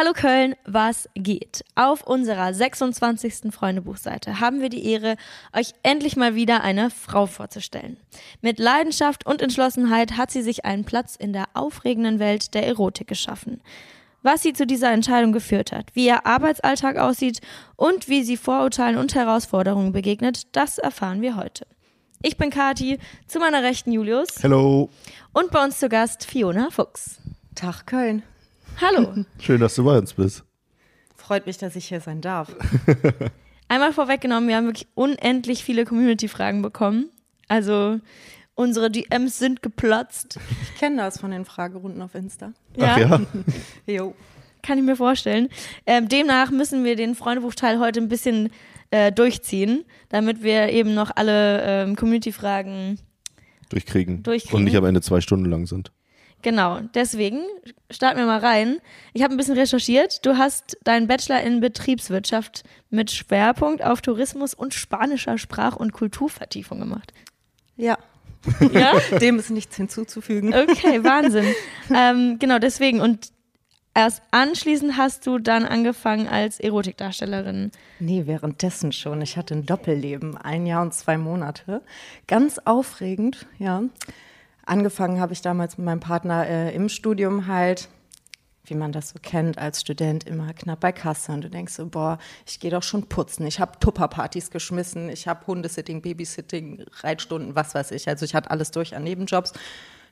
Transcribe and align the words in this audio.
Hallo 0.00 0.14
Köln, 0.14 0.56
was 0.64 1.10
geht? 1.14 1.62
Auf 1.74 2.06
unserer 2.06 2.54
26. 2.54 3.52
Freundebuchseite 3.52 4.40
haben 4.40 4.62
wir 4.62 4.70
die 4.70 4.86
Ehre, 4.86 5.16
euch 5.54 5.74
endlich 5.82 6.16
mal 6.16 6.34
wieder 6.34 6.62
eine 6.62 6.88
Frau 6.88 7.26
vorzustellen. 7.26 7.98
Mit 8.40 8.58
Leidenschaft 8.58 9.26
und 9.26 9.42
Entschlossenheit 9.42 10.16
hat 10.16 10.30
sie 10.30 10.40
sich 10.40 10.64
einen 10.64 10.86
Platz 10.86 11.16
in 11.16 11.34
der 11.34 11.48
aufregenden 11.52 12.18
Welt 12.18 12.54
der 12.54 12.66
Erotik 12.66 13.08
geschaffen. 13.08 13.60
Was 14.22 14.42
sie 14.42 14.54
zu 14.54 14.66
dieser 14.66 14.90
Entscheidung 14.90 15.32
geführt 15.32 15.70
hat, 15.70 15.90
wie 15.92 16.06
ihr 16.06 16.24
Arbeitsalltag 16.24 16.96
aussieht 16.96 17.42
und 17.76 18.08
wie 18.08 18.22
sie 18.22 18.38
Vorurteilen 18.38 18.96
und 18.96 19.14
Herausforderungen 19.14 19.92
begegnet, 19.92 20.56
das 20.56 20.78
erfahren 20.78 21.20
wir 21.20 21.36
heute. 21.36 21.66
Ich 22.22 22.38
bin 22.38 22.48
Kati, 22.48 22.98
zu 23.26 23.38
meiner 23.38 23.62
Rechten 23.62 23.92
Julius. 23.92 24.28
Hello. 24.40 24.88
Und 25.34 25.50
bei 25.50 25.62
uns 25.62 25.78
zu 25.78 25.90
Gast 25.90 26.24
Fiona 26.24 26.70
Fuchs. 26.70 27.20
Tag 27.54 27.86
Köln. 27.86 28.22
Hallo. 28.80 29.24
Schön, 29.38 29.60
dass 29.60 29.74
du 29.74 29.84
bei 29.84 29.98
uns 29.98 30.14
bist. 30.14 30.44
Freut 31.14 31.46
mich, 31.46 31.58
dass 31.58 31.76
ich 31.76 31.86
hier 31.86 32.00
sein 32.00 32.20
darf. 32.20 32.54
Einmal 33.68 33.92
vorweggenommen, 33.92 34.48
wir 34.48 34.56
haben 34.56 34.66
wirklich 34.66 34.88
unendlich 34.94 35.64
viele 35.64 35.84
Community-Fragen 35.84 36.62
bekommen. 36.62 37.10
Also 37.46 38.00
unsere 38.54 38.90
DMs 38.90 39.38
sind 39.38 39.62
geplatzt. 39.62 40.38
Ich 40.62 40.80
kenne 40.80 40.96
das 40.96 41.20
von 41.20 41.30
den 41.30 41.44
Fragerunden 41.44 42.00
auf 42.02 42.14
Insta. 42.14 42.52
Ach 42.80 42.98
ja? 42.98 43.20
Jo. 43.86 44.14
Kann 44.62 44.78
ich 44.78 44.84
mir 44.84 44.96
vorstellen. 44.96 45.48
Ähm, 45.86 46.08
demnach 46.08 46.50
müssen 46.50 46.84
wir 46.84 46.96
den 46.96 47.14
Freundebuchteil 47.14 47.78
heute 47.78 48.00
ein 48.00 48.08
bisschen 48.08 48.50
äh, 48.90 49.12
durchziehen, 49.12 49.84
damit 50.08 50.42
wir 50.42 50.70
eben 50.70 50.94
noch 50.94 51.10
alle 51.14 51.62
ähm, 51.62 51.96
Community-Fragen 51.96 52.98
Durchkriegen. 53.70 54.22
Durchkriegen. 54.22 54.56
Und 54.56 54.64
nicht 54.64 54.76
am 54.76 54.84
Ende 54.84 55.00
zwei 55.00 55.20
Stunden 55.20 55.46
lang 55.46 55.66
sind. 55.66 55.92
Genau, 56.42 56.80
deswegen 56.94 57.42
starten 57.90 58.18
wir 58.18 58.26
mal 58.26 58.38
rein. 58.38 58.78
Ich 59.12 59.22
habe 59.22 59.34
ein 59.34 59.36
bisschen 59.36 59.58
recherchiert. 59.58 60.24
Du 60.24 60.38
hast 60.38 60.78
deinen 60.84 61.06
Bachelor 61.06 61.42
in 61.42 61.60
Betriebswirtschaft 61.60 62.62
mit 62.88 63.10
Schwerpunkt 63.10 63.84
auf 63.84 64.00
Tourismus 64.00 64.54
und 64.54 64.72
spanischer 64.72 65.36
Sprach- 65.38 65.76
und 65.76 65.92
Kulturvertiefung 65.92 66.80
gemacht. 66.80 67.12
Ja. 67.76 67.98
Ja? 68.72 68.94
Dem 69.18 69.38
ist 69.38 69.50
nichts 69.50 69.76
hinzuzufügen. 69.76 70.54
Okay, 70.54 71.04
Wahnsinn. 71.04 71.46
ähm, 71.94 72.38
genau, 72.38 72.58
deswegen. 72.58 73.00
Und 73.00 73.32
erst 73.94 74.22
anschließend 74.30 74.96
hast 74.96 75.26
du 75.26 75.38
dann 75.38 75.64
angefangen 75.64 76.26
als 76.26 76.58
Erotikdarstellerin. 76.58 77.70
Nee, 77.98 78.22
währenddessen 78.26 78.92
schon. 78.92 79.20
Ich 79.20 79.36
hatte 79.36 79.54
ein 79.54 79.66
Doppelleben, 79.66 80.38
ein 80.38 80.64
Jahr 80.66 80.82
und 80.82 80.94
zwei 80.94 81.18
Monate. 81.18 81.82
Ganz 82.26 82.58
aufregend, 82.64 83.46
ja. 83.58 83.82
Angefangen 84.70 85.18
habe 85.18 85.32
ich 85.32 85.42
damals 85.42 85.78
mit 85.78 85.84
meinem 85.84 85.98
Partner 85.98 86.46
äh, 86.46 86.72
im 86.72 86.88
Studium 86.88 87.48
halt, 87.48 87.88
wie 88.66 88.76
man 88.76 88.92
das 88.92 89.08
so 89.08 89.18
kennt, 89.20 89.58
als 89.58 89.80
Student 89.80 90.22
immer 90.28 90.54
knapp 90.54 90.78
bei 90.78 90.92
Kasse. 90.92 91.32
Und 91.32 91.40
du 91.40 91.50
denkst 91.50 91.72
so, 91.72 91.86
boah, 91.88 92.18
ich 92.46 92.60
gehe 92.60 92.70
doch 92.70 92.84
schon 92.84 93.08
putzen. 93.08 93.48
Ich 93.48 93.58
habe 93.58 93.80
Tupperpartys 93.80 94.52
geschmissen, 94.52 95.08
ich 95.08 95.26
habe 95.26 95.44
Hundesitting, 95.44 96.02
Babysitting, 96.02 96.84
Reitstunden, 97.00 97.56
was 97.56 97.74
weiß 97.74 97.90
ich. 97.90 98.06
Also 98.06 98.24
ich 98.24 98.36
hatte 98.36 98.52
alles 98.52 98.70
durch 98.70 98.94
an 98.94 99.02
Nebenjobs 99.02 99.54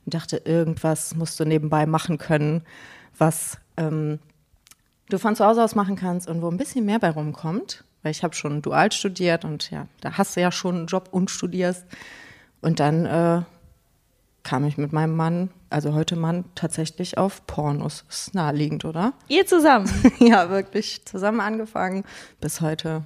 und 0.03 0.13
dachte, 0.13 0.41
irgendwas 0.43 1.15
musst 1.15 1.39
du 1.39 1.45
nebenbei 1.45 1.85
machen 1.85 2.17
können, 2.17 2.65
was 3.17 3.59
ähm, 3.77 4.19
du 5.07 5.19
von 5.19 5.37
zu 5.37 5.45
Hause 5.45 5.63
aus 5.63 5.73
machen 5.73 5.95
kannst 5.95 6.27
und 6.27 6.41
wo 6.41 6.51
ein 6.51 6.57
bisschen 6.57 6.83
mehr 6.83 6.99
bei 6.99 7.11
rumkommt. 7.11 7.85
Weil 8.03 8.11
ich 8.11 8.23
habe 8.23 8.35
schon 8.35 8.61
dual 8.61 8.91
studiert 8.91 9.45
und 9.45 9.71
ja, 9.71 9.87
da 10.01 10.17
hast 10.17 10.35
du 10.35 10.41
ja 10.41 10.51
schon 10.51 10.75
einen 10.75 10.87
Job 10.87 11.07
und 11.11 11.31
studierst. 11.31 11.85
Und 12.59 12.81
dann 12.81 13.05
äh, 13.05 13.43
kam 14.49 14.65
ich 14.65 14.79
mit 14.79 14.91
meinem 14.91 15.15
Mann, 15.15 15.51
also 15.69 15.93
heute 15.93 16.15
Mann, 16.15 16.43
tatsächlich 16.55 17.19
auf 17.19 17.45
Pornos. 17.45 18.03
Ist 18.09 18.33
naheliegend, 18.33 18.83
oder? 18.83 19.13
Ihr 19.27 19.45
zusammen. 19.45 19.87
ja, 20.19 20.49
wirklich 20.49 21.05
zusammen 21.05 21.39
angefangen. 21.39 22.03
Bis 22.41 22.59
heute 22.59 23.03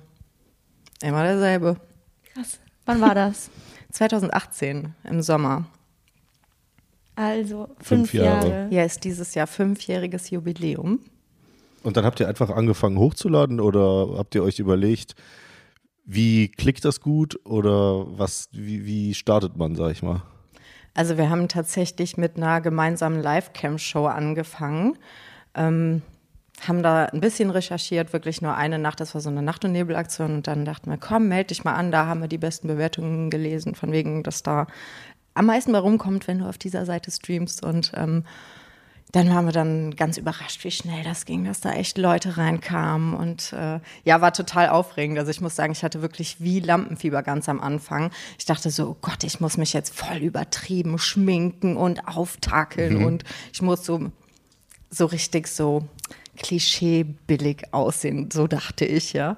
immer 1.01 1.21
derselbe. 1.23 1.75
Krass. 2.33 2.59
Wann 2.85 3.01
war 3.01 3.13
das? 3.13 3.49
2018 3.91 4.95
im 5.03 5.21
Sommer. 5.21 5.65
Also 7.15 7.67
fünf, 7.77 8.11
Fünf 8.11 8.13
Jahre. 8.13 8.49
Jahre. 8.49 8.67
Ja, 8.73 8.83
ist 8.85 9.03
dieses 9.03 9.35
Jahr 9.35 9.47
fünfjähriges 9.47 10.29
Jubiläum. 10.29 11.01
Und 11.83 11.97
dann 11.97 12.05
habt 12.05 12.21
ihr 12.21 12.29
einfach 12.29 12.51
angefangen 12.51 12.97
hochzuladen 12.97 13.59
oder 13.59 14.17
habt 14.17 14.33
ihr 14.33 14.43
euch 14.43 14.59
überlegt, 14.59 15.15
wie 16.05 16.47
klickt 16.47 16.85
das 16.85 17.01
gut 17.01 17.37
oder 17.45 18.05
was, 18.17 18.47
wie, 18.53 18.85
wie 18.85 19.13
startet 19.13 19.57
man, 19.57 19.75
sag 19.75 19.91
ich 19.91 20.01
mal? 20.01 20.21
Also 20.93 21.17
wir 21.17 21.29
haben 21.29 21.47
tatsächlich 21.47 22.17
mit 22.17 22.37
einer 22.37 22.61
gemeinsamen 22.61 23.21
Live-Cam-Show 23.21 24.05
angefangen. 24.05 24.97
Ähm, 25.55 26.01
haben 26.67 26.83
da 26.83 27.05
ein 27.05 27.19
bisschen 27.19 27.49
recherchiert, 27.49 28.13
wirklich 28.13 28.41
nur 28.41 28.55
eine 28.55 28.79
Nacht, 28.79 28.99
das 28.99 29.13
war 29.13 29.21
so 29.21 29.29
eine 29.29 29.41
Nacht- 29.41 29.65
und 29.65 29.71
Nebelaktion 29.71 30.35
und 30.35 30.47
dann 30.47 30.65
dachten 30.65 30.89
wir, 30.89 30.97
komm, 30.97 31.27
melde 31.27 31.47
dich 31.47 31.63
mal 31.63 31.73
an, 31.73 31.91
da 31.91 32.05
haben 32.05 32.21
wir 32.21 32.27
die 32.27 32.37
besten 32.37 32.67
Bewertungen 32.67 33.29
gelesen, 33.29 33.75
von 33.75 33.91
wegen, 33.91 34.23
dass 34.23 34.43
da 34.43 34.67
am 35.33 35.47
meisten 35.47 35.71
bei 35.71 35.79
rumkommt, 35.79 36.27
wenn 36.27 36.39
du 36.39 36.45
auf 36.47 36.57
dieser 36.57 36.85
Seite 36.85 37.11
streamst 37.11 37.65
und 37.65 37.91
ähm, 37.95 38.23
dann 39.13 39.29
waren 39.29 39.45
wir 39.45 39.51
dann 39.51 39.95
ganz 39.95 40.17
überrascht, 40.17 40.63
wie 40.63 40.71
schnell 40.71 41.03
das 41.03 41.25
ging, 41.25 41.45
dass 41.45 41.61
da 41.61 41.71
echt 41.71 41.99
Leute 41.99 42.35
reinkamen 42.37 43.13
und 43.13 43.53
äh, 43.53 43.79
ja, 44.03 44.21
war 44.21 44.33
total 44.33 44.69
aufregend. 44.69 45.19
Also 45.19 45.29
ich 45.29 45.39
muss 45.39 45.55
sagen, 45.55 45.71
ich 45.71 45.83
hatte 45.83 46.01
wirklich 46.01 46.37
wie 46.39 46.59
Lampenfieber 46.59 47.21
ganz 47.21 47.47
am 47.47 47.61
Anfang. 47.61 48.09
Ich 48.39 48.45
dachte 48.45 48.71
so, 48.71 48.89
oh 48.89 48.97
Gott, 49.01 49.23
ich 49.23 49.39
muss 49.39 49.55
mich 49.55 49.71
jetzt 49.71 49.95
voll 49.95 50.17
übertrieben 50.17 50.97
schminken 50.97 51.77
und 51.77 52.07
auftakeln 52.07 53.05
und 53.05 53.23
ich 53.53 53.61
muss 53.61 53.85
so 53.85 54.11
so 54.89 55.05
richtig 55.05 55.47
so 55.47 55.83
klischeebillig 56.37 57.71
aussehen, 57.71 58.31
so 58.31 58.47
dachte 58.47 58.85
ich, 58.85 59.13
ja. 59.13 59.37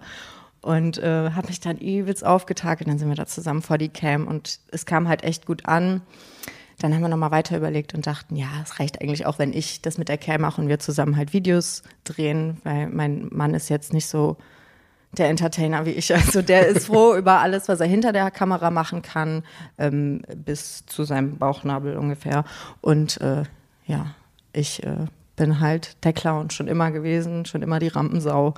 Und 0.62 0.98
äh, 0.98 1.32
habe 1.32 1.48
mich 1.48 1.60
dann 1.60 1.78
übelst 1.78 2.26
aufgetakelt, 2.26 2.90
dann 2.90 2.98
sind 2.98 3.10
wir 3.10 3.16
da 3.16 3.26
zusammen 3.26 3.62
vor 3.62 3.78
die 3.78 3.90
Cam 3.90 4.26
und 4.26 4.60
es 4.72 4.86
kam 4.86 5.08
halt 5.10 5.24
echt 5.24 5.46
gut 5.46 5.66
an. 5.66 6.02
Dann 6.80 6.94
haben 6.94 7.02
wir 7.02 7.10
nochmal 7.10 7.32
weiter 7.32 7.58
überlegt 7.58 7.94
und 7.94 8.06
dachten, 8.06 8.36
ja, 8.36 8.48
es 8.64 8.80
reicht 8.80 9.02
eigentlich 9.02 9.26
auch, 9.26 9.40
wenn 9.40 9.54
ich 9.54 9.82
das 9.82 9.98
mit 9.98 10.10
der 10.10 10.18
Cam 10.18 10.42
mache 10.42 10.62
und 10.62 10.68
wir 10.68 10.80
zusammen 10.80 11.16
halt 11.16 11.34
Videos 11.34 11.84
drehen, 12.04 12.58
weil 12.64 12.88
mein 12.88 13.28
Mann 13.32 13.54
ist 13.54 13.70
jetzt 13.70 13.94
nicht 13.94 14.08
so 14.08 14.38
der 15.18 15.30
Entertainer 15.30 15.86
wie 15.86 15.92
ich. 15.92 16.14
Also 16.14 16.42
der 16.42 16.68
ist 16.68 16.88
froh 16.88 17.16
über 17.16 17.40
alles, 17.40 17.68
was 17.68 17.80
er 17.80 17.88
hinter 17.88 18.12
der 18.12 18.32
Kamera 18.32 18.72
machen 18.72 19.02
kann, 19.02 19.44
ähm, 19.78 20.22
bis 20.36 20.86
zu 20.86 21.04
seinem 21.04 21.38
Bauchnabel 21.38 21.98
ungefähr. 21.98 22.44
Und 22.82 23.22
äh, 23.22 23.44
ja, 23.86 24.08
ich 24.54 24.84
äh, 24.84 25.06
bin 25.36 25.60
halt 25.60 26.04
der 26.04 26.14
Clown 26.14 26.50
schon 26.50 26.68
immer 26.68 26.92
gewesen, 26.92 27.46
schon 27.46 27.62
immer 27.62 27.80
die 27.80 27.88
Rampensau. 27.88 28.54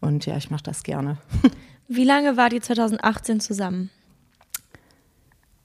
Und 0.00 0.26
ja, 0.26 0.36
ich 0.36 0.50
mache 0.50 0.62
das 0.62 0.82
gerne. 0.82 1.18
Wie 1.88 2.04
lange 2.04 2.36
war 2.36 2.50
die 2.50 2.60
2018 2.60 3.40
zusammen? 3.40 3.90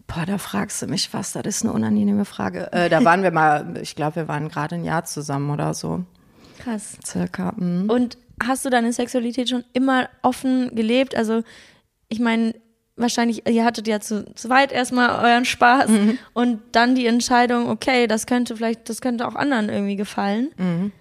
Boah, 0.08 0.26
da 0.26 0.38
fragst 0.38 0.82
du 0.82 0.88
mich 0.88 1.14
was, 1.14 1.34
das 1.34 1.44
ist 1.46 1.64
eine 1.64 1.74
unangenehme 1.74 2.26
Frage. 2.26 2.72
Äh, 2.72 2.90
da 2.90 3.04
waren 3.04 3.24
wir 3.24 3.32
mal, 3.32 3.78
ich 3.82 3.96
glaube, 3.96 4.18
wir 4.18 4.28
waren 4.28 4.50
gerade 4.50 4.76
ein 4.76 4.84
Jahr 4.84 5.06
zusammen 5.06 5.50
oder 5.50 5.74
so, 5.74 6.04
Krass. 6.60 6.98
circa. 7.06 7.54
Mhm. 7.56 7.90
Und 7.90 8.18
hast 8.46 8.66
du 8.66 8.70
deine 8.70 8.92
Sexualität 8.94 9.50
schon 9.50 9.64
immer 9.74 10.10
offen 10.22 10.76
gelebt? 10.76 11.16
Also, 11.16 11.44
ich 12.10 12.20
meine, 12.20 12.54
wahrscheinlich, 12.96 13.48
ihr 13.48 13.66
hattet 13.66 13.88
ja 13.88 14.00
zu 14.00 14.26
zweit 14.36 14.72
erstmal 14.72 15.24
euren 15.26 15.46
Spaß 15.46 15.90
und 16.34 16.62
dann 16.72 16.96
die 16.96 17.08
Entscheidung, 17.08 17.70
okay, 17.70 18.08
das 18.08 18.28
könnte 18.28 18.56
vielleicht, 18.56 18.90
das 18.90 19.02
könnte 19.02 19.28
auch 19.28 19.36
anderen 19.36 19.70
irgendwie 19.70 19.96
gefallen. 19.96 20.92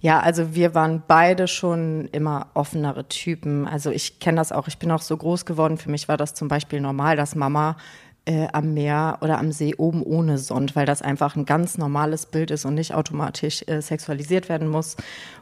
Ja, 0.00 0.20
also 0.20 0.54
wir 0.54 0.74
waren 0.74 1.02
beide 1.06 1.48
schon 1.48 2.08
immer 2.12 2.48
offenere 2.52 3.08
Typen. 3.08 3.66
Also 3.66 3.90
ich 3.90 4.20
kenne 4.20 4.36
das 4.36 4.52
auch. 4.52 4.68
Ich 4.68 4.78
bin 4.78 4.90
auch 4.90 5.00
so 5.00 5.16
groß 5.16 5.46
geworden. 5.46 5.78
Für 5.78 5.90
mich 5.90 6.08
war 6.08 6.18
das 6.18 6.34
zum 6.34 6.48
Beispiel 6.48 6.80
normal, 6.80 7.16
dass 7.16 7.34
Mama 7.34 7.78
äh, 8.26 8.48
am 8.52 8.74
Meer 8.74 9.18
oder 9.20 9.38
am 9.38 9.52
See 9.52 9.74
oben 9.76 10.02
ohne 10.02 10.38
sonnt, 10.38 10.76
weil 10.76 10.86
das 10.86 11.02
einfach 11.02 11.36
ein 11.36 11.44
ganz 11.44 11.76
normales 11.78 12.26
Bild 12.26 12.50
ist 12.50 12.64
und 12.64 12.74
nicht 12.74 12.94
automatisch 12.94 13.64
äh, 13.66 13.80
sexualisiert 13.82 14.48
werden 14.48 14.68
muss. 14.68 14.96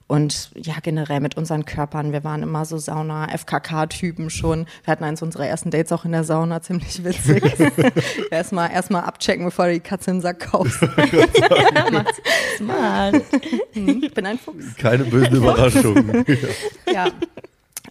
Und 0.08 0.50
ja, 0.56 0.74
generell 0.82 1.20
mit 1.20 1.36
unseren 1.36 1.64
Körpern, 1.64 2.12
wir 2.12 2.22
waren 2.22 2.42
immer 2.42 2.64
so 2.64 2.76
Sauna-FKK-Typen 2.76 4.28
schon. 4.30 4.66
Wir 4.84 4.92
hatten 4.92 5.04
eins 5.04 5.22
unserer 5.22 5.46
ersten 5.46 5.70
Dates 5.70 5.92
auch 5.92 6.04
in 6.04 6.12
der 6.12 6.24
Sauna, 6.24 6.60
ziemlich 6.60 7.02
witzig. 7.02 7.42
erstmal 8.30 8.70
erstmal 8.72 9.04
abchecken, 9.04 9.44
bevor 9.44 9.66
du 9.66 9.74
die 9.74 9.80
Katze 9.80 10.10
im 10.10 10.20
Sack 10.20 10.50
kaufst. 10.50 10.80
Smart. 12.58 13.22
ich 13.72 14.12
bin 14.12 14.26
ein 14.26 14.38
Fuchs. 14.38 14.76
Keine 14.76 15.04
bösen 15.04 15.36
Überraschungen. 15.36 16.24
ja. 16.92 17.06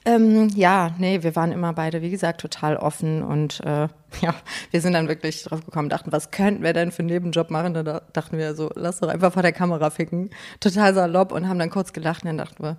Ähm, 0.03 0.49
ja, 0.55 0.95
nee, 0.97 1.21
wir 1.21 1.35
waren 1.35 1.51
immer 1.51 1.73
beide, 1.73 2.01
wie 2.01 2.09
gesagt, 2.09 2.41
total 2.41 2.75
offen 2.75 3.21
und 3.21 3.59
äh, 3.61 3.87
ja, 4.21 4.35
wir 4.71 4.81
sind 4.81 4.93
dann 4.93 5.07
wirklich 5.07 5.43
drauf 5.43 5.63
gekommen, 5.63 5.89
dachten, 5.89 6.11
was 6.11 6.31
könnten 6.31 6.63
wir 6.63 6.73
denn 6.73 6.91
für 6.91 6.99
einen 6.99 7.09
Nebenjob 7.09 7.51
machen? 7.51 7.73
Da 7.73 7.83
da 7.83 8.01
dachten 8.13 8.37
wir 8.37 8.55
so, 8.55 8.71
lass 8.75 8.99
doch 8.99 9.09
einfach 9.09 9.33
vor 9.33 9.43
der 9.43 9.53
Kamera 9.53 9.91
ficken. 9.91 10.31
Total 10.59 10.93
salopp 10.93 11.31
und 11.31 11.47
haben 11.47 11.59
dann 11.59 11.69
kurz 11.69 11.93
gelacht 11.93 12.23
und 12.23 12.27
dann 12.27 12.37
dachten 12.37 12.63
wir, 12.63 12.77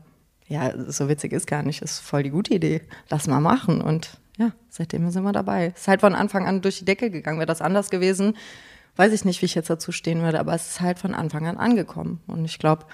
ja, 0.49 0.73
so 0.91 1.09
witzig 1.09 1.33
ist 1.33 1.47
gar 1.47 1.63
nicht, 1.63 1.81
ist 1.81 2.01
voll 2.01 2.25
die 2.25 2.31
gute 2.31 2.55
Idee. 2.55 2.83
Lass 3.09 3.29
mal 3.29 3.41
machen 3.41 3.81
und 3.81 4.19
ja, 4.37 4.51
seitdem 4.69 5.09
sind 5.11 5.23
wir 5.23 5.33
dabei. 5.33 5.73
Ist 5.77 5.87
halt 5.89 6.01
von 6.01 6.15
Anfang 6.15 6.47
an 6.47 6.61
durch 6.61 6.81
die 6.81 6.85
Decke 6.85 7.11
gegangen. 7.11 7.39
Wäre 7.39 7.47
das 7.47 7.63
anders 7.63 7.91
gewesen, 7.91 8.37
weiß 8.97 9.13
ich 9.13 9.25
nicht, 9.25 9.41
wie 9.43 9.47
ich 9.47 9.55
jetzt 9.55 9.71
dazu 9.71 9.93
stehen 9.93 10.23
würde, 10.23 10.41
aber 10.41 10.55
es 10.55 10.73
ist 10.73 10.81
halt 10.81 10.99
von 10.99 11.15
Anfang 11.15 11.47
an 11.47 11.57
angekommen 11.57 12.21
und 12.27 12.45
ich 12.45 12.59
glaube, 12.59 12.87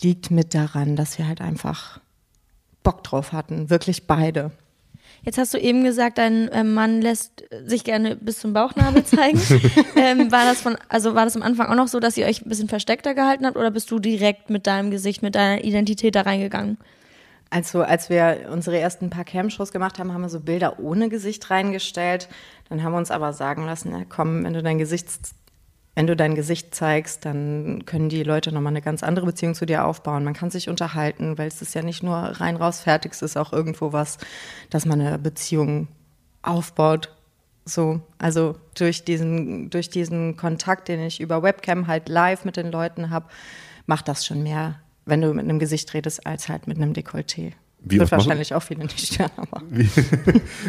liegt 0.00 0.30
mit 0.30 0.54
daran, 0.54 0.96
dass 0.96 1.18
wir 1.18 1.28
halt 1.28 1.42
einfach 1.42 2.00
Bock 2.82 3.04
drauf 3.04 3.32
hatten, 3.32 3.70
wirklich 3.70 4.06
beide. 4.06 4.50
Jetzt 5.24 5.38
hast 5.38 5.54
du 5.54 5.58
eben 5.58 5.84
gesagt, 5.84 6.18
dein 6.18 6.48
äh, 6.48 6.64
Mann 6.64 7.00
lässt 7.00 7.44
sich 7.64 7.84
gerne 7.84 8.16
bis 8.16 8.40
zum 8.40 8.52
Bauchnabel 8.52 9.04
zeigen. 9.04 9.40
ähm, 9.96 10.32
war 10.32 10.44
das 10.44 10.60
von, 10.60 10.76
also 10.88 11.14
war 11.14 11.24
das 11.24 11.36
am 11.36 11.42
Anfang 11.42 11.68
auch 11.68 11.76
noch 11.76 11.88
so, 11.88 12.00
dass 12.00 12.16
ihr 12.16 12.26
euch 12.26 12.44
ein 12.44 12.48
bisschen 12.48 12.68
versteckter 12.68 13.14
gehalten 13.14 13.46
habt 13.46 13.56
oder 13.56 13.70
bist 13.70 13.90
du 13.90 14.00
direkt 14.00 14.50
mit 14.50 14.66
deinem 14.66 14.90
Gesicht, 14.90 15.22
mit 15.22 15.36
deiner 15.36 15.62
Identität 15.62 16.16
da 16.16 16.22
reingegangen? 16.22 16.76
Also 17.50 17.82
als 17.82 18.08
wir 18.08 18.48
unsere 18.50 18.78
ersten 18.78 19.10
paar 19.10 19.24
Cam-Shows 19.24 19.72
gemacht 19.72 19.98
haben, 19.98 20.12
haben 20.12 20.22
wir 20.22 20.30
so 20.30 20.40
Bilder 20.40 20.80
ohne 20.80 21.08
Gesicht 21.08 21.50
reingestellt. 21.50 22.28
Dann 22.68 22.82
haben 22.82 22.92
wir 22.92 22.98
uns 22.98 23.10
aber 23.10 23.32
sagen 23.34 23.66
lassen, 23.66 23.90
na 23.92 24.04
komm, 24.08 24.42
wenn 24.44 24.54
du 24.54 24.62
dein 24.62 24.78
Gesicht, 24.78 25.08
wenn 25.94 26.06
du 26.06 26.16
dein 26.16 26.34
Gesicht 26.34 26.74
zeigst, 26.74 27.24
dann 27.24 27.84
können 27.84 28.08
die 28.08 28.22
Leute 28.22 28.52
nochmal 28.52 28.72
eine 28.72 28.82
ganz 28.82 29.02
andere 29.02 29.26
Beziehung 29.26 29.54
zu 29.54 29.66
dir 29.66 29.84
aufbauen. 29.84 30.24
Man 30.24 30.34
kann 30.34 30.50
sich 30.50 30.68
unterhalten, 30.68 31.36
weil 31.36 31.48
es 31.48 31.60
ist 31.60 31.74
ja 31.74 31.82
nicht 31.82 32.02
nur 32.02 32.16
rein 32.16 32.56
raus 32.56 32.80
fertig, 32.80 33.12
es 33.12 33.22
ist 33.22 33.36
auch 33.36 33.52
irgendwo 33.52 33.92
was, 33.92 34.18
dass 34.70 34.86
man 34.86 35.00
eine 35.00 35.18
Beziehung 35.18 35.88
aufbaut. 36.42 37.14
So, 37.64 38.00
also 38.18 38.56
durch 38.74 39.04
diesen, 39.04 39.70
durch 39.70 39.90
diesen 39.90 40.36
Kontakt, 40.36 40.88
den 40.88 41.00
ich 41.00 41.20
über 41.20 41.42
Webcam 41.42 41.86
halt 41.86 42.08
live 42.08 42.44
mit 42.44 42.56
den 42.56 42.72
Leuten 42.72 43.10
habe, 43.10 43.26
macht 43.86 44.08
das 44.08 44.26
schon 44.26 44.42
mehr 44.42 44.80
wenn 45.04 45.20
du 45.20 45.32
mit 45.32 45.44
einem 45.44 45.58
Gesicht 45.58 45.92
redest, 45.94 46.26
als 46.26 46.48
halt 46.48 46.66
mit 46.66 46.76
einem 46.76 46.92
Dekolleté. 46.92 47.52
Wie 47.84 47.98
Wird 47.98 48.12
wahrscheinlich 48.12 48.54
auch 48.54 48.62
viele 48.62 48.84
nicht 48.84 49.20
aber. 49.20 49.62
Wie, 49.70 49.88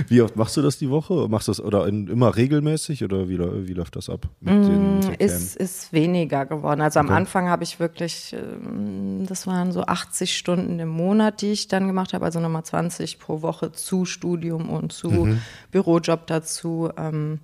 wie 0.08 0.22
oft 0.22 0.36
machst 0.36 0.58
du 0.58 0.62
das 0.64 0.78
die 0.80 0.90
Woche? 0.90 1.28
Machst 1.30 1.48
du 1.48 1.52
das 1.52 1.60
oder 1.62 1.88
in, 1.88 2.08
immer 2.08 2.36
regelmäßig 2.36 3.04
oder 3.04 3.30
wie, 3.30 3.38
wie 3.38 3.74
läuft 3.74 3.96
das 3.96 4.10
ab? 4.10 4.28
Mm, 4.42 5.00
Ist, 5.20 5.56
ist 5.56 5.94
weniger 5.94 6.46
geworden. 6.46 6.82
Also 6.82 7.00
am 7.00 7.08
Okay. 7.08 7.16
Anfang 7.16 7.50
habe 7.50 7.64
ich 7.64 7.80
wirklich, 7.80 8.34
ähm, 8.34 9.26
das 9.28 9.46
waren 9.46 9.72
so 9.72 9.84
80 9.86 10.36
Stunden 10.36 10.80
im 10.80 10.90
Monat, 10.90 11.42
die 11.42 11.52
ich 11.52 11.68
dann 11.68 11.86
gemacht 11.88 12.14
habe, 12.14 12.26
also 12.26 12.40
nochmal 12.40 12.64
20 12.64 13.20
pro 13.20 13.42
Woche 13.44 13.72
zu 13.72 14.06
Studium 14.06 14.70
und 14.70 14.92
zu 14.92 15.26
Mhm. 15.26 15.42
Bürojob 15.72 16.26
dazu. 16.28 16.90
Ähm, 16.98 17.40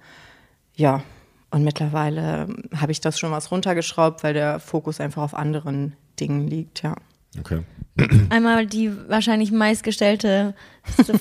ja, 0.76 1.04
und 1.52 1.64
mittlerweile 1.64 2.48
habe 2.76 2.92
ich 2.92 3.02
das 3.02 3.20
schon 3.20 3.32
was 3.32 3.52
runtergeschraubt, 3.52 4.24
weil 4.24 4.34
der 4.34 4.60
Fokus 4.60 5.00
einfach 5.00 5.22
auf 5.22 5.36
anderen 5.36 5.94
Dingen 6.20 6.48
liegt, 6.48 6.82
ja. 6.84 6.96
Okay. 7.38 7.64
Einmal 8.30 8.66
die 8.66 8.92
wahrscheinlich 9.10 9.52
meistgestellte 9.52 10.56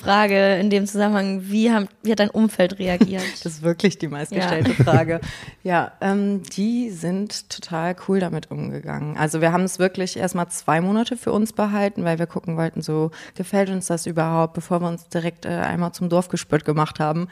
Frage 0.01 0.55
in 0.55 0.69
dem 0.69 0.87
Zusammenhang, 0.87 1.43
wie, 1.43 1.71
haben, 1.71 1.87
wie 2.03 2.11
hat 2.11 2.19
dein 2.19 2.29
Umfeld 2.29 2.79
reagiert? 2.79 3.23
Das 3.43 3.53
ist 3.53 3.61
wirklich 3.61 3.97
die 3.97 4.07
meistgestellte 4.07 4.73
Frage. 4.83 5.19
Ja, 5.63 5.91
ähm, 6.01 6.41
die 6.43 6.89
sind 6.89 7.49
total 7.49 7.95
cool 8.07 8.19
damit 8.19 8.49
umgegangen. 8.49 9.17
Also 9.17 9.41
wir 9.41 9.51
haben 9.51 9.63
es 9.63 9.77
wirklich 9.77 10.17
erstmal 10.17 10.47
zwei 10.49 10.81
Monate 10.81 11.17
für 11.17 11.31
uns 11.31 11.53
behalten, 11.53 12.05
weil 12.05 12.17
wir 12.17 12.27
gucken 12.27 12.57
wollten, 12.57 12.81
so 12.81 13.11
gefällt 13.35 13.69
uns 13.69 13.87
das 13.87 14.05
überhaupt, 14.05 14.53
bevor 14.53 14.81
wir 14.81 14.87
uns 14.87 15.09
direkt 15.09 15.45
äh, 15.45 15.49
einmal 15.49 15.91
zum 15.91 16.09
Dorfgespött 16.09 16.65
gemacht 16.65 16.99
haben. 16.99 17.27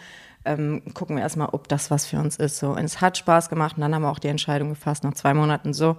Ähm, 0.46 0.82
gucken 0.94 1.16
wir 1.16 1.24
erstmal, 1.24 1.50
ob 1.52 1.68
das 1.68 1.90
was 1.90 2.06
für 2.06 2.18
uns 2.18 2.36
ist. 2.36 2.58
So, 2.60 2.72
und 2.72 2.84
es 2.84 3.02
hat 3.02 3.18
Spaß 3.18 3.50
gemacht 3.50 3.78
und 3.78 3.82
dann 3.82 3.96
haben 3.96 4.04
wir 4.04 4.12
auch 4.12 4.20
die 4.20 4.28
Entscheidung 4.28 4.70
gefasst 4.70 5.04
nach 5.04 5.14
zwei 5.14 5.34
Monaten 5.34 5.74
so. 5.74 5.98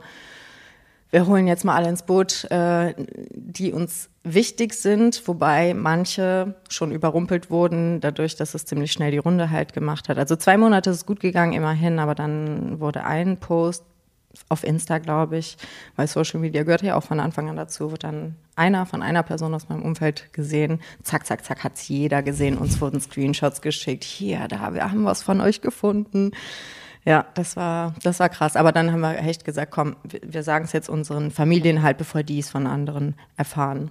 Wir 1.10 1.26
holen 1.26 1.46
jetzt 1.46 1.64
mal 1.64 1.74
alle 1.74 1.88
ins 1.88 2.02
Boot, 2.02 2.44
äh, 2.50 2.94
die 3.32 3.72
uns 3.72 4.10
wichtig 4.24 4.74
sind, 4.74 5.26
wobei 5.26 5.72
manche 5.72 6.54
schon 6.68 6.92
überrumpelt 6.92 7.50
wurden, 7.50 8.00
dadurch, 8.00 8.36
dass 8.36 8.54
es 8.54 8.66
ziemlich 8.66 8.92
schnell 8.92 9.10
die 9.10 9.18
Runde 9.18 9.50
halt 9.50 9.72
gemacht 9.72 10.08
hat. 10.08 10.18
Also 10.18 10.36
zwei 10.36 10.58
Monate 10.58 10.90
ist 10.90 10.96
es 10.96 11.06
gut 11.06 11.20
gegangen, 11.20 11.54
immerhin, 11.54 11.98
aber 11.98 12.14
dann 12.14 12.78
wurde 12.80 13.04
ein 13.04 13.38
Post 13.38 13.84
auf 14.48 14.64
Insta, 14.64 14.98
glaube 14.98 15.38
ich, 15.38 15.56
weil 15.96 16.06
Social 16.06 16.40
Media 16.40 16.62
gehört 16.62 16.82
ja 16.82 16.96
auch 16.96 17.02
von 17.02 17.20
Anfang 17.20 17.48
an 17.48 17.56
dazu, 17.56 17.90
wird 17.90 18.04
dann 18.04 18.36
einer 18.56 18.86
von 18.86 19.02
einer 19.02 19.22
Person 19.22 19.54
aus 19.54 19.68
meinem 19.68 19.82
Umfeld 19.82 20.32
gesehen. 20.32 20.80
Zack, 21.02 21.26
zack, 21.26 21.44
zack, 21.44 21.64
hat's 21.64 21.88
jeder 21.88 22.22
gesehen. 22.22 22.58
Uns 22.58 22.80
wurden 22.80 23.00
Screenshots 23.00 23.62
geschickt. 23.62 24.04
Hier, 24.04 24.46
da, 24.48 24.74
wir 24.74 24.90
haben 24.90 25.04
was 25.04 25.22
von 25.22 25.40
euch 25.40 25.60
gefunden. 25.60 26.32
Ja, 27.08 27.24
das 27.32 27.56
war, 27.56 27.94
das 28.02 28.20
war 28.20 28.28
krass. 28.28 28.54
Aber 28.54 28.70
dann 28.70 28.92
haben 28.92 29.00
wir 29.00 29.16
echt 29.18 29.46
gesagt, 29.46 29.72
komm, 29.72 29.96
wir, 30.04 30.42
sagen 30.42 30.66
es 30.66 30.72
jetzt 30.72 30.90
unseren 30.90 31.30
Familien 31.30 31.82
halt, 31.82 31.96
bevor 31.96 32.22
die 32.22 32.38
es 32.38 32.50
von 32.50 32.66
anderen 32.66 33.14
erfahren. 33.38 33.90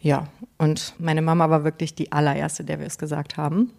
Ja, 0.00 0.26
und 0.58 0.94
meine 0.98 1.22
Mama 1.22 1.50
war 1.50 1.62
wirklich 1.62 1.94
die 1.94 2.10
allererste, 2.10 2.64
der 2.64 2.80
wir 2.80 2.86
es 2.88 2.98
gesagt 2.98 3.36
haben. 3.36 3.70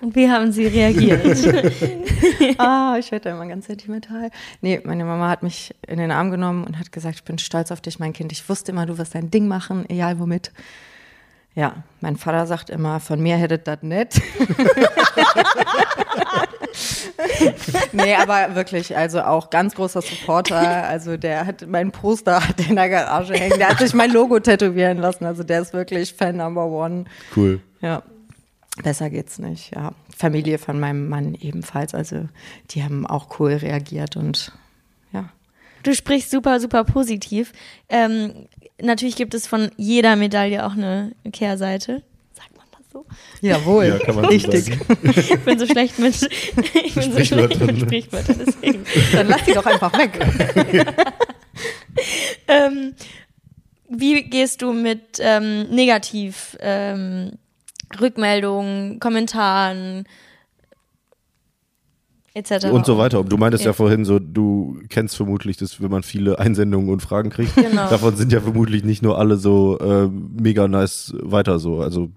Und 0.00 0.14
wie 0.14 0.30
haben 0.30 0.52
sie 0.52 0.68
reagiert? 0.68 1.26
ah, 2.58 2.94
ich 2.96 3.10
werde 3.10 3.24
da 3.24 3.30
immer 3.32 3.46
ganz 3.46 3.66
sentimental. 3.66 4.30
Nee, 4.60 4.80
meine 4.84 5.04
Mama 5.04 5.28
hat 5.28 5.42
mich 5.42 5.74
in 5.88 5.98
den 5.98 6.12
Arm 6.12 6.30
genommen 6.30 6.62
und 6.62 6.78
hat 6.78 6.92
gesagt, 6.92 7.16
ich 7.16 7.24
bin 7.24 7.38
stolz 7.38 7.72
auf 7.72 7.80
dich, 7.80 7.98
mein 7.98 8.12
Kind. 8.12 8.30
Ich 8.30 8.48
wusste 8.48 8.70
immer, 8.70 8.86
du 8.86 8.98
wirst 8.98 9.16
dein 9.16 9.32
Ding 9.32 9.48
machen, 9.48 9.84
egal 9.88 10.20
womit. 10.20 10.52
Ja, 11.56 11.82
mein 12.00 12.14
Vater 12.16 12.46
sagt 12.46 12.70
immer, 12.70 13.00
von 13.00 13.20
mir 13.20 13.36
hättet 13.36 13.66
das 13.66 13.82
nicht. 13.82 14.22
nee, 17.92 18.14
aber 18.14 18.54
wirklich, 18.54 18.96
also 18.96 19.22
auch 19.22 19.50
ganz 19.50 19.74
großer 19.74 20.02
Supporter. 20.02 20.86
Also 20.88 21.16
der 21.16 21.46
hat 21.46 21.66
mein 21.66 21.92
Poster 21.92 22.46
hat 22.48 22.68
in 22.68 22.76
der 22.76 22.88
Garage 22.88 23.34
hängen. 23.34 23.58
Der 23.58 23.68
hat 23.68 23.78
sich 23.78 23.94
mein 23.94 24.10
Logo 24.10 24.40
tätowieren 24.40 24.98
lassen. 24.98 25.24
Also 25.24 25.42
der 25.42 25.62
ist 25.62 25.72
wirklich 25.72 26.14
Fan 26.14 26.36
Number 26.36 26.66
One. 26.66 27.04
Cool. 27.34 27.60
Ja, 27.80 28.02
besser 28.82 29.10
geht's 29.10 29.38
nicht. 29.38 29.74
Ja, 29.74 29.92
Familie 30.16 30.58
von 30.58 30.78
meinem 30.80 31.08
Mann 31.08 31.34
ebenfalls. 31.34 31.94
Also 31.94 32.28
die 32.70 32.82
haben 32.82 33.06
auch 33.06 33.38
cool 33.38 33.52
reagiert 33.52 34.16
und 34.16 34.52
ja. 35.12 35.28
Du 35.82 35.94
sprichst 35.94 36.30
super, 36.30 36.60
super 36.60 36.84
positiv. 36.84 37.52
Ähm, 37.88 38.46
natürlich 38.80 39.16
gibt 39.16 39.34
es 39.34 39.46
von 39.46 39.70
jeder 39.76 40.16
Medaille 40.16 40.66
auch 40.66 40.72
eine 40.72 41.12
Kehrseite. 41.32 42.02
So? 42.92 43.06
Jawohl, 43.40 43.86
Ja, 43.86 43.98
kann 43.98 44.16
man 44.16 44.24
so 44.24 44.30
richtig. 44.30 44.64
sagen. 44.64 44.80
Ich 45.16 45.38
bin 45.40 45.58
so 45.58 45.66
schlecht 45.66 45.98
mit, 45.98 46.14
ich 46.84 46.94
bin 46.94 47.12
so 47.12 47.24
schlecht 47.24 47.54
Sprichwörtern, 47.54 47.66
mit? 47.66 47.80
Sprichwörtern, 47.80 48.36
deswegen. 48.46 48.84
Dann 49.12 49.28
lass 49.28 49.44
die 49.44 49.52
doch 49.52 49.66
einfach 49.66 49.92
weg. 49.96 50.18
Ähm, 52.48 52.94
wie 53.88 54.22
gehst 54.22 54.62
du 54.62 54.72
mit 54.72 55.18
ähm, 55.20 55.70
Negativ 55.70 56.56
ähm, 56.60 57.32
Rückmeldungen, 58.00 58.98
Kommentaren 59.00 60.04
etc. 62.34 62.66
Und 62.66 62.86
so 62.86 62.98
weiter. 62.98 63.22
Du 63.24 63.36
meintest 63.36 63.64
ja. 63.64 63.70
Ja. 63.70 63.72
vorhin 63.72 64.04
so, 64.04 64.18
du 64.18 64.80
kennst 64.88 65.16
vermutlich 65.16 65.56
das, 65.56 65.80
wenn 65.80 65.90
man 65.90 66.02
viele 66.02 66.38
Einsendungen 66.38 66.90
und 66.90 67.00
Fragen 67.02 67.30
kriegt. 67.30 67.54
Genau. 67.56 67.88
Davon 67.88 68.16
sind 68.16 68.32
ja 68.32 68.40
vermutlich 68.40 68.84
nicht 68.84 69.02
nur 69.02 69.18
alle 69.18 69.36
so 69.36 69.78
äh, 69.78 70.08
mega 70.08 70.68
nice 70.68 71.12
weiter 71.20 71.58
so. 71.58 71.80
Also 71.80 72.10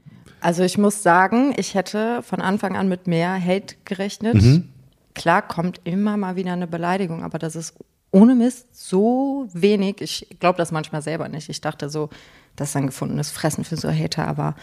Also 0.44 0.64
ich 0.64 0.78
muss 0.78 1.02
sagen, 1.02 1.54
ich 1.56 1.74
hätte 1.74 2.22
von 2.22 2.42
Anfang 2.42 2.76
an 2.76 2.90
mit 2.90 3.08
mehr 3.08 3.34
Hate 3.42 3.76
gerechnet. 3.86 4.36
Mhm. 4.36 4.68
Klar 5.16 5.42
kommt 5.42 5.80
immer 5.86 6.18
mal 6.18 6.36
wieder 6.36 6.52
eine 6.52 6.68
Beleidigung, 6.68 7.24
aber 7.24 7.40
das 7.40 7.56
ist 7.56 7.76
ohne 8.12 8.36
Mist 8.36 8.68
so 8.74 9.48
wenig. 9.54 10.02
Ich 10.02 10.28
glaube 10.42 10.58
das 10.58 10.74
manchmal 10.74 11.02
selber 11.02 11.30
nicht. 11.30 11.48
Ich 11.48 11.62
dachte 11.62 11.90
so, 11.90 12.10
das 12.58 12.70
ist 12.70 12.76
ein 12.76 12.88
gefundenes 12.88 13.32
Fressen 13.32 13.64
für 13.64 13.78
so 13.78 13.90
Hater, 13.90 14.28
aber 14.28 14.56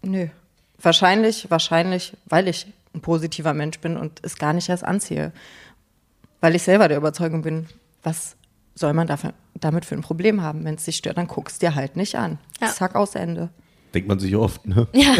nö. 0.00 0.28
Wahrscheinlich, 0.80 1.50
wahrscheinlich, 1.50 2.16
weil 2.24 2.48
ich 2.48 2.66
ein 2.94 3.02
positiver 3.02 3.52
Mensch 3.52 3.80
bin 3.80 3.98
und 3.98 4.20
es 4.22 4.36
gar 4.36 4.54
nicht 4.54 4.70
erst 4.70 4.84
anziehe. 4.84 5.32
Weil 6.40 6.54
ich 6.54 6.62
selber 6.62 6.88
der 6.88 6.96
Überzeugung 6.96 7.42
bin, 7.42 7.66
was 8.02 8.36
soll 8.74 8.94
man 8.94 9.06
dafür, 9.06 9.34
damit 9.52 9.84
für 9.84 9.96
ein 9.96 10.02
Problem 10.02 10.40
haben? 10.40 10.64
Wenn 10.64 10.76
es 10.76 10.84
dich 10.84 10.96
stört, 10.96 11.18
dann 11.18 11.26
guckst 11.26 11.60
dir 11.60 11.74
halt 11.74 11.94
nicht 11.94 12.14
an. 12.14 12.38
Ja. 12.62 12.68
Zack, 12.68 12.94
aus 12.94 13.16
Ende. 13.16 13.50
Denkt 13.94 14.08
man 14.08 14.18
sich 14.18 14.36
oft, 14.36 14.66
ne? 14.66 14.86
Ja, 14.92 15.14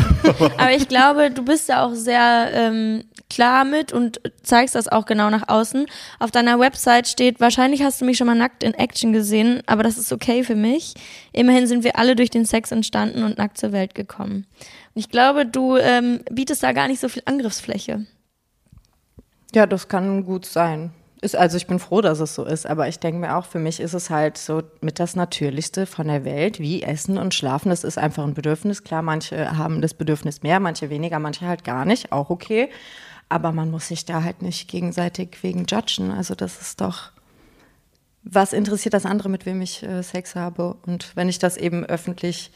aber 0.57 0.73
ich 0.73 0.89
glaube, 0.89 1.31
du 1.31 1.45
bist 1.45 1.69
ja 1.69 1.85
auch 1.85 1.95
sehr 1.95 2.51
ähm, 2.53 3.05
klar 3.31 3.65
mit 3.65 3.93
und 3.93 4.21
zeigst 4.43 4.75
das 4.75 4.89
auch 4.89 5.07
genau 5.07 5.31
nach 5.31 5.49
außen. 5.49 5.87
Auf 6.19 6.31
deiner 6.31 6.59
Website 6.59 7.09
steht, 7.09 7.41
wahrscheinlich 7.41 7.83
hast 7.83 8.01
du 8.01 8.05
mich 8.05 8.17
schon 8.17 8.27
mal 8.27 8.35
nackt 8.35 8.63
in 8.63 8.75
Action 8.75 9.13
gesehen, 9.13 9.63
aber 9.67 9.83
das 9.83 9.99
ist 9.99 10.13
okay 10.13 10.45
für 10.45 10.55
mich. 10.55 10.95
Immerhin 11.33 11.67
sind 11.67 11.85
wir 11.85 11.99
alle 11.99 12.17
durch 12.17 12.31
den 12.31 12.45
Sex 12.45 12.73
entstanden 12.73 13.23
und 13.23 13.39
nackt 13.39 13.59
zur 13.59 13.73
Welt 13.73 13.95
gekommen. 13.95 14.47
Und 14.95 15.01
ich 15.01 15.09
glaube, 15.09 15.47
du 15.47 15.77
ähm, 15.77 16.21
bietest 16.31 16.63
da 16.63 16.73
gar 16.73 16.89
nicht 16.89 17.01
so 17.01 17.09
viel 17.09 17.23
Angriffsfläche. 17.25 18.07
Ja, 19.55 19.67
das 19.67 19.89
kann 19.89 20.25
gut 20.25 20.45
sein. 20.45 20.93
Ist, 21.21 21.35
also 21.35 21.57
ich 21.57 21.67
bin 21.67 21.81
froh, 21.81 22.01
dass 22.01 22.21
es 22.21 22.35
so 22.37 22.45
ist, 22.45 22.65
aber 22.65 22.87
ich 22.87 23.01
denke 23.01 23.21
mir 23.21 23.37
auch, 23.37 23.45
für 23.45 23.59
mich 23.59 23.81
ist 23.81 23.95
es 23.95 24.09
halt 24.09 24.39
so 24.39 24.63
mit 24.81 25.01
das 25.01 25.17
Natürlichste 25.17 25.85
von 25.85 26.07
der 26.07 26.25
Welt, 26.25 26.61
wie 26.61 26.83
Essen 26.83 27.19
und 27.19 27.35
Schlafen. 27.35 27.71
Das 27.71 27.83
ist 27.83 27.99
einfach 27.99 28.23
ein 28.23 28.35
Bedürfnis. 28.35 28.85
Klar, 28.85 29.03
manche 29.03 29.57
haben 29.59 29.83
das 29.83 29.95
Bedürfnis 29.95 30.43
mehr, 30.45 30.61
manche 30.61 30.91
weniger, 30.91 31.19
manche 31.19 31.47
halt 31.47 31.65
gar 31.65 31.85
nicht, 31.85 32.13
auch 32.13 32.31
okay. 32.31 32.69
Aber 33.29 33.51
man 33.51 33.71
muss 33.71 33.89
sich 33.89 34.05
da 34.05 34.23
halt 34.23 34.43
nicht 34.43 34.69
gegenseitig 34.69 35.43
wegen 35.43 35.67
judgen. 35.67 36.13
Also 36.13 36.37
das 36.37 36.61
ist 36.61 36.81
doch, 36.81 37.11
was 38.23 38.53
interessiert 38.53 38.95
das 38.95 39.05
andere, 39.05 39.29
mit 39.29 39.45
wem 39.45 39.61
ich 39.61 39.83
äh, 39.83 40.03
Sex 40.03 40.37
habe? 40.37 40.77
Und 40.87 41.17
wenn 41.17 41.29
ich 41.29 41.41
das 41.41 41.57
eben 41.57 41.85
öffentlich 41.85 42.53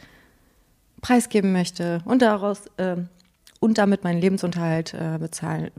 preisgeben 1.01 1.53
möchte 1.53 2.01
und 2.05 2.23
daraus 2.23 2.67
äh, 2.77 2.97
und 3.59 3.79
damit 3.79 4.05
meinen 4.05 4.21
Lebensunterhalt 4.21 4.95
äh, 4.95 5.19
bezahlen 5.19 5.73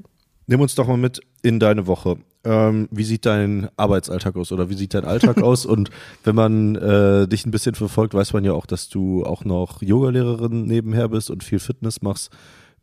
nimm 0.47 0.61
uns 0.61 0.75
doch 0.75 0.87
mal 0.87 0.97
mit 0.97 1.21
in 1.41 1.59
deine 1.59 1.87
Woche. 1.87 2.17
Ähm, 2.45 2.89
wie 2.91 3.05
sieht 3.05 3.25
dein 3.25 3.69
Arbeitsalltag 3.77 4.35
aus 4.35 4.51
oder 4.51 4.69
wie 4.69 4.75
sieht 4.75 4.93
dein 4.93 5.05
Alltag 5.05 5.37
aus? 5.41 5.65
Und 5.65 5.89
wenn 6.23 6.35
man 6.35 6.75
äh, 6.75 7.27
dich 7.27 7.45
ein 7.45 7.51
bisschen 7.51 7.75
verfolgt, 7.75 8.13
weiß 8.13 8.33
man 8.33 8.43
ja 8.43 8.53
auch, 8.53 8.65
dass 8.65 8.89
du 8.89 9.25
auch 9.25 9.45
noch 9.45 9.81
Yogalehrerin 9.81 10.65
nebenher 10.65 11.09
bist 11.09 11.29
und 11.29 11.43
viel 11.43 11.59
Fitness 11.59 12.01
machst. 12.01 12.31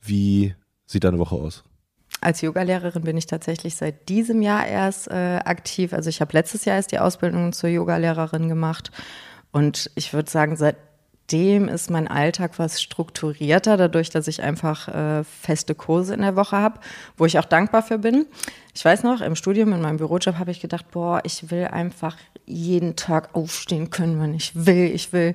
Wie 0.00 0.54
sieht 0.86 1.04
deine 1.04 1.18
Woche 1.18 1.36
aus? 1.36 1.62
Als 2.22 2.40
Yogalehrerin 2.40 3.02
bin 3.02 3.16
ich 3.16 3.26
tatsächlich 3.26 3.76
seit 3.76 4.08
diesem 4.08 4.42
Jahr 4.42 4.66
erst 4.66 5.08
äh, 5.08 5.40
aktiv. 5.44 5.92
Also 5.92 6.10
ich 6.10 6.20
habe 6.20 6.32
letztes 6.32 6.64
Jahr 6.64 6.76
erst 6.76 6.92
die 6.92 6.98
Ausbildung 6.98 7.52
zur 7.52 7.70
Yogalehrerin 7.70 8.48
gemacht. 8.48 8.90
Und 9.52 9.90
ich 9.94 10.12
würde 10.12 10.30
sagen, 10.30 10.56
seitdem 11.30 11.68
ist 11.68 11.90
mein 11.90 12.08
Alltag 12.08 12.58
was 12.58 12.82
strukturierter, 12.82 13.76
dadurch, 13.76 14.10
dass 14.10 14.26
ich 14.26 14.42
einfach 14.42 14.88
äh, 14.88 15.24
feste 15.24 15.74
Kurse 15.74 16.14
in 16.14 16.22
der 16.22 16.36
Woche 16.36 16.56
habe, 16.56 16.80
wo 17.16 17.24
ich 17.24 17.38
auch 17.38 17.44
dankbar 17.44 17.82
für 17.82 17.98
bin. 17.98 18.26
Ich 18.74 18.84
weiß 18.84 19.04
noch, 19.04 19.20
im 19.20 19.36
Studium, 19.36 19.72
in 19.72 19.80
meinem 19.80 19.98
Bürojob 19.98 20.38
habe 20.38 20.50
ich 20.50 20.60
gedacht, 20.60 20.90
boah, 20.90 21.20
ich 21.24 21.50
will 21.50 21.66
einfach 21.66 22.16
jeden 22.46 22.96
Tag 22.96 23.34
aufstehen 23.34 23.90
können, 23.90 24.20
wenn 24.20 24.34
ich 24.34 24.52
will. 24.54 24.90
Ich 24.92 25.12
will 25.12 25.34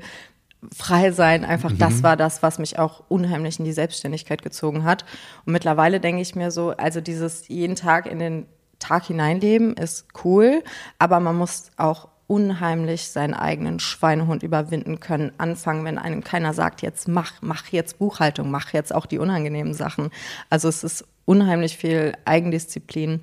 frei 0.73 1.11
sein, 1.11 1.45
einfach 1.45 1.71
mhm. 1.71 1.77
das 1.77 2.03
war 2.03 2.17
das, 2.17 2.43
was 2.43 2.59
mich 2.59 2.77
auch 2.77 3.03
unheimlich 3.07 3.59
in 3.59 3.65
die 3.65 3.73
Selbstständigkeit 3.73 4.41
gezogen 4.41 4.83
hat. 4.83 5.05
Und 5.45 5.53
mittlerweile 5.53 5.99
denke 5.99 6.21
ich 6.21 6.35
mir 6.35 6.51
so, 6.51 6.71
also 6.71 6.99
dieses 6.99 7.47
jeden 7.47 7.75
Tag 7.75 8.05
in 8.05 8.19
den 8.19 8.47
Tag 8.79 9.05
hineinleben 9.05 9.75
ist 9.77 10.07
cool, 10.25 10.61
aber 10.99 11.21
man 11.21 11.37
muss 11.37 11.71
auch 11.77 12.09
unheimlich 12.27 13.10
seinen 13.10 13.34
eigenen 13.34 13.79
Schweinehund 13.79 14.41
überwinden 14.41 15.00
können, 15.00 15.32
anfangen, 15.38 15.86
wenn 15.86 15.98
einem 15.98 16.24
keiner 16.24 16.53
sagt, 16.53 16.82
jetzt 16.82 17.08
mach, 17.08 17.34
mach 17.41 17.67
jetzt 17.67 18.00
Buchhaltung, 18.00 18.50
mach 18.50 18.74
jetzt 18.74 18.94
auch 18.94 19.05
die 19.05 19.20
unangenehmen 19.20 19.74
Sachen. 19.74 20.10
Also 20.50 20.67
es 20.67 20.84
ist 20.84 21.05
unheimlich 21.25 21.77
viel 21.77 22.13
Eigendisziplin. 22.25 23.22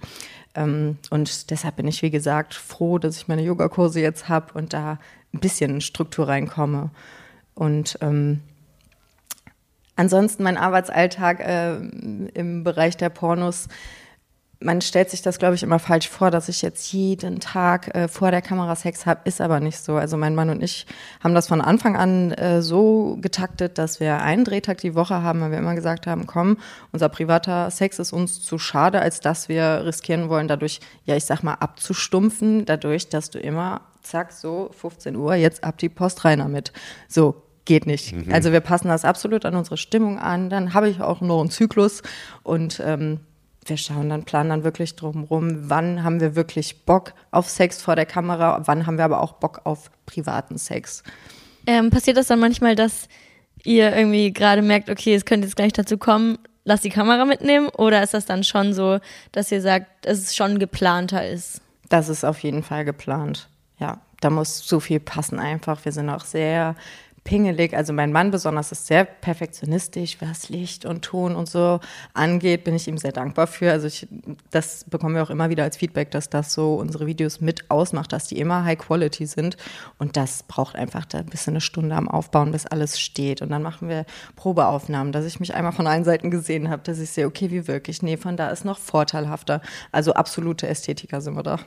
Ähm, 0.55 0.99
und 1.11 1.51
deshalb 1.51 1.77
bin 1.77 1.89
ich, 1.89 2.03
wie 2.03 2.11
gesagt, 2.11 2.55
froh, 2.55 2.99
dass 2.99 3.17
ich 3.17 3.29
meine 3.29 3.43
Yogakurse 3.43 4.01
jetzt 4.01 4.29
habe 4.29 4.55
und 4.55 4.73
da 4.73 4.99
ein 5.35 5.41
bisschen 5.41 5.81
Struktur 5.81 6.29
reinkomme. 6.29 6.91
Und 7.55 7.99
ähm, 8.01 8.41
ansonsten 9.97 10.43
mein 10.43 10.57
Arbeitsalltag 10.57 11.41
äh, 11.41 11.77
im 11.77 12.63
Bereich 12.65 12.97
der 12.97 13.09
Pornos, 13.09 13.69
man 14.62 14.81
stellt 14.81 15.11
sich 15.11 15.23
das, 15.23 15.38
glaube 15.38 15.54
ich, 15.54 15.62
immer 15.62 15.78
falsch 15.78 16.09
vor, 16.09 16.31
dass 16.31 16.49
ich 16.49 16.62
jetzt 16.62 16.92
jeden 16.92 17.40
Tag 17.40 17.95
äh, 17.95 18.09
vor 18.09 18.31
der 18.31 18.42
Kamera 18.42 18.75
Sex 18.76 19.07
habe, 19.07 19.21
ist 19.25 19.40
aber 19.40 19.61
nicht 19.61 19.78
so. 19.78 19.97
Also 19.97 20.16
mein 20.16 20.35
Mann 20.35 20.50
und 20.50 20.62
ich 20.62 20.87
haben 21.23 21.35
das 21.35 21.49
von 21.49 21.61
Anfang 21.61 21.97
an 21.97 22.33
äh, 22.33 22.62
so 22.62 23.19
getaktet, 23.21 23.78
dass 23.78 24.00
wir 24.00 24.23
einen 24.23 24.45
Drehtag 24.45 24.78
die 24.78 24.95
Woche 24.95 25.23
haben, 25.23 25.40
weil 25.40 25.50
wir 25.50 25.59
immer 25.59 25.75
gesagt 25.75 26.07
haben, 26.07 26.26
komm, 26.26 26.59
unser 26.92 27.09
privater 27.09 27.71
Sex 27.71 27.99
ist 27.99 28.12
uns 28.12 28.42
zu 28.42 28.59
schade, 28.59 29.00
als 29.00 29.21
dass 29.21 29.49
wir 29.49 29.85
riskieren 29.85 30.28
wollen, 30.28 30.49
dadurch, 30.49 30.81
ja, 31.04 31.16
ich 31.16 31.25
sag 31.25 31.42
mal, 31.42 31.54
abzustumpfen, 31.54 32.64
dadurch, 32.64 33.09
dass 33.09 33.31
du 33.31 33.38
immer 33.38 33.83
zack, 34.02 34.33
so 34.33 34.71
15 34.78 35.16
Uhr, 35.16 35.35
jetzt 35.35 35.64
ab 35.64 35.78
die 35.78 35.88
Post 35.88 36.25
rein 36.25 36.40
damit. 36.40 36.73
So, 37.09 37.42
geht 37.64 37.87
nicht. 37.87 38.12
Mhm. 38.12 38.33
Also 38.33 38.52
wir 38.52 38.61
passen 38.61 38.88
das 38.88 39.04
absolut 39.04 39.45
an 39.45 39.54
unsere 39.54 39.76
Stimmung 39.76 40.19
an. 40.19 40.50
Dann 40.50 40.75
habe 40.75 40.88
ich 40.88 41.00
auch 41.00 41.21
noch 41.21 41.40
einen 41.40 41.50
Zyklus 41.50 42.02
und 42.42 42.83
ähm, 42.85 43.21
wir 43.64 43.76
schauen 43.76 44.09
dann, 44.09 44.25
planen 44.25 44.50
dann 44.50 44.64
wirklich 44.64 44.97
drumherum, 44.97 45.71
wann 45.71 46.02
haben 46.02 46.21
wir 46.21 46.35
wirklich 46.35 46.85
Bock 46.85 47.14
auf 47.31 47.49
Sex 47.49 47.81
vor 47.83 47.97
der 47.97 48.07
Kamera, 48.07 48.62
wann 48.66 48.87
haben 48.87 48.99
wir 48.99 49.04
aber 49.04 49.21
auch 49.21 49.35
Bock 49.35 49.61
auf 49.64 49.90
privaten 50.07 50.59
Sex. 50.59 51.02
Ähm, 51.66 51.90
passiert 51.90 52.16
das 52.16 52.26
dann 52.26 52.40
manchmal, 52.40 52.75
dass 52.75 53.09
ihr 53.64 53.95
irgendwie 53.95 54.33
gerade 54.33 54.62
merkt, 54.62 54.90
okay, 54.90 55.14
es 55.14 55.25
könnte 55.25 55.47
jetzt 55.47 55.57
gleich 55.57 55.73
dazu 55.73 55.97
kommen, 55.97 56.38
lass 56.64 56.81
die 56.81 56.90
Kamera 56.90 57.25
mitnehmen? 57.25 57.69
Oder 57.69 58.02
ist 58.02 58.14
das 58.14 58.26
dann 58.26 58.42
schon 58.42 58.75
so, 58.75 58.99
dass 59.31 59.52
ihr 59.52 59.62
sagt, 59.62 60.07
dass 60.07 60.19
es 60.19 60.35
schon 60.35 60.59
geplanter 60.59 61.28
ist? 61.28 61.61
Das 61.88 62.09
ist 62.09 62.25
auf 62.25 62.40
jeden 62.40 62.62
Fall 62.62 62.85
geplant 62.85 63.49
ja, 63.83 63.99
da 64.21 64.31
muss 64.31 64.66
so 64.66 64.81
viel 64.81 65.00
passen 65.00 65.40
einfach. 65.40 65.85
Wir 65.85 65.92
sind 65.92 66.09
auch 66.09 66.25
sehr 66.25 66.76
pingelig. 67.25 67.75
Also 67.75 67.93
mein 67.93 68.12
Mann 68.12 68.31
besonders 68.31 68.73
ist 68.73 68.87
sehr 68.87 69.05
perfektionistisch, 69.05 70.17
was 70.21 70.49
Licht 70.49 70.85
und 70.85 71.02
Ton 71.02 71.37
und 71.37 71.49
so 71.49 71.81
angeht, 72.14 72.64
bin 72.64 72.75
ich 72.75 72.88
ihm 72.88 72.99
sehr 72.99 73.12
dankbar 73.12 73.47
für. 73.47 73.71
Also 73.71 73.87
ich, 73.87 74.09
das 74.50 74.85
bekommen 74.85 75.14
wir 75.14 75.23
auch 75.23 75.31
immer 75.31 75.50
wieder 75.50 75.62
als 75.62 75.76
Feedback, 75.76 76.11
dass 76.11 76.31
das 76.31 76.52
so 76.52 76.75
unsere 76.75 77.07
Videos 77.07 77.41
mit 77.41 77.71
ausmacht, 77.71 78.12
dass 78.12 78.26
die 78.26 78.38
immer 78.38 78.64
High 78.64 78.79
Quality 78.79 79.26
sind. 79.26 79.57
Und 79.99 80.17
das 80.17 80.43
braucht 80.43 80.75
einfach 80.76 81.05
da 81.05 81.19
ein 81.19 81.26
bisschen 81.26 81.55
eine 81.55 81.61
Stunde 81.61 81.95
am 81.95 82.09
Aufbauen, 82.09 82.52
bis 82.52 82.67
alles 82.67 82.99
steht. 82.99 83.43
Und 83.43 83.50
dann 83.50 83.62
machen 83.62 83.88
wir 83.88 84.05
Probeaufnahmen, 84.37 85.12
dass 85.12 85.25
ich 85.25 85.41
mich 85.41 85.55
einmal 85.55 85.73
von 85.73 85.87
allen 85.87 86.05
Seiten 86.05 86.31
gesehen 86.31 86.71
habe, 86.71 86.83
dass 86.83 86.99
ich 86.99 87.11
sehe, 87.11 87.26
okay, 87.26 87.50
wie 87.50 87.69
wirklich? 87.69 88.02
Nee, 88.02 88.17
von 88.17 88.37
da 88.37 88.49
ist 88.49 88.64
noch 88.64 88.79
vorteilhafter. 88.79 89.61
Also 89.93 90.14
absolute 90.14 90.67
Ästhetiker 90.67 91.21
sind 91.21 91.35
wir 91.35 91.43
da. 91.43 91.59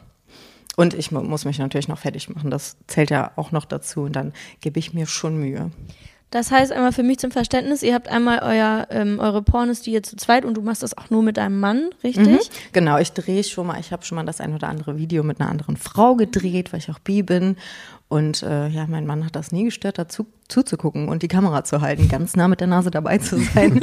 Und 0.76 0.94
ich 0.94 1.12
muss 1.12 1.46
mich 1.46 1.60
natürlich 1.60 1.88
noch 1.88 2.00
fertig 2.00 2.30
machen. 2.30 2.52
Das 2.52 2.78
zählt 2.88 3.10
ja 3.10 3.32
auch 3.36 3.52
noch 3.52 3.66
dazu. 3.66 4.02
Und 4.02 4.16
dann 4.16 4.34
gebe 4.62 4.80
ich 4.80 4.94
mir 4.94 5.08
schon 5.08 5.38
Mühe. 5.38 5.72
Das 6.32 6.52
heißt 6.52 6.74
einmal 6.74 6.92
für 6.92 7.04
mich 7.04 7.20
zum 7.20 7.32
Verständnis, 7.32 7.82
ihr 7.82 7.94
habt 7.94 8.10
einmal 8.10 8.40
euer, 8.40 8.88
ähm, 8.90 9.20
eure 9.20 9.42
Pornos, 9.42 9.82
die 9.82 9.92
ihr 9.92 10.04
zu 10.04 10.18
zweit 10.18 10.44
und 10.44 10.56
du 10.56 10.62
machst 10.62 10.84
das 10.84 10.98
auch 10.98 11.10
nur 11.10 11.24
mit 11.24 11.38
deinem 11.38 11.62
Mann, 11.62 11.92
richtig? 12.04 12.28
Mhm, 12.28 12.40
genau, 12.74 12.98
ich 12.98 13.14
drehe 13.14 13.42
schon 13.44 13.68
mal, 13.68 13.80
ich 13.80 13.94
habe 13.94 14.04
schon 14.04 14.18
mal 14.18 14.26
das 14.26 14.42
ein 14.42 14.54
oder 14.54 14.68
andere 14.68 14.98
Video 14.98 15.24
mit 15.24 15.40
einer 15.40 15.50
anderen 15.50 15.78
Frau 15.78 16.16
gedreht, 16.16 16.74
weil 16.74 16.80
ich 16.80 16.92
auch 16.92 17.00
bi 17.00 17.24
bin. 17.24 17.56
Und 18.10 18.44
äh, 18.44 18.68
ja, 18.68 18.86
mein 18.88 19.06
Mann 19.06 19.24
hat 19.26 19.38
das 19.38 19.54
nie 19.54 19.64
gestört, 19.64 19.98
dazu 19.98 20.26
zuzugucken 20.50 21.08
und 21.08 21.24
die 21.24 21.30
Kamera 21.30 21.64
zu 21.64 21.80
halten, 21.80 22.10
ganz 22.10 22.36
nah 22.36 22.50
mit 22.50 22.60
der 22.60 22.68
Nase 22.68 22.92
dabei 22.92 23.18
zu 23.20 23.38
sein. 23.38 23.80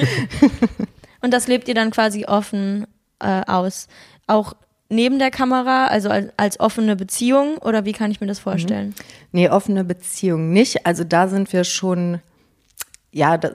und 1.23 1.33
das 1.33 1.47
lebt 1.47 1.69
ihr 1.69 1.75
dann 1.75 1.91
quasi 1.91 2.27
offen 2.27 2.87
äh, 3.19 3.43
aus. 3.47 3.89
Auch 4.27 4.53
neben 4.93 5.19
der 5.19 5.31
Kamera, 5.31 5.87
also 5.87 6.09
als, 6.09 6.29
als, 6.37 6.61
offene 6.61 6.97
Beziehung 6.97 7.59
oder 7.59 7.85
wie 7.85 7.93
kann 7.93 8.11
ich 8.11 8.21
mir 8.21 8.27
das 8.27 8.39
vorstellen? 8.39 8.89
Mhm. 8.89 9.05
Nee, 9.33 9.49
offene 9.49 9.85
Beziehung 9.85 10.53
nicht. 10.53 10.87
Also 10.87 11.05
da 11.05 11.29
sind 11.29 11.53
wir 11.53 11.65
schon, 11.65 12.21
ja, 13.11 13.37
das 13.37 13.53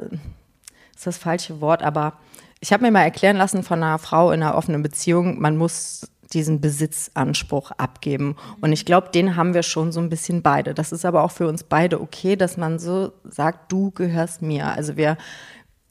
ist 0.95 1.07
das 1.07 1.17
falsche 1.17 1.61
Wort, 1.61 1.83
aber 1.83 2.13
ich 2.59 2.73
habe 2.73 2.83
mir 2.83 2.91
mal 2.91 3.03
erklären 3.03 3.37
lassen 3.37 3.63
von 3.63 3.83
einer 3.83 3.99
Frau 3.99 4.31
in 4.31 4.41
einer 4.41 4.55
offenen 4.55 4.81
Beziehung, 4.81 5.39
man 5.39 5.57
muss 5.57 6.09
diesen 6.33 6.59
Besitzanspruch 6.59 7.71
abgeben. 7.71 8.35
Und 8.59 8.73
ich 8.73 8.85
glaube, 8.85 9.09
den 9.13 9.35
haben 9.35 9.53
wir 9.53 9.63
schon 9.63 9.91
so 9.91 9.99
ein 9.99 10.09
bisschen 10.09 10.41
beide. 10.41 10.73
Das 10.73 10.91
ist 10.91 11.05
aber 11.05 11.23
auch 11.23 11.31
für 11.31 11.47
uns 11.47 11.63
beide 11.63 12.01
okay, 12.01 12.35
dass 12.35 12.57
man 12.57 12.79
so 12.79 13.13
sagt, 13.23 13.71
du 13.71 13.91
gehörst 13.91 14.41
mir. 14.41 14.67
Also 14.67 14.97
wir, 14.97 15.17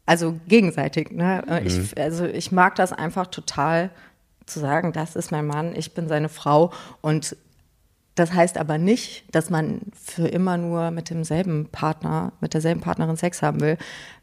also 0.05 0.39
gegenseitig. 0.47 1.11
Ne? 1.11 1.43
Mhm. 1.47 1.67
Ich, 1.67 1.99
also 1.99 2.25
ich 2.25 2.53
mag 2.53 2.75
das 2.75 2.93
einfach 2.93 3.29
total, 3.29 3.91
zu 4.47 4.61
sagen, 4.61 4.93
das 4.93 5.17
ist 5.17 5.33
mein 5.33 5.47
Mann, 5.47 5.75
ich 5.75 5.95
bin 5.95 6.09
seine 6.09 6.29
Frau 6.29 6.73
und 7.01 7.37
das 8.17 8.33
heißt 8.33 8.57
aber 8.57 8.79
nicht, 8.79 9.25
dass 9.35 9.51
man 9.51 9.83
für 9.93 10.27
immer 10.27 10.57
nur 10.57 10.91
mit 10.91 11.11
demselben 11.11 11.69
Partner, 11.71 12.33
mit 12.41 12.55
derselben 12.55 12.81
Partnerin 12.81 13.17
Sex 13.17 13.43
haben 13.43 13.61
will. 13.61 13.77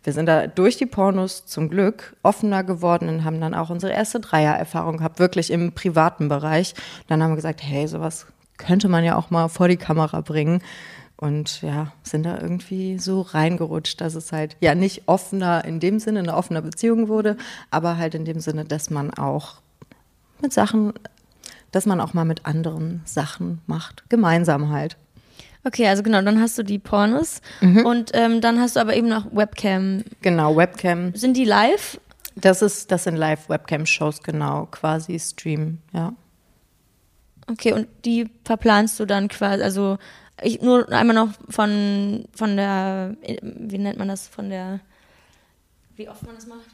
Wir 0.03 0.13
sind 0.13 0.25
da 0.25 0.48
durch 0.48 0.77
die 0.77 0.88
Pornos 0.88 1.46
zum 1.46 1.70
Glück 1.70 2.15
offener 2.24 2.63
geworden 2.63 3.08
und 3.08 3.24
haben 3.24 3.39
dann 3.39 3.53
auch 3.53 3.70
unsere 3.70 3.94
erste 3.94 4.20
Dreiererfahrung 4.20 4.98
gehabt, 4.98 5.20
wirklich 5.20 5.51
im 5.51 5.74
privaten 5.74 6.27
Bereich. 6.27 6.74
Dann 7.08 7.22
haben 7.22 7.32
wir 7.32 7.36
gesagt, 7.36 7.62
hey, 7.62 7.88
sowas 7.88 8.25
könnte 8.58 8.89
man 8.89 9.03
ja 9.03 9.15
auch 9.15 9.30
mal 9.30 9.48
vor 9.48 9.68
die 9.68 9.77
Kamera 9.77 10.22
bringen. 10.22 10.63
Und 11.15 11.62
ja, 11.62 11.94
sind 12.01 12.25
da 12.25 12.42
irgendwie 12.42 12.98
so 12.98 13.22
reingerutscht, 13.22 14.01
dass 14.01 14.15
es 14.15 14.32
halt 14.32 14.58
ja 14.60 14.74
nicht 14.74 15.03
offener 15.06 15.63
in 15.65 15.80
dem 15.80 16.00
Sinne, 16.00 16.20
eine 16.20 16.36
offene 16.36 16.63
Beziehung 16.63 17.08
wurde, 17.08 17.38
aber 17.70 17.98
halt 17.98 18.15
in 18.15 18.25
dem 18.25 18.39
Sinne, 18.39 18.65
dass 18.65 18.89
man 18.89 19.13
auch 19.13 19.62
mit 20.43 20.53
Sachen, 20.53 20.93
dass 21.71 21.88
man 21.88 22.00
auch 22.00 22.13
mal 22.13 22.25
mit 22.25 22.45
anderen 22.45 23.01
Sachen 23.05 23.62
macht. 23.65 24.03
Gemeinsam 24.09 24.69
halt. 24.69 24.97
Okay, 25.65 25.88
also 25.88 26.03
genau, 26.03 26.21
dann 26.21 26.41
hast 26.41 26.57
du 26.57 26.63
die 26.63 26.77
Pornos 26.77 27.41
mhm. 27.62 27.85
und 27.85 28.12
ähm, 28.13 28.41
dann 28.41 28.59
hast 28.59 28.75
du 28.75 28.81
aber 28.81 28.95
eben 28.95 29.07
noch 29.07 29.33
Webcam. 29.33 30.03
Genau, 30.21 30.55
Webcam. 30.55 31.15
Sind 31.15 31.38
die 31.38 31.45
live? 31.45 32.00
Das 32.35 32.62
ist, 32.62 32.91
das 32.91 33.03
sind 33.03 33.15
Live-Webcam-Shows, 33.15 34.23
genau, 34.23 34.67
quasi 34.71 35.19
Stream, 35.19 35.79
ja. 35.93 36.13
Okay, 37.47 37.73
und 37.73 37.88
die 38.05 38.29
verplanst 38.43 39.00
du 39.00 39.05
dann 39.05 39.27
quasi, 39.27 39.62
also 39.62 39.97
ich 40.41 40.62
nur 40.62 40.89
einmal 40.91 41.15
noch 41.15 41.29
von, 41.50 42.25
von 42.33 42.57
der, 42.57 43.15
wie 43.41 43.77
nennt 43.77 44.00
man 44.00 44.07
das, 44.07 44.27
von 44.27 44.50
der, 44.50 44.79
wie 45.95 46.09
oft 46.09 46.23
man 46.23 46.35
das 46.35 46.47
macht? 46.47 46.69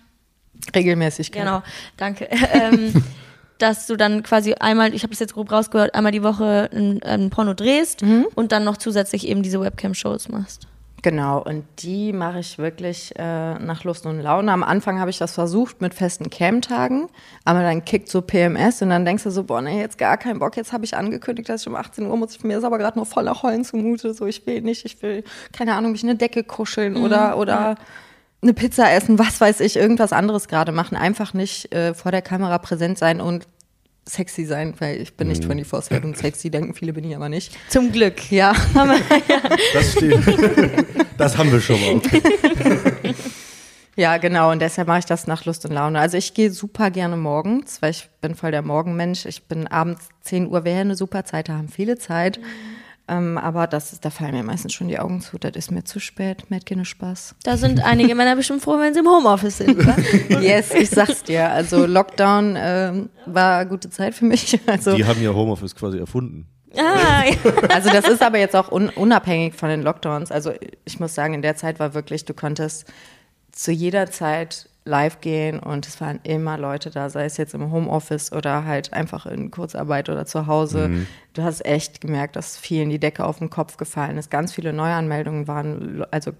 Regelmäßig. 0.74 1.32
Genau, 1.32 1.62
danke. 1.98 2.26
ähm, 2.54 2.94
dass 3.60 3.88
du 3.88 3.96
dann 3.96 4.24
quasi 4.24 4.54
einmal, 4.56 4.94
ich 4.94 5.04
habe 5.04 5.12
das 5.12 5.20
jetzt 5.20 5.34
grob 5.34 5.52
rausgehört, 5.52 5.94
einmal 5.94 6.12
die 6.12 6.24
Woche 6.24 6.70
ein, 6.74 7.04
ein 7.04 7.30
Porno 7.30 7.54
drehst 7.54 8.02
mhm. 8.02 8.26
und 8.36 8.52
dann 8.52 8.64
noch 8.64 8.78
zusätzlich 8.78 9.28
eben 9.28 9.44
diese 9.44 9.62
Webcam-Shows 9.62 10.30
machst. 10.30 10.68
Genau, 11.02 11.42
und 11.42 11.64
die 11.80 12.12
mache 12.12 12.40
ich 12.40 12.58
wirklich 12.58 13.14
äh, 13.18 13.54
nach 13.60 13.84
Lust 13.84 14.06
und 14.06 14.20
Laune. 14.20 14.52
Am 14.52 14.64
Anfang 14.64 15.00
habe 15.00 15.10
ich 15.10 15.18
das 15.18 15.34
versucht 15.34 15.82
mit 15.82 15.94
festen 15.94 16.30
Cam-Tagen, 16.30 17.08
aber 17.46 17.62
dann 17.62 17.86
kickt 17.86 18.10
so 18.10 18.22
PMS 18.22 18.82
und 18.82 18.90
dann 18.90 19.06
denkst 19.06 19.24
du 19.24 19.30
so, 19.30 19.44
boah, 19.44 19.62
nee, 19.62 19.80
jetzt 19.80 19.98
gar 19.98 20.18
keinen 20.18 20.40
Bock, 20.40 20.58
jetzt 20.58 20.74
habe 20.74 20.84
ich 20.84 20.98
angekündigt, 20.98 21.48
dass 21.48 21.62
ich 21.62 21.68
um 21.68 21.76
18 21.76 22.06
Uhr 22.06 22.18
muss. 22.18 22.42
Mir 22.44 22.58
ist 22.58 22.64
aber 22.64 22.78
gerade 22.78 23.00
noch 23.00 23.08
voller 23.08 23.42
Heulen 23.42 23.64
zumute, 23.64 24.14
so 24.14 24.26
ich 24.26 24.46
will 24.46 24.62
nicht, 24.62 24.86
ich 24.86 25.02
will, 25.02 25.24
keine 25.54 25.76
Ahnung, 25.76 25.94
mich 25.94 26.04
in 26.04 26.10
eine 26.10 26.18
Decke 26.18 26.44
kuscheln 26.44 26.94
mhm. 26.94 27.04
oder, 27.04 27.38
oder 27.38 27.76
eine 28.42 28.54
Pizza 28.54 28.92
essen, 28.92 29.20
was 29.20 29.42
weiß 29.42 29.60
ich, 29.60 29.76
irgendwas 29.76 30.14
anderes 30.14 30.48
gerade 30.48 30.72
machen. 30.72 30.96
Einfach 30.96 31.34
nicht 31.34 31.74
äh, 31.74 31.94
vor 31.94 32.12
der 32.12 32.22
Kamera 32.22 32.58
präsent 32.58 32.98
sein 32.98 33.22
und 33.22 33.48
sexy 34.06 34.46
sein, 34.46 34.74
weil 34.80 35.02
ich 35.02 35.16
bin 35.16 35.28
nicht 35.28 35.44
24-7 35.44 36.16
sexy, 36.16 36.50
denken 36.50 36.74
viele 36.74 36.94
bin 36.94 37.04
ich 37.04 37.16
aber 37.16 37.30
nicht. 37.30 37.56
Zum 37.70 37.92
Glück. 37.92 38.32
Ja. 38.32 38.54
Das 39.74 39.92
steht. 39.92 40.18
das 41.18 41.38
haben 41.38 41.52
wir 41.52 41.62
schon 41.62 41.80
mal. 41.80 42.02
Ja, 44.00 44.16
genau. 44.16 44.52
Und 44.52 44.62
deshalb 44.62 44.88
mache 44.88 45.00
ich 45.00 45.06
das 45.06 45.28
nach 45.28 45.44
Lust 45.44 45.66
und 45.66 45.74
Laune. 45.74 46.00
Also 46.00 46.16
ich 46.16 46.34
gehe 46.34 46.52
super 46.52 46.90
gerne 46.90 47.18
morgens, 47.18 47.82
weil 47.82 47.92
ich 47.92 48.08
bin 48.22 48.34
voll 48.34 48.52
der 48.52 48.62
Morgenmensch. 48.62 49.26
Ich 49.26 49.44
bin 49.44 49.68
abends 49.68 50.08
10 50.22 50.48
Uhr 50.48 50.64
wäre 50.64 50.80
eine 50.80 50.96
super 50.96 51.26
Zeit, 51.26 51.50
da 51.50 51.58
haben 51.58 51.68
viele 51.68 51.98
Zeit. 51.98 52.40
Ähm, 53.10 53.38
aber 53.40 53.66
das 53.66 53.92
ist, 53.92 54.06
da 54.06 54.12
fallen 54.12 54.36
mir 54.36 54.44
meistens 54.44 54.74
schon 54.74 54.88
die 54.88 55.00
Augen 55.00 55.20
zu. 55.22 55.38
Das 55.40 55.54
ist 55.56 55.72
mir 55.72 55.84
zu 55.84 56.00
spät, 56.00 56.50
mir 56.50 56.58
hat 56.58 56.66
keine 56.68 56.86
Spaß. 56.86 57.36
Da 57.44 57.58
sind 57.58 57.84
einige 57.84 58.14
Männer 58.14 58.36
bestimmt 58.36 58.62
froh, 58.62 58.78
wenn 58.80 58.94
sie 58.94 59.00
im 59.00 59.08
Homeoffice 59.08 59.58
sind. 59.58 59.80
Oder? 59.80 59.96
Yes, 60.42 60.74
ich 60.74 60.90
sag's 60.90 61.24
dir. 61.24 61.50
Also 61.50 61.86
Lockdown 61.86 62.56
ähm, 62.58 63.10
war 63.26 63.58
eine 63.60 63.70
gute 63.70 63.90
Zeit 63.90 64.14
für 64.14 64.26
mich. 64.26 64.60
Also, 64.68 64.96
Die 64.96 65.06
haben 65.06 65.22
ja 65.22 65.34
Homeoffice 65.34 65.76
quasi 65.76 65.98
erfunden. 65.98 66.46
ah, 66.78 67.24
ja. 67.26 67.52
also 67.74 67.90
das 67.90 68.08
ist 68.08 68.22
aber 68.22 68.38
jetzt 68.38 68.56
auch 68.56 68.72
un 68.72 68.90
unabhängig 68.90 69.56
von 69.56 69.70
den 69.70 69.82
Lockdowns. 69.82 70.32
Also 70.32 70.52
ich 70.86 71.00
muss 71.00 71.16
sagen, 71.16 71.34
in 71.34 71.42
der 71.42 71.56
Zeit 71.56 71.80
war 71.80 71.96
wirklich, 71.96 72.26
du 72.26 72.36
konntest 72.36 72.86
zu 73.52 73.72
jeder 73.72 74.12
Zeit 74.12 74.70
live 74.90 75.22
gehen 75.22 75.60
und 75.60 75.88
es 75.88 76.02
waren 76.02 76.20
immer 76.24 76.58
Leute 76.58 76.90
da, 76.90 77.10
sei 77.10 77.26
es 77.26 77.38
jetzt 77.38 77.54
im 77.54 77.72
Homeoffice 77.72 78.32
oder 78.34 78.66
halt 78.66 78.92
einfach 78.92 79.26
in 79.26 79.52
Kurzarbeit 79.52 80.10
oder 80.10 80.26
zu 80.26 80.48
Hause. 80.48 81.06
Du 81.34 81.44
hast 81.44 81.66
echt 81.66 82.02
gemerkt, 82.02 82.36
dass 82.36 82.58
vielen 82.58 82.90
die 82.90 83.00
Decke 83.00 83.24
auf 83.24 83.40
den 83.40 83.50
Kopf 83.50 83.78
gefallen 83.78 84.18
ist. 84.18 84.32
Ganz 84.32 84.52
viele 84.54 84.74
Neuanmeldungen 84.74 85.48
waren, 85.48 86.04
also 86.12 86.32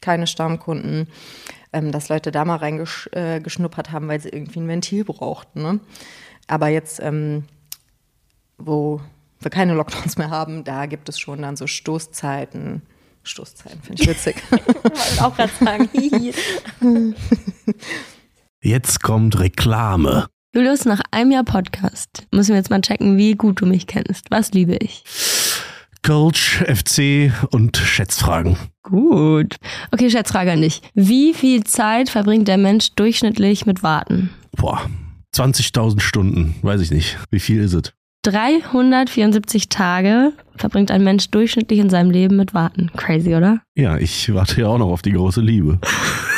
keine 0.00 0.26
Stammkunden, 0.26 1.08
ähm, 1.72 1.92
dass 1.92 2.08
Leute 2.08 2.30
da 2.30 2.44
mal 2.44 2.56
reingeschnuppert 2.56 3.36
äh, 3.36 3.40
geschnuppert 3.40 3.92
haben, 3.92 4.08
weil 4.08 4.20
sie 4.20 4.30
irgendwie 4.30 4.60
ein 4.60 4.68
Ventil 4.68 5.04
brauchten. 5.04 5.62
Ne? 5.62 5.80
Aber 6.46 6.68
jetzt, 6.68 7.00
ähm, 7.02 7.44
wo 8.56 9.00
wir 9.40 9.50
keine 9.50 9.74
Lockdowns 9.74 10.16
mehr 10.16 10.30
haben, 10.30 10.64
da 10.64 10.86
gibt 10.86 11.08
es 11.08 11.18
schon 11.18 11.42
dann 11.42 11.56
so 11.56 11.66
Stoßzeiten. 11.66 12.82
Stoßzeiten 13.22 13.82
finde 13.82 14.02
ich 14.02 14.08
witzig. 14.08 14.36
wollte 14.50 15.24
auch 15.24 15.36
gerade 15.36 15.52
sagen. 15.60 15.88
Jetzt 18.62 19.02
kommt 19.02 19.38
Reklame. 19.38 20.26
Julius, 20.54 20.84
nach 20.84 21.00
einem 21.10 21.30
Jahr 21.30 21.44
Podcast 21.44 22.26
müssen 22.32 22.50
wir 22.50 22.56
jetzt 22.56 22.70
mal 22.70 22.80
checken, 22.80 23.18
wie 23.18 23.34
gut 23.34 23.60
du 23.60 23.66
mich 23.66 23.86
kennst. 23.86 24.30
Was 24.30 24.52
liebe 24.52 24.76
ich? 24.76 25.04
Coach, 26.02 26.64
FC 26.64 27.30
und 27.50 27.76
Schätzfragen. 27.76 28.56
Gut. 28.82 29.56
Okay, 29.90 30.10
Schätzfrage 30.10 30.52
an 30.52 30.62
dich. 30.62 30.80
Wie 30.94 31.34
viel 31.34 31.64
Zeit 31.64 32.08
verbringt 32.08 32.48
der 32.48 32.56
Mensch 32.56 32.92
durchschnittlich 32.96 33.66
mit 33.66 33.82
Warten? 33.82 34.30
Boah, 34.56 34.80
20.000 35.36 36.00
Stunden, 36.00 36.54
weiß 36.62 36.80
ich 36.80 36.90
nicht. 36.90 37.18
Wie 37.30 37.40
viel 37.40 37.60
ist 37.60 37.74
es? 37.74 37.92
374 38.22 39.68
Tage 39.68 40.32
verbringt 40.56 40.90
ein 40.90 41.04
Mensch 41.04 41.30
durchschnittlich 41.30 41.78
in 41.78 41.90
seinem 41.90 42.10
Leben 42.10 42.36
mit 42.36 42.54
Warten. 42.54 42.90
Crazy, 42.96 43.34
oder? 43.34 43.60
Ja, 43.76 43.96
ich 43.98 44.32
warte 44.34 44.62
ja 44.62 44.66
auch 44.68 44.78
noch 44.78 44.90
auf 44.90 45.02
die 45.02 45.12
große 45.12 45.40
Liebe. 45.40 45.78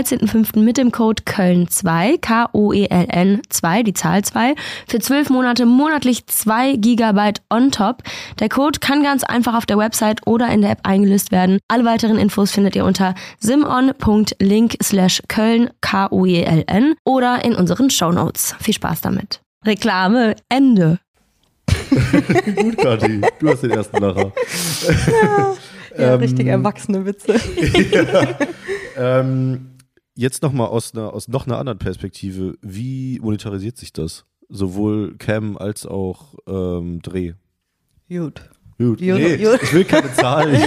13.05. 0.00 0.60
mit 0.60 0.78
dem 0.78 0.92
Code 0.92 1.22
Köln2, 1.24 2.18
K-O-E-L-N 2.20 3.42
2, 3.48 3.82
die 3.82 3.92
Zahl 3.92 4.24
2, 4.24 4.54
für 4.88 4.98
12 4.98 5.30
Monate 5.30 5.66
monatlich 5.66 6.26
2 6.26 6.76
Gigabyte 6.76 7.42
on 7.50 7.70
top. 7.70 8.02
Der 8.38 8.48
Code 8.48 8.80
kann 8.80 9.02
ganz 9.02 9.24
einfach 9.24 9.54
auf 9.54 9.66
der 9.66 9.76
Website 9.76 10.26
oder 10.26 10.48
in 10.48 10.62
der 10.62 10.70
App 10.70 10.80
eingelöst 10.84 11.32
werden. 11.32 11.58
Alle 11.68 11.84
weiteren 11.84 12.18
Infos 12.18 12.50
findet 12.50 12.76
ihr 12.76 12.84
unter 12.84 13.14
simon.link 13.40 14.76
slash 14.82 15.22
Köln, 15.28 15.70
K-O-E-L-N 15.82 16.94
oder 17.04 17.44
in 17.44 17.54
unseren 17.54 17.90
Shownotes. 17.90 18.54
Viel 18.60 18.74
Spaß 18.74 19.02
damit. 19.02 19.40
Reklame, 19.66 20.34
Ende. 20.48 20.98
Gut, 21.90 22.78
Kathi. 22.78 23.20
Du 23.38 23.48
hast 23.48 23.62
den 23.62 23.72
ersten 23.72 23.98
Lacher. 23.98 24.32
Ja, 25.98 26.14
richtig 26.14 26.46
erwachsene 26.46 27.04
Witze. 27.04 27.34
Ähm, 28.96 29.69
jetzt 30.14 30.42
nochmal 30.42 30.68
aus, 30.68 30.94
einer, 30.94 31.12
aus 31.14 31.28
noch 31.28 31.46
einer 31.46 31.58
anderen 31.58 31.78
Perspektive. 31.78 32.54
Wie 32.62 33.18
monetarisiert 33.20 33.76
sich 33.76 33.92
das? 33.92 34.24
Sowohl 34.48 35.16
Cam 35.18 35.56
als 35.56 35.86
auch 35.86 36.34
ähm, 36.48 37.00
Dreh. 37.02 37.34
Gut. 38.08 38.50
Gut. 38.78 38.98
Gut, 38.98 39.00
Nee, 39.00 39.36
gut. 39.36 39.60
ich 39.62 39.72
will 39.74 39.84
keine 39.84 40.12
Zahlen. 40.14 40.56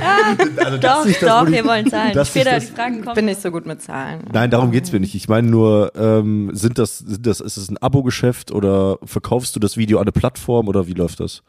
also, 0.00 0.44
dass 0.46 0.80
Doch, 0.80 1.06
das 1.06 1.18
doch, 1.20 1.50
wir 1.50 1.64
wollen 1.64 1.88
Zahlen. 1.88 2.12
Später 2.26 2.50
das- 2.52 2.66
die 2.66 2.72
Fragen 2.72 3.02
kommen. 3.02 3.14
Bin 3.14 3.24
nicht 3.24 3.40
so 3.40 3.50
gut 3.50 3.64
mit 3.66 3.80
Zahlen. 3.82 4.22
Nein, 4.32 4.50
darum 4.50 4.70
geht's 4.70 4.92
mir 4.92 5.00
nicht. 5.00 5.14
Ich 5.14 5.28
meine 5.28 5.48
nur, 5.48 5.92
ähm, 5.96 6.50
sind 6.52 6.78
das, 6.78 6.98
sind 6.98 7.26
das, 7.26 7.40
ist 7.40 7.56
es 7.56 7.70
ein 7.70 7.78
Abo-Geschäft 7.78 8.52
oder 8.52 8.98
verkaufst 9.02 9.56
du 9.56 9.60
das 9.60 9.76
Video 9.78 9.98
an 9.98 10.02
eine 10.02 10.12
Plattform 10.12 10.68
oder 10.68 10.86
wie 10.86 10.92
läuft 10.92 11.20
das? 11.20 11.42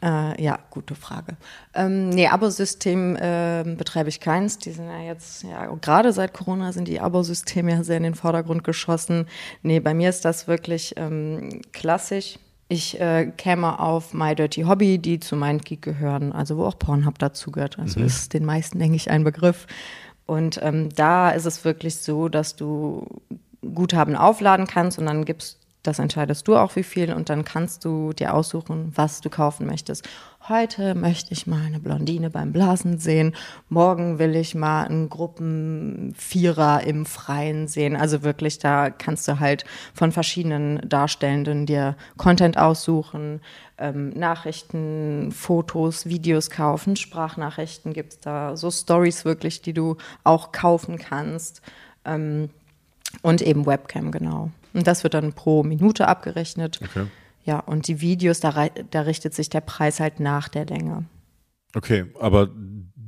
Äh, 0.00 0.40
ja, 0.40 0.58
gute 0.70 0.94
Frage. 0.94 1.36
Ähm, 1.74 2.10
nee, 2.10 2.28
Abosystem 2.28 3.16
ähm, 3.20 3.76
betreibe 3.76 4.08
ich 4.08 4.20
keins. 4.20 4.58
Die 4.58 4.70
sind 4.70 4.86
ja 4.86 5.00
jetzt, 5.00 5.42
ja, 5.42 5.66
gerade 5.80 6.12
seit 6.12 6.32
Corona 6.32 6.72
sind 6.72 6.86
die 6.86 7.00
Abosysteme 7.00 7.72
ja 7.72 7.82
sehr 7.82 7.96
in 7.96 8.04
den 8.04 8.14
Vordergrund 8.14 8.62
geschossen. 8.62 9.26
Nee, 9.62 9.80
bei 9.80 9.94
mir 9.94 10.08
ist 10.08 10.24
das 10.24 10.46
wirklich 10.46 10.94
ähm, 10.96 11.62
klassisch. 11.72 12.38
Ich 12.68 13.00
äh, 13.00 13.32
käme 13.36 13.80
auf 13.80 14.12
My 14.12 14.34
Dirty 14.34 14.62
Hobby, 14.62 14.98
die 14.98 15.18
zu 15.18 15.36
MindGeek 15.36 15.82
gehören, 15.82 16.32
also 16.32 16.58
wo 16.58 16.66
auch 16.66 16.78
Pornhub 16.78 17.18
dazugehört. 17.18 17.78
Also 17.78 18.00
ist 18.00 18.34
den 18.34 18.44
meisten, 18.44 18.78
denke 18.78 18.96
ich, 18.96 19.10
ein 19.10 19.24
Begriff. 19.24 19.66
Und 20.26 20.60
ähm, 20.62 20.90
da 20.94 21.30
ist 21.30 21.46
es 21.46 21.64
wirklich 21.64 21.96
so, 21.96 22.28
dass 22.28 22.54
du 22.54 23.06
Guthaben 23.74 24.14
aufladen 24.14 24.66
kannst 24.66 24.98
und 24.98 25.06
dann 25.06 25.24
gibst, 25.24 25.58
das 25.88 25.98
entscheidest 25.98 26.46
du 26.46 26.56
auch 26.56 26.76
wie 26.76 26.82
viel 26.82 27.14
und 27.14 27.30
dann 27.30 27.44
kannst 27.44 27.84
du 27.84 28.12
dir 28.12 28.34
aussuchen, 28.34 28.92
was 28.94 29.22
du 29.22 29.30
kaufen 29.30 29.66
möchtest. 29.66 30.06
Heute 30.46 30.94
möchte 30.94 31.32
ich 31.32 31.46
mal 31.46 31.62
eine 31.64 31.80
Blondine 31.80 32.28
beim 32.28 32.52
Blasen 32.52 32.98
sehen. 32.98 33.34
Morgen 33.70 34.18
will 34.18 34.36
ich 34.36 34.54
mal 34.54 34.84
einen 34.84 35.08
Gruppenvierer 35.08 36.82
im 36.84 37.06
Freien 37.06 37.68
sehen. 37.68 37.96
Also 37.96 38.22
wirklich, 38.22 38.58
da 38.58 38.90
kannst 38.90 39.26
du 39.28 39.40
halt 39.40 39.64
von 39.94 40.12
verschiedenen 40.12 40.86
Darstellenden 40.86 41.64
dir 41.64 41.96
Content 42.18 42.58
aussuchen, 42.58 43.40
ähm, 43.78 44.10
Nachrichten, 44.10 45.32
Fotos, 45.32 46.04
Videos 46.04 46.50
kaufen, 46.50 46.96
Sprachnachrichten 46.96 47.94
gibt's 47.94 48.20
da, 48.20 48.56
so 48.56 48.70
Stories 48.70 49.24
wirklich, 49.24 49.62
die 49.62 49.72
du 49.72 49.96
auch 50.22 50.52
kaufen 50.52 50.98
kannst. 50.98 51.62
Ähm, 52.04 52.50
und 53.22 53.40
eben 53.40 53.64
Webcam, 53.64 54.10
genau. 54.10 54.50
Und 54.74 54.86
das 54.86 55.02
wird 55.02 55.14
dann 55.14 55.32
pro 55.32 55.62
Minute 55.62 56.08
abgerechnet. 56.08 56.80
Okay. 56.82 57.06
Ja, 57.44 57.60
und 57.60 57.88
die 57.88 58.00
Videos, 58.00 58.40
da, 58.40 58.68
da 58.90 59.00
richtet 59.02 59.34
sich 59.34 59.48
der 59.48 59.62
Preis 59.62 60.00
halt 60.00 60.20
nach 60.20 60.48
der 60.48 60.66
Länge. 60.66 61.06
Okay, 61.74 62.06
aber 62.20 62.48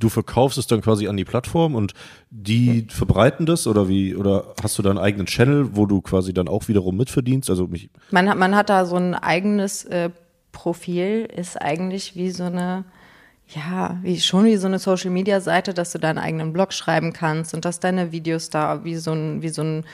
du 0.01 0.09
verkaufst 0.09 0.57
es 0.57 0.67
dann 0.67 0.81
quasi 0.81 1.07
an 1.07 1.17
die 1.17 1.25
Plattform 1.25 1.75
und 1.75 1.93
die 2.29 2.87
verbreiten 2.89 3.45
das 3.45 3.67
oder 3.67 3.87
wie, 3.87 4.15
oder 4.15 4.53
hast 4.61 4.77
du 4.77 4.81
da 4.81 4.89
einen 4.89 4.99
eigenen 4.99 5.27
Channel, 5.27 5.75
wo 5.75 5.85
du 5.85 6.01
quasi 6.01 6.33
dann 6.33 6.47
auch 6.47 6.67
wiederum 6.67 6.97
mitverdienst? 6.97 7.49
Also 7.49 7.67
mich, 7.67 7.89
Man 8.09 8.29
hat, 8.29 8.37
man 8.37 8.55
hat 8.55 8.69
da 8.69 8.85
so 8.85 8.95
ein 8.95 9.15
eigenes 9.15 9.85
äh, 9.85 10.09
Profil, 10.51 11.27
ist 11.35 11.61
eigentlich 11.61 12.15
wie 12.15 12.31
so 12.31 12.43
eine, 12.43 12.83
ja, 13.47 13.99
wie, 14.01 14.19
schon 14.19 14.45
wie 14.45 14.57
so 14.57 14.67
eine 14.67 14.79
Social 14.79 15.11
Media 15.11 15.39
Seite, 15.39 15.73
dass 15.73 15.91
du 15.91 15.99
deinen 15.99 16.17
eigenen 16.17 16.53
Blog 16.53 16.73
schreiben 16.73 17.13
kannst 17.13 17.53
und 17.53 17.65
dass 17.65 17.79
deine 17.79 18.11
Videos 18.11 18.49
da 18.49 18.83
wie 18.83 18.95
so 18.95 19.11
ein, 19.11 19.41
wie 19.41 19.49
so 19.49 19.63
ein 19.63 19.85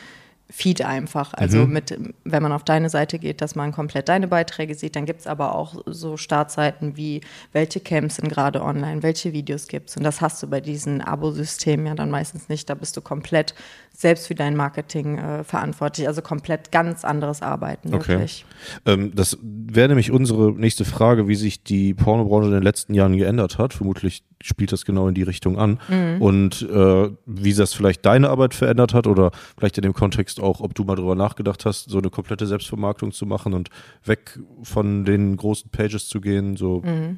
Feed 0.49 0.81
einfach. 0.81 1.33
Also 1.33 1.65
mhm. 1.65 1.73
mit, 1.73 1.99
wenn 2.23 2.41
man 2.41 2.53
auf 2.53 2.63
deine 2.63 2.89
Seite 2.89 3.19
geht, 3.19 3.41
dass 3.41 3.55
man 3.55 3.73
komplett 3.73 4.07
deine 4.07 4.27
Beiträge 4.27 4.75
sieht, 4.75 4.95
dann 4.95 5.05
gibt 5.05 5.21
es 5.21 5.27
aber 5.27 5.53
auch 5.55 5.83
so 5.85 6.15
Startseiten 6.15 6.95
wie, 6.95 7.21
welche 7.51 7.81
Camps 7.81 8.15
sind 8.15 8.29
gerade 8.29 8.61
online, 8.61 9.03
welche 9.03 9.33
Videos 9.33 9.67
gibt 9.67 9.89
es. 9.89 9.97
Und 9.97 10.03
das 10.03 10.21
hast 10.21 10.41
du 10.41 10.47
bei 10.47 10.61
diesen 10.61 11.01
Abo-Systemen 11.01 11.87
ja 11.87 11.95
dann 11.95 12.09
meistens 12.09 12.47
nicht. 12.47 12.69
Da 12.69 12.75
bist 12.75 12.95
du 12.95 13.01
komplett 13.01 13.55
selbst 13.97 14.27
für 14.27 14.35
dein 14.35 14.55
Marketing 14.55 15.17
äh, 15.17 15.43
verantwortlich. 15.43 16.07
Also 16.07 16.21
komplett 16.21 16.71
ganz 16.71 17.03
anderes 17.03 17.41
Arbeiten. 17.41 17.95
Okay. 17.95 18.09
Wirklich. 18.09 18.45
Ähm, 18.85 19.11
das 19.15 19.39
wäre 19.41 19.87
nämlich 19.87 20.11
unsere 20.11 20.51
nächste 20.51 20.85
Frage, 20.85 21.27
wie 21.27 21.33
sich 21.33 21.63
die 21.63 21.95
Pornobranche 21.95 22.49
in 22.49 22.53
den 22.53 22.61
letzten 22.61 22.93
Jahren 22.93 23.17
geändert 23.17 23.57
hat. 23.57 23.73
Vermutlich 23.73 24.23
spielt 24.39 24.71
das 24.71 24.85
genau 24.85 25.07
in 25.07 25.15
die 25.15 25.23
Richtung 25.23 25.57
an. 25.57 25.79
Mhm. 25.87 26.21
Und 26.21 26.61
äh, 26.61 27.09
wie 27.25 27.53
das 27.55 27.73
vielleicht 27.73 28.05
deine 28.05 28.29
Arbeit 28.29 28.53
verändert 28.53 28.93
hat 28.93 29.07
oder 29.07 29.31
vielleicht 29.57 29.79
in 29.79 29.81
dem 29.81 29.93
Kontext 29.93 30.39
auch, 30.39 30.61
ob 30.61 30.75
du 30.75 30.83
mal 30.83 30.95
drüber 30.95 31.15
nachgedacht 31.15 31.65
hast, 31.65 31.89
so 31.89 31.97
eine 31.97 32.11
komplette 32.11 32.45
Selbstvermarktung 32.45 33.11
zu 33.11 33.25
machen 33.25 33.55
und 33.55 33.71
weg 34.05 34.37
von 34.61 35.05
den 35.05 35.37
großen 35.37 35.71
Pages 35.71 36.07
zu 36.07 36.21
gehen. 36.21 36.55
So. 36.55 36.83
Mhm. 36.85 37.17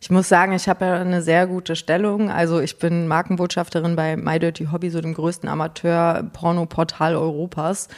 Ich 0.00 0.10
muss 0.10 0.28
sagen, 0.28 0.52
ich 0.52 0.68
habe 0.68 0.84
ja 0.84 0.94
eine 1.00 1.22
sehr 1.22 1.46
gute 1.46 1.74
Stellung. 1.74 2.30
Also 2.30 2.60
ich 2.60 2.78
bin 2.78 3.08
Markenbotschafterin 3.08 3.96
bei 3.96 4.16
My 4.16 4.38
Dirty 4.38 4.68
Hobby, 4.72 4.90
so 4.90 5.00
dem 5.00 5.14
größten 5.14 5.48
Amateur-Porno-Portal 5.48 7.16
Europas. 7.16 7.88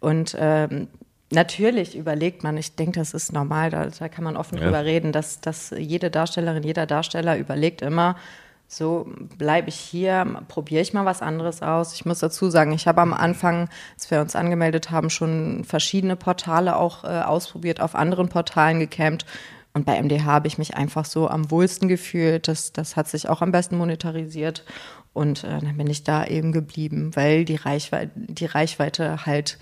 Und 0.00 0.36
ähm, 0.38 0.88
natürlich 1.30 1.96
überlegt 1.96 2.42
man, 2.42 2.56
ich 2.56 2.74
denke, 2.74 2.98
das 2.98 3.14
ist 3.14 3.32
normal, 3.32 3.70
da, 3.70 3.86
da 3.86 4.08
kann 4.08 4.24
man 4.24 4.36
offen 4.36 4.58
ja. 4.58 4.64
drüber 4.64 4.84
reden, 4.84 5.12
dass, 5.12 5.40
dass 5.40 5.70
jede 5.76 6.10
Darstellerin, 6.10 6.64
jeder 6.64 6.86
Darsteller 6.86 7.38
überlegt 7.38 7.82
immer, 7.82 8.16
so 8.66 9.06
bleibe 9.38 9.68
ich 9.68 9.76
hier, 9.76 10.26
probiere 10.48 10.82
ich 10.82 10.92
mal 10.92 11.04
was 11.04 11.22
anderes 11.22 11.62
aus. 11.62 11.94
Ich 11.94 12.06
muss 12.06 12.18
dazu 12.18 12.50
sagen, 12.50 12.72
ich 12.72 12.88
habe 12.88 13.02
am 13.02 13.12
Anfang, 13.12 13.68
als 13.94 14.10
wir 14.10 14.20
uns 14.20 14.34
angemeldet 14.34 14.90
haben, 14.90 15.10
schon 15.10 15.64
verschiedene 15.64 16.16
Portale 16.16 16.76
auch 16.76 17.04
äh, 17.04 17.20
ausprobiert, 17.20 17.80
auf 17.80 17.94
anderen 17.94 18.28
Portalen 18.28 18.80
gecampt 18.80 19.26
und 19.74 19.84
bei 19.86 20.00
MDH 20.00 20.24
habe 20.24 20.46
ich 20.46 20.56
mich 20.56 20.76
einfach 20.76 21.04
so 21.04 21.28
am 21.28 21.50
wohlsten 21.50 21.88
gefühlt. 21.88 22.46
Das, 22.46 22.72
das 22.72 22.94
hat 22.94 23.08
sich 23.08 23.28
auch 23.28 23.42
am 23.42 23.50
besten 23.50 23.76
monetarisiert. 23.76 24.64
Und 25.12 25.42
äh, 25.42 25.60
dann 25.60 25.76
bin 25.76 25.88
ich 25.88 26.04
da 26.04 26.24
eben 26.24 26.52
geblieben, 26.52 27.10
weil 27.14 27.44
die 27.44 27.56
Reichweite, 27.56 28.12
die 28.14 28.46
Reichweite 28.46 29.26
halt, 29.26 29.58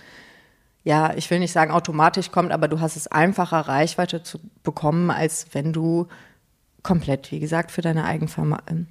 ja, 0.85 1.14
ich 1.14 1.31
will 1.31 1.38
nicht 1.38 1.53
sagen 1.53 1.72
automatisch 1.72 2.31
kommt, 2.31 2.53
aber 2.53 2.68
du 2.68 2.81
hast 2.81 2.96
es 2.96 3.07
einfacher, 3.07 3.61
Reichweite 3.61 4.22
zu 4.22 4.38
bekommen, 4.62 5.11
als 5.11 5.46
wenn 5.53 5.72
du 5.72 6.09
komplett, 6.83 7.33
wie 7.33 7.40
gesagt, 7.40 7.70
für 7.70 7.83
deine 7.83 8.05
Eigenvermarktung, 8.05 8.88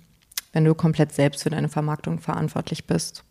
wenn 0.53 0.65
du 0.65 0.73
komplett 0.73 1.11
selbst 1.11 1.43
für 1.43 1.51
deine 1.51 1.69
Vermarktung 1.69 2.19
verantwortlich 2.19 2.87
bist. 2.87 3.23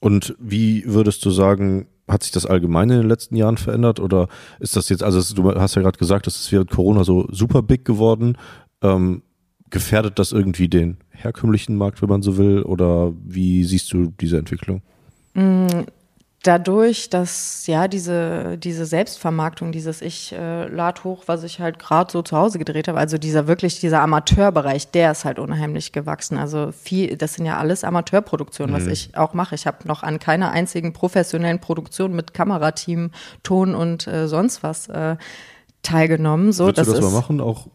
Und 0.00 0.34
wie 0.38 0.84
würdest 0.86 1.24
du 1.24 1.30
sagen, 1.30 1.86
hat 2.08 2.22
sich 2.22 2.32
das 2.32 2.46
allgemein 2.46 2.90
in 2.90 2.98
den 2.98 3.08
letzten 3.08 3.36
Jahren 3.36 3.56
verändert 3.56 4.00
oder 4.00 4.28
ist 4.60 4.76
das 4.76 4.88
jetzt, 4.88 5.02
also 5.02 5.34
du 5.34 5.54
hast 5.54 5.74
ja 5.74 5.82
gerade 5.82 5.98
gesagt, 5.98 6.26
das 6.26 6.36
ist 6.36 6.52
während 6.52 6.70
Corona 6.70 7.04
so 7.04 7.26
super 7.30 7.62
big 7.62 7.84
geworden. 7.84 8.36
Ähm, 8.82 9.22
gefährdet 9.70 10.18
das 10.18 10.32
irgendwie 10.32 10.68
den 10.68 10.98
herkömmlichen 11.10 11.76
Markt, 11.76 12.00
wenn 12.02 12.08
man 12.08 12.22
so 12.22 12.36
will, 12.36 12.62
oder 12.62 13.12
wie 13.24 13.64
siehst 13.64 13.92
du 13.92 14.12
diese 14.20 14.38
Entwicklung? 14.38 14.82
Dadurch, 16.42 17.10
dass 17.10 17.66
ja 17.66 17.88
diese, 17.88 18.56
diese 18.56 18.86
Selbstvermarktung, 18.86 19.72
dieses 19.72 20.00
Ich 20.00 20.32
äh, 20.32 20.68
lad 20.68 21.02
hoch, 21.02 21.24
was 21.26 21.42
ich 21.42 21.58
halt 21.58 21.80
gerade 21.80 22.12
so 22.12 22.22
zu 22.22 22.36
Hause 22.36 22.58
gedreht 22.58 22.86
habe, 22.86 22.98
also 22.98 23.18
dieser 23.18 23.48
wirklich, 23.48 23.80
dieser 23.80 24.00
Amateurbereich, 24.00 24.90
der 24.92 25.10
ist 25.10 25.24
halt 25.24 25.40
unheimlich 25.40 25.90
gewachsen. 25.90 26.38
Also 26.38 26.70
viel, 26.70 27.16
das 27.16 27.34
sind 27.34 27.46
ja 27.46 27.58
alles 27.58 27.82
Amateurproduktionen, 27.82 28.72
mhm. 28.72 28.78
was 28.78 28.86
ich 28.86 29.16
auch 29.16 29.34
mache. 29.34 29.56
Ich 29.56 29.66
habe 29.66 29.88
noch 29.88 30.04
an 30.04 30.20
keiner 30.20 30.52
einzigen 30.52 30.92
professionellen 30.92 31.60
Produktion 31.60 32.14
mit 32.14 32.32
Kamerateam, 32.32 33.10
Ton 33.42 33.74
und 33.74 34.06
äh, 34.06 34.28
sonst 34.28 34.62
was 34.62 34.88
äh, 34.88 35.16
teilgenommen. 35.82 36.52
So, 36.52 36.66
Willst 36.66 36.78
das 36.78 36.86
du 36.86 36.92
das 36.92 37.04
ist, 37.04 37.10
mal 37.10 37.18
machen? 37.18 37.40
Auch 37.40 37.66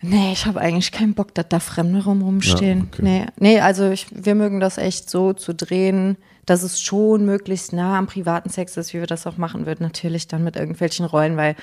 Nee, 0.00 0.32
ich 0.32 0.46
habe 0.46 0.60
eigentlich 0.60 0.92
keinen 0.92 1.14
Bock, 1.14 1.34
dass 1.34 1.48
da 1.48 1.58
Fremde 1.58 2.04
rum 2.04 2.22
rumstehen. 2.22 2.78
Ja, 2.78 2.84
okay. 2.84 3.02
Nee, 3.02 3.26
nee, 3.38 3.60
also 3.60 3.90
ich, 3.90 4.06
wir 4.12 4.36
mögen 4.36 4.60
das 4.60 4.78
echt 4.78 5.10
so 5.10 5.32
zu 5.32 5.54
drehen, 5.54 6.16
dass 6.48 6.62
es 6.62 6.80
schon 6.80 7.26
möglichst 7.26 7.74
nah 7.74 7.98
am 7.98 8.06
privaten 8.06 8.48
Sex 8.48 8.76
ist, 8.78 8.94
wie 8.94 9.00
wir 9.00 9.06
das 9.06 9.26
auch 9.26 9.36
machen 9.36 9.66
würden. 9.66 9.82
Natürlich 9.82 10.28
dann 10.28 10.44
mit 10.44 10.56
irgendwelchen 10.56 11.04
Rollen, 11.04 11.36
weil, 11.36 11.56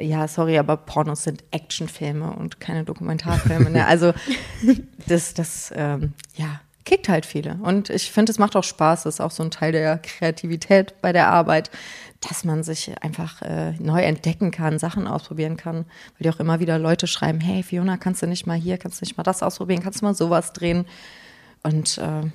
ja, 0.00 0.26
sorry, 0.26 0.56
aber 0.56 0.78
Pornos 0.78 1.24
sind 1.24 1.44
Actionfilme 1.50 2.32
und 2.32 2.60
keine 2.60 2.84
Dokumentarfilme. 2.84 3.68
ne? 3.70 3.86
Also 3.86 4.14
das, 5.06 5.34
das, 5.34 5.70
ähm, 5.76 6.14
ja, 6.34 6.60
kickt 6.86 7.10
halt 7.10 7.26
viele. 7.26 7.58
Und 7.62 7.90
ich 7.90 8.10
finde, 8.10 8.32
es 8.32 8.38
macht 8.38 8.56
auch 8.56 8.64
Spaß. 8.64 9.02
Das 9.02 9.16
ist 9.16 9.20
auch 9.20 9.30
so 9.30 9.42
ein 9.42 9.50
Teil 9.50 9.72
der 9.72 9.98
Kreativität 9.98 10.94
bei 11.02 11.12
der 11.12 11.28
Arbeit, 11.28 11.70
dass 12.20 12.44
man 12.44 12.62
sich 12.62 13.02
einfach 13.02 13.42
äh, 13.42 13.72
neu 13.72 14.00
entdecken 14.00 14.50
kann, 14.50 14.78
Sachen 14.78 15.06
ausprobieren 15.06 15.58
kann. 15.58 15.84
Weil 15.84 16.22
die 16.22 16.30
auch 16.30 16.40
immer 16.40 16.58
wieder 16.58 16.78
Leute 16.78 17.06
schreiben, 17.06 17.40
hey 17.40 17.62
Fiona, 17.62 17.98
kannst 17.98 18.22
du 18.22 18.26
nicht 18.26 18.46
mal 18.46 18.56
hier, 18.56 18.78
kannst 18.78 19.00
du 19.00 19.04
nicht 19.04 19.18
mal 19.18 19.24
das 19.24 19.42
ausprobieren, 19.42 19.82
kannst 19.82 20.00
du 20.00 20.06
mal 20.06 20.14
sowas 20.14 20.54
drehen? 20.54 20.86
Und 21.62 21.98
äh, 21.98 22.30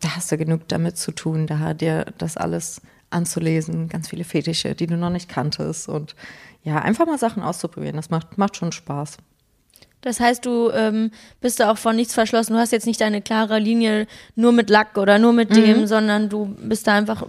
da 0.00 0.16
hast 0.16 0.30
du 0.30 0.36
genug 0.36 0.68
damit 0.68 0.98
zu 0.98 1.12
tun, 1.12 1.46
da 1.46 1.74
dir 1.74 2.06
das 2.18 2.36
alles 2.36 2.80
anzulesen, 3.10 3.88
ganz 3.88 4.08
viele 4.08 4.24
Fetische, 4.24 4.74
die 4.74 4.86
du 4.86 4.96
noch 4.96 5.10
nicht 5.10 5.28
kanntest 5.28 5.88
und 5.88 6.14
ja, 6.64 6.80
einfach 6.80 7.06
mal 7.06 7.18
Sachen 7.18 7.42
auszuprobieren, 7.42 7.96
das 7.96 8.10
macht, 8.10 8.38
macht 8.38 8.56
schon 8.56 8.72
Spaß. 8.72 9.18
Das 10.06 10.20
heißt, 10.20 10.46
du 10.46 10.70
ähm, 10.70 11.10
bist 11.40 11.58
da 11.58 11.70
auch 11.70 11.78
von 11.78 11.96
nichts 11.96 12.14
verschlossen. 12.14 12.52
Du 12.52 12.60
hast 12.60 12.70
jetzt 12.70 12.86
nicht 12.86 13.00
deine 13.00 13.22
klare 13.22 13.58
Linie 13.58 14.06
nur 14.36 14.52
mit 14.52 14.70
Lack 14.70 14.98
oder 14.98 15.18
nur 15.18 15.32
mit 15.32 15.56
dem, 15.56 15.80
mhm. 15.80 15.86
sondern 15.88 16.28
du 16.28 16.54
bist 16.60 16.86
da 16.86 16.94
einfach, 16.94 17.26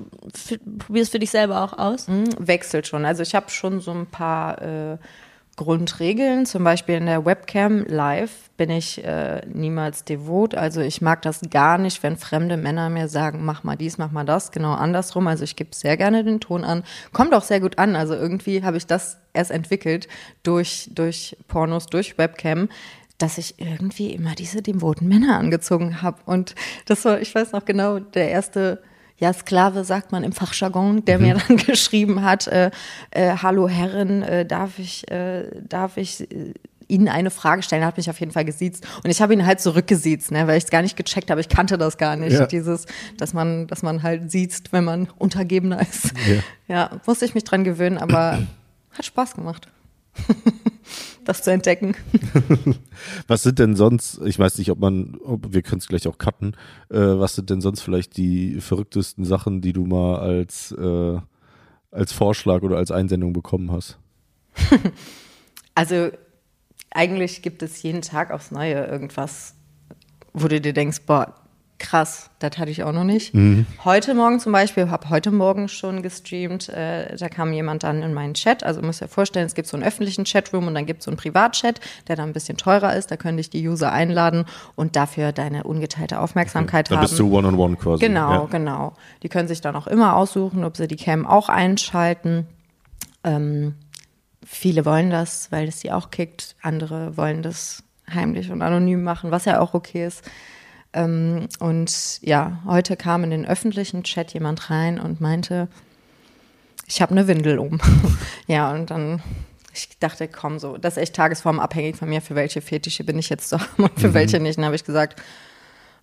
probierst 0.78 1.12
für 1.12 1.18
dich 1.18 1.32
selber 1.32 1.64
auch 1.64 1.76
aus. 1.76 2.08
Mhm, 2.08 2.28
wechselt 2.38 2.86
schon. 2.86 3.04
Also 3.06 3.24
ich 3.24 3.34
habe 3.34 3.50
schon 3.50 3.80
so 3.80 3.92
ein 3.92 4.06
paar 4.06 4.62
äh, 4.62 4.98
Grundregeln. 5.58 6.46
Zum 6.46 6.64
Beispiel 6.64 6.96
in 6.96 7.08
der 7.08 7.26
Webcam 7.26 7.84
live 7.86 8.50
bin 8.58 8.70
ich 8.70 9.04
äh, 9.04 9.42
niemals 9.48 10.06
devot. 10.06 10.56
Also 10.56 10.82
ich 10.82 11.02
mag 11.02 11.24
das 11.24 11.42
gar 11.50 11.78
nicht, 11.78 12.02
wenn 12.04 12.16
fremde 12.16 12.56
Männer 12.56 12.90
mir 12.90 13.10
sagen, 13.10 13.44
mach 13.44 13.64
mal 13.64 13.76
dies, 13.76 13.98
mach 13.98 14.12
mal 14.12 14.24
das. 14.24 14.52
Genau 14.52 14.74
andersrum. 14.74 15.28
Also 15.28 15.44
ich 15.44 15.56
gebe 15.56 15.76
sehr 15.76 15.98
gerne 15.98 16.24
den 16.24 16.40
Ton 16.40 16.64
an. 16.64 16.84
Kommt 17.12 17.34
auch 17.34 17.44
sehr 17.44 17.60
gut 17.60 17.78
an. 17.80 17.96
Also 17.96 18.14
irgendwie 18.14 18.64
habe 18.64 18.78
ich 18.78 18.86
das 18.86 19.18
erst 19.34 19.52
entwickelt 19.52 20.08
durch, 20.44 20.90
durch 20.94 21.36
Pornos, 21.50 21.88
durch 21.88 22.18
Webcam 22.18 22.70
dass 23.20 23.40
ich 23.40 23.60
irgendwie 23.60 24.12
immer 24.12 24.36
diese 24.36 24.62
devoten 24.62 25.08
Männer 25.08 25.40
angezogen 25.40 26.04
habe. 26.04 26.20
Und 26.28 26.54
das 26.86 27.04
war, 27.04 27.20
ich 27.20 27.34
weiß 27.34 27.52
noch 27.52 27.66
genau, 27.66 27.98
der 27.98 28.30
erste 28.30 28.84
ja, 29.20 29.34
Sklave 29.34 29.84
sagt 29.84 30.12
man 30.12 30.24
im 30.24 30.32
Fachjargon, 30.32 31.04
der 31.06 31.18
mhm. 31.18 31.26
mir 31.26 31.34
dann 31.36 31.58
geschrieben 31.66 32.24
hat, 32.24 32.48
äh, 32.48 32.72
äh, 33.12 33.36
hallo 33.42 33.68
Herrin, 33.68 34.22
äh, 34.22 34.46
darf 34.46 34.80
ich, 34.80 35.10
äh, 35.12 35.46
darf 35.68 35.98
ich 35.98 36.32
äh, 36.32 36.54
Ihnen 36.90 37.10
eine 37.10 37.32
Frage 37.32 37.64
stellen, 37.64 37.82
er 37.82 37.88
hat 37.88 37.98
mich 37.98 38.10
auf 38.10 38.20
jeden 38.20 38.32
Fall 38.32 38.46
gesiezt. 38.46 38.88
Und 39.04 39.10
ich 39.10 39.22
habe 39.22 39.34
ihn 39.34 39.46
halt 39.46 39.60
zurückgesiezt, 39.60 40.32
ne, 40.32 40.48
weil 40.48 40.58
ich 40.58 40.64
es 40.64 40.70
gar 40.70 40.82
nicht 40.82 40.96
gecheckt 40.96 41.30
habe. 41.30 41.42
Ich 41.42 41.50
kannte 41.50 41.78
das 41.78 41.98
gar 41.98 42.16
nicht. 42.16 42.32
Ja. 42.32 42.46
Dieses, 42.46 42.86
dass 43.18 43.34
man, 43.34 43.68
dass 43.68 43.84
man 43.84 44.04
halt 44.04 44.32
siezt, 44.32 44.72
wenn 44.72 44.86
man 44.86 45.10
Untergebener 45.18 45.82
ist. 45.82 46.14
Ja, 46.68 46.76
ja 46.76 47.02
musste 47.06 47.26
ich 47.26 47.36
mich 47.36 47.44
dran 47.44 47.66
gewöhnen, 47.66 47.98
aber 47.98 48.40
hat 48.92 49.06
Spaß 49.06 49.36
gemacht. 49.36 49.68
das 51.26 51.44
zu 51.44 51.52
entdecken. 51.52 51.96
was 53.28 53.44
sind 53.44 53.60
denn 53.60 53.76
sonst, 53.76 54.22
ich 54.26 54.40
weiß 54.40 54.58
nicht, 54.58 54.72
ob 54.72 54.80
man, 54.80 55.18
ob, 55.24 55.54
wir 55.54 55.62
können 55.62 55.80
es 55.80 55.88
gleich 55.88 56.08
auch 56.08 56.18
cutten, 56.18 56.56
äh, 56.90 56.98
was 56.98 57.36
sind 57.36 57.50
denn 57.50 57.62
sonst 57.62 57.82
vielleicht 57.82 58.18
die 58.18 58.62
verrücktesten 58.62 59.26
Sachen, 59.26 59.62
die 59.62 59.74
du 59.74 59.86
mal 59.86 60.20
als, 60.20 60.72
äh, 60.72 61.20
als 61.92 62.14
Vorschlag 62.14 62.62
oder 62.62 62.78
als 62.78 62.92
Einsendung 62.92 63.34
bekommen 63.34 63.72
hast? 63.72 63.98
also 65.76 66.10
eigentlich 66.92 67.42
gibt 67.42 67.62
es 67.64 67.82
jeden 67.84 68.02
Tag 68.02 68.32
aufs 68.32 68.52
Neue 68.52 68.86
irgendwas, 68.86 69.56
wo 70.34 70.48
du 70.48 70.60
dir 70.62 70.74
denkst, 70.74 71.02
boah, 71.06 71.36
Krass, 71.80 72.32
das 72.40 72.58
hatte 72.58 72.72
ich 72.72 72.84
auch 72.84 72.92
noch 72.92 73.04
nicht. 73.04 73.36
Mhm. 73.36 73.68
Heute 73.86 74.16
Morgen 74.16 74.40
zum 74.40 74.52
Beispiel, 74.52 74.90
habe 74.90 75.10
heute 75.10 75.30
Morgen 75.30 75.68
schon 75.68 76.02
gestreamt, 76.02 76.70
äh, 76.70 77.16
da 77.16 77.30
kam 77.30 77.54
jemand 77.54 77.84
dann 77.84 78.02
in 78.02 78.16
meinen 78.16 78.34
Chat. 78.34 78.64
Also 78.64 78.82
muss 78.82 79.00
ja 79.00 79.08
vorstellen, 79.08 79.46
es 79.46 79.54
gibt 79.54 79.68
so 79.68 79.78
einen 79.78 79.86
öffentlichen 79.86 80.26
Chatroom 80.26 80.66
und 80.66 80.74
dann 80.74 80.88
gibt 80.88 81.02
es 81.02 81.06
so 81.06 81.12
einen 81.12 81.18
Privatchat, 81.18 81.80
der 82.08 82.16
dann 82.16 82.30
ein 82.30 82.34
bisschen 82.34 82.58
teurer 82.58 82.96
ist. 82.96 83.12
Da 83.12 83.18
können 83.18 83.38
dich 83.38 83.52
die 83.52 83.68
User 83.68 83.92
einladen 83.92 84.46
und 84.76 84.96
dafür 84.96 85.32
deine 85.32 85.66
ungeteilte 85.66 86.20
Aufmerksamkeit 86.20 86.88
okay. 86.88 86.96
haben. 86.96 87.04
Da 87.04 87.08
bist 87.08 87.20
du 87.20 87.30
one-on-one 87.32 87.76
-on 87.76 87.78
-one 87.78 87.80
quasi. 87.80 88.06
Genau, 88.06 88.32
ja. 88.32 88.46
genau. 88.46 88.94
Die 89.22 89.30
können 89.30 89.48
sich 89.48 89.62
dann 89.62 89.76
auch 89.76 89.86
immer 89.86 90.16
aussuchen, 90.16 90.64
ob 90.64 90.78
sie 90.78 90.88
die 90.88 90.96
Cam 90.96 91.28
auch 91.28 91.48
einschalten. 91.48 92.48
Ähm, 93.24 93.76
viele 94.44 94.84
wollen 94.84 95.12
das, 95.12 95.52
weil 95.52 95.68
es 95.68 95.82
sie 95.82 95.92
auch 95.92 96.10
kickt. 96.10 96.56
Andere 96.64 97.18
wollen 97.18 97.44
das 97.44 97.84
heimlich 98.12 98.50
und 98.50 98.64
anonym 98.64 99.04
machen, 99.04 99.30
was 99.30 99.46
ja 99.46 99.60
auch 99.60 99.76
okay 99.76 100.08
ist. 100.08 100.24
Ähm, 100.94 101.48
und 101.60 102.20
ja, 102.22 102.60
heute 102.66 102.96
kam 102.96 103.24
in 103.24 103.32
den 103.32 103.46
öffentlichen 103.46 104.04
Chat 104.04 104.34
jemand 104.34 104.70
rein 104.70 105.00
und 105.00 105.22
meinte, 105.22 105.68
ich 106.88 107.02
habe 107.02 107.12
eine 107.12 107.28
Windel 107.28 107.60
um. 107.60 107.80
ja, 108.48 108.72
und 108.72 108.90
dann, 108.90 109.22
ich 109.74 109.90
dachte, 110.00 110.28
komm, 110.28 110.60
so, 110.60 110.78
das 110.78 110.96
ist 110.96 111.04
echt 111.04 111.16
tagesformabhängig 111.16 111.98
von 111.98 112.10
mir, 112.10 112.22
für 112.22 112.36
welche 112.36 112.62
Fetische 112.62 113.04
bin 113.04 113.20
ich 113.20 113.30
jetzt 113.30 113.50
zu 113.50 113.60
haben 113.60 113.84
und 113.84 114.00
für 114.00 114.10
mhm. 114.10 114.14
welche 114.14 114.40
nicht. 114.40 114.58
Und 114.58 114.62
dann 114.62 114.68
habe 114.68 114.76
ich 114.76 114.86
gesagt, 114.86 115.22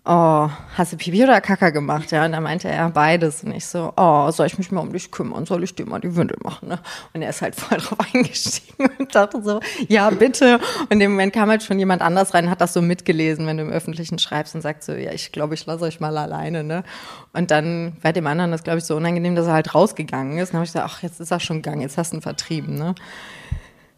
oh, 0.06 0.50
hast 0.76 0.92
du 0.92 0.96
Pipi 0.96 1.24
oder 1.24 1.40
Kaka 1.40 1.70
gemacht? 1.70 2.10
Ja, 2.10 2.24
und 2.24 2.32
dann 2.32 2.42
meinte 2.42 2.68
er 2.68 2.90
beides. 2.90 3.42
Und 3.42 3.52
ich 3.52 3.66
so, 3.66 3.92
oh, 3.96 4.30
soll 4.30 4.46
ich 4.46 4.58
mich 4.58 4.70
mal 4.70 4.80
um 4.80 4.92
dich 4.92 5.10
kümmern? 5.10 5.46
Soll 5.46 5.64
ich 5.64 5.74
dir 5.74 5.86
mal 5.86 6.00
die 6.00 6.14
Windel 6.14 6.36
machen? 6.42 6.68
Ne? 6.68 6.78
Und 7.14 7.22
er 7.22 7.30
ist 7.30 7.40
halt 7.40 7.54
voll 7.54 7.78
drauf 7.80 7.98
eingestiegen 8.12 8.90
und 8.98 9.14
dachte 9.14 9.42
so, 9.42 9.60
ja, 9.88 10.10
bitte. 10.10 10.60
Und 10.90 10.98
dem 10.98 11.12
Moment 11.12 11.32
kam 11.32 11.48
halt 11.48 11.62
schon 11.62 11.78
jemand 11.78 12.02
anders 12.02 12.34
rein, 12.34 12.50
hat 12.50 12.60
das 12.60 12.74
so 12.74 12.82
mitgelesen, 12.82 13.46
wenn 13.46 13.56
du 13.56 13.62
im 13.62 13.70
Öffentlichen 13.70 14.18
schreibst 14.18 14.54
und 14.54 14.60
sagt 14.60 14.84
so, 14.84 14.92
ja, 14.92 15.12
ich 15.12 15.32
glaube, 15.32 15.54
ich 15.54 15.64
lasse 15.64 15.84
euch 15.84 16.00
mal 16.00 16.16
alleine. 16.18 16.64
Ne? 16.64 16.84
Und 17.32 17.50
dann 17.50 17.96
bei 18.02 18.12
dem 18.12 18.26
anderen 18.26 18.50
das, 18.50 18.62
glaube 18.62 18.78
ich, 18.78 18.84
so 18.84 18.96
unangenehm, 18.96 19.34
dass 19.34 19.46
er 19.46 19.54
halt 19.54 19.74
rausgegangen 19.74 20.38
ist. 20.38 20.50
Und 20.50 20.54
dann 20.54 20.58
habe 20.60 20.66
ich 20.66 20.72
gesagt, 20.72 20.90
ach, 20.90 21.02
jetzt 21.02 21.20
ist 21.20 21.30
er 21.30 21.40
schon 21.40 21.62
gegangen, 21.62 21.80
jetzt 21.80 21.96
hast 21.96 22.12
du 22.12 22.18
ihn 22.18 22.22
vertrieben. 22.22 22.74
Ne? 22.74 22.94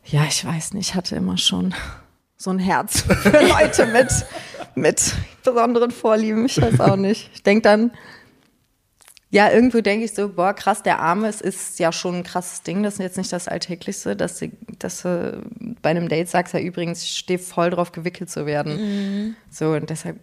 Ja, 0.05 0.23
ich 0.29 0.45
weiß 0.45 0.75
nicht, 0.75 0.90
ich 0.90 0.95
hatte 0.95 1.16
immer 1.16 1.37
schon 1.37 1.75
so 2.37 2.51
ein 2.51 2.59
Herz 2.59 3.01
für 3.23 3.31
Leute 3.31 3.87
mit, 3.87 4.09
mit 4.77 5.15
besonderen 5.43 5.91
Vorlieben. 5.91 6.47
Ich 6.47 6.61
weiß 6.61 6.81
auch 6.81 6.97
nicht. 6.97 7.31
Ich 7.35 7.43
denke 7.43 7.62
dann, 7.62 7.91
ja, 9.31 9.51
irgendwo 9.51 9.81
denke 9.81 10.05
ich 10.05 10.15
so, 10.15 10.29
boah, 10.29 10.55
krass, 10.55 10.83
der 10.83 11.01
Arme, 11.01 11.29
es 11.29 11.41
ist 11.41 11.79
ja 11.79 11.93
schon 11.93 12.17
ein 12.17 12.23
krasses 12.23 12.62
Ding. 12.62 12.83
Das 12.83 12.95
ist 12.95 13.01
jetzt 13.01 13.19
nicht 13.19 13.33
das 13.33 13.49
Alltäglichste, 13.49 14.15
dass 14.15 14.39
du, 14.39 14.51
dass 14.79 15.03
du 15.03 15.43
bei 15.83 15.91
einem 15.91 16.09
Date 16.09 16.29
sagst, 16.29 16.55
ja 16.55 16.61
übrigens, 16.61 17.03
ich 17.03 17.19
stehe 17.19 17.39
voll 17.39 17.71
drauf, 17.71 17.91
gewickelt 17.91 18.31
zu 18.31 18.47
werden. 18.47 18.77
Mhm. 18.77 19.37
So, 19.51 19.73
und 19.73 19.91
deshalb, 19.91 20.21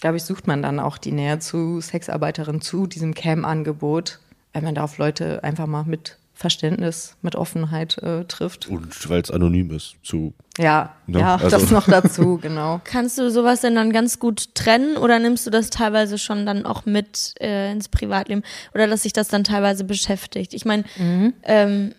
glaube 0.00 0.18
ich, 0.18 0.24
sucht 0.24 0.46
man 0.46 0.62
dann 0.62 0.80
auch 0.80 0.98
die 0.98 1.12
Nähe 1.12 1.38
zu 1.38 1.80
Sexarbeiterinnen, 1.80 2.60
zu 2.60 2.86
diesem 2.86 3.14
Cam-Angebot, 3.14 4.20
wenn 4.52 4.64
man 4.64 4.74
da 4.74 4.84
auf 4.84 4.98
Leute 4.98 5.42
einfach 5.42 5.66
mal 5.66 5.84
mit 5.84 6.18
Verständnis, 6.34 7.16
mit 7.22 7.36
Offenheit 7.36 7.98
äh, 7.98 8.24
trifft. 8.24 8.68
Und 8.68 9.08
weil 9.08 9.22
es 9.22 9.30
anonym 9.30 9.70
ist, 9.70 9.96
zu. 10.02 10.34
Ja, 10.58 10.94
ne? 11.06 11.20
ja, 11.20 11.36
also. 11.36 11.48
das 11.48 11.70
noch 11.70 11.86
dazu, 11.86 12.38
genau. 12.42 12.80
Kannst 12.84 13.18
du 13.18 13.30
sowas 13.30 13.62
denn 13.62 13.74
dann 13.74 13.92
ganz 13.92 14.18
gut 14.18 14.54
trennen 14.54 14.96
oder 14.96 15.18
nimmst 15.18 15.46
du 15.46 15.50
das 15.50 15.70
teilweise 15.70 16.18
schon 16.18 16.44
dann 16.44 16.66
auch 16.66 16.84
mit 16.84 17.34
äh, 17.40 17.72
ins 17.72 17.88
Privatleben 17.88 18.42
oder 18.74 18.86
dass 18.86 19.02
sich 19.02 19.12
das 19.14 19.28
dann 19.28 19.44
teilweise 19.44 19.84
beschäftigt? 19.84 20.52
Ich 20.52 20.64
meine, 20.64 20.84
mhm. 20.98 21.32
ähm, 21.44 21.94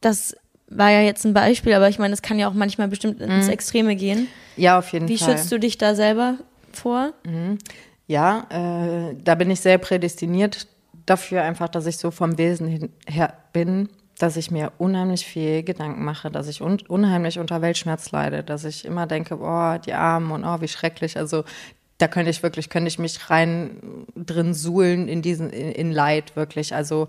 das 0.00 0.36
war 0.68 0.90
ja 0.90 1.00
jetzt 1.00 1.24
ein 1.24 1.34
Beispiel, 1.34 1.74
aber 1.74 1.88
ich 1.88 1.98
meine, 1.98 2.14
es 2.14 2.22
kann 2.22 2.38
ja 2.38 2.48
auch 2.48 2.54
manchmal 2.54 2.86
bestimmt 2.86 3.20
ins 3.20 3.46
mhm. 3.46 3.52
Extreme 3.52 3.96
gehen. 3.96 4.28
Ja, 4.56 4.78
auf 4.78 4.92
jeden 4.92 5.08
Wie 5.08 5.18
Fall. 5.18 5.28
Wie 5.28 5.32
schützt 5.32 5.50
du 5.50 5.58
dich 5.58 5.76
da 5.76 5.96
selber 5.96 6.36
vor? 6.72 7.12
Mhm. 7.24 7.58
Ja, 8.06 8.46
äh, 8.50 9.16
da 9.22 9.34
bin 9.34 9.50
ich 9.50 9.60
sehr 9.60 9.78
prädestiniert 9.78 10.68
dafür 11.06 11.42
einfach, 11.42 11.68
dass 11.68 11.86
ich 11.86 11.98
so 11.98 12.10
vom 12.10 12.38
Wesen 12.38 12.90
her 13.06 13.34
bin, 13.52 13.88
dass 14.20 14.36
ich 14.36 14.50
mir 14.50 14.72
unheimlich 14.76 15.24
viel 15.24 15.62
Gedanken 15.62 16.04
mache, 16.04 16.30
dass 16.30 16.46
ich 16.46 16.60
un 16.60 16.78
unheimlich 16.88 17.38
unter 17.38 17.62
Weltschmerz 17.62 18.10
leide, 18.10 18.42
dass 18.42 18.64
ich 18.64 18.84
immer 18.84 19.06
denke, 19.06 19.38
oh, 19.40 19.78
die 19.78 19.94
Armen 19.94 20.30
und 20.30 20.44
oh, 20.44 20.60
wie 20.60 20.68
schrecklich. 20.68 21.16
Also 21.16 21.44
da 21.96 22.06
könnte 22.06 22.30
ich 22.30 22.42
wirklich, 22.42 22.68
könnte 22.68 22.88
ich 22.88 22.98
mich 22.98 23.30
rein 23.30 24.06
drin 24.14 24.52
suhlen 24.52 25.08
in 25.08 25.22
diesen, 25.22 25.48
in, 25.50 25.72
in 25.72 25.90
Leid 25.90 26.36
wirklich. 26.36 26.74
Also 26.74 27.08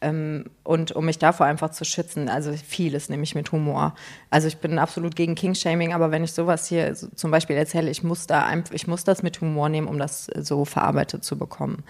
ähm, 0.00 0.44
und 0.62 0.92
um 0.92 1.04
mich 1.04 1.18
davor 1.18 1.46
einfach 1.46 1.70
zu 1.70 1.84
schützen, 1.84 2.28
also 2.28 2.52
vieles 2.52 3.08
nehme 3.08 3.24
ich 3.24 3.34
mit 3.34 3.50
Humor. 3.50 3.94
Also 4.30 4.46
ich 4.46 4.58
bin 4.58 4.78
absolut 4.78 5.16
gegen 5.16 5.34
Kingshaming, 5.34 5.92
aber 5.92 6.12
wenn 6.12 6.22
ich 6.22 6.32
sowas 6.32 6.68
hier 6.68 6.94
zum 6.94 7.32
Beispiel 7.32 7.56
erzähle, 7.56 7.90
ich 7.90 8.04
muss 8.04 8.28
da 8.28 8.52
ich 8.70 8.86
muss 8.86 9.02
das 9.02 9.24
mit 9.24 9.40
Humor 9.40 9.68
nehmen, 9.68 9.88
um 9.88 9.98
das 9.98 10.26
so 10.26 10.64
verarbeitet 10.64 11.24
zu 11.24 11.36
bekommen. 11.36 11.82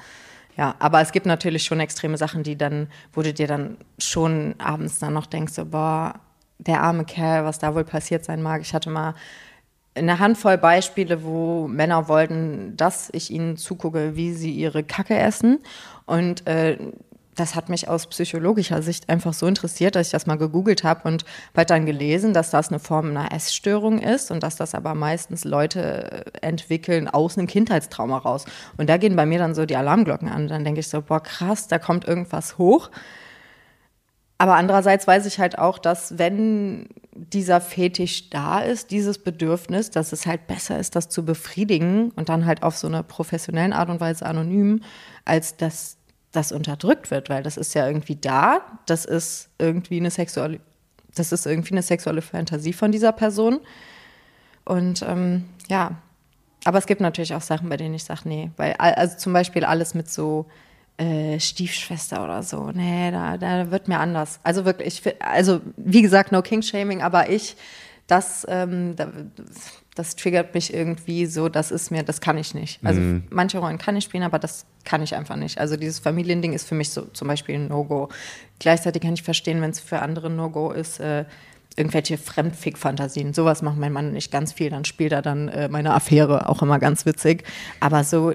Ja, 0.57 0.75
aber 0.79 1.01
es 1.01 1.12
gibt 1.12 1.27
natürlich 1.27 1.65
schon 1.65 1.81
extreme 1.81 2.19
Sachen, 2.19 2.43
die 2.43 2.57
dann, 2.57 2.88
wo 3.12 3.23
du 3.23 3.33
dir 3.33 3.47
dann 3.47 3.79
schon 3.99 4.55
abends 4.59 4.99
dann 4.99 5.15
noch 5.15 5.27
denkst, 5.27 5.55
so, 5.55 5.65
boah, 5.65 6.21
der 6.59 6.83
arme 6.83 7.05
Kerl, 7.05 7.45
was 7.45 7.59
da 7.59 7.75
wohl 7.75 7.85
passiert 7.85 8.25
sein 8.25 8.43
mag. 8.43 8.61
Ich 8.61 8.75
hatte 8.75 8.91
mal 8.91 9.15
eine 9.95 10.19
Handvoll 10.19 10.59
Beispiele, 10.59 11.25
wo 11.25 11.69
Männer 11.69 12.09
wollten, 12.09 12.77
dass 12.77 13.11
ich 13.12 13.31
ihnen 13.31 13.57
zugucke, 13.57 14.17
wie 14.17 14.33
sie 14.33 14.51
ihre 14.53 14.85
Kacke 14.85 15.17
essen. 15.17 15.59
Und 16.07 16.47
äh, 16.47 16.79
das 17.35 17.55
hat 17.55 17.68
mich 17.68 17.88
aus 17.88 18.07
psychologischer 18.09 18.83
Sicht 18.83 19.09
einfach 19.09 19.33
so 19.33 19.47
interessiert, 19.47 19.95
dass 19.95 20.09
ich 20.09 20.12
das 20.12 20.27
mal 20.27 20.37
gegoogelt 20.37 20.85
habe 20.85 21.09
und 21.09 21.25
bald 21.55 21.71
dann 21.71 21.87
gelesen, 21.87 22.35
dass 22.35 22.51
das 22.51 22.68
eine 22.68 22.79
Form 22.79 23.11
einer 23.11 23.33
Essstörung 23.33 23.99
ist 23.99 24.31
und 24.31 24.42
dass 24.42 24.57
das 24.57 24.75
aber 24.75 24.95
meistens 24.95 25.45
Leute 25.45 26.27
entwickeln 26.42 27.09
aus 27.09 27.38
einem 27.38 27.47
Kindheitstrauma 27.47 28.18
raus. 28.18 28.45
Und 28.77 28.90
da 28.90 28.99
gehen 28.99 29.16
bei 29.16 29.25
mir 29.25 29.38
dann 29.38 29.55
so 29.55 29.64
die 29.64 29.77
Alarmglocken 29.77 30.29
an. 30.29 30.49
Dann 30.49 30.64
denke 30.64 30.81
ich 30.81 30.88
so, 30.88 31.01
boah, 31.01 31.23
krass, 31.23 31.68
da 31.68 31.79
kommt 31.79 32.07
irgendwas 32.07 32.59
hoch. 32.59 32.90
Aber 34.37 34.57
andererseits 34.57 35.07
weiß 35.07 35.25
ich 35.27 35.38
halt 35.38 35.57
auch, 35.57 35.79
dass 35.79 36.18
wenn 36.18 36.88
dieser 37.12 37.61
Fetisch 37.61 38.29
da 38.29 38.59
ist, 38.59 38.90
dieses 38.90 39.18
Bedürfnis, 39.18 39.90
dass 39.90 40.12
es 40.12 40.27
halt 40.27 40.49
besser 40.49 40.79
ist, 40.79 40.97
das 40.97 41.09
zu 41.09 41.25
befriedigen 41.25 42.11
und 42.16 42.29
dann 42.29 42.45
halt 42.45 42.62
auf 42.62 42.77
so 42.77 42.88
eine 42.88 43.05
professionellen 43.05 43.73
Art 43.73 43.88
und 43.88 44.01
Weise 44.01 44.27
anonym, 44.27 44.83
als 45.25 45.57
dass 45.57 45.99
das 46.33 46.51
unterdrückt 46.51 47.11
wird, 47.11 47.29
weil 47.29 47.42
das 47.42 47.57
ist 47.57 47.75
ja 47.75 47.87
irgendwie 47.87 48.16
da, 48.16 48.61
das 48.87 49.05
ist 49.05 49.51
irgendwie 49.59 49.99
eine 49.99 50.11
sexuelle, 50.11 50.61
das 51.14 51.31
ist 51.31 51.47
irgendwie 51.47 51.73
eine 51.73 51.83
sexuelle 51.83 52.23
Fantasie 52.23 52.73
von 52.73 52.90
dieser 52.90 53.12
Person. 53.12 53.61
Und 54.64 55.03
ähm, 55.03 55.45
ja, 55.68 55.97
aber 56.64 56.79
es 56.79 56.87
gibt 56.87 57.01
natürlich 57.01 57.35
auch 57.35 57.42
Sachen, 57.42 57.68
bei 57.68 57.77
denen 57.77 57.95
ich 57.95 58.05
sage, 58.05 58.23
nee, 58.25 58.51
weil 58.57 58.73
also 58.75 59.16
zum 59.18 59.33
Beispiel 59.33 59.64
alles 59.64 59.95
mit 59.95 60.11
so 60.11 60.47
äh, 60.97 61.38
Stiefschwester 61.40 62.25
oder 62.25 62.42
so, 62.42 62.71
nee, 62.73 63.11
da, 63.11 63.37
da 63.37 63.71
wird 63.71 63.88
mir 63.88 63.99
anders. 63.99 64.40
Also 64.42 64.64
wirklich, 64.64 65.03
also 65.21 65.61
wie 65.77 66.03
gesagt, 66.03 66.33
no 66.33 66.42
King 66.42 66.62
Shaming, 66.62 67.03
aber 67.03 67.31
ich, 67.31 67.57
das, 68.12 68.46
ähm, 68.46 68.94
da, 68.94 69.09
das 69.94 70.16
triggert 70.16 70.53
mich 70.53 70.75
irgendwie 70.75 71.25
so, 71.25 71.48
das 71.48 71.70
ist 71.70 71.90
mir, 71.90 72.03
das 72.03 72.20
kann 72.20 72.37
ich 72.37 72.55
nicht. 72.55 72.79
Also 72.85 73.01
mhm. 73.01 73.22
manche 73.31 73.57
Rollen 73.57 73.79
kann 73.79 73.96
ich 73.96 74.05
spielen, 74.05 74.22
aber 74.22 74.38
das 74.38 74.66
kann 74.85 75.03
ich 75.03 75.16
einfach 75.16 75.37
nicht. 75.37 75.57
Also 75.57 75.77
dieses 75.79 75.98
Familiending 75.98 76.53
ist 76.53 76.68
für 76.68 76.75
mich 76.75 76.90
so 76.90 77.07
zum 77.07 77.29
Beispiel 77.29 77.55
ein 77.55 77.68
No-Go. 77.68 78.11
Gleichzeitig 78.59 79.01
kann 79.01 79.14
ich 79.14 79.22
verstehen, 79.22 79.62
wenn 79.62 79.70
es 79.70 79.81
für 79.81 80.01
andere 80.01 80.29
No-Go 80.29 80.72
ist, 80.72 81.01
äh, 81.01 81.25
irgendwelche 81.75 82.18
Fremdfick-Fantasien. 82.18 83.33
Sowas 83.33 83.62
macht 83.62 83.79
mein 83.79 83.94
Mann 83.94 84.12
nicht 84.12 84.31
ganz 84.31 84.53
viel. 84.53 84.68
Dann 84.68 84.85
spielt 84.85 85.12
er 85.12 85.22
dann 85.22 85.48
äh, 85.48 85.68
meine 85.68 85.94
Affäre, 85.94 86.51
auch 86.51 86.61
immer 86.61 86.79
ganz 86.79 87.07
witzig. 87.07 87.44
Aber 87.81 88.05
so, 88.05 88.35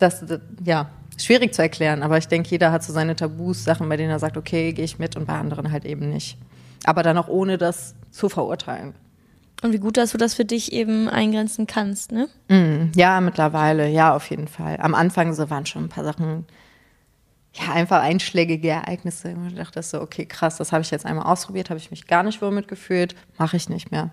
das, 0.00 0.26
das 0.26 0.40
ja, 0.64 0.90
schwierig 1.16 1.54
zu 1.54 1.62
erklären. 1.62 2.02
Aber 2.02 2.18
ich 2.18 2.26
denke, 2.26 2.50
jeder 2.50 2.72
hat 2.72 2.82
so 2.82 2.92
seine 2.92 3.14
Tabus, 3.14 3.62
Sachen, 3.62 3.88
bei 3.88 3.96
denen 3.96 4.10
er 4.10 4.18
sagt, 4.18 4.36
okay, 4.36 4.72
gehe 4.72 4.84
ich 4.84 4.98
mit 4.98 5.14
und 5.14 5.26
bei 5.26 5.34
anderen 5.34 5.70
halt 5.70 5.84
eben 5.84 6.10
nicht. 6.10 6.38
Aber 6.84 7.02
dann 7.02 7.18
auch 7.18 7.28
ohne 7.28 7.58
das 7.58 7.94
zu 8.10 8.28
verurteilen. 8.28 8.94
Und 9.62 9.72
wie 9.72 9.78
gut, 9.78 9.96
dass 9.96 10.12
du 10.12 10.18
das 10.18 10.34
für 10.34 10.44
dich 10.44 10.72
eben 10.72 11.08
eingrenzen 11.08 11.66
kannst, 11.66 12.12
ne? 12.12 12.28
Mm, 12.48 12.92
ja, 12.94 13.20
mittlerweile, 13.20 13.88
ja, 13.88 14.14
auf 14.14 14.30
jeden 14.30 14.46
Fall. 14.46 14.76
Am 14.80 14.94
Anfang 14.94 15.34
so 15.34 15.50
waren 15.50 15.66
schon 15.66 15.84
ein 15.84 15.88
paar 15.88 16.04
Sachen, 16.04 16.46
ja, 17.54 17.72
einfach 17.72 18.00
einschlägige 18.00 18.68
Ereignisse. 18.68 19.34
Ich 19.48 19.54
dachte 19.54 19.82
so, 19.82 20.00
okay, 20.00 20.26
krass, 20.26 20.58
das 20.58 20.70
habe 20.70 20.82
ich 20.82 20.90
jetzt 20.92 21.06
einmal 21.06 21.26
ausprobiert, 21.26 21.70
habe 21.70 21.78
ich 21.78 21.90
mich 21.90 22.06
gar 22.06 22.22
nicht 22.22 22.40
wohl 22.40 22.52
mitgefühlt, 22.52 23.16
mache 23.36 23.56
ich 23.56 23.68
nicht 23.68 23.90
mehr. 23.90 24.10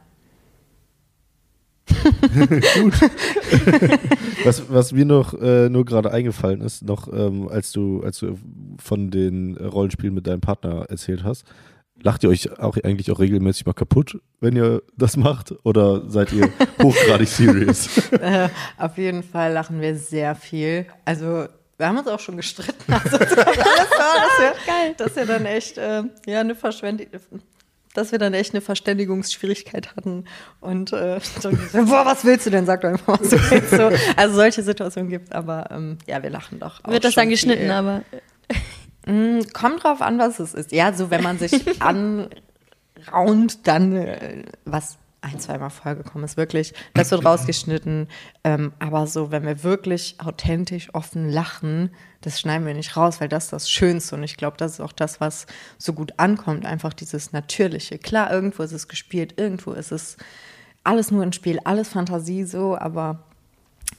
Gut. 2.11 2.93
was, 4.43 4.69
was 4.69 4.91
mir 4.91 5.05
noch 5.05 5.35
äh, 5.35 5.69
nur 5.69 5.85
gerade 5.85 6.11
eingefallen 6.11 6.61
ist, 6.61 6.83
noch 6.83 7.07
ähm, 7.13 7.47
als 7.47 7.71
du 7.71 8.01
als 8.01 8.17
du 8.17 8.39
von 8.79 9.11
den 9.11 9.55
Rollenspielen 9.55 10.15
mit 10.15 10.25
deinem 10.25 10.41
Partner 10.41 10.87
erzählt 10.89 11.23
hast, 11.23 11.45
Lacht 12.05 12.23
ihr 12.23 12.29
euch 12.29 12.59
auch 12.59 12.77
eigentlich 12.83 13.09
auch 13.09 13.17
regelmäßig 13.17 13.65
mal 13.65 13.73
kaputt, 13.73 14.19
wenn 14.39 14.55
ihr 14.55 14.83
das 14.95 15.17
macht? 15.17 15.55
Oder 15.63 16.07
seid 16.07 16.31
ihr 16.33 16.51
hochgradig 16.83 17.27
serious? 17.27 18.11
äh, 18.11 18.47
auf 18.77 18.99
jeden 18.99 19.23
Fall 19.23 19.51
lachen 19.53 19.81
wir 19.81 19.95
sehr 19.95 20.35
viel. 20.35 20.85
Also 21.03 21.47
wir 21.77 21.87
haben 21.87 21.97
uns 21.97 22.07
auch 22.07 22.19
schon 22.19 22.37
gestritten. 22.37 22.93
Also, 22.93 23.17
das 23.17 23.35
war, 23.35 23.45
dass, 23.45 23.55
wir, 23.57 24.53
Geil. 24.67 24.93
dass 24.97 25.15
wir 25.15 25.25
dann 25.25 25.47
echt 25.47 25.79
äh, 25.79 26.03
ja, 26.27 26.41
eine 26.41 26.53
Verschwendung 26.53 27.07
dass 27.95 28.11
wir 28.11 28.19
dann 28.19 28.33
echt 28.33 28.53
eine 28.53 28.61
Verständigungsschwierigkeit 28.61 29.95
hatten 29.95 30.25
und 30.59 30.91
äh, 30.91 31.19
so, 31.39 31.49
boah, 31.71 32.05
was 32.05 32.25
willst 32.25 32.45
du 32.45 32.49
denn? 32.49 32.65
Sag 32.65 32.81
doch 32.81 32.89
einfach, 32.89 33.19
was 33.19 33.29
du 33.29 33.37
willst. 33.49 33.71
So, 33.71 33.89
also 34.17 34.35
solche 34.35 34.61
Situationen 34.63 35.09
gibt, 35.09 35.33
aber 35.33 35.69
ähm, 35.71 35.97
ja, 36.05 36.21
wir 36.21 36.29
lachen 36.29 36.59
doch. 36.59 36.81
Wird 36.85 37.05
das 37.05 37.15
dann 37.15 37.29
geschnitten, 37.29 37.63
viel. 37.63 37.71
aber 37.71 38.03
kommt 39.53 39.83
drauf 39.83 40.01
an, 40.01 40.17
was 40.17 40.39
es 40.39 40.53
ist. 40.53 40.71
Ja, 40.71 40.93
so 40.93 41.09
wenn 41.09 41.23
man 41.23 41.37
sich 41.37 41.81
anraunt, 41.81 43.67
dann 43.67 43.95
äh, 43.95 44.43
was 44.65 44.97
ein, 45.25 45.39
zweimal 45.39 45.71
vorgekommen 45.71 46.23
ist, 46.23 46.37
wirklich. 46.37 46.73
Das 46.93 47.09
wird 47.09 47.25
rausgeschnitten. 47.25 48.07
Ähm, 48.43 48.73
aber 48.77 49.07
so, 49.07 49.31
wenn 49.31 49.43
wir 49.43 49.63
wirklich 49.63 50.17
authentisch, 50.19 50.93
offen 50.93 51.29
lachen, 51.29 51.89
das 52.21 52.39
schneiden 52.39 52.67
wir 52.67 52.75
nicht 52.75 52.95
raus, 52.95 53.19
weil 53.19 53.27
das 53.27 53.45
ist 53.45 53.53
das 53.53 53.69
Schönste. 53.69 54.15
Und 54.15 54.23
ich 54.23 54.37
glaube, 54.37 54.57
das 54.57 54.73
ist 54.73 54.79
auch 54.81 54.91
das, 54.91 55.19
was 55.19 55.47
so 55.79 55.93
gut 55.93 56.13
ankommt. 56.17 56.65
Einfach 56.65 56.93
dieses 56.93 57.31
Natürliche. 57.33 57.97
Klar, 57.97 58.31
irgendwo 58.31 58.61
ist 58.61 58.71
es 58.71 58.87
gespielt, 58.87 59.33
irgendwo 59.37 59.71
ist 59.71 59.91
es 59.91 60.17
alles 60.83 61.09
nur 61.09 61.23
ein 61.23 61.33
Spiel, 61.33 61.59
alles 61.63 61.89
Fantasie 61.89 62.43
so, 62.43 62.77
aber 62.77 63.23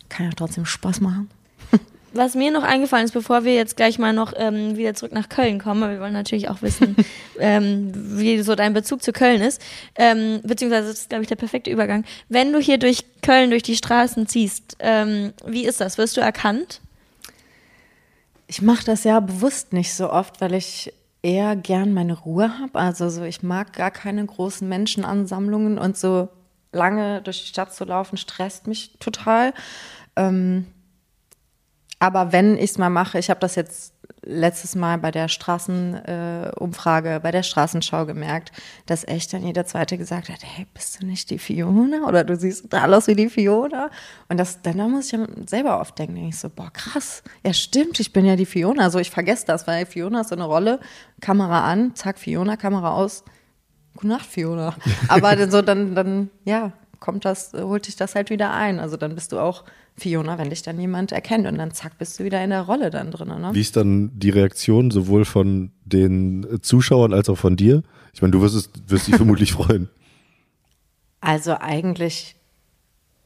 kann 0.08 0.26
ja 0.26 0.32
trotzdem 0.36 0.64
Spaß 0.64 1.00
machen. 1.00 1.28
Was 2.16 2.34
mir 2.34 2.50
noch 2.50 2.62
eingefallen 2.62 3.04
ist, 3.04 3.12
bevor 3.12 3.44
wir 3.44 3.54
jetzt 3.54 3.76
gleich 3.76 3.98
mal 3.98 4.12
noch 4.12 4.32
ähm, 4.36 4.76
wieder 4.76 4.94
zurück 4.94 5.12
nach 5.12 5.28
Köln 5.28 5.58
kommen, 5.58 5.82
aber 5.82 5.92
wir 5.92 6.00
wollen 6.00 6.12
natürlich 6.12 6.48
auch 6.48 6.62
wissen, 6.62 6.96
ähm, 7.38 7.92
wie 8.18 8.40
so 8.42 8.54
dein 8.54 8.72
Bezug 8.72 9.02
zu 9.02 9.12
Köln 9.12 9.40
ist, 9.40 9.60
ähm, 9.94 10.40
beziehungsweise 10.42 10.88
das 10.88 11.00
ist, 11.00 11.08
glaube 11.08 11.22
ich, 11.22 11.28
der 11.28 11.36
perfekte 11.36 11.70
Übergang. 11.70 12.04
Wenn 12.28 12.52
du 12.52 12.58
hier 12.58 12.78
durch 12.78 13.04
Köln, 13.22 13.50
durch 13.50 13.62
die 13.62 13.76
Straßen 13.76 14.26
ziehst, 14.26 14.76
ähm, 14.80 15.32
wie 15.44 15.64
ist 15.64 15.80
das? 15.80 15.98
Wirst 15.98 16.16
du 16.16 16.20
erkannt? 16.20 16.80
Ich 18.46 18.62
mache 18.62 18.84
das 18.84 19.04
ja 19.04 19.20
bewusst 19.20 19.72
nicht 19.72 19.92
so 19.92 20.10
oft, 20.10 20.40
weil 20.40 20.54
ich 20.54 20.92
eher 21.22 21.56
gern 21.56 21.92
meine 21.92 22.12
Ruhe 22.12 22.58
habe. 22.60 22.78
Also 22.78 23.08
so, 23.08 23.24
ich 23.24 23.42
mag 23.42 23.72
gar 23.72 23.90
keine 23.90 24.24
großen 24.24 24.68
Menschenansammlungen 24.68 25.78
und 25.78 25.96
so 25.96 26.28
lange 26.72 27.22
durch 27.22 27.42
die 27.42 27.48
Stadt 27.48 27.74
zu 27.74 27.84
laufen 27.84 28.16
stresst 28.16 28.66
mich 28.68 28.92
total. 29.00 29.52
Ähm, 30.14 30.66
aber 31.98 32.32
wenn 32.32 32.56
ich 32.56 32.70
es 32.70 32.78
mal 32.78 32.90
mache, 32.90 33.18
ich 33.18 33.30
habe 33.30 33.40
das 33.40 33.54
jetzt 33.54 33.94
letztes 34.22 34.74
Mal 34.74 34.98
bei 34.98 35.10
der 35.10 35.28
Straßenumfrage, 35.28 37.14
äh, 37.14 37.20
bei 37.20 37.30
der 37.30 37.42
Straßenschau 37.42 38.06
gemerkt, 38.06 38.52
dass 38.86 39.06
echt 39.06 39.32
dann 39.32 39.46
jeder 39.46 39.64
Zweite 39.66 39.96
gesagt 39.96 40.28
hat, 40.28 40.40
hey, 40.42 40.66
bist 40.74 41.00
du 41.00 41.06
nicht 41.06 41.30
die 41.30 41.38
Fiona? 41.38 42.06
Oder 42.06 42.24
du 42.24 42.36
siehst 42.36 42.64
total 42.64 42.92
aus 42.94 43.06
wie 43.06 43.14
die 43.14 43.30
Fiona. 43.30 43.90
Und 44.28 44.38
das, 44.38 44.60
dann 44.62 44.78
muss 44.90 45.12
ich 45.12 45.18
selber 45.46 45.80
oft 45.80 45.98
denken, 45.98 46.16
denke 46.16 46.30
ich 46.30 46.38
so, 46.38 46.50
boah, 46.50 46.70
krass, 46.72 47.22
ja 47.44 47.52
stimmt, 47.52 48.00
ich 48.00 48.12
bin 48.12 48.26
ja 48.26 48.36
die 48.36 48.46
Fiona. 48.46 48.82
Also 48.82 48.98
ich 48.98 49.10
vergesse 49.10 49.46
das, 49.46 49.66
weil 49.66 49.86
Fiona 49.86 50.22
ist 50.22 50.28
so 50.28 50.34
eine 50.34 50.44
Rolle, 50.44 50.80
Kamera 51.20 51.70
an, 51.70 51.94
zack, 51.94 52.18
Fiona, 52.18 52.56
Kamera 52.56 52.94
aus, 52.94 53.24
gute 53.94 54.08
Nacht, 54.08 54.26
Fiona. 54.26 54.74
Aber 55.08 55.36
dann 55.36 55.50
so, 55.50 55.62
dann, 55.62 55.94
dann, 55.94 56.30
ja, 56.44 56.72
kommt 57.06 57.24
das, 57.24 57.52
holt 57.52 57.86
dich 57.86 57.94
das 57.94 58.16
halt 58.16 58.30
wieder 58.30 58.52
ein. 58.52 58.80
Also 58.80 58.96
dann 58.96 59.14
bist 59.14 59.30
du 59.30 59.38
auch 59.38 59.62
Fiona, 59.96 60.38
wenn 60.38 60.50
dich 60.50 60.62
dann 60.62 60.80
jemand 60.80 61.12
erkennt 61.12 61.46
und 61.46 61.56
dann 61.56 61.70
zack, 61.70 61.98
bist 61.98 62.18
du 62.18 62.24
wieder 62.24 62.42
in 62.42 62.50
der 62.50 62.62
Rolle 62.62 62.90
dann 62.90 63.12
drin. 63.12 63.28
Ne? 63.28 63.50
Wie 63.52 63.60
ist 63.60 63.76
dann 63.76 64.10
die 64.18 64.30
Reaktion 64.30 64.90
sowohl 64.90 65.24
von 65.24 65.70
den 65.84 66.58
Zuschauern 66.62 67.14
als 67.14 67.28
auch 67.28 67.38
von 67.38 67.56
dir? 67.56 67.84
Ich 68.12 68.22
meine, 68.22 68.32
du 68.32 68.40
wirst, 68.40 68.56
es, 68.56 68.70
wirst 68.88 69.06
dich 69.06 69.14
vermutlich 69.22 69.52
freuen. 69.52 69.88
Also 71.20 71.56
eigentlich, 71.60 72.34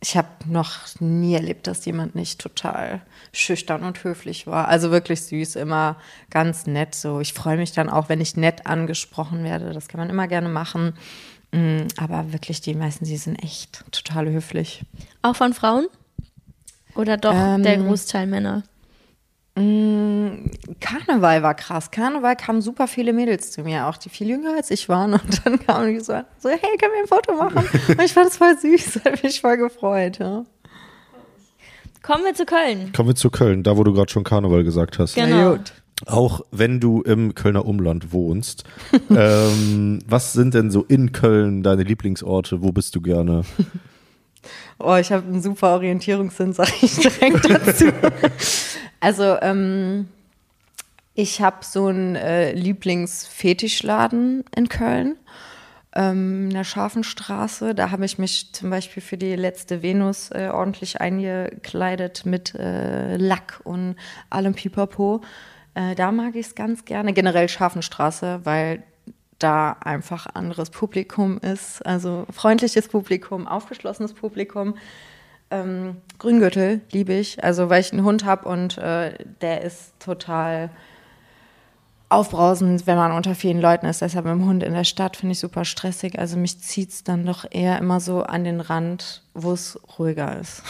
ich 0.03 0.15
habe 0.15 0.29
noch 0.47 1.01
nie 1.01 1.33
erlebt, 1.33 1.67
dass 1.67 1.87
jemand 1.87 2.15
nicht 2.15 2.39
total 2.39 3.01
schüchtern 3.33 3.83
und 3.83 4.05
höflich 4.05 4.47
war. 4.47 4.69
Also 4.69 4.91
wirklich 4.91 5.23
süß, 5.23 5.57
immer 5.57 5.97
ganz 6.29 6.67
nett 6.67 6.95
so. 6.95 7.21
Ich 7.21 7.33
freue 7.33 7.57
mich 7.57 7.73
dann 7.73 7.89
auch, 7.89 8.11
wenn 8.11 8.21
ich 8.21 8.37
nett 8.37 8.67
angesprochen 8.67 9.43
werde. 9.43 9.73
Das 9.73 9.89
kann 9.89 10.01
man 10.01 10.11
immer 10.11 10.29
gerne 10.29 10.51
machen. 10.51 10.93
Mm, 11.53 11.89
aber 11.97 12.33
wirklich, 12.33 12.61
die 12.61 12.75
meisten, 12.75 13.05
die 13.05 13.17
sind 13.17 13.43
echt 13.43 13.85
total 13.91 14.31
höflich. 14.31 14.85
Auch 15.23 15.37
von 15.37 15.53
Frauen? 15.53 15.87
Oder 16.95 17.17
doch 17.17 17.35
ähm, 17.35 17.63
der 17.63 17.79
Großteil 17.79 18.27
Männer? 18.27 18.63
Mm, 19.57 20.51
Karneval 20.81 21.43
war 21.43 21.55
krass. 21.55 21.91
Karneval 21.91 22.37
kamen 22.37 22.63
super 22.63 22.87
viele 22.87 23.13
Mädels 23.13 23.51
zu 23.51 23.63
mir, 23.63 23.87
auch 23.87 23.97
die 23.97 24.09
viel 24.09 24.29
jünger 24.29 24.55
als 24.55 24.71
ich 24.71 24.89
waren. 24.89 25.13
Und 25.15 25.45
dann 25.45 25.59
kamen 25.59 25.93
die 25.93 26.01
so, 26.01 26.21
so 26.39 26.49
hey, 26.49 26.59
können 26.79 26.93
wir 26.93 27.03
ein 27.03 27.09
Foto 27.09 27.35
machen? 27.35 27.69
Und 27.89 28.03
ich 28.03 28.13
fand 28.13 28.29
das 28.29 28.37
voll 28.37 28.57
süß, 28.57 29.05
hat 29.05 29.23
mich 29.23 29.41
voll 29.41 29.57
gefreut. 29.57 30.19
Ja. 30.19 30.45
Kommen 32.03 32.25
wir 32.25 32.35
zu 32.35 32.47
Köln. 32.47 32.93
Kommen 32.93 33.11
wir 33.11 33.15
zu 33.15 33.31
Köln, 33.31 33.63
da 33.63 33.77
wo 33.77 33.85
du 33.85 33.93
gerade 33.93 34.11
schon 34.11 34.25
Karneval 34.25 34.65
gesagt 34.65 34.99
hast. 34.99 35.15
Genau. 35.15 35.59
Auch 36.07 36.41
wenn 36.51 36.81
du 36.81 37.03
im 37.03 37.35
Kölner 37.35 37.67
Umland 37.67 38.13
wohnst, 38.13 38.65
ähm, 39.11 40.01
was 40.07 40.33
sind 40.33 40.55
denn 40.55 40.71
so 40.71 40.83
in 40.85 41.13
Köln 41.13 41.63
deine 41.63 41.83
Lieblingsorte? 41.83 42.63
Wo 42.63 42.73
bist 42.73 42.95
du 42.95 43.01
gerne? 43.01 43.45
Oh, 44.83 44.97
ich 44.97 45.13
habe 45.13 45.27
einen 45.27 45.43
super 45.43 45.75
Orientierungssinn, 45.75 46.55
sage 46.55 46.73
ich 46.81 46.97
direkt 46.97 47.51
dazu. 47.51 47.93
also, 49.01 49.37
ähm, 49.43 50.09
ich 51.15 51.43
habe 51.43 51.59
so 51.61 51.89
einen 51.89 52.17
äh, 52.17 52.53
Lieblingsfetischladen 52.53 54.45
in 54.57 54.69
Köln, 54.71 55.17
ähm, 55.95 56.45
in 56.45 56.55
der 56.55 56.65
Scharfenstraße. 56.65 57.75
Da 57.75 57.91
habe 57.91 58.07
ich 58.07 58.17
mich 58.17 58.55
zum 58.55 58.71
Beispiel 58.71 59.03
für 59.03 59.19
die 59.19 59.37
letzte 59.37 59.83
Venus 59.83 60.31
äh, 60.31 60.49
ordentlich 60.51 60.99
eingekleidet 60.99 62.25
mit 62.25 62.55
äh, 62.55 63.19
Lack 63.19 63.61
und 63.65 63.97
allem 64.31 64.55
Pipapo. 64.55 65.21
Äh, 65.75 65.95
da 65.95 66.13
mag 66.13 66.35
ich 66.35 66.47
es 66.47 66.55
ganz 66.55 66.85
gerne. 66.85 67.13
Generell 67.13 67.49
Scharfenstraße, 67.49 68.41
weil 68.45 68.83
da 69.39 69.77
einfach 69.81 70.27
anderes 70.35 70.71
Publikum 70.71 71.39
ist. 71.39 71.85
Also 71.85 72.27
freundliches 72.31 72.89
Publikum, 72.89 73.47
aufgeschlossenes 73.47 74.13
Publikum. 74.13 74.75
Ähm, 75.51 75.97
Grüngürtel 76.19 76.81
liebe 76.93 77.15
ich, 77.15 77.43
also 77.43 77.69
weil 77.71 77.81
ich 77.81 77.93
einen 77.93 78.05
Hund 78.05 78.25
habe 78.25 78.49
und 78.49 78.79
äh, 78.79 79.15
der 79.41 79.63
ist 79.63 79.99
total 79.99 80.71
aufbrausend, 82.09 82.87
wenn 82.87 82.97
man 82.97 83.13
unter 83.13 83.35
vielen 83.35 83.61
Leuten 83.61 83.87
ist. 83.87 84.03
Deshalb 84.03 84.27
mit 84.27 84.35
dem 84.35 84.45
Hund 84.45 84.63
in 84.63 84.75
der 84.75 84.85
Stadt 84.85 85.17
finde 85.17 85.33
ich 85.33 85.39
super 85.39 85.65
stressig. 85.65 86.19
Also 86.19 86.37
mich 86.37 86.61
zieht 86.61 86.91
es 86.91 87.05
dann 87.05 87.25
doch 87.25 87.45
eher 87.49 87.79
immer 87.79 88.01
so 88.01 88.23
an 88.23 88.45
den 88.45 88.61
Rand, 88.61 89.23
wo 89.33 89.53
es 89.53 89.79
ruhiger 89.99 90.39
ist. 90.39 90.63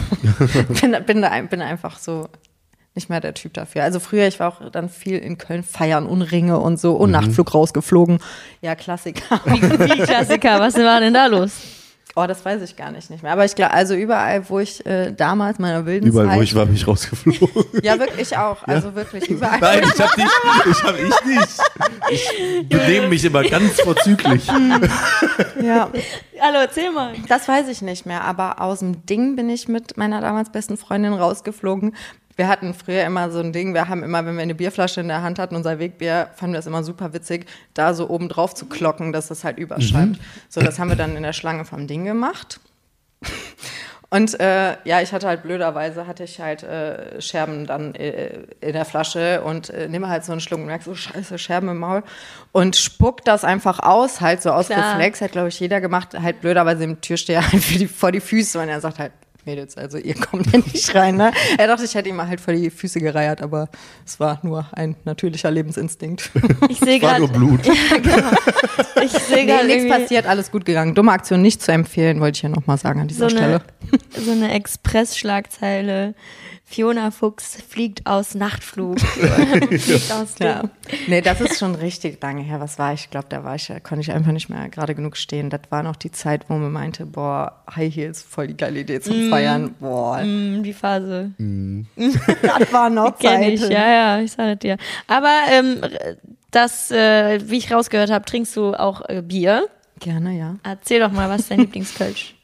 bin, 0.81 0.97
bin, 1.05 1.23
da, 1.23 1.41
bin 1.41 1.63
einfach 1.63 1.99
so 1.99 2.29
nicht 2.95 3.09
mehr 3.09 3.21
der 3.21 3.35
Typ 3.35 3.55
dafür. 3.55 3.85
Also 3.85 4.01
früher, 4.01 4.27
ich 4.27 4.41
war 4.41 4.49
auch 4.49 4.71
dann 4.71 4.89
viel 4.89 5.19
in 5.19 5.39
Köln 5.39 5.63
feiern 5.63 6.07
und 6.07 6.23
Ringe 6.23 6.59
und 6.59 6.81
so 6.81 6.95
und 6.95 7.11
mhm. 7.11 7.13
Nachtflug 7.13 7.55
rausgeflogen. 7.55 8.19
Ja, 8.61 8.75
Klassiker. 8.75 9.41
Wie, 9.45 9.63
wie 9.63 10.03
Klassiker, 10.03 10.61
was 10.61 10.75
war 10.77 11.01
denn 11.01 11.15
da 11.15 11.27
los? 11.27 11.53
Oh, 12.17 12.27
das 12.27 12.45
weiß 12.45 12.61
ich 12.63 12.75
gar 12.77 12.91
nicht, 12.91 13.09
nicht 13.09 13.23
mehr. 13.23 13.33
Aber 13.33 13.45
ich 13.45 13.55
glaube, 13.55 13.73
also 13.73 13.95
überall, 13.95 14.49
wo 14.49 14.59
ich 14.59 14.85
äh, 14.85 15.13
damals 15.13 15.61
meiner 15.61 15.87
wilden 15.87 16.09
Überall, 16.09 16.27
Zeit, 16.27 16.39
wo 16.39 16.43
ich 16.43 16.55
war, 16.57 16.67
bin 16.67 16.75
ich 16.75 16.87
rausgeflogen. 16.87 17.49
Ja, 17.83 17.99
wirklich 17.99 18.37
auch. 18.37 18.67
Also 18.67 18.89
ja. 18.89 18.95
wirklich 18.97 19.31
überall. 19.31 19.61
Nein, 19.61 19.83
ich 19.85 20.01
hab 20.01 20.15
dich, 20.17 20.25
ich 20.71 20.83
hab 20.83 20.95
ich 20.99 21.25
nicht. 21.27 21.61
Ich 22.11 22.69
benehme 22.69 23.09
mich 23.09 23.25
immer 23.25 23.45
ganz 23.45 23.81
vorzüglich. 23.81 24.45
ja. 25.63 25.89
Hallo, 26.41 26.59
erzähl 26.61 26.91
mal. 26.91 27.15
Das 27.29 27.47
weiß 27.47 27.69
ich 27.69 27.81
nicht 27.81 28.07
mehr, 28.07 28.25
aber 28.25 28.61
aus 28.61 28.81
dem 28.81 29.07
Ding 29.07 29.37
bin 29.37 29.49
ich 29.49 29.69
mit 29.69 29.97
meiner 29.97 30.21
damals 30.21 30.51
besten 30.51 30.77
Freundin 30.77 31.13
rausgeflogen, 31.13 31.95
wir 32.37 32.49
hatten 32.49 32.75
früher 32.75 33.05
immer 33.05 33.31
so 33.31 33.41
ein 33.41 33.53
Ding, 33.53 33.75
wir 33.75 33.89
haben 33.89 34.03
immer, 34.03 34.25
wenn 34.25 34.37
wir 34.37 34.43
eine 34.43 34.55
Bierflasche 34.55 35.01
in 35.01 35.09
der 35.09 35.23
Hand 35.23 35.39
hatten, 35.39 35.57
unser 35.57 35.79
Wegbier, 35.79 36.31
fanden 36.35 36.55
wir 36.55 36.59
das 36.59 36.67
immer 36.67 36.83
super 36.83 37.13
witzig, 37.13 37.47
da 37.75 37.95
so 37.95 38.09
oben 38.09 38.29
drauf 38.29 38.55
zu 38.55 38.67
klocken, 38.67 39.13
dass 39.13 39.29
das 39.29 39.45
halt 39.45 39.59
überschreibt. 39.59 40.13
Mhm. 40.13 40.25
So, 40.49 40.61
das 40.61 40.79
haben 40.79 40.89
wir 40.89 40.97
dann 40.97 41.17
in 41.17 41.23
der 41.23 41.33
Schlange 41.33 41.65
vom 41.65 41.87
Ding 41.87 42.05
gemacht. 42.05 42.61
Und 44.13 44.41
äh, 44.41 44.77
ja, 44.83 45.01
ich 45.01 45.13
hatte 45.13 45.29
halt 45.29 45.45
blöderweise, 45.45 46.09
hatte 46.09 46.25
ich 46.25 46.41
halt 46.41 46.65
äh, 46.65 47.21
Scherben 47.23 47.65
dann 47.65 47.95
äh, 47.95 48.41
in 48.61 48.73
der 48.73 48.85
Flasche 48.85 49.43
und 49.43 49.71
äh, 49.71 49.87
nehme 49.89 50.09
halt 50.09 50.25
so 50.25 50.33
einen 50.33 50.41
Schluck 50.41 50.59
und 50.59 50.67
merke 50.67 50.83
so, 50.83 50.97
scheiße, 50.97 51.39
Scherben 51.39 51.69
im 51.69 51.79
Maul. 51.79 52.03
Und 52.51 52.75
spuck 52.75 53.25
das 53.25 53.45
einfach 53.45 53.79
aus, 53.79 54.21
halt 54.21 54.43
so 54.43 54.51
aus 54.51 54.67
Klar. 54.67 54.95
Reflex, 54.95 55.21
hat 55.21 55.31
glaube 55.31 55.49
ich 55.49 55.61
jeder 55.61 55.81
gemacht, 55.81 56.19
halt 56.21 56.41
blöderweise 56.41 56.83
im 56.83 57.01
Türsteher 57.01 57.41
halt 57.53 57.71
die, 57.71 57.87
vor 57.87 58.11
die 58.11 58.21
Füße 58.21 58.59
und 58.61 58.69
er 58.69 58.81
sagt 58.81 58.99
halt, 58.99 59.13
Mädels, 59.47 59.77
also 59.77 59.99
ihr 59.99 60.15
kommt 60.31 60.51
hier 60.51 60.61
nicht 60.61 60.95
rein. 60.95 61.17
Ne? 61.17 61.33
Er 61.59 61.67
dachte, 61.67 61.85
ich 61.85 61.95
hätte 61.95 62.09
ihm 62.09 62.21
halt 62.21 62.41
vor 62.41 62.55
die 62.55 62.71
Füße 62.71 63.01
gereiert, 63.01 63.43
aber 63.43 63.69
es 64.07 64.21
war 64.21 64.39
nur 64.43 64.67
ein 64.73 64.97
natürlicher 65.05 65.51
Lebensinstinkt. 65.51 66.31
Ich 66.69 66.79
sehe 66.79 67.01
gerade. 67.01 67.21
nur 67.21 67.29
Blut. 67.29 67.61
Ja, 67.67 67.97
genau. 67.99 68.31
Ich 69.03 69.13
sehe 69.13 69.47
nee, 69.47 69.65
nichts 69.65 69.89
passiert, 69.89 70.27
alles 70.27 70.51
gut 70.51 70.65
gegangen. 70.65 70.95
Dumme 70.95 71.13
Aktion 71.13 71.43
nicht 71.43 71.63
zu 71.63 71.73
empfehlen, 71.73 72.21
wollte 72.21 72.37
ich 72.37 72.43
ja 72.43 72.49
nochmal 72.49 72.79
sagen 72.79 73.01
an 73.01 73.09
dieser 73.09 73.29
so 73.29 73.37
Stelle. 73.37 73.63
Eine, 73.91 74.25
so 74.25 74.31
eine 74.31 74.53
Express-Schlagzeile. 74.53 76.15
Fiona 76.71 77.11
Fuchs 77.11 77.61
fliegt 77.69 78.07
aus 78.07 78.37
Nachtflug. 78.37 79.01
fliegt 79.01 80.13
aus 80.13 80.37
ja. 80.39 80.63
Nee, 81.09 81.21
das 81.21 81.41
ist 81.41 81.59
schon 81.59 81.75
richtig 81.75 82.23
lange 82.23 82.43
her. 82.43 82.61
Was 82.61 82.79
war 82.79 82.95
ich? 82.95 83.01
Ich 83.01 83.11
glaube, 83.11 83.27
da 83.29 83.43
war 83.43 83.57
ich, 83.57 83.73
konnte 83.83 84.03
ich 84.03 84.13
einfach 84.13 84.31
nicht 84.31 84.49
mehr 84.49 84.69
gerade 84.69 84.95
genug 84.95 85.17
stehen. 85.17 85.51
Das 85.51 85.63
war 85.71 85.83
noch 85.83 85.97
die 85.97 86.13
Zeit, 86.13 86.45
wo 86.47 86.55
man 86.55 86.71
meinte, 86.71 87.07
boah, 87.07 87.65
High 87.75 87.93
Heels, 87.93 88.23
voll 88.23 88.47
die 88.47 88.57
geile 88.57 88.79
Idee 88.79 89.01
zum 89.01 89.27
mm. 89.27 89.31
Feiern. 89.31 89.75
Boah. 89.81 90.23
Mm, 90.23 90.63
die 90.63 90.73
Phase. 90.73 91.33
Mm. 91.39 91.83
das 91.97 92.73
war 92.73 92.89
noch 92.89 93.19
Zeit. 93.19 93.49
ich, 93.49 93.63
ja, 93.63 93.91
ja, 93.91 94.21
ich 94.21 94.31
sage 94.31 94.57
dir. 94.57 94.77
Aber 95.09 95.41
ähm, 95.51 95.81
das, 96.53 96.93
äh, 96.93 97.41
wie 97.51 97.59
ich 97.59 97.73
rausgehört 97.73 98.13
habe, 98.13 98.25
trinkst 98.25 98.55
du 98.55 98.75
auch 98.75 99.03
äh, 99.09 99.23
Bier. 99.23 99.67
Gerne, 99.99 100.39
ja. 100.39 100.55
Erzähl 100.63 101.01
doch 101.01 101.11
mal, 101.11 101.29
was 101.29 101.41
ist 101.41 101.51
dein 101.51 101.59
Lieblingskölsch? 101.63 102.37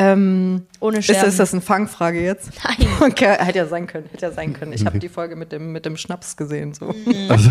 Ähm, 0.00 0.62
Ohne 0.80 1.02
Scherben. 1.02 1.20
Ist, 1.20 1.28
ist 1.28 1.40
das 1.40 1.52
eine 1.52 1.60
Fangfrage 1.60 2.22
jetzt? 2.22 2.52
Nein. 2.64 2.88
Okay, 3.00 3.36
hätte 3.38 3.58
ja 3.58 3.66
sein 3.66 3.86
können, 3.86 4.06
hätte 4.10 4.26
ja 4.26 4.32
sein 4.32 4.54
können. 4.54 4.72
Ich 4.72 4.86
habe 4.86 4.98
die 4.98 5.10
Folge 5.10 5.36
mit 5.36 5.52
dem, 5.52 5.72
mit 5.72 5.84
dem 5.84 5.98
Schnaps 5.98 6.38
gesehen. 6.38 6.72
So. 6.72 6.86
Mhm. 6.86 7.26
Also. 7.28 7.50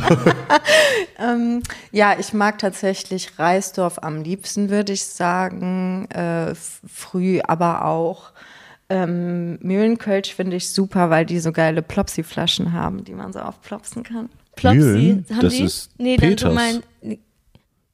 ähm, 1.19 1.61
ja, 1.91 2.15
ich 2.17 2.33
mag 2.33 2.57
tatsächlich 2.57 3.37
Reisdorf 3.37 3.99
am 4.01 4.23
liebsten, 4.23 4.71
würde 4.71 4.93
ich 4.93 5.05
sagen. 5.05 6.09
Äh, 6.09 6.55
früh, 6.55 7.39
aber 7.43 7.85
auch. 7.85 8.31
Ähm, 8.91 9.59
Mühlenkölsch 9.61 10.33
finde 10.33 10.55
ich 10.55 10.69
super, 10.69 11.11
weil 11.11 11.27
die 11.27 11.39
so 11.39 11.51
geile 11.51 11.83
Plopsi-Flaschen 11.83 12.73
haben, 12.73 13.03
die 13.05 13.13
man 13.13 13.31
so 13.31 13.39
aufplopsen 13.39 14.01
kann. 14.01 14.29
Plopsi, 14.55 14.79
Mühlen? 14.79 15.25
haben 15.29 15.41
das 15.41 15.53
die? 15.53 15.63
ist 15.63 15.91
nee, 15.99 16.17
Peters. 16.17 16.41
dann 16.41 16.51
so 16.51 16.55
mein, 16.55 17.17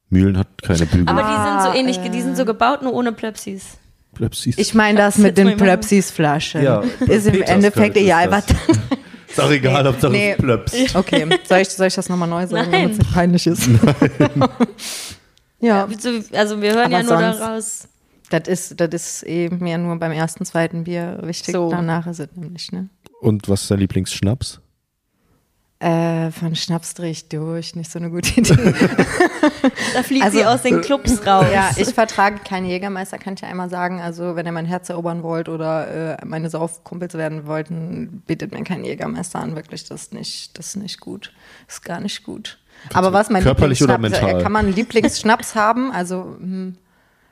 Mühlen 0.08 0.38
hat 0.38 0.62
keine 0.62 0.86
Bügel. 0.86 1.08
aber 1.08 1.22
die 1.22 1.50
sind 1.50 1.62
so 1.62 1.78
ähnlich, 1.78 1.98
äh. 1.98 2.08
die 2.08 2.22
sind 2.22 2.38
so 2.38 2.46
gebaut, 2.46 2.80
nur 2.80 2.94
ohne 2.94 3.12
Plöpsis. 3.12 3.76
Plöpsis. 4.16 4.56
Ich 4.58 4.74
meine 4.74 4.98
das 4.98 5.18
mit 5.18 5.36
den 5.38 5.56
Plöpsis-Flaschen. 5.56 6.62
Ja, 6.62 6.82
ist 7.06 7.26
im 7.26 7.42
Endeffekt 7.42 7.96
egal, 7.96 8.30
was 8.30 8.44
Ist 9.28 9.40
auch 9.40 9.50
egal, 9.50 9.82
Nee, 9.84 10.08
nee. 10.10 10.30
es 10.32 10.38
plöpst. 10.38 10.94
Okay, 10.96 11.26
soll 11.46 11.58
ich, 11.58 11.68
soll 11.68 11.86
ich 11.88 11.94
das 11.94 12.08
nochmal 12.08 12.28
neu 12.28 12.46
sagen, 12.46 12.70
Nein. 12.70 12.82
damit 12.82 12.92
es 12.92 12.98
nicht 12.98 13.12
peinlich 13.12 13.46
ist? 13.46 13.68
ja, 15.60 15.86
Also 16.32 16.62
wir 16.62 16.70
hören 16.74 16.84
Aber 16.86 16.90
ja 16.92 17.02
nur 17.02 17.08
sonst- 17.18 17.40
daraus. 17.40 17.88
das 18.30 18.48
ist, 18.48 18.80
das 18.80 18.88
ist 18.92 19.22
eben 19.24 19.66
ja 19.66 19.78
nur 19.78 19.96
beim 19.98 20.12
ersten, 20.12 20.44
zweiten 20.44 20.84
Bier 20.84 21.18
wichtig. 21.22 21.52
So. 21.54 21.70
Danach 21.70 22.06
ist 22.06 22.20
es 22.20 22.28
nämlich, 22.34 22.72
ne? 22.72 22.88
Und 23.20 23.48
was 23.48 23.62
ist 23.62 23.70
dein 23.70 23.78
Lieblingsschnaps? 23.80 24.60
Äh, 25.78 26.30
von 26.30 26.56
Schnaps 26.56 26.94
drehe 26.94 27.10
ich 27.10 27.28
durch, 27.28 27.76
nicht 27.76 27.90
so 27.92 27.98
eine 27.98 28.10
gute 28.10 28.40
Idee. 28.40 28.56
Da 29.94 30.02
fliegt 30.02 30.24
Also- 30.24 30.38
sie 30.38 30.44
aus 30.46 30.62
den 30.62 30.80
Clubs 30.80 31.26
raus. 31.26 31.46
ja, 31.52 31.70
ich 31.76 31.88
vertrage 31.88 32.38
keinen 32.38 32.66
Jägermeister, 32.66 33.18
kann 33.18 33.34
ich 33.34 33.40
ja 33.40 33.48
einmal 33.48 33.68
sagen. 33.70 34.00
Also, 34.00 34.36
wenn 34.36 34.46
ihr 34.46 34.52
mein 34.52 34.64
Herz 34.66 34.88
erobern 34.88 35.22
wollt 35.22 35.48
oder 35.48 36.16
äh, 36.20 36.24
meine 36.24 36.48
Saufkumpels 36.50 37.14
werden 37.14 37.46
wollten, 37.46 38.22
bietet 38.26 38.52
mir 38.52 38.62
keinen 38.64 38.84
Jägermeister 38.84 39.38
an. 39.38 39.54
Wirklich, 39.56 39.84
das 39.84 40.02
ist 40.04 40.14
nicht, 40.14 40.58
das 40.58 40.68
ist 40.68 40.76
nicht 40.76 41.00
gut. 41.00 41.32
Das 41.66 41.76
ist 41.76 41.84
gar 41.84 42.00
nicht 42.00 42.24
gut. 42.24 42.58
Aber 42.92 43.12
was 43.12 43.30
mein 43.30 43.42
körperlich 43.42 43.82
oder 43.82 43.94
Lieblingsschnaps? 43.94 44.22
mental? 44.24 44.40
Äh, 44.40 44.42
Kann 44.44 44.52
man 44.52 44.66
einen 44.66 44.74
Lieblingsschnaps 44.74 45.54
haben? 45.54 45.92
Also, 45.92 46.36
hm, 46.38 46.76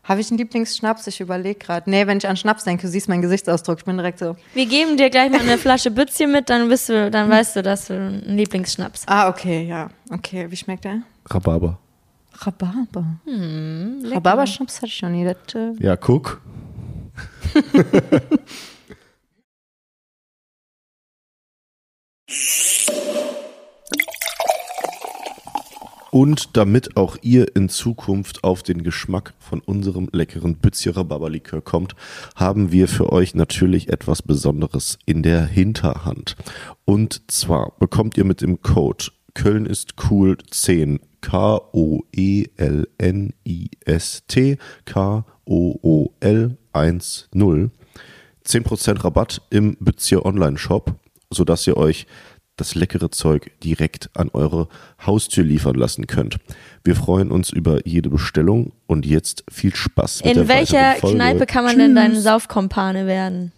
habe 0.04 0.20
ich 0.20 0.30
einen 0.30 0.38
Lieblingsschnaps? 0.38 1.06
Ich 1.06 1.20
überlege 1.20 1.58
gerade. 1.58 1.90
Nee, 1.90 2.06
wenn 2.06 2.18
ich 2.18 2.28
an 2.28 2.36
Schnaps 2.36 2.64
denke, 2.64 2.82
du 2.82 2.88
siehst 2.88 3.08
meinen 3.08 3.22
Gesichtsausdruck. 3.22 3.78
Ich 3.78 3.84
bin 3.84 3.96
direkt 3.96 4.18
so. 4.18 4.36
Wir 4.54 4.66
geben 4.66 4.96
dir 4.96 5.10
gleich 5.10 5.30
mal 5.30 5.40
eine 5.40 5.58
Flasche 5.58 5.90
Bützchen 5.90 6.30
mit, 6.30 6.50
dann 6.50 6.68
bist 6.68 6.88
du, 6.88 7.10
dann 7.10 7.28
weißt 7.30 7.56
du, 7.56 7.62
dass 7.62 7.86
du 7.86 7.94
einen 7.94 8.36
Lieblingsschnaps. 8.36 9.02
Ah, 9.06 9.28
okay, 9.28 9.66
ja. 9.66 9.88
Okay, 10.10 10.50
wie 10.50 10.56
schmeckt 10.56 10.84
der? 10.84 11.02
Rhabarber. 11.28 11.78
Rhabarber. 12.34 13.04
Rhabarber-Schnaps 13.26 14.76
hatte 14.76 14.86
ich 14.86 15.02
noch 15.02 15.10
nie. 15.10 15.24
Das, 15.24 15.36
äh, 15.54 15.72
Ja, 15.78 15.96
guck. 15.96 16.40
Und 26.14 26.56
damit 26.56 26.96
auch 26.96 27.16
ihr 27.22 27.56
in 27.56 27.68
Zukunft 27.68 28.44
auf 28.44 28.62
den 28.62 28.84
Geschmack 28.84 29.34
von 29.40 29.58
unserem 29.58 30.08
leckeren 30.12 30.54
Bützje 30.54 30.94
Rhabarberlikör 30.96 31.60
kommt, 31.60 31.96
haben 32.36 32.70
wir 32.70 32.86
für 32.86 33.12
euch 33.12 33.34
natürlich 33.34 33.88
etwas 33.88 34.22
Besonderes 34.22 35.00
in 35.06 35.24
der 35.24 35.44
Hinterhand. 35.44 36.36
Und 36.84 37.22
zwar 37.32 37.72
bekommt 37.80 38.16
ihr 38.16 38.22
mit 38.22 38.42
dem 38.42 38.62
Code 38.62 39.06
Köln 39.34 39.66
ist 39.66 39.94
cool 40.08 40.38
10 40.48 40.94
E 40.94 41.00
K-O-E-L-N-I-S-T 41.20 42.58
K-O-O-L 44.84 46.56
1-0 46.72 47.70
10% 48.46 49.04
Rabatt 49.04 49.42
im 49.50 49.76
Bützje 49.80 50.24
Online-Shop, 50.24 50.94
sodass 51.30 51.66
ihr 51.66 51.76
euch 51.76 52.06
das 52.56 52.74
leckere 52.74 53.10
Zeug 53.10 53.50
direkt 53.62 54.10
an 54.14 54.30
eure 54.32 54.68
Haustür 55.04 55.44
liefern 55.44 55.74
lassen 55.74 56.06
könnt. 56.06 56.38
Wir 56.84 56.94
freuen 56.94 57.30
uns 57.30 57.50
über 57.50 57.86
jede 57.86 58.08
Bestellung 58.08 58.72
und 58.86 59.06
jetzt 59.06 59.44
viel 59.50 59.74
Spaß 59.74 60.24
mit 60.24 60.36
In 60.36 60.46
der 60.46 60.48
welcher 60.48 60.94
Folge. 60.94 61.16
Kneipe 61.16 61.46
kann 61.46 61.64
man 61.64 61.78
denn 61.78 61.94
dein 61.94 62.14
Saufkompane 62.14 63.06
werden? 63.06 63.52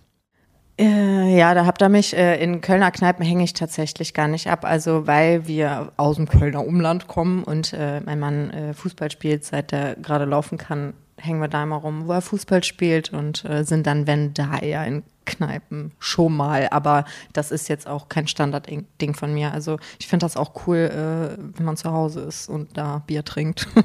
Äh, 0.78 1.38
ja, 1.38 1.55
da 1.55 1.64
habt 1.64 1.82
ihr 1.82 1.88
mich, 1.88 2.14
äh, 2.14 2.42
in 2.42 2.61
Kölner 2.61 2.90
Kneipen 2.90 3.24
hänge 3.24 3.44
ich 3.44 3.55
tatsächlich 3.55 4.12
gar 4.12 4.28
nicht 4.28 4.49
ab. 4.49 4.64
Also 4.64 5.07
weil 5.07 5.47
wir 5.47 5.92
aus 5.97 6.16
dem 6.16 6.28
Kölner 6.28 6.66
Umland 6.66 7.07
kommen 7.07 7.44
und 7.44 7.72
äh, 7.72 8.01
mein 8.01 8.18
Mann 8.18 8.74
Fußball 8.74 9.11
spielt, 9.11 9.44
seit 9.44 9.72
er 9.72 9.97
gerade 9.97 10.26
laufen 10.26 10.59
kann, 10.59 10.92
hängen 11.19 11.41
wir 11.41 11.49
da 11.49 11.62
immer 11.62 11.77
rum, 11.77 12.07
wo 12.07 12.12
er 12.12 12.21
Fußball 12.21 12.62
spielt 12.64 13.12
und 13.12 13.45
äh, 13.45 13.64
sind 13.64 13.87
dann, 13.87 14.07
wenn 14.07 14.35
da 14.35 14.59
eher 14.59 14.85
in 14.87 15.03
Kneipen 15.25 15.93
schon 15.99 16.37
mal. 16.37 16.69
Aber 16.71 17.05
das 17.33 17.51
ist 17.51 17.69
jetzt 17.69 17.87
auch 17.87 18.09
kein 18.09 18.29
Standardding 18.29 19.14
von 19.14 19.35
mir. 19.35 19.53
Also 19.53 19.79
ich 19.99 20.07
finde 20.07 20.25
das 20.25 20.37
auch 20.37 20.67
cool, 20.67 20.77
äh, 20.77 21.39
wenn 21.57 21.64
man 21.64 21.77
zu 21.77 21.91
Hause 21.91 22.21
ist 22.21 22.49
und 22.49 22.77
da 22.77 23.03
Bier 23.07 23.25
trinkt. 23.25 23.67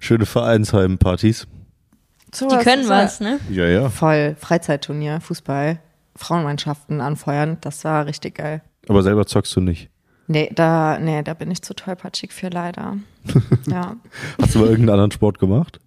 Schöne 0.00 0.26
Vereinsheimpartys. 0.26 1.46
So, 2.32 2.48
Die 2.48 2.56
können 2.56 2.88
was, 2.88 3.20
ne? 3.20 3.38
Ja, 3.50 3.66
ja. 3.66 3.90
Voll 3.90 4.36
Freizeitturnier, 4.38 5.20
Fußball, 5.20 5.78
Frauenmannschaften 6.16 7.00
anfeuern, 7.00 7.58
das 7.60 7.84
war 7.84 8.06
richtig 8.06 8.36
geil. 8.36 8.62
Aber 8.88 9.02
selber 9.02 9.26
zockst 9.26 9.54
du 9.54 9.60
nicht. 9.60 9.90
Nee, 10.26 10.50
da, 10.54 10.98
nee, 10.98 11.22
da 11.22 11.34
bin 11.34 11.50
ich 11.50 11.62
zu 11.62 11.74
tollpatschig 11.74 12.32
für 12.32 12.48
leider. 12.48 12.96
ja. 13.66 13.96
Hast 14.40 14.54
du 14.54 14.60
mal 14.60 14.68
irgendeinen 14.68 14.90
anderen 14.90 15.10
Sport 15.10 15.38
gemacht? 15.38 15.80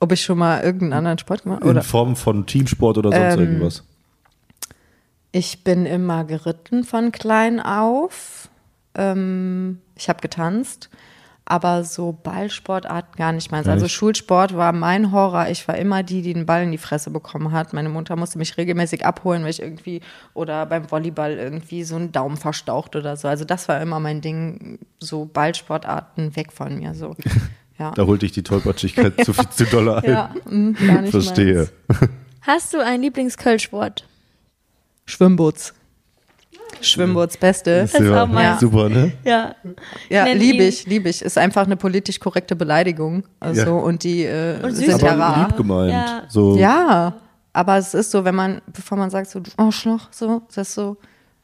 Ob 0.00 0.12
ich 0.12 0.22
schon 0.22 0.38
mal 0.38 0.62
irgendeinen 0.62 0.92
anderen 0.94 1.18
Sport 1.18 1.44
gemacht 1.44 1.62
In 1.62 1.68
oder 1.70 1.82
Form 1.82 2.16
von 2.16 2.46
Teamsport 2.46 2.98
oder 2.98 3.10
sonst 3.10 3.34
Ähm, 3.34 3.40
irgendwas? 3.40 3.84
ich 5.32 5.64
bin 5.64 5.86
immer 5.86 6.24
geritten 6.24 6.84
von 6.84 7.10
klein 7.10 7.60
auf. 7.60 8.48
Ähm, 8.94 9.80
ich 9.96 10.08
habe 10.08 10.20
getanzt, 10.20 10.90
aber 11.46 11.84
so 11.84 12.12
Ballsportarten 12.12 13.16
gar 13.16 13.32
nicht 13.32 13.52
meins. 13.52 13.68
Also. 13.68 13.86
Schulsport 13.86 14.56
war 14.56 14.72
mein 14.72 15.12
Horror. 15.12 15.48
Ich 15.48 15.66
war 15.68 15.76
immer 15.76 16.02
die, 16.02 16.22
die 16.22 16.32
den 16.32 16.46
Ball 16.46 16.62
in 16.62 16.72
die 16.72 16.78
Fresse 16.78 17.10
bekommen 17.10 17.52
hat. 17.52 17.72
Meine 17.74 17.90
Mutter 17.90 18.16
musste 18.16 18.38
mich 18.38 18.56
regelmäßig 18.56 19.04
abholen, 19.04 19.42
weil 19.42 19.50
ich 19.50 19.60
irgendwie 19.60 20.00
oder 20.32 20.64
beim 20.64 20.90
Volleyball 20.90 21.32
irgendwie 21.32 21.84
so 21.84 21.96
einen 21.96 22.12
Daumen 22.12 22.38
verstaucht 22.38 22.96
oder 22.96 23.16
so. 23.16 23.28
Also 23.28 23.44
das 23.44 23.68
war 23.68 23.80
immer 23.80 24.00
mein 24.00 24.22
Ding. 24.22 24.78
So 25.00 25.26
Ballsportarten 25.26 26.34
weg 26.36 26.52
von 26.52 26.78
mir. 26.78 26.94
So. 26.94 27.14
Ja. 27.76 27.90
Da 27.90 28.06
holt 28.06 28.22
dich 28.22 28.30
die 28.30 28.44
Tollpatschigkeit 28.44 29.14
zu 29.24 29.32
viel 29.32 29.48
zu 29.48 29.64
doll 29.64 29.88
ein. 29.88 30.04
Ja, 30.08 30.32
mm, 30.48 30.74
gar 30.86 31.02
nicht 31.02 31.10
Verstehe. 31.10 31.68
meins. 31.88 32.12
Hast 32.42 32.72
du 32.72 32.78
einen 32.78 33.02
Lieblingskölsport? 33.02 34.06
Schwimmboots. 35.06 35.74
Schwimmboots, 36.82 37.36
Beste. 37.36 37.70
ist 37.70 37.94
auch 38.00 38.26
meins. 38.28 38.60
super, 38.60 38.88
ne? 38.88 39.12
Ja. 39.24 39.54
Ja, 40.08 40.24
liebe 40.26 40.62
ich, 40.64 40.86
liebe 40.86 41.08
ich. 41.08 41.22
Ist 41.22 41.38
einfach 41.38 41.64
eine 41.66 41.76
politisch 41.76 42.18
korrekte 42.20 42.56
Beleidigung. 42.56 43.24
Also, 43.40 43.62
Ja. 43.62 43.70
und 43.72 44.02
die 44.04 44.24
äh, 44.24 44.62
Und 44.62 44.72
sind 44.74 44.88
ja 45.02 45.10
Aber 45.12 45.18
rar. 45.22 45.46
lieb 45.48 45.56
gemeint. 45.56 45.92
Ja. 45.92 46.22
So, 46.28 46.56
Ja, 46.56 47.14
aber 47.52 47.76
es 47.78 47.94
ist 47.94 48.10
so, 48.10 48.24
wenn 48.24 48.34
man, 48.34 48.60
bevor 48.72 48.98
man 48.98 49.10
sagt, 49.10 49.28
so, 49.30 49.40
du 49.40 49.50
Arschloch, 49.56 50.08
so, 50.10 50.42
das 50.54 50.68
ist 50.68 50.74
so 50.74 50.96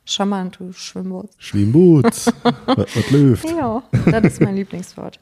charmant, 0.05 0.59
du 0.59 0.73
Schwimmboots. 0.73 1.35
Schwimmboots. 1.39 2.27
was, 2.67 2.77
was 2.97 3.11
läuft. 3.11 3.49
Ja, 3.51 3.83
das 4.07 4.25
ist 4.35 4.41
mein 4.41 4.57
Lieblingswort. 4.57 5.21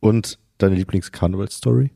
Und 0.00 0.38
deine 0.58 0.74
Lieblings-Karneval-Story? 0.76 1.90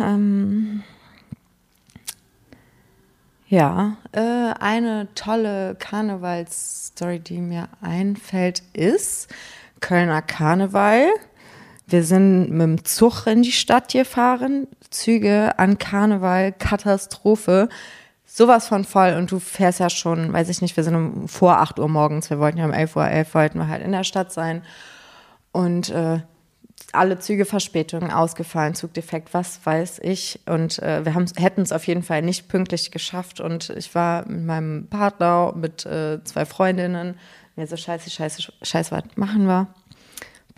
Ähm, 0.00 0.82
ja, 3.48 3.96
äh, 4.12 4.52
eine 4.60 5.08
tolle 5.14 5.74
Karnevalsstory, 5.76 7.18
die 7.18 7.40
mir 7.40 7.68
einfällt, 7.80 8.62
ist 8.74 9.28
Kölner 9.80 10.20
Karneval. 10.20 11.06
Wir 11.86 12.04
sind 12.04 12.50
mit 12.50 12.60
dem 12.60 12.84
Zug 12.84 13.26
in 13.26 13.42
die 13.42 13.52
Stadt 13.52 13.90
gefahren, 13.90 14.66
Züge 14.90 15.58
an 15.58 15.78
Karneval, 15.78 16.52
Katastrophe. 16.52 17.70
Sowas 18.26 18.68
von 18.68 18.84
voll 18.84 19.14
und 19.14 19.30
du 19.32 19.38
fährst 19.38 19.80
ja 19.80 19.88
schon, 19.88 20.30
weiß 20.30 20.50
ich 20.50 20.60
nicht, 20.60 20.76
wir 20.76 20.84
sind 20.84 20.94
um, 20.94 21.28
vor 21.28 21.56
8 21.58 21.78
Uhr 21.78 21.88
morgens, 21.88 22.28
wir 22.28 22.38
wollten 22.38 22.58
ja 22.58 22.66
um 22.66 22.72
11 22.72 22.96
Uhr, 22.96 23.08
11 23.08 23.34
wollten 23.34 23.58
wir 23.58 23.68
halt 23.68 23.82
in 23.82 23.92
der 23.92 24.04
Stadt 24.04 24.30
sein. 24.30 24.62
Und 25.50 25.88
äh, 25.88 26.20
alle 26.92 27.18
Züge 27.18 27.44
Verspätungen 27.44 28.10
ausgefallen, 28.10 28.74
Zugdefekt, 28.74 29.34
was 29.34 29.64
weiß 29.64 30.00
ich. 30.02 30.40
Und 30.46 30.78
äh, 30.80 31.04
wir 31.04 31.14
hätten 31.36 31.62
es 31.62 31.72
auf 31.72 31.86
jeden 31.86 32.02
Fall 32.02 32.22
nicht 32.22 32.48
pünktlich 32.48 32.90
geschafft. 32.90 33.40
Und 33.40 33.70
ich 33.70 33.94
war 33.94 34.26
mit 34.26 34.44
meinem 34.44 34.86
Partner, 34.88 35.52
mit 35.54 35.84
äh, 35.86 36.22
zwei 36.24 36.44
Freundinnen, 36.44 37.18
mir 37.56 37.66
so 37.66 37.76
scheiße, 37.76 38.08
scheiße, 38.08 38.52
scheiße, 38.62 38.90
was 38.92 39.04
machen 39.16 39.46
wir? 39.46 39.66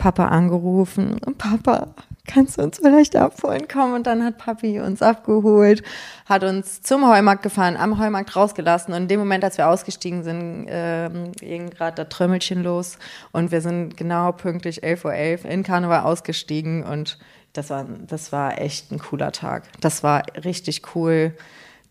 Papa 0.01 0.29
angerufen. 0.29 1.19
Papa, 1.37 1.93
kannst 2.25 2.57
du 2.57 2.63
uns 2.63 2.79
vielleicht 2.79 3.15
abholen 3.15 3.67
kommen? 3.67 3.93
Und 3.93 4.07
dann 4.07 4.23
hat 4.23 4.39
Papi 4.39 4.79
uns 4.79 5.03
abgeholt, 5.03 5.83
hat 6.25 6.43
uns 6.43 6.81
zum 6.81 7.07
Heumarkt 7.07 7.43
gefahren, 7.43 7.77
am 7.77 7.99
Heumarkt 7.99 8.35
rausgelassen. 8.35 8.95
Und 8.95 9.03
in 9.03 9.07
dem 9.09 9.19
Moment, 9.19 9.43
als 9.43 9.59
wir 9.59 9.69
ausgestiegen 9.69 10.23
sind, 10.23 10.65
ähm, 10.69 11.31
ging 11.33 11.69
gerade 11.69 12.03
das 12.03 12.09
Trömmelchen 12.09 12.63
los. 12.63 12.97
Und 13.31 13.51
wir 13.51 13.61
sind 13.61 13.95
genau 13.95 14.31
pünktlich 14.31 14.83
11.11 14.83 15.45
Uhr 15.45 15.51
in 15.51 15.61
Karneval 15.61 15.99
ausgestiegen. 15.99 16.83
Und 16.83 17.19
das 17.53 17.69
war, 17.69 17.85
das 18.07 18.31
war 18.31 18.59
echt 18.59 18.91
ein 18.91 18.97
cooler 18.97 19.31
Tag. 19.31 19.65
Das 19.81 20.01
war 20.01 20.23
richtig 20.43 20.95
cool. 20.95 21.35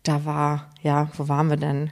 Da 0.03 0.25
war, 0.25 0.69
ja, 0.81 1.07
wo 1.15 1.29
waren 1.29 1.49
wir 1.49 1.55
denn? 1.55 1.91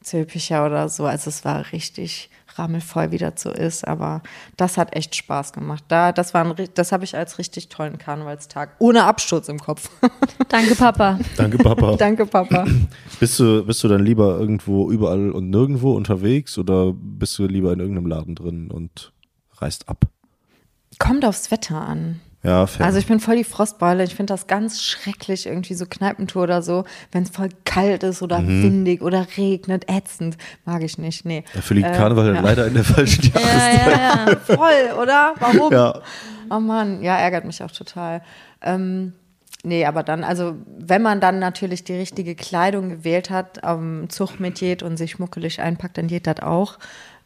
Zülpicher 0.00 0.64
oder 0.64 0.88
so. 0.88 1.04
Also 1.04 1.28
es 1.28 1.44
war 1.44 1.72
richtig 1.72 2.30
rammelvoll, 2.58 3.10
wie 3.10 3.18
das 3.18 3.34
so 3.42 3.50
ist. 3.50 3.86
Aber 3.86 4.22
das 4.56 4.76
hat 4.76 4.94
echt 4.96 5.14
Spaß 5.16 5.52
gemacht. 5.52 5.84
Da, 5.88 6.12
das 6.12 6.34
war 6.34 6.44
ein, 6.44 6.52
ri- 6.52 6.70
das 6.74 6.92
habe 6.92 7.04
ich 7.04 7.16
als 7.16 7.38
richtig 7.38 7.68
tollen 7.68 7.98
Karnevalstag 7.98 8.76
ohne 8.78 9.04
Absturz 9.04 9.48
im 9.48 9.58
Kopf. 9.58 9.90
Danke, 10.48 10.74
Papa. 10.74 11.18
Danke, 11.36 11.58
Papa. 11.58 11.96
Danke, 11.98 12.26
Papa. 12.26 12.66
Bist 13.20 13.38
du, 13.38 13.64
bist 13.64 13.82
du 13.84 13.88
dann 13.88 14.02
lieber 14.04 14.38
irgendwo 14.38 14.90
überall 14.90 15.30
und 15.30 15.50
nirgendwo 15.50 15.92
unterwegs 15.92 16.58
oder 16.58 16.92
bist 16.94 17.38
du 17.38 17.46
lieber 17.46 17.72
in 17.72 17.80
irgendeinem 17.80 18.06
Laden 18.06 18.34
drin 18.34 18.70
und 18.70 19.12
reist 19.58 19.88
ab? 19.88 20.04
Kommt 20.98 21.24
aufs 21.24 21.50
Wetter 21.50 21.80
an. 21.80 22.20
Ja, 22.48 22.66
fair. 22.66 22.86
Also 22.86 22.98
ich 22.98 23.06
bin 23.06 23.20
voll 23.20 23.36
die 23.36 23.44
Frostbeule. 23.44 24.02
Ich 24.04 24.14
finde 24.14 24.32
das 24.32 24.46
ganz 24.46 24.82
schrecklich, 24.82 25.46
irgendwie 25.46 25.74
so 25.74 25.84
Kneipentour 25.86 26.44
oder 26.44 26.62
so, 26.62 26.84
wenn 27.12 27.24
es 27.24 27.30
voll 27.30 27.50
kalt 27.64 28.02
ist 28.02 28.22
oder 28.22 28.38
Mhm. 28.40 28.62
windig 28.62 29.02
oder 29.02 29.26
regnet, 29.36 29.84
ätzend. 29.90 30.38
Mag 30.64 30.82
ich 30.82 30.96
nicht, 30.98 31.24
nee. 31.24 31.44
Dafür 31.54 31.76
liegt 31.76 31.88
Äh, 31.88 31.92
Karneval 31.92 32.34
ja. 32.34 32.40
leider 32.40 32.66
in 32.66 32.74
der 32.74 32.84
falschen 32.84 33.22
Ja, 33.34 33.40
Jahreszeit. 33.40 33.86
ja, 33.88 34.26
ja. 34.30 34.36
Voll, 34.56 35.02
oder? 35.02 35.34
Warum? 35.38 35.72
Ja. 35.72 36.00
Oh 36.50 36.60
Mann, 36.60 37.02
ja, 37.02 37.16
ärgert 37.18 37.44
mich 37.44 37.62
auch 37.62 37.70
total. 37.70 38.22
Ähm, 38.62 39.12
nee, 39.62 39.84
aber 39.84 40.02
dann, 40.02 40.24
also 40.24 40.54
wenn 40.78 41.02
man 41.02 41.20
dann 41.20 41.38
natürlich 41.38 41.84
die 41.84 41.92
richtige 41.96 42.34
Kleidung 42.34 42.88
gewählt 42.88 43.28
hat, 43.28 43.62
am 43.64 44.08
Zug 44.08 44.40
mitgeht 44.40 44.82
und 44.82 44.96
sich 44.96 45.10
schmuckelig 45.10 45.60
einpackt, 45.60 45.98
dann 45.98 46.06
geht 46.06 46.26
das 46.26 46.40
auch. 46.40 46.78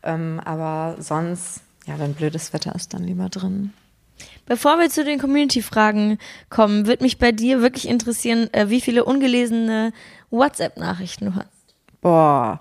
Ähm, 0.03 0.41
aber 0.45 0.97
sonst, 0.99 1.61
ja, 1.87 1.99
wenn 2.01 2.15
blödes 2.15 2.53
Wetter 2.53 2.75
ist, 2.75 2.93
dann 2.95 3.05
lieber 3.05 3.29
drin. 3.29 3.73
Bevor 4.47 4.79
wir 4.79 4.91
zu 4.91 5.05
den 5.05 5.19
Community-Fragen 5.19 6.19
kommen, 6.51 6.87
würde 6.87 7.05
mich 7.05 7.19
bei 7.19 7.33
dir 7.33 7.63
wirklich 7.63 7.89
interessieren, 7.89 8.53
äh, 8.53 8.69
wie 8.69 8.81
viele 8.81 9.05
ungelesene 9.05 9.93
WhatsApp-Nachrichten 10.31 11.27
du 11.27 11.35
hast. 11.37 11.49
Boah, 12.01 12.61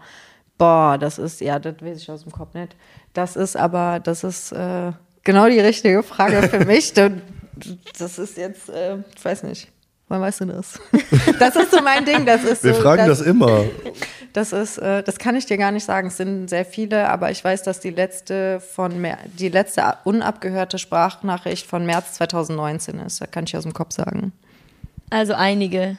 boah, 0.57 0.97
das 0.99 1.17
ist, 1.17 1.41
ja, 1.41 1.57
das 1.57 1.75
weiß 1.81 2.01
ich 2.01 2.11
aus 2.11 2.23
dem 2.23 2.31
Kopf 2.31 2.53
nicht. 2.53 2.75
Das 3.13 3.35
ist 3.35 3.57
aber, 3.57 3.99
das 3.99 4.23
ist 4.23 4.51
äh, 4.51 4.91
genau 5.23 5.49
die 5.49 5.59
richtige 5.59 6.03
Frage 6.03 6.47
für 6.47 6.65
mich. 6.65 6.93
Das, 6.93 7.11
das 7.97 8.19
ist 8.19 8.37
jetzt, 8.37 8.69
äh, 8.69 8.97
ich 9.15 9.25
weiß 9.25 9.43
nicht. 9.43 9.67
Wann 10.11 10.19
weißt 10.19 10.41
du 10.41 10.45
das? 10.47 10.77
Das 11.39 11.55
ist 11.55 11.71
so 11.71 11.81
mein 11.81 12.03
Ding. 12.03 12.25
Das 12.25 12.43
ist 12.43 12.65
Wir 12.65 12.73
so, 12.73 12.81
fragen 12.81 13.07
das 13.07 13.21
immer. 13.21 13.63
Das 14.33 14.51
ist, 14.51 14.77
äh, 14.77 15.01
das 15.03 15.17
kann 15.17 15.37
ich 15.37 15.45
dir 15.45 15.57
gar 15.57 15.71
nicht 15.71 15.85
sagen. 15.85 16.09
Es 16.09 16.17
sind 16.17 16.49
sehr 16.49 16.65
viele, 16.65 17.07
aber 17.07 17.31
ich 17.31 17.41
weiß, 17.41 17.63
dass 17.63 17.79
die 17.79 17.91
letzte 17.91 18.59
von 18.59 18.99
Mer 18.99 19.17
die 19.25 19.47
letzte 19.47 19.93
unabgehörte 20.03 20.79
Sprachnachricht 20.79 21.65
von 21.65 21.85
März 21.85 22.13
2019 22.15 22.99
ist. 22.99 23.21
Da 23.21 23.25
kann 23.25 23.45
ich 23.45 23.55
aus 23.55 23.63
dem 23.63 23.73
Kopf 23.73 23.93
sagen. 23.93 24.33
Also 25.09 25.33
einige. 25.33 25.95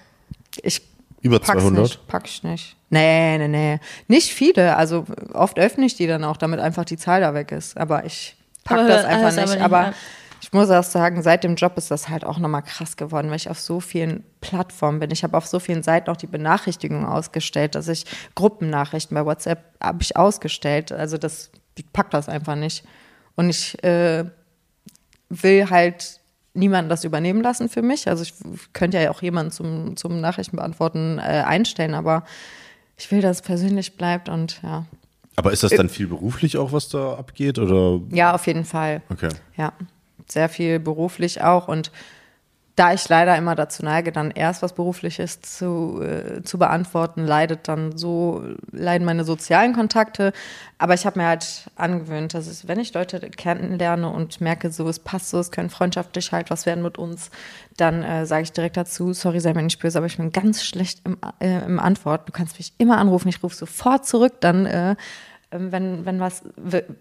Ich 0.63 0.83
Über 1.23 1.39
pack's 1.39 1.63
200? 1.63 1.83
nicht, 1.83 2.07
pack 2.07 2.25
ich 2.27 2.43
nicht. 2.43 2.77
Nee, 2.91 3.39
nee, 3.39 3.49
nee. 3.49 3.81
Nicht 4.09 4.35
viele. 4.35 4.77
Also 4.77 5.07
oft 5.33 5.59
öffne 5.59 5.87
ich 5.87 5.97
die 5.97 6.07
dann 6.07 6.23
auch, 6.25 6.37
damit 6.37 6.61
einfach 6.61 6.85
die 6.85 6.99
Zahl 6.99 7.23
da 7.23 7.33
weg 7.33 7.51
ist. 7.51 7.79
Aber 7.79 8.05
ich 8.05 8.37
pack 8.65 8.79
Aber 8.81 8.89
das 8.89 9.07
einfach 9.07 9.31
nicht. 9.31 9.39
aber 9.41 9.55
nicht, 9.55 9.65
Aber. 9.65 9.95
Ich 10.53 10.55
muss 10.55 10.69
auch 10.69 10.85
sagen, 10.85 11.23
seit 11.23 11.45
dem 11.45 11.55
Job 11.55 11.79
ist 11.79 11.91
das 11.91 12.11
halt 12.11 12.27
auch 12.27 12.39
nochmal 12.39 12.61
krass 12.61 12.99
geworden, 12.99 13.31
weil 13.31 13.37
ich 13.37 13.49
auf 13.49 13.59
so 13.59 13.81
vielen 13.81 14.23
Plattformen 14.43 15.01
bin. 15.01 15.11
Ich 15.11 15.25
habe 15.25 15.35
auf 15.35 15.47
so 15.47 15.59
vielen 15.59 15.83
Seiten 15.83 16.11
auch 16.11 16.17
die 16.19 16.27
Benachrichtigung 16.27 17.07
ausgestellt, 17.07 17.75
dass 17.75 17.89
ich 17.89 18.05
Gruppennachrichten 18.35 19.15
bei 19.15 19.25
WhatsApp 19.25 19.65
habe 19.83 20.03
ich 20.03 20.15
ausgestellt. 20.15 20.93
Also 20.93 21.17
das, 21.17 21.51
ich 21.79 21.91
pack 21.95 22.11
das 22.11 22.29
einfach 22.29 22.55
nicht. 22.55 22.85
Und 23.35 23.49
ich 23.49 23.83
äh, 23.83 24.27
will 25.31 25.71
halt 25.71 26.21
niemanden 26.53 26.91
das 26.91 27.05
übernehmen 27.05 27.43
lassen 27.43 27.71
für 27.71 27.81
mich. 27.81 28.07
Also 28.07 28.23
ich 28.23 28.35
könnte 28.75 29.01
ja 29.01 29.11
auch 29.11 29.23
jemanden 29.23 29.53
zum, 29.53 29.97
zum 29.97 30.21
Nachrichtenbeantworten 30.21 31.19
äh, 31.19 31.45
einstellen, 31.47 31.95
aber 31.95 32.25
ich 32.99 33.11
will, 33.11 33.23
dass 33.23 33.39
es 33.39 33.43
persönlich 33.43 33.97
bleibt 33.97 34.29
und 34.29 34.61
ja. 34.63 34.85
Aber 35.35 35.51
ist 35.51 35.63
das 35.63 35.73
dann 35.73 35.89
viel 35.89 36.09
beruflich 36.09 36.59
auch, 36.59 36.73
was 36.73 36.91
da 36.91 37.15
abgeht? 37.15 37.59
Oder? 37.59 38.03
Ja, 38.11 38.35
auf 38.35 38.47
jeden 38.47 38.67
Fall. 38.67 39.01
Okay. 39.09 39.31
Ja, 39.57 39.73
sehr 40.33 40.49
viel 40.49 40.79
beruflich 40.79 41.43
auch 41.43 41.69
und 41.69 41.91
da 42.75 42.95
ich 42.95 43.07
leider 43.09 43.37
immer 43.37 43.55
dazu 43.55 43.85
neige, 43.85 44.13
dann 44.13 44.31
erst 44.31 44.63
was 44.63 44.73
Berufliches 44.73 45.43
zu, 45.43 46.01
äh, 46.03 46.43
zu 46.43 46.59
beantworten, 46.59 47.27
leidet 47.27 47.69
dann 47.69 47.99
so, 47.99 48.43
leiden 48.71 49.05
meine 49.05 49.25
sozialen 49.25 49.75
Kontakte. 49.75 50.33
Aber 50.79 50.95
ich 50.95 51.05
habe 51.05 51.21
mir 51.21 51.27
halt 51.27 51.71
angewöhnt, 51.77 52.33
dass 52.33 52.47
es, 52.47 52.67
wenn 52.69 52.81
ich 52.81 52.95
Leute 52.95 53.21
kennenlerne 53.21 54.09
und 54.09 54.41
merke, 54.41 54.71
so, 54.71 54.89
es 54.89 54.99
passt 54.99 55.31
so, 55.31 55.39
es 55.39 55.51
können 55.51 55.69
freundschaftlich 55.69 56.33
halt 56.33 56.49
was 56.49 56.65
werden 56.65 56.83
mit 56.83 56.97
uns, 56.97 57.31
dann 57.77 58.03
äh, 58.03 58.25
sage 58.25 58.45
ich 58.45 58.53
direkt 58.53 58.79
dazu, 58.79 59.13
sorry, 59.13 59.41
sei 59.41 59.53
mir 59.53 59.63
nicht 59.63 59.81
böse, 59.81 59.99
aber 59.99 60.07
ich 60.07 60.17
bin 60.17 60.33
ganz 60.33 60.65
schlecht 60.65 61.03
im, 61.05 61.19
äh, 61.41 61.65
im 61.67 61.79
Antwort. 61.79 62.27
Du 62.27 62.33
kannst 62.33 62.59
mich 62.59 62.73
immer 62.79 62.97
anrufen, 62.97 63.29
ich 63.29 63.43
rufe 63.43 63.55
sofort 63.55 64.07
zurück, 64.07 64.41
dann 64.41 64.65
äh, 64.65 64.97
wenn, 65.57 66.05
wenn 66.07 66.21
was 66.21 66.43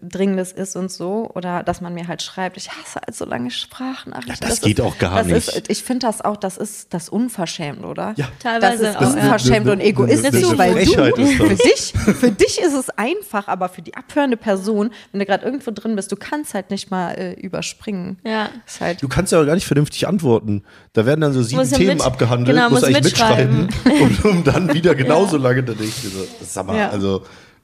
Dringendes 0.02 0.52
ist 0.52 0.76
und 0.76 0.90
so, 0.90 1.30
oder 1.34 1.62
dass 1.62 1.80
man 1.80 1.94
mir 1.94 2.08
halt 2.08 2.22
schreibt, 2.22 2.56
ich 2.56 2.68
hasse 2.70 3.00
halt 3.04 3.14
so 3.14 3.24
lange 3.24 3.50
Sprachnachrichten. 3.50 4.42
Ja, 4.42 4.48
das 4.48 4.60
geht 4.60 4.78
ist, 4.78 4.84
auch 4.84 4.98
gar 4.98 5.16
das 5.18 5.26
nicht. 5.26 5.48
Ist, 5.48 5.70
ich 5.70 5.82
finde 5.82 6.06
das 6.06 6.20
auch, 6.20 6.36
das 6.36 6.56
ist 6.56 6.92
das 6.94 7.08
unverschämt, 7.08 7.84
oder? 7.84 8.14
Ja. 8.16 8.28
Teilweise 8.40 8.82
Das 8.84 8.92
ist 8.94 8.96
auch, 8.96 9.16
ja. 9.16 9.22
unverschämt 9.22 9.66
und 9.66 9.72
Eine- 9.72 9.80
eine- 9.82 9.84
egoistisch, 9.90 10.44
weil 10.58 10.74
du, 10.74 10.80
ist 10.80 10.96
das. 10.96 11.30
für 11.36 11.54
dich, 11.54 11.92
für 12.18 12.30
dich 12.30 12.60
ist 12.60 12.74
es 12.74 12.90
einfach, 12.90 13.48
aber 13.48 13.68
für 13.68 13.82
die 13.82 13.94
abhörende 13.94 14.36
Person, 14.36 14.90
wenn 15.12 15.20
du 15.20 15.26
gerade 15.26 15.44
irgendwo 15.44 15.70
drin 15.70 15.96
bist, 15.96 16.12
du 16.12 16.16
kannst 16.16 16.54
halt 16.54 16.70
nicht 16.70 16.90
mal 16.90 17.12
äh, 17.12 17.32
überspringen. 17.40 18.18
Ja. 18.24 18.48
Ist 18.66 18.80
halt, 18.80 19.02
Du 19.02 19.08
kannst 19.08 19.32
ja 19.32 19.40
auch 19.40 19.46
gar 19.46 19.54
nicht 19.54 19.66
vernünftig 19.66 20.06
antworten. 20.06 20.62
Da 20.92 21.06
werden 21.06 21.20
dann 21.20 21.32
so 21.32 21.42
sieben 21.42 21.60
Muss 21.60 21.70
ja 21.70 21.78
Themen 21.78 21.96
mit- 21.98 22.06
abgehandelt, 22.06 22.56
genau, 22.56 22.68
musst 22.70 22.82
muss 22.82 22.84
eigentlich 22.94 23.04
mitschreiben, 23.04 23.62
mitschreiben. 23.66 24.02
und 24.02 24.24
um 24.24 24.44
dann 24.44 24.72
wieder 24.74 24.94
genauso 24.94 25.36
lange 25.36 25.62
da 25.62 25.72
denke 25.72 25.84
ich 25.96 26.04
mir 26.04 26.10
so, 26.10 26.26
sag 26.42 26.66
mal, 26.66 26.76
Ja. 26.76 26.90
also 26.90 27.22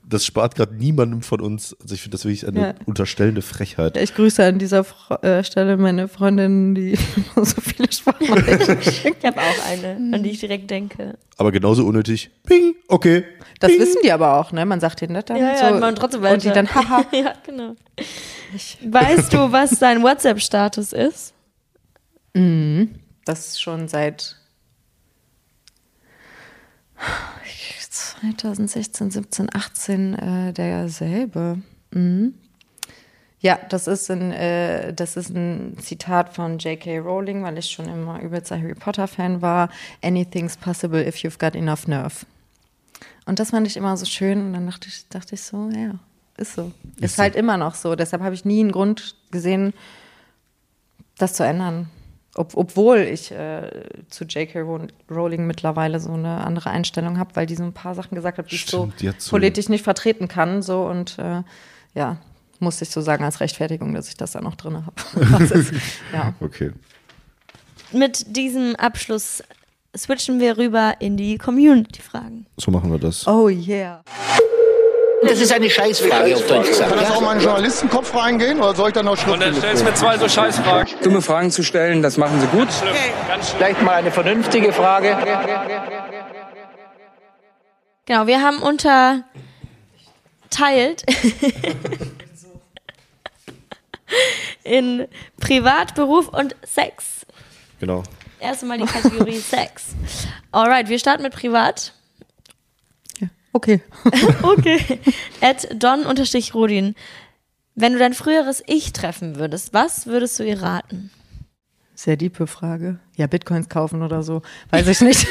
das 0.08 0.24
spart 0.24 0.54
gerade 0.54 0.74
niemandem 0.74 1.22
von 1.22 1.40
uns. 1.40 1.76
Also 1.82 1.94
ich 1.94 2.00
finde 2.02 2.16
das 2.16 2.24
wirklich 2.24 2.46
eine 2.46 2.60
Ja. 2.60 2.74
unterstellende 2.86 3.42
Frechheit. 3.42 3.96
ich 3.96 4.14
grüße 4.14 4.44
an 4.44 4.58
dieser 4.58 4.82
Fre 4.84 5.22
äh, 5.22 5.44
Stelle 5.44 5.76
meine 5.76 6.08
Freundin, 6.08 6.74
die 6.74 6.96
so 7.36 7.44
viele 7.60 7.92
Sprachnachrichten 7.92 8.82
schickt. 8.82 9.16
Ich 9.20 9.24
habe 9.26 9.40
auch 9.40 9.66
eine, 9.66 10.14
an 10.14 10.22
die 10.22 10.30
ich 10.30 10.40
direkt 10.40 10.70
denke. 10.70 11.18
Aber 11.36 11.52
genauso 11.52 11.84
unnötig. 11.84 12.30
Ping, 12.44 12.74
okay. 12.88 13.24
Das 13.60 13.70
Ping. 13.70 13.80
wissen 13.80 13.98
die 14.02 14.10
aber 14.12 14.38
auch, 14.38 14.50
ne? 14.52 14.64
Man 14.64 14.80
sagt 14.80 15.00
denen 15.00 15.14
das 15.14 15.26
dann 15.26 15.36
Ja, 15.36 15.56
so. 15.56 15.64
ja, 15.66 15.70
man 15.78 15.94
trotzdem 15.94 16.22
weiter. 16.22 16.34
und 16.34 16.44
die 16.44 16.50
dann, 16.50 16.74
haha. 16.74 17.04
ja, 17.12 17.34
genau. 17.44 17.74
Weißt 18.82 19.32
du, 19.32 19.52
was 19.52 19.78
dein 19.78 20.02
WhatsApp-Status 20.02 20.92
ist? 20.92 21.34
Das 23.24 23.48
ist 23.48 23.60
schon 23.60 23.88
seit 23.88 24.36
2016, 27.98 29.10
17, 29.10 29.48
18 29.54 30.14
äh, 30.14 30.52
derselbe. 30.52 31.62
Mhm. 31.92 32.34
Ja, 33.40 33.58
das 33.68 33.86
ist, 33.86 34.10
ein, 34.10 34.32
äh, 34.32 34.92
das 34.92 35.16
ist 35.16 35.30
ein 35.30 35.76
Zitat 35.80 36.34
von 36.34 36.58
J.K. 36.58 36.98
Rowling, 36.98 37.44
weil 37.44 37.56
ich 37.58 37.70
schon 37.70 37.88
immer 37.88 38.20
übelster 38.20 38.58
Harry 38.58 38.74
Potter-Fan 38.74 39.42
war. 39.42 39.68
Anything's 40.02 40.56
possible 40.56 41.06
if 41.06 41.16
you've 41.18 41.38
got 41.38 41.54
enough 41.54 41.86
nerve. 41.86 42.26
Und 43.26 43.38
das 43.38 43.50
fand 43.50 43.66
ich 43.66 43.76
immer 43.76 43.96
so 43.96 44.06
schön 44.06 44.40
und 44.40 44.52
dann 44.54 44.66
dachte 44.66 44.88
ich, 44.88 45.06
dachte 45.08 45.34
ich 45.34 45.42
so, 45.42 45.70
ja, 45.70 45.94
ist 46.36 46.54
so. 46.54 46.72
Ist, 47.00 47.16
so. 47.16 47.22
halt 47.22 47.36
immer 47.36 47.56
noch 47.56 47.74
so. 47.74 47.94
Deshalb 47.94 48.22
habe 48.22 48.34
ich 48.34 48.44
nie 48.44 48.60
einen 48.60 48.72
Grund 48.72 49.14
gesehen, 49.30 49.72
das 51.18 51.34
zu 51.34 51.44
ändern. 51.44 51.90
Ob, 52.38 52.56
obwohl 52.56 52.98
ich 52.98 53.32
äh, 53.32 53.68
zu 54.08 54.24
J.K. 54.24 54.60
Row- 54.60 54.86
Rowling 55.10 55.46
mittlerweile 55.46 55.98
so 55.98 56.12
eine 56.12 56.44
andere 56.44 56.70
Einstellung 56.70 57.18
habe, 57.18 57.30
weil 57.34 57.46
die 57.46 57.56
so 57.56 57.64
ein 57.64 57.72
paar 57.72 57.94
Sachen 57.96 58.14
gesagt 58.14 58.38
hat, 58.38 58.50
die 58.50 58.54
ich 58.54 58.66
so 58.66 58.90
Stimmt, 58.92 59.14
hat 59.14 59.20
so- 59.20 59.30
politisch 59.30 59.68
nicht 59.68 59.82
vertreten 59.82 60.28
kann. 60.28 60.62
So 60.62 60.84
und 60.86 61.18
äh, 61.18 61.42
ja, 61.94 62.18
musste 62.60 62.84
ich 62.84 62.90
so 62.90 63.00
sagen 63.00 63.24
als 63.24 63.40
Rechtfertigung, 63.40 63.92
dass 63.92 64.08
ich 64.08 64.16
das 64.16 64.32
da 64.32 64.40
noch 64.40 64.54
drin 64.54 64.84
habe. 64.86 64.94
ja. 66.12 66.32
Okay. 66.40 66.70
Mit 67.92 68.36
diesem 68.36 68.76
Abschluss 68.76 69.42
switchen 69.96 70.38
wir 70.38 70.58
rüber 70.58 70.94
in 71.00 71.16
die 71.16 71.38
Community-Fragen. 71.38 72.46
So 72.56 72.70
machen 72.70 72.90
wir 72.92 72.98
das. 72.98 73.26
Oh 73.26 73.48
yeah. 73.48 74.02
Das 75.22 75.40
ist 75.40 75.52
eine 75.52 75.68
Scheißfrage 75.68 76.36
auf 76.36 76.46
Deutsch 76.46 76.68
gesagt. 76.68 76.90
Kann 76.90 77.00
das 77.00 77.10
auch 77.10 77.20
mal 77.20 77.32
in 77.32 77.38
den 77.38 77.44
Journalistenkopf 77.44 78.14
reingehen 78.14 78.60
oder 78.60 78.74
soll 78.74 78.88
ich 78.88 78.94
dann 78.94 79.06
noch 79.06 79.26
Und 79.26 79.40
dann 79.40 79.54
stellst 79.54 79.82
du 79.82 79.86
mir 79.86 79.94
zwei 79.94 80.16
so 80.16 80.28
Scheißfragen. 80.28 80.94
Dumme 81.02 81.22
Fragen 81.22 81.50
zu 81.50 81.62
stellen, 81.64 82.02
das 82.02 82.16
machen 82.16 82.40
sie 82.40 82.46
gut. 82.46 82.68
Vielleicht 83.56 83.82
mal 83.82 83.94
eine 83.94 84.12
vernünftige 84.12 84.72
Frage. 84.72 85.16
Genau, 88.06 88.26
wir 88.26 88.40
haben 88.40 88.62
unterteilt 88.62 89.24
in 94.62 95.08
Privat, 95.40 95.94
Beruf 95.94 96.28
und 96.28 96.56
Sex. 96.64 97.26
Genau. 97.80 98.02
Erst 98.40 98.62
mal 98.62 98.78
die 98.78 98.86
Kategorie 98.86 99.38
Sex. 99.38 99.88
Alright, 100.52 100.88
wir 100.88 100.98
starten 100.98 101.22
mit 101.22 101.34
Privat. 101.34 101.92
Okay. 103.58 103.80
Okay. 104.42 105.00
At 105.40 105.66
don-rodin. 105.76 106.94
Wenn 107.74 107.92
du 107.92 107.98
dein 107.98 108.14
früheres 108.14 108.62
Ich 108.66 108.92
treffen 108.92 109.36
würdest, 109.36 109.72
was 109.74 110.06
würdest 110.06 110.38
du 110.38 110.44
ihr 110.44 110.62
raten? 110.62 111.10
Sehr 111.96 112.16
diepe 112.16 112.46
Frage. 112.46 113.00
Ja, 113.16 113.26
Bitcoins 113.26 113.68
kaufen 113.68 114.02
oder 114.02 114.22
so. 114.22 114.42
Weiß 114.70 114.86
ich 114.86 115.00
nicht. 115.00 115.26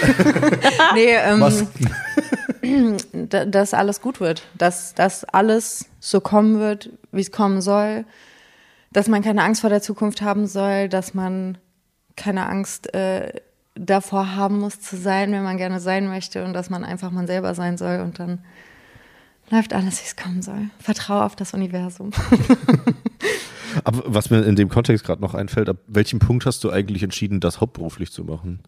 nee, 0.93 1.15
ähm, 1.15 2.97
da- 3.29 3.45
dass 3.45 3.73
alles 3.73 4.01
gut 4.01 4.19
wird. 4.19 4.43
Dass, 4.57 4.93
dass 4.93 5.23
alles 5.23 5.85
so 6.01 6.19
kommen 6.19 6.59
wird, 6.59 6.89
wie 7.13 7.21
es 7.21 7.31
kommen 7.31 7.61
soll. 7.61 8.03
Dass 8.91 9.07
man 9.07 9.21
keine 9.23 9.43
Angst 9.43 9.61
vor 9.61 9.69
der 9.69 9.81
Zukunft 9.81 10.21
haben 10.21 10.45
soll. 10.47 10.89
Dass 10.89 11.13
man 11.13 11.57
keine 12.17 12.47
Angst 12.47 12.93
äh, 12.93 13.31
davor 13.79 14.35
haben 14.35 14.59
muss 14.59 14.79
zu 14.79 14.97
sein, 14.97 15.31
wenn 15.31 15.43
man 15.43 15.57
gerne 15.57 15.79
sein 15.79 16.07
möchte. 16.07 16.43
Und 16.43 16.53
dass 16.53 16.69
man 16.69 16.83
einfach 16.83 17.11
man 17.11 17.27
selber 17.27 17.53
sein 17.55 17.77
soll. 17.77 17.99
Und 18.01 18.19
dann 18.19 18.39
läuft 19.49 19.73
alles, 19.73 20.01
wie 20.01 20.05
es 20.07 20.15
kommen 20.15 20.41
soll. 20.41 20.69
Vertraue 20.79 21.23
auf 21.23 21.35
das 21.35 21.53
Universum. 21.53 22.11
Aber 23.83 24.03
was 24.05 24.29
mir 24.29 24.41
in 24.43 24.55
dem 24.55 24.69
Kontext 24.69 25.05
gerade 25.05 25.21
noch 25.21 25.33
einfällt, 25.33 25.69
ab 25.69 25.77
welchem 25.87 26.19
Punkt 26.19 26.45
hast 26.45 26.63
du 26.63 26.71
eigentlich 26.71 27.03
entschieden, 27.03 27.39
das 27.39 27.61
hauptberuflich 27.61 28.11
zu 28.11 28.23
machen? 28.23 28.59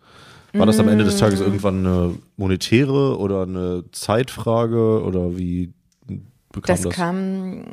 War 0.53 0.65
das 0.65 0.79
am 0.79 0.87
Ende 0.87 1.03
des 1.03 1.15
Mm. 1.15 1.19
Tages 1.19 1.41
irgendwann 1.41 1.85
eine 1.85 2.15
monetäre 2.37 3.17
oder 3.19 3.43
eine 3.43 3.83
Zeitfrage 3.91 5.03
oder 5.03 5.37
wie 5.37 5.73
bekam 6.51 6.63
Das 6.65 6.81
das? 6.81 6.93
kam, 6.95 7.65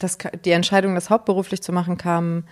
das, 0.00 0.16
die 0.44 0.50
Entscheidung, 0.50 0.94
das 0.94 1.10
hauptberuflich 1.10 1.62
zu 1.62 1.72
machen, 1.72 1.98
kam 1.98 2.44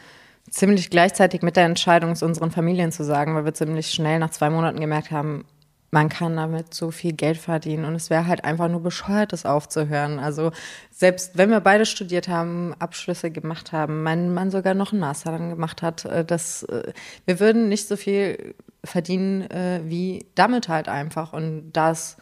ziemlich 0.50 0.90
gleichzeitig 0.90 1.42
mit 1.42 1.56
der 1.56 1.64
Entscheidung, 1.64 2.12
es 2.12 2.22
unseren 2.22 2.50
Familien 2.50 2.92
zu 2.92 3.04
sagen, 3.04 3.34
weil 3.34 3.44
wir 3.44 3.54
ziemlich 3.54 3.90
schnell 3.90 4.18
nach 4.18 4.30
zwei 4.30 4.50
Monaten 4.50 4.80
gemerkt 4.80 5.10
haben, 5.10 5.44
man 5.92 6.08
kann 6.08 6.36
damit 6.36 6.72
so 6.72 6.90
viel 6.90 7.12
Geld 7.12 7.36
verdienen 7.36 7.84
und 7.84 7.94
es 7.94 8.10
wäre 8.10 8.26
halt 8.26 8.44
einfach 8.44 8.68
nur 8.68 8.82
bescheuert, 8.82 9.32
das 9.32 9.44
aufzuhören. 9.44 10.20
Also 10.20 10.52
selbst 10.90 11.36
wenn 11.36 11.50
wir 11.50 11.60
beide 11.60 11.84
studiert 11.84 12.28
haben, 12.28 12.74
Abschlüsse 12.78 13.30
gemacht 13.30 13.72
haben, 13.72 14.02
mein 14.02 14.32
Mann 14.32 14.50
sogar 14.50 14.74
noch 14.74 14.92
einen 14.92 15.00
Master 15.00 15.32
dann 15.32 15.50
gemacht 15.50 15.82
hat, 15.82 16.04
äh, 16.04 16.24
das, 16.24 16.62
äh, 16.64 16.92
wir 17.26 17.40
würden 17.40 17.68
nicht 17.68 17.88
so 17.88 17.96
viel 17.96 18.54
verdienen 18.84 19.50
äh, 19.50 19.80
wie 19.84 20.26
damit 20.36 20.68
halt 20.68 20.88
einfach. 20.88 21.32
Und 21.32 21.72
das 21.72 22.16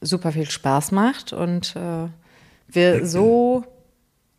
super 0.00 0.32
viel 0.32 0.48
Spaß 0.48 0.92
macht 0.92 1.34
und 1.34 1.74
wir 2.68 3.06
so 3.06 3.64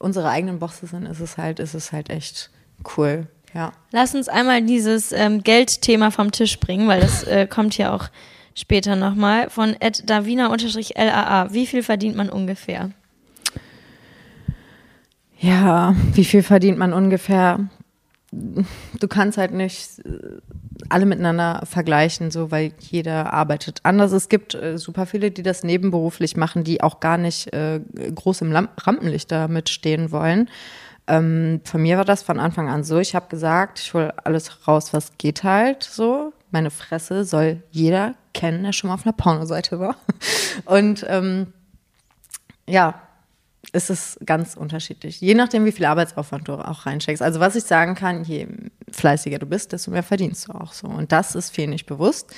unsere 0.01 0.29
eigenen 0.29 0.59
Bosse 0.59 0.87
sind, 0.87 1.05
ist 1.05 1.19
es 1.19 1.37
halt, 1.37 1.59
ist 1.59 1.73
es 1.73 1.91
halt 1.91 2.09
echt 2.09 2.49
cool. 2.97 3.27
Ja. 3.53 3.73
Lass 3.91 4.15
uns 4.15 4.29
einmal 4.29 4.61
dieses 4.61 5.11
ähm, 5.11 5.43
Geldthema 5.43 6.11
vom 6.11 6.31
Tisch 6.31 6.59
bringen, 6.59 6.87
weil 6.87 7.01
das 7.01 7.23
äh, 7.23 7.47
kommt 7.47 7.73
hier 7.73 7.93
auch 7.93 8.07
später 8.55 8.95
nochmal. 8.95 9.49
Von 9.49 9.75
Ed 9.79 10.09
Davina-LAA. 10.09 11.53
Wie 11.53 11.67
viel 11.67 11.83
verdient 11.83 12.15
man 12.15 12.29
ungefähr? 12.29 12.91
Ja, 15.39 15.95
wie 16.13 16.25
viel 16.25 16.43
verdient 16.43 16.77
man 16.77 16.93
ungefähr? 16.93 17.59
Du 18.31 19.07
kannst 19.09 19.37
halt 19.37 19.51
nicht 19.51 19.99
äh, 20.05 20.39
alle 20.87 21.05
miteinander 21.05 21.63
vergleichen, 21.65 22.31
so 22.31 22.49
weil 22.49 22.71
jeder 22.79 23.33
arbeitet 23.33 23.81
anders. 23.83 24.13
Es 24.13 24.29
gibt 24.29 24.55
äh, 24.55 24.77
super 24.77 25.05
viele, 25.05 25.31
die 25.31 25.43
das 25.43 25.63
nebenberuflich 25.63 26.37
machen, 26.37 26.63
die 26.63 26.81
auch 26.81 27.01
gar 27.01 27.17
nicht 27.17 27.53
äh, 27.53 27.81
groß 28.15 28.41
im 28.41 28.51
Lam 28.51 28.69
Rampenlicht 28.77 29.31
damit 29.31 29.67
stehen 29.67 30.11
wollen. 30.11 30.49
Ähm, 31.07 31.59
von 31.65 31.81
mir 31.81 31.97
war 31.97 32.05
das 32.05 32.23
von 32.23 32.39
Anfang 32.39 32.69
an 32.69 32.85
so. 32.85 32.99
Ich 32.99 33.15
habe 33.15 33.27
gesagt, 33.27 33.79
ich 33.79 33.93
hole 33.93 34.13
alles 34.25 34.65
raus, 34.65 34.93
was 34.93 35.17
geht 35.17 35.43
halt 35.43 35.83
so. 35.83 36.31
Meine 36.51 36.71
Fresse 36.71 37.25
soll 37.25 37.63
jeder 37.69 38.15
kennen, 38.33 38.63
der 38.63 38.71
schon 38.71 38.87
mal 38.87 38.93
auf 38.93 39.05
einer 39.05 39.13
Pornoseite 39.13 39.79
war. 39.79 39.97
Und 40.65 41.05
ähm, 41.09 41.47
ja, 42.65 43.01
es 43.73 43.89
ist 43.89 44.19
ganz 44.25 44.55
unterschiedlich. 44.55 45.21
Je 45.21 45.33
nachdem, 45.33 45.65
wie 45.65 45.71
viel 45.71 45.85
Arbeitsaufwand 45.85 46.47
du 46.47 46.53
auch 46.53 46.85
reinsteckst. 46.85 47.21
Also 47.21 47.39
was 47.39 47.55
ich 47.55 47.63
sagen 47.63 47.95
kann, 47.95 48.23
je 48.23 48.47
fleißiger 48.91 49.39
du 49.39 49.45
bist, 49.45 49.71
desto 49.71 49.91
mehr 49.91 50.03
verdienst 50.03 50.47
du 50.47 50.53
auch 50.53 50.73
so. 50.73 50.87
Und 50.87 51.11
das 51.11 51.35
ist 51.35 51.55
vielen 51.55 51.69
nicht 51.69 51.85
bewusst. 51.85 52.33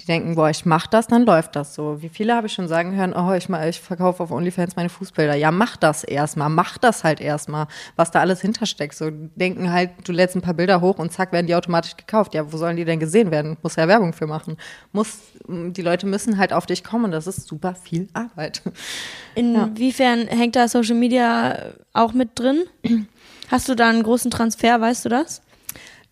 Die 0.00 0.06
denken, 0.06 0.36
boah, 0.36 0.48
ich 0.48 0.64
mach 0.64 0.86
das, 0.86 1.08
dann 1.08 1.26
läuft 1.26 1.56
das 1.56 1.74
so. 1.74 2.00
Wie 2.02 2.08
viele 2.08 2.34
habe 2.34 2.46
ich 2.46 2.52
schon 2.52 2.68
sagen 2.68 2.94
hören, 2.94 3.14
oh, 3.16 3.32
ich, 3.32 3.48
mal, 3.48 3.68
ich 3.68 3.80
verkaufe 3.80 4.22
auf 4.22 4.30
OnlyFans 4.30 4.76
meine 4.76 4.88
Fußbilder. 4.88 5.34
Ja, 5.34 5.50
mach 5.50 5.76
das 5.76 6.04
erstmal, 6.04 6.48
mach 6.48 6.78
das 6.78 7.02
halt 7.02 7.20
erstmal, 7.20 7.66
was 7.96 8.10
da 8.10 8.20
alles 8.20 8.40
hintersteckt. 8.40 8.94
So 8.94 9.10
denken 9.10 9.72
halt, 9.72 9.90
du 10.04 10.12
lädst 10.12 10.36
ein 10.36 10.42
paar 10.42 10.54
Bilder 10.54 10.80
hoch 10.80 10.98
und 10.98 11.12
zack, 11.12 11.32
werden 11.32 11.46
die 11.46 11.54
automatisch 11.54 11.96
gekauft. 11.96 12.34
Ja, 12.34 12.52
wo 12.52 12.56
sollen 12.56 12.76
die 12.76 12.84
denn 12.84 13.00
gesehen 13.00 13.30
werden? 13.30 13.56
Muss 13.62 13.76
ja 13.76 13.88
Werbung 13.88 14.12
für 14.12 14.26
machen. 14.26 14.56
Muss, 14.92 15.18
die 15.48 15.82
Leute 15.82 16.06
müssen 16.06 16.38
halt 16.38 16.52
auf 16.52 16.66
dich 16.66 16.84
kommen 16.84 17.10
das 17.10 17.26
ist 17.26 17.48
super 17.48 17.74
viel 17.74 18.08
Arbeit. 18.12 18.62
Inwiefern 19.34 20.26
hängt 20.28 20.56
da 20.56 20.68
Social 20.68 20.94
Media 20.94 21.72
auch 21.92 22.12
mit 22.12 22.38
drin? 22.38 22.64
Hast 23.50 23.68
du 23.68 23.74
da 23.74 23.88
einen 23.88 24.02
großen 24.02 24.30
Transfer, 24.30 24.80
weißt 24.80 25.04
du 25.04 25.08
das? 25.08 25.42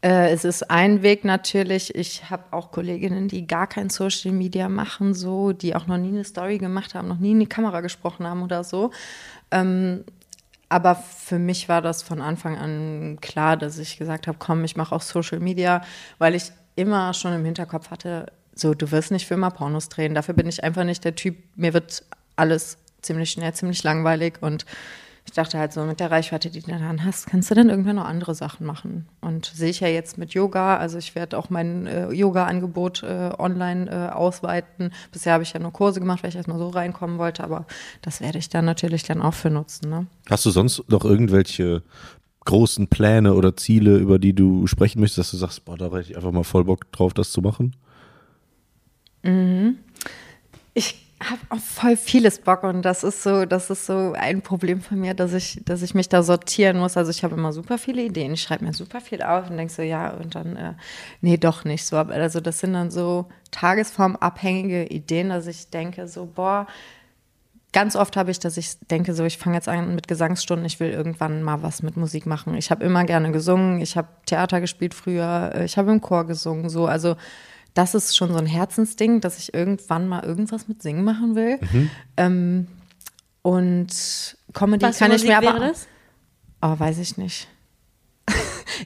Äh, 0.06 0.30
es 0.30 0.44
ist 0.44 0.70
ein 0.70 1.02
Weg 1.02 1.24
natürlich. 1.24 1.92
Ich 1.96 2.30
habe 2.30 2.44
auch 2.52 2.70
Kolleginnen, 2.70 3.26
die 3.26 3.44
gar 3.44 3.66
kein 3.66 3.90
Social 3.90 4.30
Media 4.30 4.68
machen, 4.68 5.14
so, 5.14 5.50
die 5.52 5.74
auch 5.74 5.88
noch 5.88 5.98
nie 5.98 6.10
eine 6.10 6.22
Story 6.22 6.58
gemacht 6.58 6.94
haben, 6.94 7.08
noch 7.08 7.18
nie 7.18 7.32
in 7.32 7.40
die 7.40 7.48
Kamera 7.48 7.80
gesprochen 7.80 8.24
haben 8.24 8.44
oder 8.44 8.62
so. 8.62 8.92
Ähm, 9.50 10.04
aber 10.68 10.94
für 10.94 11.40
mich 11.40 11.68
war 11.68 11.82
das 11.82 12.04
von 12.04 12.20
Anfang 12.20 12.56
an 12.56 13.18
klar, 13.20 13.56
dass 13.56 13.78
ich 13.78 13.98
gesagt 13.98 14.28
habe, 14.28 14.38
komm, 14.38 14.62
ich 14.62 14.76
mache 14.76 14.94
auch 14.94 15.02
Social 15.02 15.40
Media, 15.40 15.82
weil 16.18 16.36
ich 16.36 16.52
immer 16.76 17.12
schon 17.12 17.32
im 17.32 17.44
Hinterkopf 17.44 17.90
hatte, 17.90 18.26
so, 18.54 18.74
du 18.74 18.92
wirst 18.92 19.10
nicht 19.10 19.26
für 19.26 19.34
immer 19.34 19.50
Pornos 19.50 19.88
drehen. 19.88 20.14
Dafür 20.14 20.34
bin 20.34 20.46
ich 20.46 20.62
einfach 20.62 20.84
nicht 20.84 21.04
der 21.04 21.16
Typ, 21.16 21.36
mir 21.56 21.74
wird 21.74 22.04
alles 22.36 22.78
ziemlich 23.02 23.32
schnell, 23.32 23.52
ziemlich 23.54 23.82
langweilig 23.82 24.34
und 24.40 24.66
ich 25.26 25.32
dachte 25.32 25.58
halt 25.58 25.72
so, 25.72 25.82
mit 25.82 25.98
der 25.98 26.10
Reichweite, 26.10 26.50
die 26.50 26.60
du 26.60 26.70
dann 26.70 27.04
hast, 27.04 27.26
kannst 27.26 27.50
du 27.50 27.54
dann 27.56 27.68
irgendwann 27.68 27.96
noch 27.96 28.06
andere 28.06 28.34
Sachen 28.34 28.64
machen. 28.64 29.06
Und 29.20 29.46
sehe 29.46 29.70
ich 29.70 29.80
ja 29.80 29.88
jetzt 29.88 30.18
mit 30.18 30.32
Yoga, 30.32 30.76
also 30.76 30.98
ich 30.98 31.16
werde 31.16 31.36
auch 31.36 31.50
mein 31.50 31.86
äh, 31.86 32.10
Yoga-Angebot 32.12 33.02
äh, 33.02 33.32
online 33.36 33.90
äh, 33.90 34.12
ausweiten. 34.14 34.92
Bisher 35.10 35.32
habe 35.32 35.42
ich 35.42 35.52
ja 35.52 35.58
nur 35.58 35.72
Kurse 35.72 35.98
gemacht, 35.98 36.22
weil 36.22 36.30
ich 36.30 36.36
erstmal 36.36 36.58
so 36.58 36.68
reinkommen 36.68 37.18
wollte, 37.18 37.42
aber 37.42 37.66
das 38.02 38.20
werde 38.20 38.38
ich 38.38 38.48
dann 38.48 38.64
natürlich 38.64 39.02
dann 39.02 39.20
auch 39.20 39.34
für 39.34 39.50
nutzen. 39.50 39.90
Ne? 39.90 40.06
Hast 40.30 40.46
du 40.46 40.50
sonst 40.50 40.88
noch 40.88 41.04
irgendwelche 41.04 41.82
großen 42.44 42.86
Pläne 42.86 43.34
oder 43.34 43.56
Ziele, 43.56 43.96
über 43.96 44.20
die 44.20 44.32
du 44.32 44.68
sprechen 44.68 45.00
möchtest, 45.00 45.18
dass 45.18 45.30
du 45.32 45.36
sagst, 45.38 45.64
boah, 45.64 45.76
da 45.76 45.86
hätte 45.86 46.10
ich 46.12 46.16
einfach 46.16 46.30
mal 46.30 46.44
voll 46.44 46.64
Bock 46.64 46.90
drauf, 46.92 47.12
das 47.12 47.32
zu 47.32 47.42
machen? 47.42 47.74
Ich 50.72 51.05
habe 51.22 51.40
auf 51.48 51.64
voll 51.64 51.96
vieles 51.96 52.40
Bock 52.40 52.62
und 52.62 52.82
das 52.82 53.02
ist 53.02 53.22
so, 53.22 53.46
das 53.46 53.70
ist 53.70 53.86
so 53.86 54.12
ein 54.12 54.42
Problem 54.42 54.82
von 54.82 55.00
mir, 55.00 55.14
dass 55.14 55.32
ich, 55.32 55.62
dass 55.64 55.80
ich 55.80 55.94
mich 55.94 56.10
da 56.10 56.22
sortieren 56.22 56.78
muss. 56.78 56.96
Also 56.96 57.10
ich 57.10 57.24
habe 57.24 57.34
immer 57.34 57.52
super 57.52 57.78
viele 57.78 58.02
Ideen, 58.02 58.34
ich 58.34 58.42
schreibe 58.42 58.64
mir 58.64 58.74
super 58.74 59.00
viel 59.00 59.22
auf 59.22 59.48
und 59.48 59.56
denke 59.56 59.72
so, 59.72 59.82
ja, 59.82 60.10
und 60.10 60.34
dann, 60.34 60.56
äh, 60.56 60.74
nee, 61.22 61.38
doch 61.38 61.64
nicht 61.64 61.86
so. 61.86 61.96
Also 61.96 62.40
das 62.40 62.60
sind 62.60 62.74
dann 62.74 62.90
so 62.90 63.28
tagesformabhängige 63.50 64.86
Ideen, 64.86 65.30
dass 65.30 65.46
ich 65.46 65.70
denke 65.70 66.06
so, 66.06 66.26
boah, 66.26 66.66
ganz 67.72 67.96
oft 67.96 68.16
habe 68.16 68.30
ich, 68.30 68.38
dass 68.38 68.58
ich 68.58 68.78
denke, 68.90 69.14
so, 69.14 69.24
ich 69.24 69.38
fange 69.38 69.56
jetzt 69.56 69.68
an 69.68 69.94
mit 69.94 70.08
Gesangsstunden, 70.08 70.66
ich 70.66 70.80
will 70.80 70.90
irgendwann 70.90 71.42
mal 71.42 71.62
was 71.62 71.82
mit 71.82 71.96
Musik 71.96 72.26
machen. 72.26 72.54
Ich 72.56 72.70
habe 72.70 72.84
immer 72.84 73.04
gerne 73.04 73.32
gesungen, 73.32 73.80
ich 73.80 73.96
habe 73.96 74.08
Theater 74.26 74.60
gespielt 74.60 74.92
früher, 74.92 75.52
äh, 75.54 75.64
ich 75.64 75.78
habe 75.78 75.92
im 75.92 76.02
Chor 76.02 76.26
gesungen, 76.26 76.68
so, 76.68 76.86
also 76.86 77.16
das 77.76 77.94
ist 77.94 78.16
schon 78.16 78.32
so 78.32 78.38
ein 78.38 78.46
Herzensding, 78.46 79.20
dass 79.20 79.38
ich 79.38 79.52
irgendwann 79.54 80.08
mal 80.08 80.24
irgendwas 80.24 80.66
mit 80.66 80.82
Singen 80.82 81.04
machen 81.04 81.34
will. 81.36 81.58
Ähm, 82.16 82.66
und 83.42 84.36
Comedy 84.54 84.82
Was 84.86 84.98
kann 84.98 85.12
ich 85.12 85.24
mir 85.24 85.36
aber. 85.38 85.60
das? 85.60 85.86
Oh, 86.62 86.74
weiß 86.78 86.98
ich 86.98 87.16
nicht. 87.16 87.48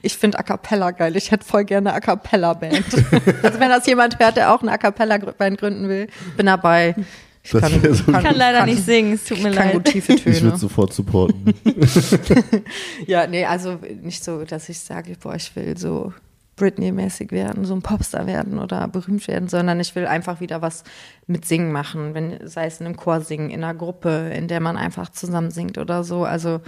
Ich 0.03 0.15
finde 0.15 0.39
A 0.39 0.43
Cappella 0.43 0.91
geil. 0.91 1.17
Ich 1.17 1.31
hätte 1.31 1.45
voll 1.45 1.65
gerne 1.65 1.89
eine 1.89 1.97
A 1.97 1.99
Cappella-Band. 1.99 2.85
also 3.43 3.59
wenn 3.59 3.69
das 3.69 3.85
jemand 3.87 4.19
hört, 4.19 4.37
der 4.37 4.53
auch 4.53 4.61
eine 4.61 4.71
A 4.71 4.77
Cappella-Band 4.77 5.59
gründen 5.59 5.89
will, 5.89 6.07
bin 6.37 6.45
dabei. 6.45 6.95
Ich 7.43 7.53
wär 7.53 7.93
so 7.93 8.03
Ich 8.11 8.23
kann 8.23 8.35
leider 8.35 8.65
nicht 8.65 8.85
singen, 8.85 9.13
es 9.13 9.25
tut 9.25 9.41
mir 9.43 9.49
ich 9.49 9.55
kann 9.55 9.65
leid. 9.67 9.73
gut 9.73 9.85
tiefe 9.85 10.13
Ich 10.13 10.25
würde 10.25 10.39
Töne. 10.39 10.57
sofort 10.57 10.93
supporten. 10.93 11.53
Ja, 13.05 13.27
nee, 13.27 13.43
also 13.43 13.79
nicht 14.01 14.23
so, 14.23 14.45
dass 14.45 14.69
ich 14.69 14.79
sage, 14.79 15.17
boah, 15.19 15.35
ich 15.35 15.53
will 15.57 15.77
so 15.77 16.13
Britney-mäßig 16.55 17.31
werden, 17.31 17.65
so 17.65 17.73
ein 17.73 17.81
Popstar 17.81 18.27
werden 18.27 18.59
oder 18.59 18.87
berühmt 18.87 19.27
werden, 19.27 19.47
sondern 19.47 19.79
ich 19.79 19.95
will 19.95 20.05
einfach 20.05 20.41
wieder 20.41 20.61
was 20.61 20.83
mit 21.25 21.45
Singen 21.45 21.71
machen, 21.71 22.13
wenn, 22.13 22.47
sei 22.47 22.65
es 22.65 22.79
in 22.79 22.85
einem 22.85 22.97
Chor 22.97 23.21
singen, 23.21 23.49
in 23.49 23.63
einer 23.63 23.73
Gruppe, 23.73 24.31
in 24.35 24.47
der 24.47 24.59
man 24.59 24.77
einfach 24.77 25.09
zusammen 25.09 25.51
singt 25.51 25.77
oder 25.77 26.03
so. 26.03 26.23
Also 26.23 26.61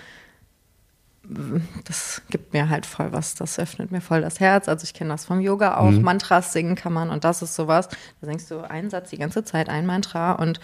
das 1.85 2.21
gibt 2.29 2.53
mir 2.53 2.69
halt 2.69 2.85
voll 2.85 3.13
was, 3.13 3.35
das 3.35 3.57
öffnet 3.57 3.91
mir 3.91 4.01
voll 4.01 4.21
das 4.21 4.39
Herz. 4.39 4.67
Also 4.67 4.83
ich 4.83 4.93
kenne 4.93 5.11
das 5.11 5.25
vom 5.25 5.39
Yoga 5.39 5.77
auch, 5.77 5.91
Mantras 5.91 6.51
singen 6.51 6.75
kann 6.75 6.91
man 6.91 7.09
und 7.09 7.23
das 7.23 7.41
ist 7.41 7.55
sowas. 7.55 7.87
Da 8.19 8.27
singst 8.27 8.51
du 8.51 8.59
einen 8.59 8.89
Satz 8.89 9.09
die 9.09 9.17
ganze 9.17 9.43
Zeit, 9.43 9.69
ein 9.69 9.85
Mantra 9.85 10.33
und 10.33 10.59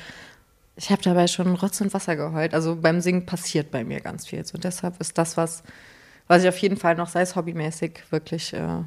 ich 0.76 0.92
habe 0.92 1.02
dabei 1.02 1.28
schon 1.28 1.56
Rotz 1.56 1.82
und 1.82 1.94
Wasser 1.94 2.16
geheult. 2.16 2.54
Also 2.54 2.78
beim 2.78 3.02
Singen 3.02 3.26
passiert 3.26 3.70
bei 3.70 3.84
mir 3.84 4.00
ganz 4.00 4.28
viel. 4.28 4.44
Und 4.54 4.64
deshalb 4.64 5.00
ist 5.02 5.18
das 5.18 5.36
was, 5.36 5.62
was 6.28 6.44
ich 6.44 6.50
auf 6.50 6.58
jeden 6.58 6.78
Fall 6.78 6.96
noch, 6.96 7.10
sei 7.10 7.22
es 7.22 7.36
hobbymäßig, 7.36 8.04
wirklich 8.12 8.54
äh, 8.54 8.84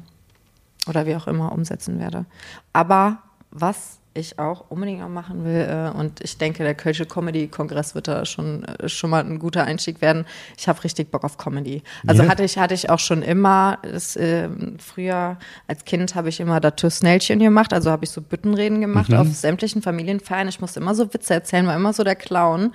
oder 0.87 1.05
wie 1.05 1.15
auch 1.15 1.27
immer 1.27 1.51
umsetzen 1.51 1.99
werde. 1.99 2.25
Aber 2.73 3.19
was 3.51 3.99
ich 4.15 4.37
auch 4.37 4.65
unbedingt 4.69 4.99
noch 4.99 5.09
machen 5.09 5.43
will, 5.43 5.67
äh, 5.67 5.97
und 5.97 6.21
ich 6.21 6.37
denke, 6.37 6.63
der 6.63 6.75
Kölsche 6.75 7.05
Comedy-Kongress 7.07 7.95
wird 7.95 8.07
da 8.07 8.25
schon, 8.25 8.63
äh, 8.63 8.87
schon 8.87 9.09
mal 9.09 9.23
ein 9.23 9.39
guter 9.39 9.63
Einstieg 9.63 10.01
werden. 10.01 10.25
Ich 10.55 10.67
habe 10.67 10.83
richtig 10.83 11.09
Bock 11.09 11.23
auf 11.23 11.37
Comedy. 11.37 11.81
Also 12.05 12.21
Ja. 12.21 12.29
hatte 12.29 12.43
ich, 12.43 12.57
hatte 12.59 12.75
ich 12.75 12.91
auch 12.91 12.99
schon 12.99 13.23
immer, 13.23 13.79
das, 13.81 14.15
ähm, 14.15 14.77
früher 14.79 15.37
als 15.67 15.83
Kind 15.85 16.13
habe 16.13 16.29
ich 16.29 16.39
immer 16.39 16.59
das 16.59 16.97
Snellchen 16.97 17.39
gemacht, 17.39 17.73
also 17.73 17.89
habe 17.89 18.05
ich 18.05 18.11
so 18.11 18.21
Büttenreden 18.21 18.81
gemacht 18.81 19.11
auf 19.15 19.27
sämtlichen 19.33 19.81
Familienfeiern. 19.81 20.47
Ich 20.47 20.61
musste 20.61 20.79
immer 20.79 20.93
so 20.93 21.11
Witze 21.11 21.33
erzählen, 21.33 21.65
war 21.65 21.75
immer 21.75 21.93
so 21.93 22.03
der 22.03 22.15
Clown. 22.15 22.73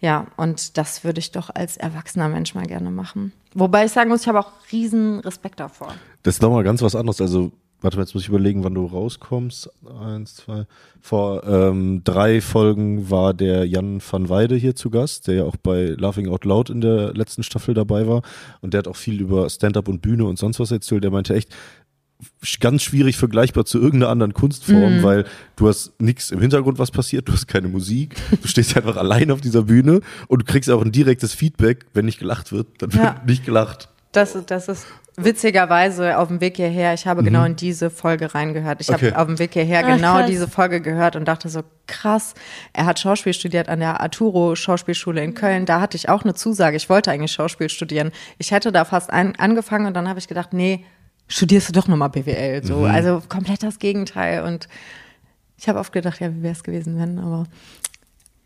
Ja, 0.00 0.26
und 0.36 0.76
das 0.76 1.04
würde 1.04 1.20
ich 1.20 1.32
doch 1.32 1.50
als 1.54 1.76
erwachsener 1.76 2.28
Mensch 2.28 2.54
mal 2.54 2.66
gerne 2.66 2.90
machen. 2.90 3.32
Wobei 3.54 3.86
ich 3.86 3.92
sagen 3.92 4.10
muss, 4.10 4.22
ich 4.22 4.28
habe 4.28 4.40
auch 4.40 4.52
riesen 4.70 5.20
Respekt 5.20 5.60
davor. 5.60 5.94
Das 6.22 6.36
ist 6.36 6.42
nochmal 6.42 6.64
ganz 6.64 6.82
was 6.82 6.94
anderes. 6.94 7.20
Also 7.20 7.52
warte 7.80 7.96
mal, 7.96 8.02
jetzt 8.02 8.14
muss 8.14 8.24
ich 8.24 8.28
überlegen, 8.28 8.62
wann 8.62 8.74
du 8.74 8.84
rauskommst. 8.84 9.70
Eins, 10.02 10.36
zwei. 10.36 10.66
Vor 11.00 11.44
ähm, 11.44 12.02
drei 12.04 12.42
Folgen 12.42 13.10
war 13.10 13.32
der 13.32 13.66
Jan 13.66 14.02
van 14.06 14.28
Weide 14.28 14.56
hier 14.56 14.76
zu 14.76 14.90
Gast, 14.90 15.28
der 15.28 15.34
ja 15.36 15.44
auch 15.44 15.56
bei 15.56 15.94
Laughing 15.96 16.28
Out 16.28 16.44
Loud 16.44 16.68
in 16.68 16.82
der 16.82 17.14
letzten 17.14 17.42
Staffel 17.42 17.72
dabei 17.74 18.06
war. 18.06 18.22
Und 18.60 18.74
der 18.74 18.80
hat 18.80 18.88
auch 18.88 18.96
viel 18.96 19.20
über 19.20 19.48
Stand-up 19.48 19.88
und 19.88 20.02
Bühne 20.02 20.26
und 20.26 20.38
sonst 20.38 20.60
was 20.60 20.70
erzählt. 20.70 21.04
Der 21.04 21.10
meinte 21.10 21.34
echt, 21.34 21.54
ganz 22.60 22.82
schwierig 22.82 23.16
vergleichbar 23.16 23.64
zu 23.64 23.78
irgendeiner 23.78 24.10
anderen 24.10 24.32
Kunstform, 24.34 25.02
weil 25.02 25.24
du 25.56 25.68
hast 25.68 26.00
nichts 26.00 26.30
im 26.30 26.40
Hintergrund, 26.40 26.78
was 26.78 26.90
passiert, 26.90 27.28
du 27.28 27.32
hast 27.32 27.46
keine 27.46 27.68
Musik, 27.68 28.14
du 28.42 28.48
stehst 28.48 28.76
einfach 28.76 28.96
allein 28.96 29.30
auf 29.30 29.40
dieser 29.40 29.62
Bühne 29.64 30.00
und 30.28 30.40
du 30.42 30.44
kriegst 30.50 30.70
auch 30.70 30.82
ein 30.82 30.92
direktes 30.92 31.34
Feedback, 31.34 31.86
wenn 31.94 32.04
nicht 32.06 32.18
gelacht 32.18 32.52
wird, 32.52 32.68
dann 32.80 32.90
Ja. 32.90 33.02
wird 33.02 33.26
nicht 33.26 33.44
gelacht. 33.44 33.88
Das, 34.12 34.34
ist- 34.34 34.50
das 34.50 34.68
ist 34.68 34.86
witzigerweise 35.18 36.18
auf 36.18 36.28
dem 36.28 36.40
Weg 36.40 36.56
hierher, 36.56 36.94
ich 36.94 37.06
habe 37.06 37.22
genau 37.22 37.44
in 37.44 37.56
diese 37.56 37.90
Folge 37.90 38.34
reingehört. 38.34 38.80
Ich 38.80 38.88
Okay. 38.90 39.08
habe 39.12 39.18
auf 39.18 39.26
dem 39.26 39.38
Weg 39.38 39.52
hierher 39.52 39.82
Ach, 39.84 39.96
genau 39.96 40.14
krass. 40.16 40.26
diese 40.30 40.48
Folge 40.48 40.80
gehört 40.80 41.16
und 41.16 41.26
dachte 41.26 41.48
so, 41.48 41.62
krass, 41.86 42.34
er 42.72 42.86
hat 42.86 42.98
Schauspiel 43.00 43.32
studiert 43.34 43.68
an 43.68 43.80
der 43.80 44.00
Arturo 44.00 44.54
Schauspielschule 44.56 45.22
in 45.22 45.34
Köln. 45.34 45.66
Da 45.66 45.80
hatte 45.80 45.96
ich 45.96 46.08
auch 46.08 46.22
eine 46.24 46.34
Zusage. 46.34 46.76
Ich 46.76 46.88
wollte 46.88 47.10
eigentlich 47.10 47.32
Schauspiel 47.32 47.68
studieren. 47.68 48.12
Ich 48.38 48.50
hätte 48.50 48.72
da 48.72 48.84
fast 48.84 49.10
ein, 49.10 49.36
angefangen 49.36 49.86
und 49.86 49.94
dann 49.94 50.08
habe 50.08 50.18
ich 50.18 50.28
gedacht, 50.28 50.52
nee, 50.52 50.84
studierst 51.28 51.68
du 51.68 51.72
doch 51.72 51.88
nochmal 51.88 52.10
BWL. 52.10 52.64
So, 52.64 52.84
also 52.84 53.22
komplett 53.28 53.62
das 53.62 53.78
Gegenteil. 53.78 54.42
Und 54.44 54.68
ich 55.58 55.68
habe 55.68 55.78
oft 55.78 55.92
gedacht, 55.92 56.20
ja, 56.20 56.34
wie 56.34 56.42
wäre 56.42 56.52
es 56.52 56.62
gewesen, 56.62 56.98
wenn, 56.98 57.18
aber 57.18 57.44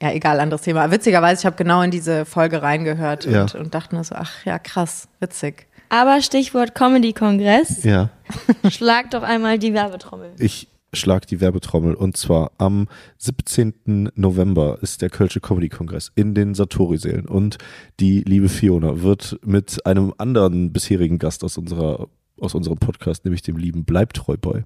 ja, 0.03 0.13
egal, 0.13 0.41
anderes 0.41 0.63
Thema. 0.63 0.91
Witzigerweise, 0.91 1.41
ich 1.43 1.47
habe 1.47 1.57
genau 1.57 1.83
in 1.83 1.91
diese 1.91 2.25
Folge 2.25 2.63
reingehört 2.63 3.27
Ja. 3.27 3.43
und, 3.43 3.55
und 3.55 3.75
dachte 3.75 3.95
mir 3.95 4.03
so, 4.05 4.15
ach 4.15 4.45
ja, 4.47 4.59
krass, 4.59 5.09
witzig. 5.21 5.67
Aber 5.91 6.23
Stichwort 6.23 6.75
Comedy-Kongress. 6.75 7.85
Ja. 7.85 8.11
Schlag 8.71 9.11
doch 9.11 9.23
einmal 9.23 9.59
die 9.59 9.75
Werbetrommel. 9.75 10.33
Ich 10.39 10.69
schlag 10.93 11.27
die 11.27 11.41
Werbetrommel 11.41 11.95
und 11.95 12.17
zwar 12.17 12.51
am 12.59 12.89
17. 13.19 14.11
November 14.15 14.79
ist 14.83 15.03
der 15.03 15.11
Kölsche 15.11 15.41
Comedy 15.41 15.69
Kongress 15.69 16.11
in 16.17 16.35
den 16.35 16.55
Satori-Sälen 16.55 17.29
und 17.29 17.59
die 18.01 18.23
liebe 18.23 18.49
Fiona 18.49 19.01
wird 19.03 19.39
mit 19.45 19.85
einem 19.87 20.13
anderen 20.19 20.73
bisherigen 20.73 21.19
Gast 21.19 21.45
aus 21.45 21.59
unserer 21.59 22.09
aus 22.41 22.55
unserem 22.55 22.79
Podcast, 22.79 23.25
nämlich 23.25 23.43
dem 23.43 23.57
lieben 23.57 23.85
Bleibtreu-Boy. 23.85 24.65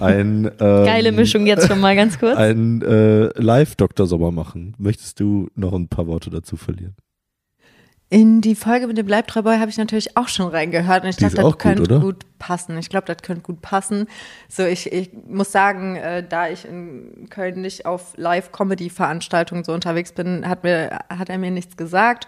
Ein, 0.00 0.44
ähm, 0.60 0.84
Geile 0.84 1.12
Mischung 1.12 1.46
jetzt 1.46 1.66
schon 1.66 1.80
mal 1.80 1.96
ganz 1.96 2.18
kurz. 2.18 2.36
Ein 2.36 2.82
äh, 2.82 3.26
Live-Dr. 3.40 4.06
Sommer 4.06 4.32
machen. 4.32 4.74
Möchtest 4.78 5.20
du 5.20 5.48
noch 5.54 5.72
ein 5.72 5.88
paar 5.88 6.06
Worte 6.06 6.30
dazu 6.30 6.56
verlieren? 6.56 6.96
In 8.12 8.40
die 8.40 8.56
Folge 8.56 8.88
mit 8.88 8.98
dem 8.98 9.06
Bleibtreuboy 9.06 9.58
habe 9.58 9.70
ich 9.70 9.78
natürlich 9.78 10.16
auch 10.16 10.26
schon 10.26 10.48
reingehört 10.48 11.04
und 11.04 11.10
ich 11.10 11.16
Die 11.16 11.26
ist 11.26 11.38
dachte, 11.38 11.46
auch 11.46 11.54
das 11.54 11.62
könnte 11.62 11.82
gut, 11.82 11.92
oder? 11.92 12.00
gut 12.00 12.26
passen. 12.40 12.76
Ich 12.76 12.88
glaube, 12.88 13.06
das 13.06 13.18
könnte 13.22 13.42
gut 13.42 13.60
passen. 13.60 14.08
So, 14.48 14.64
ich, 14.64 14.92
ich 14.92 15.10
muss 15.28 15.52
sagen, 15.52 15.94
äh, 15.94 16.26
da 16.28 16.48
ich 16.48 16.64
in 16.64 17.28
Köln 17.30 17.60
nicht 17.60 17.86
auf 17.86 18.14
Live-Comedy-Veranstaltungen 18.16 19.62
so 19.62 19.72
unterwegs 19.72 20.10
bin, 20.10 20.48
hat, 20.48 20.64
mir, 20.64 20.98
hat 21.08 21.28
er 21.28 21.38
mir 21.38 21.52
nichts 21.52 21.76
gesagt. 21.76 22.26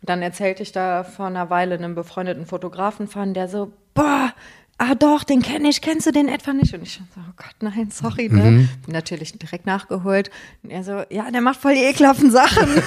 Und 0.00 0.08
dann 0.08 0.22
erzählte 0.22 0.62
ich 0.62 0.72
da 0.72 1.04
vor 1.04 1.26
einer 1.26 1.50
Weile 1.50 1.74
einem 1.74 1.94
befreundeten 1.94 2.46
Fotografen 2.46 3.08
von, 3.08 3.34
der 3.34 3.48
so, 3.48 3.72
boah, 3.94 4.32
ah 4.78 4.94
doch, 4.94 5.24
den 5.24 5.42
kenne 5.42 5.68
ich, 5.68 5.80
kennst 5.80 6.06
du 6.06 6.12
den 6.12 6.28
etwa 6.28 6.52
nicht? 6.52 6.72
Und 6.72 6.82
ich 6.82 6.94
so, 6.94 7.00
oh 7.18 7.32
Gott, 7.36 7.54
nein, 7.60 7.90
sorry, 7.90 8.28
ne? 8.28 8.50
Mhm. 8.50 8.68
Bin 8.86 8.94
natürlich 8.94 9.36
direkt 9.36 9.66
nachgeholt. 9.66 10.30
Und 10.62 10.70
er 10.70 10.84
so, 10.84 11.02
ja, 11.10 11.30
der 11.30 11.40
macht 11.40 11.60
voll 11.60 11.74
die 11.74 11.82
ekelhaften 11.82 12.30
Sachen. 12.30 12.68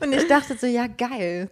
Und 0.00 0.12
ich 0.12 0.26
dachte 0.26 0.56
so, 0.58 0.66
ja, 0.66 0.86
geil. 0.86 1.50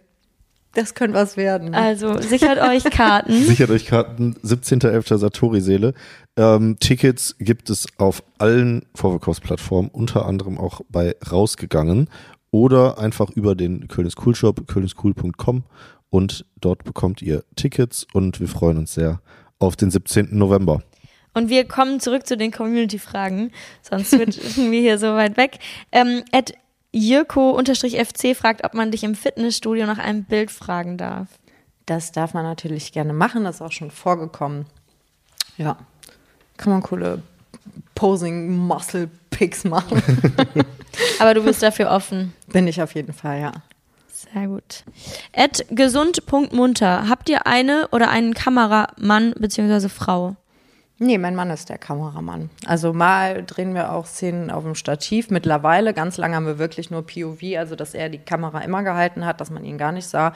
Das 0.73 0.93
könnte 0.93 1.15
was 1.15 1.37
werden. 1.37 1.73
Also 1.73 2.19
sichert 2.19 2.59
euch 2.59 2.83
Karten. 2.83 3.31
Sichert 3.45 3.69
euch 3.69 3.85
Karten, 3.85 4.35
17.11. 4.43 5.17
Satori-Seele. 5.17 5.93
Ähm, 6.35 6.75
Tickets 6.81 7.37
gibt 7.39 7.69
es 7.69 7.87
auf 7.97 8.23
allen 8.39 8.85
Vorverkaufsplattformen, 8.93 9.89
unter 9.89 10.25
anderem 10.25 10.57
auch 10.57 10.81
bei 10.89 11.15
Rausgegangen 11.31 12.09
oder 12.55 12.99
einfach 12.99 13.31
über 13.31 13.53
den 13.53 13.89
Kölnis 13.89 14.15
Cool 14.25 14.33
Shop, 14.33 14.65
kölniscool.com 14.65 15.63
und 16.09 16.45
dort 16.61 16.85
bekommt 16.85 17.21
ihr 17.21 17.43
Tickets 17.57 18.07
und 18.13 18.39
wir 18.39 18.47
freuen 18.47 18.77
uns 18.77 18.93
sehr 18.93 19.19
auf 19.59 19.75
den 19.75 19.91
17. 19.91 20.29
November. 20.31 20.81
Und 21.33 21.49
wir 21.49 21.67
kommen 21.67 21.99
zurück 21.99 22.25
zu 22.25 22.37
den 22.37 22.53
Community-Fragen, 22.53 23.51
sonst 23.81 24.11
switchen 24.11 24.71
wir 24.71 24.79
hier 24.79 24.97
so 24.97 25.07
weit 25.07 25.35
weg. 25.35 25.59
Ähm, 25.91 26.23
Ed 26.31 26.53
Jirko-FC 26.93 28.37
fragt, 28.37 28.63
ob 28.63 28.73
man 28.73 28.89
dich 28.89 29.03
im 29.03 29.15
Fitnessstudio 29.15 29.85
nach 29.85 29.99
einem 29.99 30.23
Bild 30.23 30.49
fragen 30.49 30.97
darf. 30.97 31.27
Das 31.85 32.13
darf 32.13 32.33
man 32.33 32.45
natürlich 32.45 32.93
gerne 32.93 33.11
machen, 33.11 33.43
das 33.43 33.55
ist 33.55 33.61
auch 33.61 33.73
schon 33.73 33.91
vorgekommen. 33.91 34.65
Ja, 35.57 35.75
kann 36.55 36.71
man 36.71 36.81
coole 36.83 37.21
Posing-Muscle-Pics 37.95 39.63
machen. 39.65 40.01
Aber 41.19 41.33
du 41.33 41.43
bist 41.43 41.63
dafür 41.63 41.91
offen. 41.91 42.33
Bin 42.47 42.67
ich 42.67 42.81
auf 42.81 42.95
jeden 42.95 43.13
Fall, 43.13 43.41
ja. 43.41 43.51
Sehr 44.07 44.47
gut. 44.47 44.83
Ed 45.31 45.65
gesund.munter. 45.69 47.07
Habt 47.09 47.29
ihr 47.29 47.47
eine 47.47 47.87
oder 47.91 48.09
einen 48.09 48.33
Kameramann 48.33 49.33
bzw. 49.37 49.89
Frau? 49.89 50.35
Nee, 50.97 51.17
mein 51.17 51.35
Mann 51.35 51.49
ist 51.49 51.69
der 51.69 51.77
Kameramann. 51.77 52.49
Also 52.65 52.93
mal 52.93 53.43
drehen 53.43 53.73
wir 53.73 53.91
auch 53.91 54.05
Szenen 54.05 54.49
auf 54.49 54.63
dem 54.63 54.75
Stativ. 54.75 55.29
Mittlerweile, 55.29 55.93
ganz 55.93 56.15
lange 56.17 56.35
haben 56.37 56.45
wir 56.45 56.57
wirklich 56.57 56.89
nur 56.89 57.05
POV, 57.05 57.57
also 57.57 57.75
dass 57.75 57.93
er 57.93 58.07
die 58.07 58.19
Kamera 58.19 58.59
immer 58.59 58.83
gehalten 58.83 59.25
hat, 59.25 59.41
dass 59.41 59.49
man 59.49 59.65
ihn 59.65 59.77
gar 59.77 59.91
nicht 59.91 60.07
sah. 60.07 60.33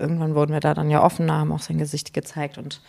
Irgendwann 0.00 0.34
wurden 0.34 0.52
wir 0.52 0.60
da 0.60 0.74
dann 0.74 0.90
ja 0.90 1.04
offener, 1.04 1.38
haben 1.38 1.52
auch 1.52 1.60
sein 1.60 1.78
Gesicht 1.78 2.12
gezeigt 2.12 2.58
und 2.58 2.80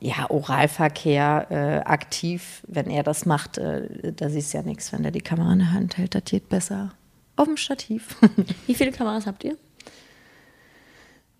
ja, 0.00 0.30
Oralverkehr 0.30 1.46
äh, 1.50 1.88
aktiv, 1.88 2.62
wenn 2.66 2.90
er 2.90 3.02
das 3.02 3.26
macht, 3.26 3.58
äh, 3.58 4.12
da 4.14 4.30
siehst 4.30 4.52
du 4.52 4.58
ja 4.58 4.64
nichts. 4.64 4.92
Wenn 4.92 5.04
er 5.04 5.10
die 5.10 5.20
Kamera 5.20 5.52
in 5.52 5.58
der 5.58 5.72
Hand 5.72 5.98
hält, 5.98 6.14
das 6.14 6.24
geht 6.24 6.48
besser 6.48 6.92
auf 7.36 7.46
dem 7.46 7.56
Stativ. 7.56 8.16
Wie 8.66 8.74
viele 8.74 8.92
Kameras 8.92 9.26
habt 9.26 9.44
ihr? 9.44 9.56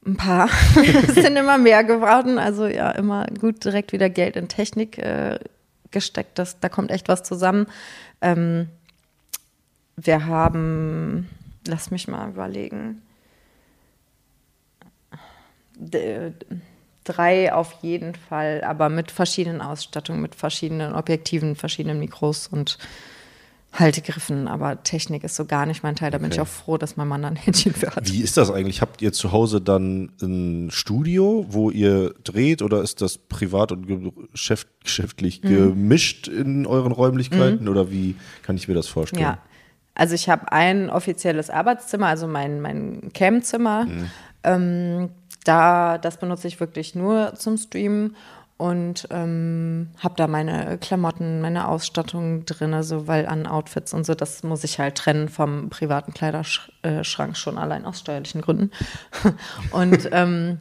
Ein 0.07 0.17
paar. 0.17 0.49
es 0.77 1.15
sind 1.15 1.37
immer 1.37 1.59
mehr 1.59 1.85
geworden. 1.85 2.39
Also 2.39 2.67
ja, 2.67 2.91
immer 2.93 3.27
gut 3.27 3.65
direkt 3.65 3.93
wieder 3.93 4.11
Geld 4.11 4.37
in 4.37 4.49
Technik 4.49 4.99
äh, 4.99 5.39
gesteckt. 5.91 6.39
Das, 6.39 6.61
da 6.61 6.69
kommt 6.69 6.91
echt 6.91 7.09
was 7.09 7.23
zusammen. 7.23 7.67
Ähm, 8.21 8.69
wir 9.97 10.27
haben, 10.27 11.29
lass 11.67 11.91
mich 11.91 12.09
mal 12.09 12.31
überlegen, 12.31 13.03
D 15.77 16.33
drei 17.05 17.53
auf 17.53 17.77
jeden 17.83 18.15
Fall, 18.15 18.63
aber 18.65 18.89
mit 18.89 19.11
verschiedenen 19.11 19.61
Ausstattungen, 19.61 20.21
mit 20.21 20.35
verschiedenen 20.35 20.93
Objektiven, 20.95 21.57
verschiedenen 21.57 21.99
Mikros 21.99 22.47
und 22.47 22.79
Haltegriffen. 23.73 24.49
Aber 24.49 24.83
Technik 24.83 25.23
ist 25.23 25.37
so 25.37 25.45
gar 25.45 25.65
nicht 25.65 25.83
mein 25.83 25.95
Teil. 25.95 26.11
Da 26.11 26.19
bin 26.19 26.27
Okay. 26.27 26.35
ich 26.35 26.41
auch 26.41 26.47
froh, 26.49 26.77
dass 26.77 26.97
mein 26.97 27.07
Mann 27.07 27.23
da 27.23 27.29
ein 27.29 27.37
Händchen 27.45 27.73
für 27.73 27.95
hat. 27.95 28.11
Wie 28.13 28.21
ist 28.21 28.37
das 28.37 28.51
eigentlich? 28.51 28.81
Habt 28.81 29.01
ihr 29.01 29.13
zu 29.13 29.31
Hause 29.33 29.61
dann 29.61 30.11
ein 30.21 30.71
Studio, 30.73 31.47
wo 31.49 31.71
ihr 31.71 32.15
dreht 32.25 32.63
oder 32.63 32.83
ist 32.83 33.01
das 33.01 33.17
privat 33.19 33.71
und 33.73 33.87
geschäft, 34.33 34.67
geschäftlich 34.83 35.41
gemischt 35.41 36.27
in 36.27 36.67
euren 36.67 36.91
Räumlichkeiten 36.93 37.69
oder 37.69 37.91
wie 37.91 38.17
kann 38.43 38.57
ich 38.57 38.67
mir 38.67 38.75
das 38.75 38.89
vorstellen? 38.89 39.23
Ja. 39.23 39.39
Also 39.95 40.15
ich 40.15 40.29
habe 40.29 40.51
ein 40.51 40.89
offizielles 40.91 41.51
Arbeitszimmer, 41.51 42.07
also 42.07 42.27
mein, 42.27 42.61
mein 42.61 43.11
Cam-Zimmer. 43.13 43.87
Ähm, 44.43 45.11
da, 45.45 45.99
das 45.99 46.19
benutze 46.19 46.49
ich 46.49 46.61
wirklich 46.61 46.95
nur 46.95 47.35
zum 47.35 47.57
Streamen 47.57 48.17
und 48.61 49.09
ähm, 49.11 49.89
habe 50.01 50.17
da 50.17 50.27
meine 50.27 50.77
Klamotten, 50.79 51.41
meine 51.41 51.67
Ausstattung 51.67 52.45
drin, 52.45 52.75
also 52.75 53.07
weil 53.07 53.27
an 53.27 53.47
Outfits 53.47 53.95
und 53.95 54.05
so, 54.05 54.15
das 54.15 54.43
muss 54.43 54.65
ich 54.65 54.79
halt 54.79 54.97
trennen 54.97 55.31
vom 55.31 55.71
privaten 55.71 56.13
Kleiderschrank 56.13 57.39
schon 57.39 57.57
allein 57.57 57.87
aus 57.87 58.01
steuerlichen 58.01 58.43
Gründen. 58.43 58.71
und 59.73 60.11
ähm, 60.13 60.59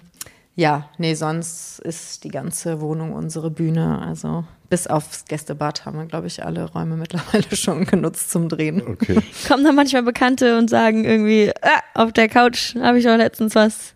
ja, 0.55 0.89
nee, 0.97 1.13
sonst 1.13 1.79
ist 1.79 2.23
die 2.23 2.29
ganze 2.29 2.79
Wohnung 2.79 3.13
unsere 3.13 3.51
Bühne. 3.51 4.01
Also 4.05 4.45
bis 4.69 4.87
aufs 4.87 5.25
Gästebad 5.25 5.85
haben 5.85 5.97
wir, 5.97 6.05
glaube 6.05 6.27
ich, 6.27 6.45
alle 6.45 6.71
Räume 6.71 6.95
mittlerweile 6.95 7.43
schon 7.55 7.85
genutzt 7.85 8.31
zum 8.31 8.47
Drehen. 8.47 8.81
Okay. 8.85 9.21
Kommen 9.47 9.63
da 9.63 9.71
manchmal 9.73 10.03
Bekannte 10.03 10.57
und 10.57 10.69
sagen 10.69 11.03
irgendwie, 11.03 11.51
ah, 11.61 12.01
auf 12.01 12.13
der 12.13 12.29
Couch 12.29 12.75
habe 12.75 12.99
ich 12.99 13.05
doch 13.05 13.17
letztens 13.17 13.55
was 13.55 13.95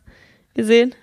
gesehen. 0.53 0.93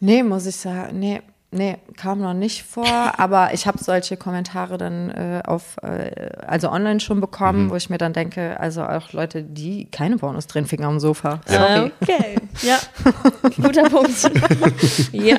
Nee, 0.00 0.22
muss 0.22 0.46
ich 0.46 0.56
sagen, 0.56 0.98
nee, 0.98 1.22
nee, 1.50 1.78
kam 1.96 2.20
noch 2.20 2.34
nicht 2.34 2.62
vor, 2.62 2.86
aber 3.18 3.54
ich 3.54 3.66
habe 3.66 3.78
solche 3.78 4.16
Kommentare 4.16 4.78
dann 4.78 5.10
äh, 5.10 5.42
auf, 5.44 5.76
äh, 5.82 6.30
also 6.46 6.70
online 6.70 7.00
schon 7.00 7.20
bekommen, 7.20 7.70
wo 7.70 7.76
ich 7.76 7.90
mir 7.90 7.98
dann 7.98 8.12
denke, 8.12 8.58
also 8.60 8.82
auch 8.82 9.12
Leute, 9.12 9.42
die 9.42 9.86
keine 9.90 10.16
Pornos 10.18 10.46
drehen, 10.46 10.66
Finger 10.66 10.88
am 10.88 11.00
Sofa. 11.00 11.40
Sorry. 11.46 11.92
Okay, 12.00 12.36
ja. 12.62 12.78
Guter 13.62 13.88
Punkt. 13.88 14.30
ja. 15.12 15.38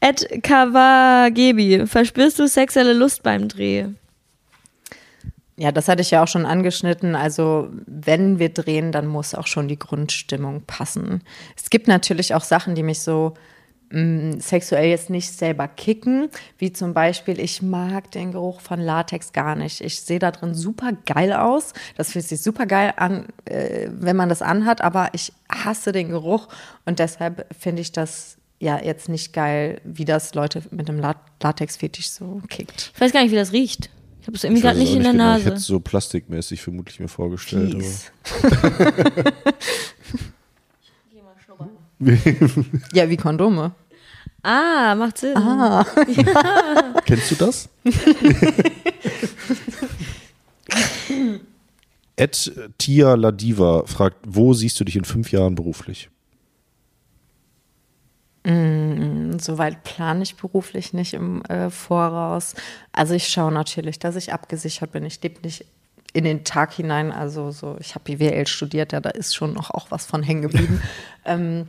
Ed 0.00 0.42
Kawagebi, 0.42 1.86
verspürst 1.86 2.38
du 2.38 2.46
sexuelle 2.46 2.92
Lust 2.92 3.22
beim 3.22 3.48
Dreh? 3.48 3.86
Ja, 5.60 5.72
das 5.72 5.88
hatte 5.88 6.00
ich 6.00 6.10
ja 6.10 6.22
auch 6.22 6.28
schon 6.28 6.46
angeschnitten. 6.46 7.14
Also, 7.14 7.68
wenn 7.84 8.38
wir 8.38 8.48
drehen, 8.48 8.92
dann 8.92 9.06
muss 9.06 9.34
auch 9.34 9.46
schon 9.46 9.68
die 9.68 9.78
Grundstimmung 9.78 10.62
passen. 10.62 11.22
Es 11.54 11.68
gibt 11.68 11.86
natürlich 11.86 12.34
auch 12.34 12.42
Sachen, 12.42 12.74
die 12.74 12.82
mich 12.82 13.00
so 13.00 13.34
mh, 13.90 14.40
sexuell 14.40 14.88
jetzt 14.88 15.10
nicht 15.10 15.30
selber 15.30 15.68
kicken, 15.68 16.30
wie 16.56 16.72
zum 16.72 16.94
Beispiel, 16.94 17.38
ich 17.38 17.60
mag 17.60 18.10
den 18.12 18.32
Geruch 18.32 18.62
von 18.62 18.80
Latex 18.80 19.34
gar 19.34 19.54
nicht. 19.54 19.82
Ich 19.82 20.00
sehe 20.00 20.18
da 20.18 20.30
drin 20.30 20.54
super 20.54 20.92
geil 21.04 21.34
aus. 21.34 21.74
Das 21.94 22.12
fühlt 22.12 22.24
sich 22.24 22.40
super 22.40 22.64
geil 22.64 22.94
an, 22.96 23.26
äh, 23.44 23.88
wenn 23.92 24.16
man 24.16 24.30
das 24.30 24.40
anhat, 24.40 24.80
aber 24.80 25.10
ich 25.12 25.30
hasse 25.50 25.92
den 25.92 26.08
Geruch 26.08 26.48
und 26.86 27.00
deshalb 27.00 27.46
finde 27.54 27.82
ich 27.82 27.92
das 27.92 28.38
ja 28.60 28.82
jetzt 28.82 29.10
nicht 29.10 29.34
geil, 29.34 29.82
wie 29.84 30.06
das 30.06 30.34
Leute 30.34 30.62
mit 30.70 30.88
einem 30.88 31.00
La 31.00 31.16
Latex-Fetisch 31.42 32.08
so 32.08 32.40
kickt. 32.48 32.92
Ich 32.94 33.00
weiß 33.00 33.12
gar 33.12 33.22
nicht, 33.22 33.32
wie 33.32 33.36
das 33.36 33.52
riecht. 33.52 33.90
Ich 34.20 34.26
habe 34.26 34.36
es 34.36 34.44
irgendwie 34.44 34.62
gerade 34.62 34.78
nicht 34.78 34.94
in 34.94 35.02
der 35.02 35.12
genau. 35.12 35.32
Ich 35.36 35.40
hätte 35.44 35.50
Nase. 35.50 35.62
es 35.62 35.66
so 35.66 35.80
plastikmäßig 35.80 36.60
vermutlich 36.62 37.00
mir 37.00 37.08
vorgestellt. 37.08 37.76
Ja, 42.94 43.10
wie 43.10 43.16
Kondome. 43.18 43.72
Ah, 44.42 44.94
macht 44.94 45.18
Sinn. 45.18 45.36
Aber 45.36 45.84
kennst 47.04 47.30
du 47.30 47.34
das? 47.34 47.68
Ed 52.16 52.52
Tia 52.78 53.14
Ladiva 53.14 53.82
fragt, 53.86 54.16
wo 54.26 54.54
siehst 54.54 54.80
du 54.80 54.84
dich 54.84 54.96
in 54.96 55.04
fünf 55.04 55.30
Jahren 55.30 55.54
beruflich? 55.54 56.08
Soweit 58.42 59.82
plane 59.84 60.22
ich 60.22 60.36
beruflich 60.36 60.94
nicht 60.94 61.12
im 61.12 61.42
äh, 61.44 61.68
Voraus. 61.68 62.54
Also 62.90 63.14
ich 63.14 63.28
schaue 63.28 63.52
natürlich, 63.52 63.98
dass 63.98 64.16
ich 64.16 64.32
abgesichert 64.32 64.92
bin. 64.92 65.04
Ich 65.04 65.22
lebe 65.22 65.42
nicht 65.42 65.66
in 66.12 66.24
den 66.24 66.44
Tag 66.44 66.72
hinein. 66.72 67.12
Also 67.12 67.50
so, 67.50 67.76
ich 67.80 67.94
habe 67.94 68.16
BWL 68.16 68.46
studiert, 68.46 68.92
ja, 68.92 69.00
da 69.00 69.10
ist 69.10 69.34
schon 69.34 69.52
noch 69.52 69.70
auch 69.70 69.90
was 69.90 70.06
von 70.06 70.22
hängen 70.22 70.42
geblieben. 70.42 70.82
ähm, 71.24 71.68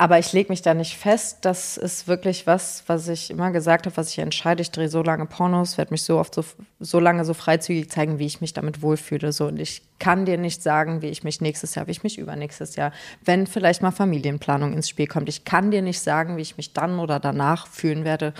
aber 0.00 0.18
ich 0.20 0.32
lege 0.32 0.50
mich 0.50 0.62
da 0.62 0.74
nicht 0.74 0.96
fest. 0.96 1.38
Das 1.42 1.76
ist 1.76 2.06
wirklich 2.06 2.46
was, 2.46 2.84
was 2.86 3.08
ich 3.08 3.30
immer 3.30 3.50
gesagt 3.50 3.86
habe, 3.86 3.96
was 3.96 4.10
ich 4.10 4.18
entscheide. 4.20 4.62
Ich 4.62 4.70
drehe 4.70 4.88
so 4.88 5.02
lange 5.02 5.26
Pornos, 5.26 5.76
werde 5.76 5.92
mich 5.92 6.02
so 6.04 6.18
oft 6.18 6.34
so, 6.34 6.44
so 6.78 7.00
lange 7.00 7.24
so 7.24 7.34
freizügig 7.34 7.90
zeigen, 7.90 8.20
wie 8.20 8.26
ich 8.26 8.40
mich 8.40 8.52
damit 8.54 8.80
wohlfühle. 8.80 9.32
So. 9.32 9.46
Und 9.48 9.58
ich 9.58 9.82
kann 9.98 10.24
dir 10.24 10.38
nicht 10.38 10.62
sagen, 10.62 11.02
wie 11.02 11.08
ich 11.08 11.24
mich 11.24 11.40
nächstes 11.40 11.74
Jahr, 11.74 11.88
wie 11.88 11.90
ich 11.90 12.04
mich 12.04 12.16
übernächstes 12.16 12.76
Jahr, 12.76 12.92
wenn 13.24 13.48
vielleicht 13.48 13.82
mal 13.82 13.90
Familienplanung 13.90 14.72
ins 14.72 14.88
Spiel 14.88 15.08
kommt. 15.08 15.28
Ich 15.28 15.44
kann 15.44 15.72
dir 15.72 15.82
nicht 15.82 16.00
sagen, 16.00 16.36
wie 16.36 16.42
ich 16.42 16.56
mich 16.56 16.72
dann 16.72 17.00
oder 17.00 17.18
danach 17.18 17.66
fühlen 17.66 18.04
werde, 18.04 18.34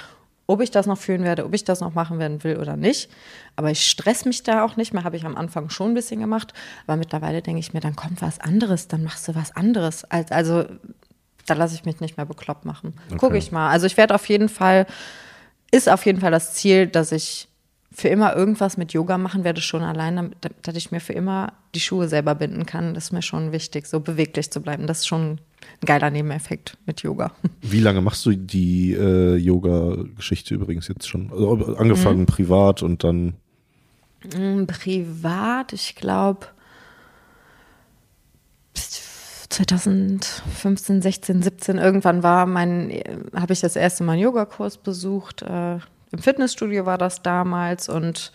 ob 0.47 0.61
ich 0.63 0.71
das 0.71 0.87
noch 0.87 0.97
fühlen 0.97 1.25
werde, 1.25 1.45
ob 1.45 1.53
ich 1.55 1.65
das 1.65 1.81
noch 1.81 1.93
machen 1.93 2.21
werden 2.21 2.45
will 2.45 2.57
oder 2.59 2.77
nicht. 2.77 3.11
Aber 3.57 3.71
ich 3.73 3.85
stress 3.91 4.25
mich 4.25 4.45
da 4.45 4.65
auch 4.65 4.77
nicht 4.77 4.95
mehr, 4.95 5.03
habe 5.03 5.17
ich 5.17 5.27
am 5.27 5.37
Anfang 5.37 5.71
schon 5.71 5.91
ein 5.91 5.95
bisschen 5.95 6.21
gemacht. 6.21 6.55
Aber 6.87 6.97
mittlerweile 6.97 7.43
denke 7.43 7.59
ich 7.59 7.75
mir, 7.75 7.81
dann 7.81 7.97
kommt 7.97 8.23
was 8.23 8.39
anderes, 8.39 8.87
dann 8.87 9.03
machst 9.03 9.27
du 9.27 9.35
was 9.35 9.55
anderes. 9.57 10.05
Als- 10.05 10.31
Also 10.31 10.65
da 11.49 11.55
lasse 11.55 11.75
ich 11.75 11.85
mich 11.85 12.01
nicht 12.01 12.17
mehr 12.17 12.27
bekloppt 12.27 12.65
machen. 12.65 12.95
Gucke 13.17 13.39
ich 13.39 13.53
mal. 13.53 13.71
Also 13.71 13.87
ich 13.87 13.97
werde 13.97 14.15
auf 14.15 14.29
jeden 14.29 14.49
Fall, 14.49 14.87
ist 15.71 15.89
auf 15.89 16.07
jeden 16.07 16.21
Fall 16.21 16.31
das 16.31 16.55
Ziel, 16.55 16.87
dass 16.87 17.13
ich 17.13 17.49
für 17.91 18.09
immer 18.09 18.37
irgendwas 18.37 18.77
mit 18.77 18.93
Yoga 18.93 19.19
machen 19.19 19.45
werde, 19.45 19.61
schon 19.61 19.83
allein, 19.83 20.17
damit, 20.17 20.37
dass 20.63 20.77
ich 20.77 20.93
mir 20.93 21.01
für 21.01 21.15
immer 21.15 21.53
die 21.75 21.81
Schuhe 21.81 22.09
selber 22.09 22.35
binden 22.35 22.65
kann. 22.67 22.95
Das 22.95 23.05
ist 23.05 23.13
mir 23.13 23.23
schon 23.23 23.51
wichtig, 23.51 23.87
so 23.87 24.01
beweglich 24.01 24.51
zu 24.51 24.61
bleiben. 24.61 24.87
Das 24.87 24.99
ist 24.99 25.09
schon 25.09 25.33
ein 25.33 25.87
geiler 25.87 26.11
Nebeneffekt 26.11 26.77
mit 26.87 27.03
Yoga. 27.03 27.33
Wie 27.63 27.81
lange 27.81 28.01
machst 28.01 28.25
du 28.27 28.33
die 28.33 28.93
äh, 28.93 29.37
Yoga-Geschichte 29.37 30.55
übrigens 30.55 30.87
jetzt 30.89 31.09
schon? 31.09 31.33
Also, 31.33 31.77
angefangen 31.77 32.27
privat 32.27 32.83
und 32.83 33.03
dann 33.03 33.35
Mm, 34.25 34.65
Privat, 34.67 35.73
ich 35.73 35.95
glaube 35.95 36.47
2015, 39.51 41.01
16, 41.01 41.43
17 41.43 41.79
irgendwann 41.79 42.23
war 42.23 42.47
mein, 42.47 42.93
habe 43.35 43.53
ich 43.53 43.61
das 43.61 43.77
erste 43.77 44.05
Mal 44.05 44.13
einen 44.13 44.23
Yogakurs 44.23 44.79
besucht. 44.79 45.43
Äh, 45.43 45.75
Im 46.11 46.19
Fitnessstudio 46.19 46.87
war 46.87 46.99
das 46.99 47.23
damals. 47.23 47.89
Und 47.89 48.33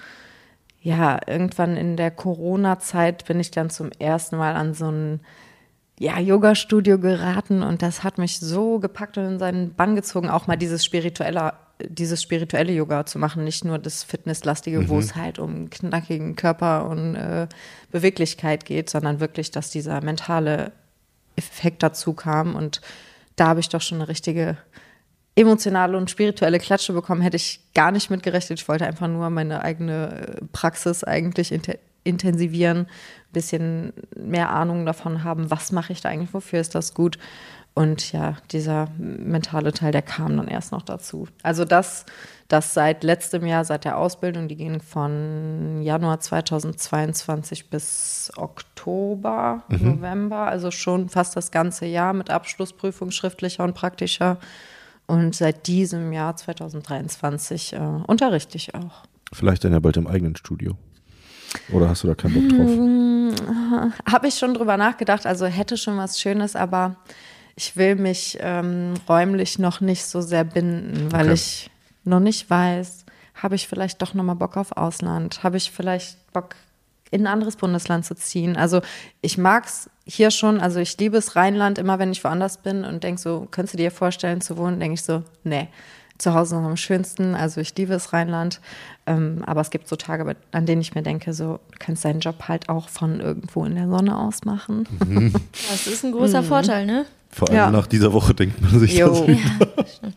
ja, 0.82 1.20
irgendwann 1.28 1.78
in 1.78 1.97
der 1.97 2.11
Corona-Zeit 2.11 3.26
bin 3.26 3.39
ich 3.39 3.51
dann 3.51 3.70
zum 3.70 3.91
ersten 3.99 4.38
Mal 4.38 4.55
an 4.55 4.74
so 4.74 4.89
ein 4.89 5.20
ja, 5.99 6.20
Yoga-Studio 6.20 6.97
geraten. 6.97 7.61
Und 7.61 7.84
das 7.84 8.03
hat 8.03 8.18
mich 8.18 8.39
so 8.39 8.80
gepackt 8.80 9.18
und 9.18 9.26
in 9.26 9.39
seinen 9.39 9.74
Bann 9.76 9.95
gezogen, 9.95 10.30
auch 10.30 10.47
mal 10.47 10.57
dieses 10.57 10.84
spirituelle, 10.84 11.53
dieses 11.80 12.24
spirituelle 12.24 12.74
Yoga 12.74 13.05
zu 13.05 13.20
machen, 13.20 13.43
nicht 13.43 13.66
nur 13.66 13.78
das 13.78 14.03
Fitnesslastige, 14.03 14.89
wo 14.89 14.97
es 14.97 15.16
halt 15.16 15.38
um 15.38 15.70
knackigen 15.70 16.36
Körper 16.36 16.89
und 16.89 17.16
äh, 17.16 17.47
Beweglichkeit 17.91 18.66
geht, 18.66 18.89
sondern 18.89 19.20
wirklich, 19.20 19.51
dass 19.51 19.70
dieser 19.70 20.03
mentale 20.03 20.72
Effekt 21.36 21.84
dazu 21.84 22.13
kam 22.13 22.55
und 22.55 22.81
da 23.36 23.47
habe 23.47 23.59
ich 23.59 23.69
doch 23.69 23.81
schon 23.81 23.99
eine 23.99 24.07
richtige 24.07 24.57
emotionale 25.36 25.97
und 25.97 26.11
spirituelle 26.11 26.59
Klatsche 26.59 26.93
bekommen, 26.93 27.21
hätte 27.21 27.38
ich 27.38 27.59
gar 27.73 27.91
nicht 27.91 28.09
mitgerechnet. 28.09 28.59
Ich 28.59 28.67
wollte 28.67 28.86
einfach 28.86 29.07
nur 29.07 29.29
meine 29.29 29.63
eigene 29.63 30.27
äh, 30.41 30.45
Praxis 30.51 31.03
eigentlich 31.03 31.51
inte 31.51 31.79
intensivieren, 32.03 32.79
ein 32.79 32.88
bisschen 33.31 33.93
mehr 34.15 34.49
Ahnung 34.49 34.86
davon 34.86 35.23
haben, 35.23 35.49
was 35.49 35.71
mache 35.71 35.93
ich 35.93 36.01
da 36.01 36.09
eigentlich, 36.09 36.34
wofür 36.34 36.59
ist 36.59 36.75
das 36.75 36.93
gut. 36.93 37.17
Und 37.76 38.11
ja, 38.11 38.38
dieser 38.51 38.88
mentale 38.99 39.74
Teil, 39.74 39.91
der 39.91 40.03
kam 40.03 40.38
dann 40.38 40.47
erst 40.47 40.71
noch 40.71 40.84
dazu. 40.84 41.28
Also 41.41 41.65
das, 41.65 42.05
das 42.47 42.76
seit 42.76 43.03
letztem 43.03 43.47
Jahr, 43.47 43.65
seit 43.65 43.84
der 43.84 43.97
Ausbildung, 43.97 44.47
die 44.47 44.55
ging 44.55 44.80
von 44.80 45.82
Januar 45.82 46.19
2022 46.19 47.71
bis 47.71 48.32
Oktober, 48.38 49.63
November, 49.69 50.47
also 50.47 50.69
schon 50.69 51.09
fast 51.09 51.36
das 51.36 51.49
ganze 51.49 51.88
Jahr 51.88 52.13
mit 52.13 52.30
Abschlussprüfung 52.30 53.09
schriftlicher 53.09 53.63
und 53.63 53.74
praktischer. 53.74 54.38
Und 55.07 55.36
seit 55.36 55.65
diesem 55.65 56.13
Jahr 56.13 56.36
2023 56.36 57.74
äh, 57.74 57.78
unterrichte 58.05 58.55
ich 58.55 58.76
auch. 58.76 59.03
vielleicht 59.34 59.63
dann 59.63 59.74
ja 59.74 59.80
bald 59.80 59.97
im 59.97 60.07
eigenen 60.07 60.36
Studio. 60.36 60.78
Oder 61.71 61.89
hast 61.89 62.03
du 62.03 62.07
da 62.07 62.15
keinen 62.15 62.34
Bock 62.34 62.49
drauf? 62.49 63.93
Habe 64.11 64.28
ich 64.28 64.36
schon 64.36 64.53
drüber 64.53 64.78
nachgedacht, 64.78 65.26
also 65.26 65.45
hätte 65.45 65.76
schon 65.78 65.97
was 65.97 66.19
Schönes, 66.19 66.55
aber 66.55 66.95
ich 67.56 67.78
will 67.78 67.95
mich 67.95 68.38
ähm, 68.41 68.93
räumlich 69.08 69.60
noch 69.60 69.82
nicht 69.82 70.06
so 70.06 70.22
sehr 70.22 70.43
binden, 70.43 71.12
weil 71.12 71.26
Okay. 71.26 71.34
ich 71.34 71.70
noch 72.04 72.20
nicht 72.20 72.49
weiß, 72.49 73.06
habe 73.36 73.56
ich 73.56 73.68
vielleicht 73.68 74.01
doch 74.01 74.14
nochmal 74.14 74.36
Bock 74.36 74.58
auf 74.58 74.76
Ausland? 74.78 75.43
Habe 75.43 75.58
ich 75.58 75.72
vielleicht 75.72 76.18
Bock, 76.34 76.56
in 77.12 77.22
ein 77.22 77.28
anderes 77.34 77.56
Bundesland 77.56 78.06
zu 78.06 78.16
ziehen? 78.16 78.58
Also 78.58 78.82
ich 79.22 79.38
mag 79.38 79.66
es 79.66 79.89
hier 80.06 80.32
schon, 80.32 80.60
also 80.60 80.80
ich 80.80 80.97
liebe 80.97 81.18
es 81.18 81.36
Rheinland, 81.36 81.78
immer 81.78 81.99
wenn 81.99 82.12
ich 82.12 82.24
woanders 82.24 82.58
bin 82.58 82.84
und 82.86 83.04
denke 83.04 83.22
so, 83.22 83.47
könntest 83.51 83.74
du 83.76 83.78
dir 83.78 83.91
vorstellen 83.91 84.41
zu 84.41 84.58
wohnen, 84.58 84.80
denke 84.80 84.95
ich 84.95 85.04
so, 85.04 85.24
nee. 85.43 85.68
Zu 86.24 86.34
Hause 86.34 86.55
noch 86.55 86.63
am 86.69 86.78
schönsten, 86.78 87.36
also 87.36 87.59
ich 87.59 87.76
liebe 87.76 87.93
es 87.93 88.13
Rheinland, 88.13 88.61
ähm, 89.05 89.43
aber 89.45 89.59
es 89.59 89.71
gibt 89.71 89.89
so 89.89 89.97
Tage, 89.97 90.36
an 90.53 90.65
denen 90.65 90.80
ich 90.82 90.95
mir 90.95 91.03
denke, 91.03 91.34
so, 91.34 91.59
du 91.71 91.78
kannst 91.80 92.05
deinen 92.05 92.21
Job 92.21 92.47
halt 92.47 92.69
auch 92.69 92.88
von 92.88 93.19
irgendwo 93.19 93.65
in 93.65 93.76
der 93.76 93.89
Sonne 93.89 94.17
aus 94.17 94.45
machen. 94.45 94.88
Das 95.69 95.86
ist 95.86 96.05
ein 96.05 96.13
großer 96.13 96.41
Vorteil, 96.41 96.86
ne? 96.86 97.05
Vor 97.30 97.49
allem 97.49 97.57
Ja. 97.57 97.71
nach 97.71 97.88
dieser 97.88 98.13
Woche 98.13 98.34
denkt 98.34 98.61
man 98.61 98.80
sich 98.80 98.97
Jo. 98.97 99.28
das. 99.28 99.99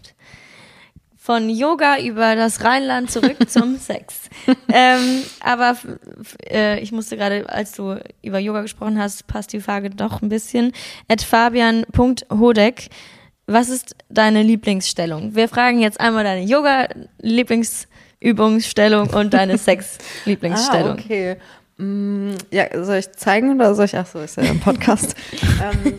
Von 1.16 1.50
Yoga 1.50 1.98
über 1.98 2.36
das 2.36 2.62
Rheinland 2.62 3.10
zurück 3.10 3.36
zum 3.48 3.78
Sex. 3.78 4.30
Ähm, 4.72 5.22
aber 5.40 5.76
äh, 6.48 6.78
ich 6.78 6.92
musste 6.92 7.16
gerade, 7.16 7.48
als 7.48 7.72
du 7.72 7.98
über 8.22 8.38
Yoga 8.38 8.62
gesprochen 8.62 8.96
hast, 9.00 9.26
passt 9.26 9.52
die 9.52 9.58
Frage 9.60 9.90
doch 9.90 10.22
ein 10.22 10.28
bisschen. 10.28 10.70
At 11.08 11.22
fabian.hodek, 11.22 12.90
was 13.46 13.68
ist 13.68 13.94
deine 14.08 14.42
Lieblingsstellung? 14.42 15.36
Wir 15.36 15.48
fragen 15.48 15.80
jetzt 15.80 16.00
einmal 16.00 16.24
deine 16.24 16.44
Yoga-Lieblingsübungsstellung 16.44 19.10
und 19.10 19.34
deine 19.34 19.58
Sex-Lieblingsstellung. 19.58 20.98
Ah, 20.98 21.00
okay. 21.00 21.36
Mm, 21.78 22.32
ja, 22.50 22.84
soll 22.84 22.96
ich 22.96 23.12
zeigen 23.12 23.54
oder 23.54 23.74
soll 23.74 23.84
ich? 23.84 23.96
Ach 23.96 24.06
so, 24.06 24.18
ist 24.20 24.36
ja 24.36 24.42
ein 24.42 24.60
Podcast. 24.60 25.14
ähm, 25.62 25.94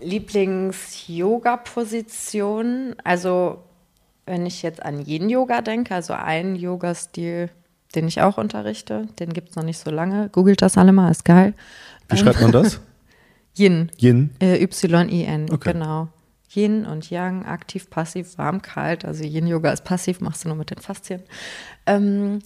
Lieblings-Yoga-Position. 0.00 2.96
Also, 3.02 3.64
wenn 4.26 4.44
ich 4.44 4.62
jetzt 4.62 4.82
an 4.82 5.06
Yin-Yoga 5.06 5.62
denke, 5.62 5.94
also 5.94 6.12
einen 6.12 6.56
Yoga-Stil, 6.56 7.48
den 7.94 8.08
ich 8.08 8.20
auch 8.20 8.36
unterrichte, 8.36 9.08
den 9.18 9.32
gibt 9.32 9.48
es 9.50 9.56
noch 9.56 9.64
nicht 9.64 9.78
so 9.78 9.90
lange. 9.90 10.28
Googelt 10.28 10.60
das 10.60 10.76
alle 10.76 10.92
mal, 10.92 11.10
ist 11.10 11.24
geil. 11.24 11.54
Wie 12.10 12.18
schreibt 12.18 12.42
man 12.42 12.52
das? 12.52 12.78
Yin. 13.56 13.90
Yin? 13.98 14.30
Äh, 14.40 14.62
Y-I-N, 14.62 15.50
Okay. 15.50 15.72
genau. 15.72 16.08
Yin 16.54 16.86
und 16.86 17.10
Yang, 17.10 17.46
aktiv, 17.46 17.90
passiv, 17.90 18.38
warm, 18.38 18.62
kalt. 18.62 19.04
Also 19.04 19.24
Yin-Yoga 19.24 19.72
ist 19.72 19.84
passiv, 19.84 20.20
machst 20.20 20.44
du 20.44 20.48
nur 20.48 20.56
mit 20.56 20.70
den 20.70 20.78
Faszien. 20.78 21.22
Ähm, 21.86 22.40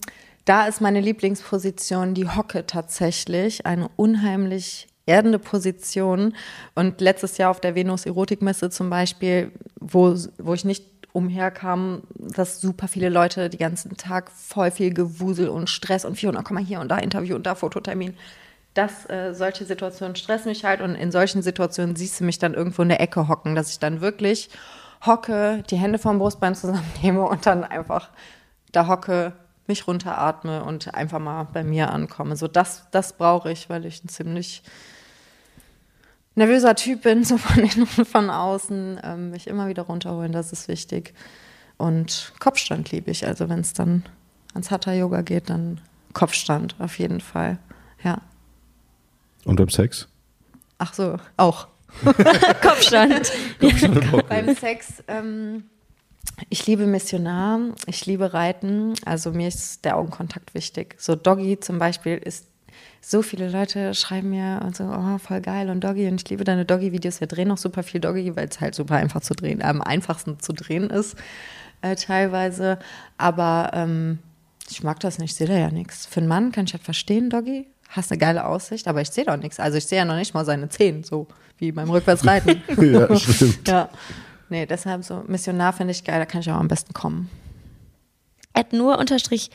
da 0.45 0.65
ist 0.65 0.81
meine 0.81 0.99
Lieblingsposition 1.01 2.15
die 2.15 2.27
Hocke 2.27 2.65
tatsächlich. 2.65 3.65
Eine 3.67 3.89
unheimlich 3.97 4.87
erdende 5.05 5.37
Position. 5.39 6.33
Und 6.75 7.01
letztes 7.01 7.37
Jahr 7.37 7.51
auf 7.51 7.59
der 7.59 7.75
Venus-Erotikmesse 7.75 8.69
zum 8.71 8.89
Beispiel, 8.89 9.51
wo, 9.79 10.15
wo 10.39 10.53
ich 10.53 10.65
nicht 10.65 10.85
umherkam, 11.11 12.03
dass 12.15 12.61
super 12.61 12.87
viele 12.87 13.09
Leute 13.09 13.49
den 13.49 13.59
ganzen 13.59 13.95
Tag 13.97 14.31
voll 14.31 14.71
viel 14.71 14.93
Gewusel 14.93 15.49
und 15.49 15.69
Stress 15.69 16.05
und 16.05 16.15
400, 16.15 16.45
komm 16.45 16.55
mal 16.55 16.63
hier 16.63 16.79
und 16.79 16.89
da 16.89 16.97
Interview 16.97 17.35
und 17.35 17.45
da 17.45 17.55
Fototermin 17.55 18.13
das, 18.73 19.09
äh, 19.09 19.33
solche 19.33 19.65
Situationen 19.65 20.15
stressen 20.15 20.49
mich 20.49 20.63
halt 20.63 20.81
und 20.81 20.95
in 20.95 21.11
solchen 21.11 21.41
Situationen 21.41 21.95
siehst 21.95 22.19
du 22.19 22.23
mich 22.23 22.39
dann 22.39 22.53
irgendwo 22.53 22.81
in 22.81 22.89
der 22.89 23.01
Ecke 23.01 23.27
hocken, 23.27 23.55
dass 23.55 23.71
ich 23.71 23.79
dann 23.79 24.01
wirklich 24.01 24.49
hocke, 25.05 25.63
die 25.69 25.77
Hände 25.77 25.99
vom 25.99 26.19
Brustbein 26.19 26.55
zusammennehme 26.55 27.23
und 27.23 27.45
dann 27.45 27.63
einfach 27.63 28.09
da 28.71 28.87
hocke, 28.87 29.33
mich 29.67 29.87
runteratme 29.87 30.63
und 30.63 30.93
einfach 30.93 31.19
mal 31.19 31.43
bei 31.43 31.63
mir 31.63 31.91
ankomme. 31.91 32.35
So 32.35 32.47
das, 32.47 32.87
das 32.91 33.13
brauche 33.13 33.51
ich, 33.51 33.69
weil 33.69 33.85
ich 33.85 34.03
ein 34.03 34.09
ziemlich 34.09 34.63
nervöser 36.35 36.75
Typ 36.75 37.03
bin, 37.03 37.23
so 37.25 37.37
von 37.37 37.63
innen 37.63 37.87
und 37.97 38.07
von 38.07 38.29
außen, 38.29 38.99
ähm, 39.03 39.31
mich 39.31 39.47
immer 39.47 39.67
wieder 39.67 39.83
runterholen, 39.83 40.31
das 40.31 40.51
ist 40.51 40.67
wichtig. 40.67 41.13
Und 41.77 42.33
Kopfstand 42.39 42.91
liebe 42.91 43.09
ich. 43.09 43.25
Also 43.25 43.47
wenn 43.47 43.59
es 43.59 43.73
dann 43.73 44.03
ans 44.53 44.69
Hatha 44.69 44.91
Yoga 44.91 45.21
geht, 45.21 45.49
dann 45.49 45.79
Kopfstand 46.13 46.75
auf 46.79 46.99
jeden 46.99 47.21
Fall. 47.21 47.57
Ja. 48.03 48.21
Und 49.49 49.55
beim 49.55 49.69
Sex? 49.69 50.07
Ach 50.77 50.93
so, 50.93 51.17
auch. 51.35 51.67
Kopfstand. 52.61 53.31
Beim 54.29 54.55
Sex, 54.55 55.03
ähm, 55.07 55.63
ich 56.49 56.67
liebe 56.67 56.85
Missionar, 56.85 57.59
ich 57.87 58.05
liebe 58.05 58.31
Reiten. 58.31 58.93
Also 59.05 59.31
mir 59.31 59.47
ist 59.47 59.85
der 59.85 59.97
Augenkontakt 59.97 60.53
wichtig. 60.53 60.95
So 60.99 61.15
Doggy 61.15 61.59
zum 61.59 61.79
Beispiel 61.79 62.17
ist 62.17 62.45
so 63.01 63.23
viele 63.23 63.49
Leute 63.49 63.95
schreiben 63.95 64.29
mir 64.29 64.61
und 64.63 64.75
so, 64.75 64.83
oh, 64.83 65.17
voll 65.17 65.41
geil 65.41 65.71
und 65.71 65.83
Doggy 65.83 66.07
und 66.07 66.21
ich 66.21 66.29
liebe 66.29 66.43
deine 66.43 66.63
Doggy-Videos. 66.63 67.19
Wir 67.19 67.27
drehen 67.27 67.49
auch 67.49 67.57
super 67.57 67.81
viel 67.81 68.01
Doggy, 68.01 68.35
weil 68.35 68.49
es 68.49 68.61
halt 68.61 68.75
super 68.75 68.97
einfach 68.97 69.21
zu 69.21 69.33
drehen, 69.33 69.63
am 69.63 69.81
einfachsten 69.81 70.39
zu 70.39 70.53
drehen 70.53 70.91
ist 70.91 71.17
äh, 71.81 71.95
teilweise. 71.95 72.77
Aber 73.17 73.71
ähm, 73.73 74.19
ich 74.69 74.83
mag 74.83 74.99
das 74.99 75.17
nicht, 75.17 75.31
ich 75.31 75.37
sehe 75.37 75.47
da 75.47 75.57
ja 75.57 75.71
nichts. 75.71 76.05
Für 76.05 76.19
einen 76.19 76.29
Mann 76.29 76.51
kann 76.51 76.65
ich 76.65 76.73
halt 76.73 76.83
verstehen, 76.83 77.31
Doggy, 77.31 77.65
hast 77.89 78.11
eine 78.11 78.19
geile 78.19 78.45
Aussicht, 78.45 78.87
aber 78.87 79.01
ich 79.01 79.09
sehe 79.09 79.25
doch 79.25 79.37
nichts. 79.37 79.59
Also 79.59 79.77
ich 79.77 79.85
sehe 79.85 79.97
ja 79.97 80.05
noch 80.05 80.15
nicht 80.15 80.33
mal 80.33 80.45
seine 80.45 80.69
Zehen, 80.69 81.03
so 81.03 81.27
wie 81.57 81.71
beim 81.71 81.89
Rückwärtsreiten. 81.89 82.61
ja, 82.77 83.15
stimmt. 83.19 83.67
ja. 83.67 83.89
Nee, 84.49 84.65
deshalb 84.65 85.03
so 85.03 85.23
Missionar 85.27 85.73
finde 85.73 85.91
ich 85.91 86.03
geil, 86.03 86.19
da 86.19 86.25
kann 86.25 86.41
ich 86.41 86.49
auch 86.49 86.55
am 86.55 86.67
besten 86.67 86.93
kommen. 86.93 87.29
Ed 88.53 88.73
nur 88.73 88.97
unterstrich 88.97 89.51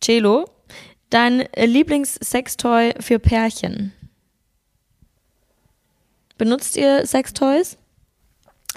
Celo. 0.00 0.48
Dein 1.10 1.44
Lieblingssextoy 1.56 2.94
für 3.00 3.18
Pärchen. 3.18 3.92
Benutzt 6.36 6.76
ihr 6.76 7.06
Sextoys? 7.06 7.78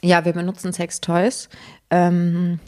Ja, 0.01 0.23
wir 0.23 0.33
benutzen 0.33 0.71
Sextoys. 0.71 1.49
Ähm, 1.89 2.59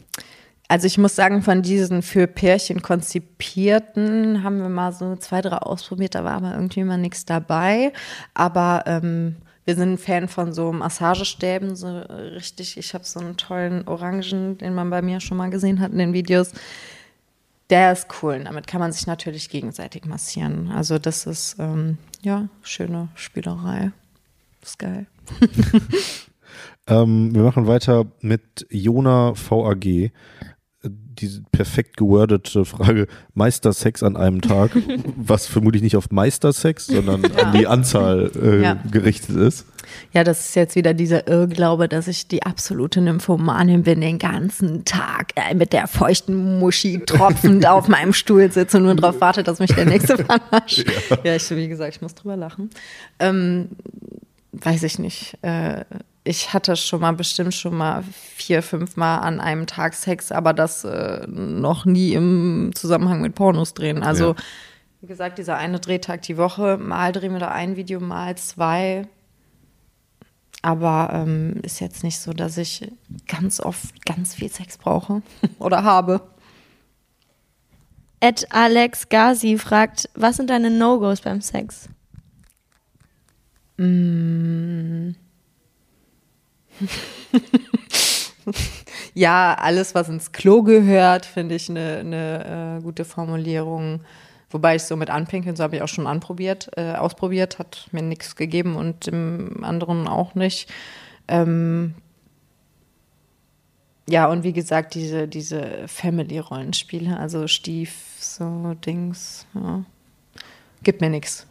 also 0.72 0.86
ich 0.86 0.96
muss 0.96 1.14
sagen, 1.14 1.42
von 1.42 1.60
diesen 1.60 2.00
für 2.00 2.26
Pärchen 2.26 2.80
konzipierten 2.80 4.42
haben 4.42 4.58
wir 4.58 4.70
mal 4.70 4.94
so 4.94 5.16
zwei, 5.16 5.42
drei 5.42 5.58
ausprobiert, 5.58 6.14
da 6.14 6.24
war 6.24 6.32
aber 6.32 6.54
irgendwie 6.54 6.82
mal 6.82 6.96
nichts 6.96 7.26
dabei. 7.26 7.92
Aber 8.32 8.84
ähm, 8.86 9.36
wir 9.66 9.76
sind 9.76 9.92
ein 9.92 9.98
Fan 9.98 10.28
von 10.28 10.54
so 10.54 10.72
Massagestäben, 10.72 11.76
so 11.76 11.98
richtig. 11.98 12.78
Ich 12.78 12.94
habe 12.94 13.04
so 13.04 13.20
einen 13.20 13.36
tollen 13.36 13.86
Orangen, 13.86 14.56
den 14.56 14.74
man 14.74 14.88
bei 14.88 15.02
mir 15.02 15.20
schon 15.20 15.36
mal 15.36 15.50
gesehen 15.50 15.78
hat 15.78 15.92
in 15.92 15.98
den 15.98 16.14
Videos. 16.14 16.52
Der 17.68 17.92
ist 17.92 18.06
cool. 18.22 18.42
Damit 18.42 18.66
kann 18.66 18.80
man 18.80 18.92
sich 18.92 19.06
natürlich 19.06 19.50
gegenseitig 19.50 20.06
massieren. 20.06 20.70
Also 20.70 20.98
das 20.98 21.26
ist 21.26 21.56
ähm, 21.58 21.98
ja 22.22 22.48
schöne 22.62 23.08
Spielerei. 23.14 23.92
Ist 24.62 24.78
geil. 24.78 25.04
Ähm, 26.88 27.34
wir 27.34 27.42
machen 27.42 27.66
weiter 27.66 28.06
mit 28.20 28.66
Jona 28.70 29.34
VAG. 29.34 30.10
Diese 30.84 31.42
perfekt 31.52 31.96
gewordete 31.96 32.64
Frage, 32.64 33.06
Meistersex 33.34 34.02
an 34.02 34.16
einem 34.16 34.40
Tag, 34.40 34.70
was 35.16 35.46
vermutlich 35.46 35.82
nicht 35.82 35.96
auf 35.96 36.10
Meistersex, 36.10 36.86
sondern 36.86 37.24
an 37.36 37.52
die 37.52 37.66
Anzahl 37.68 38.30
äh, 38.42 38.62
Ja. 38.62 38.82
gerichtet 38.90 39.36
ist. 39.36 39.66
Ja, 40.12 40.24
das 40.24 40.48
ist 40.48 40.54
jetzt 40.56 40.74
wieder 40.74 40.94
dieser 40.94 41.28
Irrglaube, 41.28 41.86
dass 41.88 42.08
ich 42.08 42.26
die 42.26 42.42
absolute 42.44 43.00
Nymphomanin 43.00 43.82
bin, 43.82 44.00
den 44.00 44.18
ganzen 44.18 44.84
Tag 44.84 45.32
äh, 45.36 45.54
mit 45.54 45.72
der 45.72 45.86
feuchten 45.86 46.58
Muschi 46.58 47.00
tropfend 47.04 47.66
auf 47.66 47.88
meinem 47.88 48.12
Stuhl 48.12 48.50
sitze 48.50 48.78
und 48.78 48.84
nur 48.84 48.94
darauf 48.94 49.20
warte, 49.20 49.42
dass 49.42 49.58
mich 49.58 49.72
der 49.74 49.84
nächste 49.84 50.16
verarscht. 50.24 50.84
Ja, 51.24 51.36
ich, 51.36 51.48
wie 51.50 51.68
gesagt, 51.68 51.94
ich 51.96 52.02
muss 52.02 52.14
drüber 52.14 52.36
lachen. 52.36 52.70
Ähm, 53.18 53.68
weiß 54.52 54.82
ich 54.84 54.98
nicht. 54.98 55.38
Äh, 55.42 55.84
ich 56.24 56.52
hatte 56.52 56.76
schon 56.76 57.00
mal 57.00 57.12
bestimmt 57.12 57.54
schon 57.54 57.76
mal 57.76 58.04
vier, 58.36 58.62
fünf 58.62 58.96
Mal 58.96 59.18
an 59.18 59.40
einem 59.40 59.66
Tag 59.66 59.94
Sex, 59.94 60.30
aber 60.30 60.52
das 60.52 60.84
äh, 60.84 61.26
noch 61.26 61.84
nie 61.84 62.12
im 62.12 62.70
Zusammenhang 62.74 63.20
mit 63.22 63.34
Pornos 63.34 63.74
drehen. 63.74 64.02
Also, 64.02 64.28
Ja. 64.34 64.42
wie 65.00 65.06
gesagt, 65.08 65.38
dieser 65.38 65.56
eine 65.56 65.80
Drehtag 65.80 66.22
die 66.22 66.36
Woche, 66.36 66.76
mal 66.78 67.12
drehen 67.12 67.32
wir 67.32 67.40
da 67.40 67.48
ein 67.48 67.76
Video, 67.76 67.98
mal 67.98 68.36
zwei. 68.36 69.08
Aber 70.64 71.10
ähm, 71.12 71.56
ist 71.62 71.80
jetzt 71.80 72.04
nicht 72.04 72.20
so, 72.20 72.32
dass 72.32 72.56
ich 72.56 72.88
ganz 73.26 73.58
oft 73.58 74.04
ganz 74.06 74.34
viel 74.34 74.48
Sex 74.48 74.78
brauche 74.78 75.22
oder 75.58 75.82
habe. 75.82 76.20
Ed 78.20 78.46
Alex 78.50 79.08
Gazi 79.08 79.58
fragt, 79.58 80.08
was 80.14 80.36
sind 80.36 80.50
deine 80.50 80.70
No-Gos 80.70 81.22
beim 81.22 81.40
Sex? 81.40 81.88
Ja, 89.14 89.54
alles, 89.54 89.94
was 89.94 90.08
ins 90.08 90.32
Klo 90.32 90.62
gehört, 90.62 91.26
finde 91.26 91.54
ich 91.54 91.68
eine, 91.68 91.98
eine 91.98 92.78
äh, 92.78 92.82
gute 92.82 93.04
Formulierung. 93.04 94.00
Wobei 94.50 94.76
ich 94.76 94.84
so 94.84 94.96
mit 94.96 95.10
Anpinkeln, 95.10 95.56
so 95.56 95.62
habe 95.62 95.76
ich 95.76 95.82
auch 95.82 95.88
schon 95.88 96.06
anprobiert, 96.06 96.70
äh, 96.76 96.92
ausprobiert, 96.92 97.58
hat 97.58 97.88
mir 97.92 98.02
nichts 98.02 98.36
gegeben 98.36 98.76
und 98.76 99.06
dem 99.06 99.64
anderen 99.64 100.08
auch 100.08 100.34
nicht. 100.34 100.70
Ähm, 101.28 101.94
ja, 104.08 104.26
und 104.26 104.44
wie 104.44 104.52
gesagt, 104.52 104.94
diese, 104.94 105.28
diese 105.28 105.86
Family-Rollenspiele, 105.86 107.18
also 107.18 107.46
Stief, 107.46 107.94
so 108.18 108.74
Dings, 108.84 109.46
ja. 109.54 109.84
gibt 110.82 111.00
mir 111.00 111.10
nichts. 111.10 111.46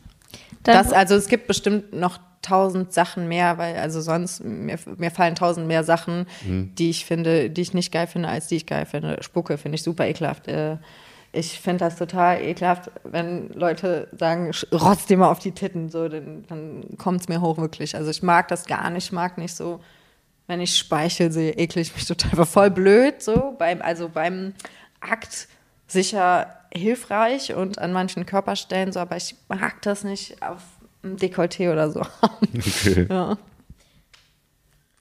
Dann- 0.64 0.76
Das, 0.84 0.93
also 0.93 1.16
es 1.16 1.28
gibt 1.28 1.47
bestimmt 1.47 1.93
noch 1.93 2.20
tausend 2.41 2.91
Sachen 2.91 3.28
mehr, 3.28 3.57
weil 3.59 3.76
also 3.78 4.01
sonst 4.01 4.43
mir, 4.43 4.78
mir 4.97 5.12
fallen 5.12 5.36
tausend 5.36 5.68
mehr 5.68 5.84
Sachen, 5.84 6.26
die 6.43 6.89
ich 6.89 7.05
finde, 7.05 7.49
die 7.51 7.62
ich 7.62 7.74
nicht 7.76 7.91
geil 7.91 8.07
finde, 8.07 8.30
als 8.30 8.47
die 8.47 8.55
ich 8.55 8.66
geil 8.66 8.86
finde. 8.88 9.18
Spucke 9.22 9.57
finde 9.59 9.76
ich 9.76 9.84
super 9.84 10.07
ekelhaft. 10.07 10.47
Äh, 10.47 10.78
ich 11.34 11.59
finde 11.62 11.86
das 11.86 11.95
total 11.97 12.41
ekelhaft, 12.41 12.91
wenn 13.03 13.49
Leute 13.53 14.07
sagen, 14.18 14.51
rotz 14.74 15.05
dir 15.05 15.18
mal 15.18 15.30
auf 15.30 15.39
die 15.39 15.51
Titten, 15.53 15.89
so, 15.89 16.09
dann, 16.09 16.43
dann 16.49 16.84
kommt 16.97 17.22
es 17.22 17.30
mir 17.30 17.39
hoch 17.41 17.57
wirklich. 17.57 17.95
Also 17.95 18.09
ich 18.09 18.22
mag 18.24 18.47
das 18.49 18.66
gar 18.66 18.89
nicht, 18.89 19.05
ich 19.05 19.12
mag 19.12 19.38
nicht 19.38 19.55
so, 19.55 19.80
wenn 20.47 20.59
ich 20.59 20.76
Speichel 20.78 21.32
sehe, 21.32 21.53
ekle 21.53 21.82
ich 21.82 21.93
mich 21.95 22.05
total. 22.05 22.38
War 22.39 22.45
voll 22.47 22.72
blöd, 22.72 23.22
so, 23.22 23.55
beim, 23.57 23.82
also 23.82 24.09
beim 24.09 24.53
Akt 24.99 25.47
sicher 25.88 26.47
hilfreich 26.74 27.53
und 27.53 27.80
an 27.80 27.93
manchen 27.93 28.26
Körperstellen 28.26 28.91
so, 28.91 28.99
aber 28.99 29.17
ich 29.17 29.36
mag 29.47 29.82
das 29.82 30.03
nicht 30.03 30.41
auf 30.41 30.61
dem 31.03 31.17
Dekolleté 31.17 31.72
oder 31.72 31.91
so. 31.91 32.01
Okay. 32.22 33.07
ja. 33.09 33.38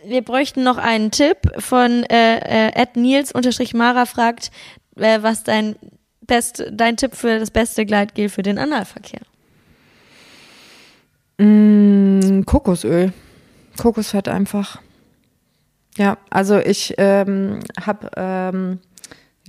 Wir 0.03 0.23
bräuchten 0.23 0.65
noch 0.65 0.79
einen 0.79 1.11
Tipp 1.11 1.39
von 1.59 2.05
äh, 2.05 2.39
äh, 2.39 2.73
Ed 2.75 2.97
Nils 2.97 3.33
unterstrich 3.33 3.75
Mara 3.75 4.07
fragt, 4.07 4.51
äh, 4.97 5.23
was 5.23 5.45
dein 5.45 5.77
best, 6.23 6.65
dein 6.73 6.97
Tipp 6.97 7.15
für 7.15 7.39
das 7.39 7.51
beste 7.51 7.85
Gleitgel 7.85 8.29
für 8.31 8.43
den 8.43 8.59
Analverkehr. 8.59 9.21
Mm, 11.39 12.43
Kokosöl. 12.47 13.13
Kokosfett 13.77 14.29
einfach. 14.29 14.81
Ja, 15.97 16.19
also 16.31 16.59
ich 16.59 16.95
ähm, 16.99 17.61
habe 17.85 18.11
ähm, 18.17 18.79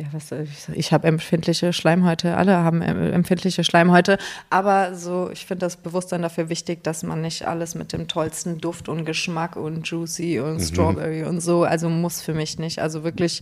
ja, 0.01 0.07
was 0.11 0.31
ich 0.31 0.69
ich 0.73 0.93
habe 0.93 1.07
empfindliche 1.07 1.73
Schleimhäute, 1.73 2.35
alle 2.35 2.57
haben 2.57 2.81
empfindliche 2.81 3.63
Schleimhäute, 3.63 4.17
aber 4.49 4.95
so, 4.95 5.29
ich 5.31 5.45
finde 5.45 5.65
das 5.65 5.77
Bewusstsein 5.77 6.21
dafür 6.21 6.49
wichtig, 6.49 6.83
dass 6.83 7.03
man 7.03 7.21
nicht 7.21 7.47
alles 7.47 7.75
mit 7.75 7.93
dem 7.93 8.07
tollsten 8.07 8.59
Duft 8.59 8.89
und 8.89 9.05
Geschmack 9.05 9.55
und 9.55 9.87
Juicy 9.87 10.39
und 10.39 10.59
Strawberry 10.59 11.23
und 11.23 11.39
so, 11.41 11.63
also 11.63 11.89
muss 11.89 12.21
für 12.21 12.33
mich 12.33 12.57
nicht. 12.57 12.79
Also 12.79 13.03
wirklich 13.03 13.41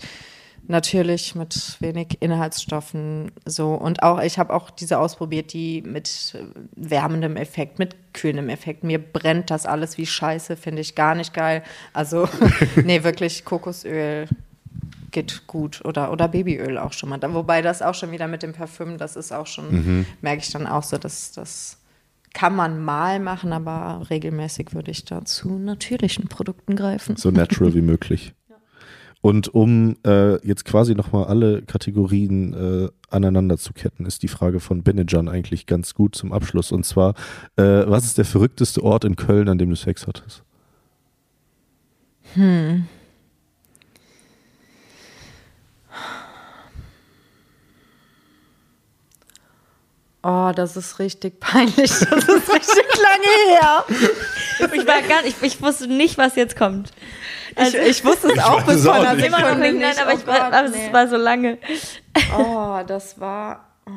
natürlich 0.68 1.34
mit 1.34 1.78
wenig 1.80 2.18
Inhaltsstoffen 2.20 3.32
so 3.45 3.74
und 3.74 4.03
auch 4.03 4.22
ich 4.22 4.38
habe 4.38 4.53
auch 4.53 4.70
diese 4.70 4.99
ausprobiert, 4.99 5.53
die 5.53 5.82
mit 5.82 6.36
äh, 6.36 6.43
wärmendem 6.76 7.38
Effekt, 7.38 7.80
mit 7.80 7.95
kühlendem 8.14 8.49
Effekt. 8.49 8.84
Mir 8.84 8.99
brennt 8.99 9.49
das 9.49 9.66
alles 9.66 9.97
wie 9.97 10.05
Scheiße, 10.05 10.57
finde 10.57 10.82
ich 10.82 10.95
gar 10.95 11.16
nicht 11.16 11.34
geil. 11.34 11.64
Also 11.93 12.28
nee, 12.84 13.03
wirklich 13.03 13.45
Kokosöl 13.45 14.28
geht 15.12 15.47
gut 15.47 15.84
oder 15.86 16.12
oder 16.12 16.28
Babyöl 16.28 16.78
auch 16.78 16.93
schon 16.93 17.10
mal. 17.10 17.20
Wobei 17.22 17.62
das 17.62 17.82
auch 17.82 17.95
schon 17.95 18.12
wieder 18.12 18.28
mit 18.28 18.43
dem 18.43 18.53
Parfüm, 18.53 18.97
das 18.97 19.16
ist 19.16 19.32
auch 19.32 19.47
schon 19.47 20.05
merke 20.22 20.41
ich 20.41 20.51
dann 20.51 20.68
auch 20.68 20.84
so, 20.84 20.97
dass 20.97 21.32
das 21.32 21.80
kann 22.34 22.55
man 22.55 22.84
mal 22.84 23.20
machen, 23.20 23.53
aber 23.53 24.10
regelmäßig 24.10 24.74
würde 24.74 24.91
ich 24.91 25.05
da 25.05 25.26
zu 25.26 25.57
natürlichen 25.57 26.28
Produkten 26.28 26.76
greifen. 26.76 27.16
So 27.16 27.32
natural 27.32 27.74
wie 27.74 27.82
möglich. 27.82 28.34
Und 29.22 29.53
um 29.53 29.97
äh, 30.05 30.36
jetzt 30.47 30.64
quasi 30.64 30.95
nochmal 30.95 31.26
alle 31.26 31.62
Kategorien 31.64 32.53
äh, 32.53 32.89
aneinander 33.10 33.57
zu 33.57 33.74
ketten, 33.74 34.05
ist 34.05 34.24
die 34.24 34.30
Frage 34.30 34.62
von 34.62 34.84
Benejan 34.84 35.28
eigentlich 35.28 35.66
ganz 35.66 35.93
gut 35.93 36.16
zum 36.16 36.32
Abschluss. 36.32 36.72
Und 36.72 36.86
zwar, 36.86 37.16
äh, 37.57 37.64
was 37.64 38.05
ist 38.05 38.18
der 38.18 38.26
verrückteste 38.26 38.82
Ort 38.82 39.03
in 39.03 39.18
Köln, 39.18 39.49
an 39.49 39.57
dem 39.57 39.70
du 39.70 39.76
Sex 39.76 40.07
hattest? 40.07 40.43
Hm. 42.36 42.86
Oh, 50.22 50.52
das 50.54 50.76
ist 50.76 51.00
richtig 51.00 51.40
peinlich. 51.40 51.76
Das 51.92 52.02
ist 52.02 52.54
richtig 52.54 52.86
lange 52.98 53.60
her. 53.60 53.86
Ich 54.74 54.86
war 54.88 55.02
gar 55.04 55.22
nicht, 55.24 55.38
ich, 55.42 55.54
ich 55.56 55.62
wusste 55.62 55.88
nicht, 55.88 56.18
was 56.18 56.36
jetzt 56.36 56.58
kommt. 56.58 56.92
Also, 57.56 57.78
ich, 57.78 57.88
ich 58.00 58.06
wusste 58.06 58.28
es 58.34 58.40
auch 58.44 58.60
weiß 58.60 58.66
bis 58.66 58.76
es 58.78 58.86
vor 58.86 58.94
einer. 58.96 59.14
Immer 59.24 59.40
noch 59.40 59.48
Sekunde 59.48 59.72
nicht, 59.72 59.82
nein, 59.82 59.96
aber, 60.02 60.12
Oh 60.14 60.18
ich, 60.18 60.28
war- 60.28 60.40
Gott, 60.40 60.54
aber 60.54 60.70
nee. 60.70 60.86
es 60.88 60.94
war 60.94 61.08
so 61.08 61.16
lange. 61.18 61.58
Oh, 62.38 62.80
das 62.86 63.20
war. 63.20 63.70
oh. 63.88 63.92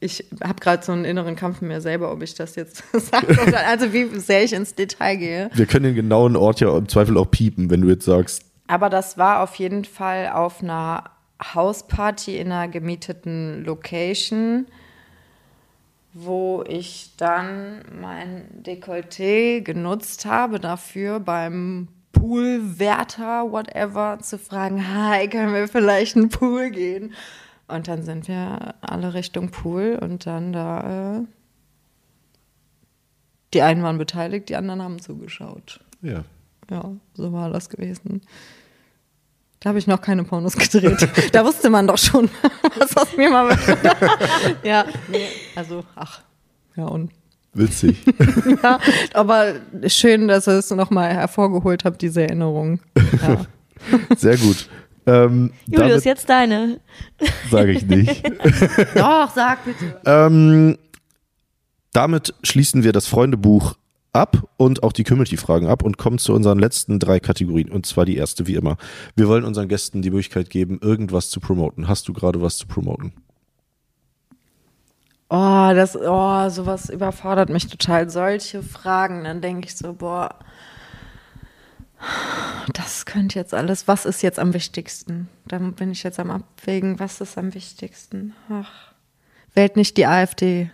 Ich 0.00 0.24
habe 0.44 0.60
gerade 0.60 0.84
so 0.84 0.92
einen 0.92 1.04
inneren 1.04 1.34
Kampf 1.34 1.60
mit 1.60 1.68
mir 1.70 1.80
selber, 1.80 2.12
ob 2.12 2.22
ich 2.22 2.34
das 2.34 2.54
jetzt 2.54 2.84
sage. 2.92 3.36
Also 3.66 3.92
wie 3.92 4.06
sehr 4.20 4.44
ich 4.44 4.52
ins 4.52 4.74
Detail 4.76 5.16
gehe. 5.16 5.50
Wir 5.54 5.66
können 5.66 5.86
den 5.86 5.94
genauen 5.96 6.36
Ort 6.36 6.60
ja 6.60 6.76
im 6.76 6.88
Zweifel 6.88 7.16
auch 7.18 7.30
piepen, 7.30 7.68
wenn 7.68 7.80
du 7.80 7.88
jetzt 7.88 8.04
sagst, 8.04 8.42
Aber 8.68 8.90
das 8.90 9.18
war 9.18 9.42
auf 9.42 9.56
jeden 9.56 9.84
Fall 9.84 10.28
auf 10.32 10.62
einer 10.62 11.04
Hausparty 11.42 12.36
in 12.36 12.52
einer 12.52 12.68
gemieteten 12.68 13.64
Location, 13.64 14.66
wo 16.12 16.64
ich 16.66 17.14
dann 17.16 17.82
mein 18.00 18.62
Dekolleté 18.62 19.60
genutzt 19.60 20.26
habe 20.26 20.58
dafür 20.58 21.20
beim 21.20 21.88
Poolwärter, 22.12 23.52
whatever, 23.52 24.18
zu 24.20 24.38
fragen, 24.38 24.94
hi, 24.94 25.28
können 25.28 25.54
wir 25.54 25.68
vielleicht 25.68 26.16
in 26.16 26.22
den 26.22 26.30
Pool 26.30 26.70
gehen? 26.70 27.14
Und 27.68 27.86
dann 27.86 28.02
sind 28.02 28.26
wir 28.26 28.74
alle 28.80 29.14
Richtung 29.14 29.50
Pool 29.50 29.98
und 30.00 30.26
dann 30.26 30.52
da, 30.52 31.18
äh, 31.18 31.24
die 33.54 33.62
einen 33.62 33.82
waren 33.82 33.98
beteiligt, 33.98 34.48
die 34.48 34.56
anderen 34.56 34.82
haben 34.82 35.00
zugeschaut. 35.00 35.80
ja. 36.02 36.24
Ja, 36.70 36.92
so 37.14 37.32
war 37.32 37.50
das 37.50 37.70
gewesen. 37.70 38.20
Da 39.60 39.70
habe 39.70 39.78
ich 39.78 39.86
noch 39.88 40.00
keine 40.00 40.22
Pornos 40.24 40.56
gedreht. 40.56 41.08
da 41.32 41.44
wusste 41.44 41.68
man 41.68 41.86
doch 41.86 41.98
schon, 41.98 42.30
was 42.78 42.96
aus 42.96 43.16
mir 43.16 43.30
mal 43.30 43.48
wird. 43.66 43.96
ja, 44.62 44.84
nee, 45.08 45.26
also, 45.54 45.84
ach, 45.96 46.20
ja, 46.76 46.84
und. 46.84 47.10
Witzig. 47.54 48.04
Ja, 48.62 48.78
aber 49.14 49.54
schön, 49.86 50.28
dass 50.28 50.46
ihr 50.46 50.58
es 50.58 50.70
nochmal 50.70 51.12
hervorgeholt 51.12 51.84
habt, 51.84 52.02
diese 52.02 52.22
Erinnerung. 52.22 52.78
Ja. 53.20 53.46
Sehr 54.16 54.36
gut. 54.36 54.68
Ähm, 55.06 55.52
Julius, 55.66 56.04
jetzt 56.04 56.28
deine. 56.28 56.78
sage 57.50 57.72
ich 57.72 57.84
nicht. 57.86 58.22
Doch, 58.94 59.30
sag 59.34 59.64
bitte. 59.64 60.00
ähm, 60.04 60.78
damit 61.92 62.34
schließen 62.44 62.84
wir 62.84 62.92
das 62.92 63.06
Freundebuch 63.08 63.74
ab 64.12 64.48
und 64.56 64.82
auch 64.82 64.92
die 64.92 65.04
Community-Fragen 65.04 65.68
ab 65.68 65.82
und 65.82 65.98
kommen 65.98 66.18
zu 66.18 66.32
unseren 66.32 66.58
letzten 66.58 66.98
drei 66.98 67.20
Kategorien. 67.20 67.70
Und 67.70 67.86
zwar 67.86 68.04
die 68.04 68.16
erste, 68.16 68.46
wie 68.46 68.54
immer. 68.54 68.76
Wir 69.16 69.28
wollen 69.28 69.44
unseren 69.44 69.68
Gästen 69.68 70.02
die 70.02 70.10
Möglichkeit 70.10 70.50
geben, 70.50 70.78
irgendwas 70.80 71.30
zu 71.30 71.40
promoten. 71.40 71.88
Hast 71.88 72.08
du 72.08 72.12
gerade 72.12 72.40
was 72.40 72.56
zu 72.56 72.66
promoten? 72.66 73.12
Oh, 75.30 75.70
das, 75.74 75.94
oh, 75.94 76.48
sowas 76.48 76.88
überfordert 76.88 77.50
mich 77.50 77.66
total. 77.66 78.08
Solche 78.08 78.62
Fragen, 78.62 79.24
dann 79.24 79.42
denke 79.42 79.68
ich 79.68 79.76
so, 79.76 79.92
boah, 79.92 80.34
das 82.72 83.04
könnte 83.04 83.38
jetzt 83.38 83.52
alles, 83.52 83.88
was 83.88 84.06
ist 84.06 84.22
jetzt 84.22 84.38
am 84.38 84.54
wichtigsten? 84.54 85.28
Dann 85.46 85.74
bin 85.74 85.90
ich 85.90 86.02
jetzt 86.02 86.18
am 86.18 86.30
Abwägen, 86.30 86.98
was 86.98 87.20
ist 87.20 87.36
am 87.36 87.54
wichtigsten? 87.54 88.34
Ach, 88.48 88.92
wählt 89.54 89.76
nicht 89.76 89.96
die 89.96 90.06
AfD. 90.06 90.70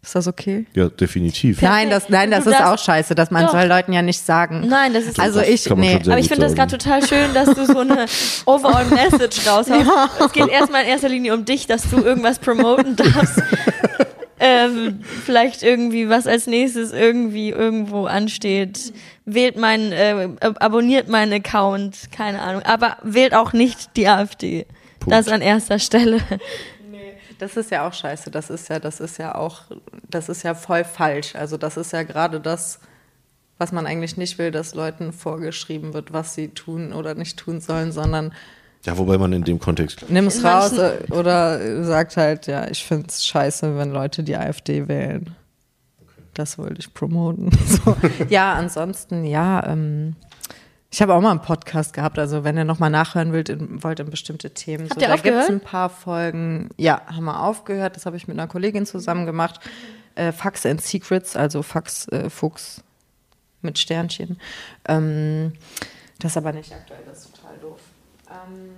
Ist 0.00 0.14
das 0.14 0.28
okay? 0.28 0.64
Ja, 0.74 0.88
definitiv. 0.88 1.60
Nein, 1.60 1.90
das, 1.90 2.08
nein, 2.08 2.30
das 2.30 2.44
Du 2.44 2.50
ist 2.50 2.62
auch 2.62 2.78
scheiße, 2.78 3.14
dass 3.16 3.30
man 3.32 3.44
Doch. 3.46 3.52
soll 3.52 3.64
Leuten 3.66 3.92
ja 3.92 4.00
nicht 4.00 4.24
sagen. 4.24 4.64
Nein, 4.68 4.94
das 4.94 5.04
ist 5.04 5.18
Also 5.18 5.40
Das 5.40 5.48
ich, 5.48 5.68
nee. 5.70 5.96
Aber 6.06 6.18
ich 6.18 6.28
finde 6.28 6.44
das 6.46 6.54
gerade 6.54 6.78
total 6.78 7.04
schön, 7.06 7.34
dass 7.34 7.52
du 7.52 7.66
so 7.66 7.78
eine 7.80 8.06
overall 8.46 8.86
Message 8.86 9.46
raushaust. 9.46 9.90
Es 10.24 10.32
geht 10.32 10.48
erstmal 10.48 10.84
in 10.84 10.88
erster 10.88 11.08
Linie 11.08 11.34
um 11.34 11.44
dich, 11.44 11.66
dass 11.66 11.90
du 11.90 11.96
irgendwas 11.98 12.38
promoten 12.38 12.94
darfst. 12.96 13.42
ähm, 14.40 15.00
vielleicht 15.26 15.62
irgendwie, 15.64 16.08
was 16.08 16.26
als 16.28 16.46
nächstes 16.46 16.92
irgendwie 16.92 17.50
irgendwo 17.50 18.06
ansteht. 18.06 18.92
Wählt 19.24 19.56
meinen, 19.58 19.92
äh, 19.92 20.28
ab- 20.40 20.56
abonniert 20.60 21.08
meinen 21.08 21.32
Account, 21.32 22.10
keine 22.12 22.40
Ahnung. 22.40 22.62
Aber 22.62 22.96
wählt 23.02 23.34
auch 23.34 23.52
nicht 23.52 23.96
die 23.96 24.06
AfD. 24.08 24.64
Das 25.06 25.28
an 25.28 25.40
erster 25.40 25.78
Stelle. 25.80 26.18
Das 27.38 27.56
ist 27.56 27.70
ja 27.70 27.86
auch 27.86 27.92
scheiße. 27.92 28.30
Das 28.30 28.50
ist 28.50 28.68
ja, 28.68 28.78
das 28.80 29.00
ist 29.00 29.18
ja 29.18 29.34
auch, 29.34 29.62
das 30.08 30.28
ist 30.28 30.42
ja 30.42 30.54
voll 30.54 30.84
falsch. 30.84 31.34
Also 31.36 31.56
das 31.56 31.76
ist 31.76 31.92
ja 31.92 32.02
gerade 32.02 32.40
das, 32.40 32.80
was 33.58 33.72
man 33.72 33.86
eigentlich 33.86 34.16
nicht 34.16 34.38
will, 34.38 34.50
dass 34.50 34.74
Leuten 34.74 35.12
vorgeschrieben 35.12 35.94
wird, 35.94 36.12
was 36.12 36.34
sie 36.34 36.48
tun 36.48 36.92
oder 36.92 37.14
nicht 37.14 37.36
tun 37.38 37.60
sollen, 37.60 37.92
sondern 37.92 38.32
Ja, 38.84 38.98
wobei 38.98 39.18
man 39.18 39.32
in 39.32 39.44
dem 39.44 39.58
Kontext. 39.58 40.04
nimm 40.08 40.26
es 40.26 40.44
raus 40.44 40.72
oder 41.10 41.84
sagt 41.84 42.16
halt, 42.16 42.46
ja, 42.46 42.68
ich 42.68 42.84
finde 42.84 43.06
es 43.08 43.24
scheiße, 43.24 43.76
wenn 43.78 43.90
Leute 43.92 44.22
die 44.22 44.36
AfD 44.36 44.88
wählen. 44.88 45.34
Das 46.34 46.56
wollte 46.58 46.76
ich 46.78 46.94
promoten. 46.94 47.50
So. 47.66 47.96
Ja, 48.28 48.52
ansonsten, 48.54 49.24
ja, 49.24 49.64
ähm, 49.66 50.14
ich 50.90 51.02
habe 51.02 51.14
auch 51.14 51.20
mal 51.20 51.30
einen 51.30 51.42
Podcast 51.42 51.92
gehabt, 51.92 52.18
also 52.18 52.44
wenn 52.44 52.56
ihr 52.56 52.64
nochmal 52.64 52.90
nachhören 52.90 53.32
wollt 53.32 53.50
in, 53.50 53.82
wollt 53.82 54.00
in 54.00 54.08
bestimmte 54.08 54.50
Themen. 54.50 54.88
Habt 54.88 54.94
so, 54.94 55.00
ihr 55.00 55.08
da 55.08 55.14
gibt 55.16 55.26
es 55.26 55.32
aufgehört? 55.42 55.50
ein 55.50 55.60
paar 55.60 55.90
Folgen. 55.90 56.70
Ja, 56.76 57.02
haben 57.06 57.24
wir 57.24 57.42
aufgehört. 57.42 57.96
Das 57.96 58.06
habe 58.06 58.16
ich 58.16 58.26
mit 58.26 58.38
einer 58.38 58.48
Kollegin 58.48 58.86
zusammen 58.86 59.26
gemacht. 59.26 59.60
Äh, 60.14 60.32
Fax 60.32 60.64
and 60.64 60.80
Secrets, 60.80 61.36
also 61.36 61.62
Fax 61.62 62.08
äh, 62.08 62.30
Fuchs 62.30 62.82
mit 63.60 63.78
Sternchen. 63.78 64.40
Ähm, 64.86 65.52
das 66.20 66.32
ist 66.32 66.36
aber 66.38 66.52
nicht 66.52 66.72
aktuell, 66.72 67.00
das 67.06 67.18
ist 67.18 67.36
total 67.36 67.56
doof. 67.58 67.80
Ähm, 68.28 68.70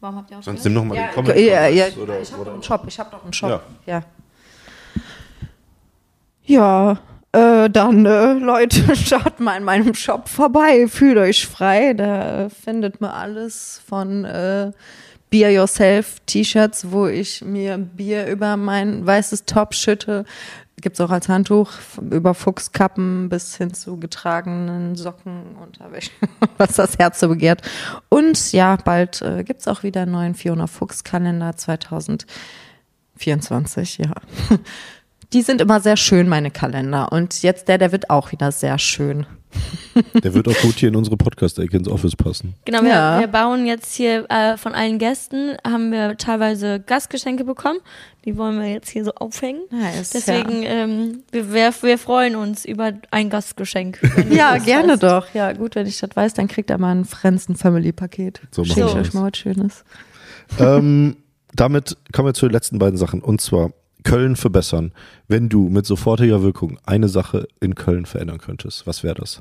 Warum 0.00 0.16
habt 0.16 0.30
ihr 0.30 0.42
Sonst 0.42 0.64
nimm 0.64 0.74
noch 0.74 0.84
mal 0.84 0.96
ja, 0.96 1.06
den 1.06 1.14
Comment. 1.14 1.38
ja, 1.38 1.66
ja, 1.66 1.86
oder, 1.96 2.20
ich 2.20 2.30
habe 2.30 2.42
oder 2.42 2.50
doch 2.50 2.54
einen 2.54 2.62
Shop, 2.62 2.84
ich 2.86 3.00
habe 3.00 3.10
doch 3.10 3.22
einen 3.24 3.32
Shop. 3.32 3.62
Ja. 3.86 3.94
Ja. 3.94 4.04
Ja, 6.44 6.98
äh, 7.32 7.68
dann 7.68 8.06
äh, 8.06 8.34
Leute, 8.34 8.94
schaut 8.96 9.40
mal 9.40 9.56
in 9.56 9.64
meinem 9.64 9.94
Shop 9.94 10.28
vorbei, 10.28 10.86
fühlt 10.88 11.18
euch 11.18 11.46
frei. 11.46 11.94
Da 11.94 12.46
äh, 12.46 12.50
findet 12.50 13.00
man 13.00 13.10
alles 13.10 13.82
von 13.86 14.24
äh, 14.24 14.70
Beer 15.30 15.52
Yourself 15.52 16.16
T-Shirts, 16.26 16.90
wo 16.90 17.06
ich 17.06 17.44
mir 17.44 17.76
Bier 17.76 18.26
über 18.28 18.56
mein 18.56 19.06
weißes 19.06 19.44
Top 19.44 19.74
schütte. 19.74 20.24
Gibt's 20.80 21.00
auch 21.00 21.10
als 21.10 21.28
Handtuch, 21.28 21.72
über 22.00 22.34
Fuchskappen 22.34 23.28
bis 23.28 23.56
hin 23.56 23.74
zu 23.74 23.98
getragenen 23.98 24.94
Socken, 24.96 25.56
Unterwäsche, 25.60 26.12
was 26.56 26.76
das 26.76 26.96
Herz 26.98 27.18
so 27.20 27.28
begehrt. 27.28 27.60
Und 28.08 28.52
ja, 28.52 28.76
bald 28.76 29.20
äh, 29.22 29.44
gibt's 29.44 29.68
auch 29.68 29.82
wieder 29.82 30.02
einen 30.02 30.12
neuen 30.12 30.34
Fiona 30.34 30.68
Fuchs 30.68 31.02
Kalender 31.04 31.56
2024, 31.56 33.98
ja. 33.98 34.14
Die 35.32 35.42
sind 35.42 35.60
immer 35.60 35.80
sehr 35.80 35.96
schön, 35.96 36.28
meine 36.28 36.50
Kalender. 36.50 37.12
Und 37.12 37.42
jetzt 37.42 37.68
der, 37.68 37.76
der 37.78 37.92
wird 37.92 38.08
auch 38.10 38.32
wieder 38.32 38.50
sehr 38.52 38.78
schön. 38.78 39.26
Der 40.22 40.34
wird 40.34 40.46
auch 40.46 40.56
gut 40.60 40.74
hier 40.74 40.90
in 40.90 40.96
unsere 40.96 41.16
Podcast-Ecke 41.16 41.74
ins 41.78 41.88
Office 41.88 42.14
passen. 42.14 42.54
Genau, 42.66 42.82
wir, 42.82 42.90
Ja. 42.90 43.18
wir 43.20 43.26
bauen 43.28 43.64
jetzt 43.66 43.94
hier 43.94 44.26
äh, 44.30 44.58
von 44.58 44.74
allen 44.74 44.98
Gästen, 44.98 45.56
haben 45.66 45.90
wir 45.90 46.18
teilweise 46.18 46.80
Gastgeschenke 46.80 47.44
bekommen. 47.44 47.78
Die 48.26 48.36
wollen 48.36 48.60
wir 48.60 48.68
jetzt 48.70 48.90
hier 48.90 49.04
so 49.06 49.12
aufhängen. 49.14 49.62
Nice, 49.70 50.10
Deswegen, 50.10 50.62
ähm, 50.64 51.22
wir, 51.32 51.50
wir, 51.52 51.72
wir 51.80 51.96
freuen 51.98 52.36
uns 52.36 52.66
über 52.66 52.92
ein 53.10 53.30
Gastgeschenk. 53.30 53.98
Ja, 54.30 54.58
gerne 54.58 54.92
hast. 54.92 55.02
doch. 55.02 55.26
Ja, 55.34 55.52
gut, 55.54 55.74
wenn 55.76 55.86
ich 55.86 55.98
das 55.98 56.10
weiß, 56.14 56.34
dann 56.34 56.46
kriegt 56.46 56.68
er 56.68 56.76
mal 56.78 56.94
ein 56.94 57.06
Friends 57.06 57.48
and 57.48 57.58
Family 57.58 57.92
Paket. 57.92 58.42
So 58.50 58.64
Schenkt 58.64 58.76
wir 58.76 58.86
euch 58.94 59.06
das. 59.06 59.14
mal 59.14 59.30
was 59.32 59.38
Schönes. 59.38 59.84
ähm, 60.60 61.16
damit 61.54 61.96
kommen 62.12 62.28
wir 62.28 62.34
zu 62.34 62.46
den 62.46 62.52
letzten 62.52 62.78
beiden 62.78 62.98
Sachen. 62.98 63.22
Und 63.22 63.40
zwar 63.40 63.70
Köln 64.04 64.36
verbessern. 64.36 64.92
Wenn 65.26 65.48
du 65.48 65.68
mit 65.68 65.86
sofortiger 65.86 66.42
Wirkung 66.42 66.78
eine 66.86 67.08
Sache 67.08 67.48
in 67.60 67.74
Köln 67.74 68.06
verändern 68.06 68.38
könntest, 68.38 68.86
was 68.86 69.02
wäre 69.02 69.14
das? 69.14 69.40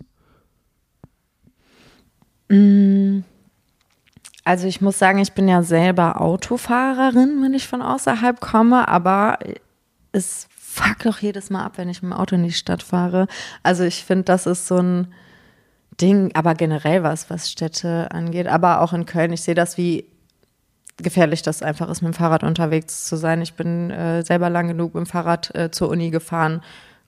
Also 4.43 4.67
ich 4.67 4.81
muss 4.81 4.97
sagen, 4.97 5.19
ich 5.19 5.33
bin 5.33 5.47
ja 5.47 5.63
selber 5.63 6.21
Autofahrerin, 6.21 7.41
wenn 7.43 7.53
ich 7.53 7.67
von 7.67 7.81
außerhalb 7.81 8.39
komme, 8.39 8.87
aber 8.87 9.39
es 10.13 10.47
fuckt 10.49 11.05
doch 11.05 11.19
jedes 11.19 11.49
Mal 11.49 11.65
ab, 11.65 11.73
wenn 11.77 11.89
ich 11.89 12.01
mit 12.01 12.11
dem 12.11 12.17
Auto 12.17 12.35
in 12.35 12.43
die 12.43 12.51
Stadt 12.51 12.83
fahre. 12.83 13.27
Also 13.63 13.83
ich 13.83 14.05
finde, 14.05 14.23
das 14.23 14.45
ist 14.45 14.67
so 14.67 14.77
ein 14.77 15.13
Ding, 15.99 16.31
aber 16.35 16.53
generell 16.53 17.03
was, 17.03 17.29
was 17.29 17.49
Städte 17.51 18.11
angeht, 18.11 18.47
aber 18.47 18.81
auch 18.81 18.93
in 18.93 19.05
Köln. 19.05 19.33
Ich 19.33 19.41
sehe 19.41 19.55
das, 19.55 19.77
wie 19.77 20.05
gefährlich 20.97 21.41
das 21.41 21.61
einfach 21.61 21.89
ist, 21.89 22.01
mit 22.01 22.13
dem 22.13 22.17
Fahrrad 22.17 22.43
unterwegs 22.43 23.05
zu 23.05 23.15
sein. 23.15 23.41
Ich 23.41 23.53
bin 23.53 23.91
äh, 23.91 24.23
selber 24.23 24.49
lang 24.49 24.67
genug 24.67 24.95
mit 24.95 25.05
dem 25.05 25.09
Fahrrad 25.09 25.53
äh, 25.55 25.71
zur 25.71 25.89
Uni 25.89 26.09
gefahren 26.09 26.61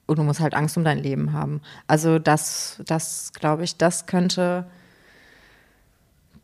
und 0.05 0.17
du 0.17 0.23
musst 0.23 0.39
halt 0.39 0.53
Angst 0.53 0.77
um 0.77 0.83
dein 0.83 0.99
Leben 0.99 1.33
haben. 1.33 1.61
Also 1.87 2.19
das, 2.19 2.81
das 2.85 3.31
glaube 3.33 3.63
ich, 3.63 3.77
das 3.77 4.05
könnte, 4.05 4.65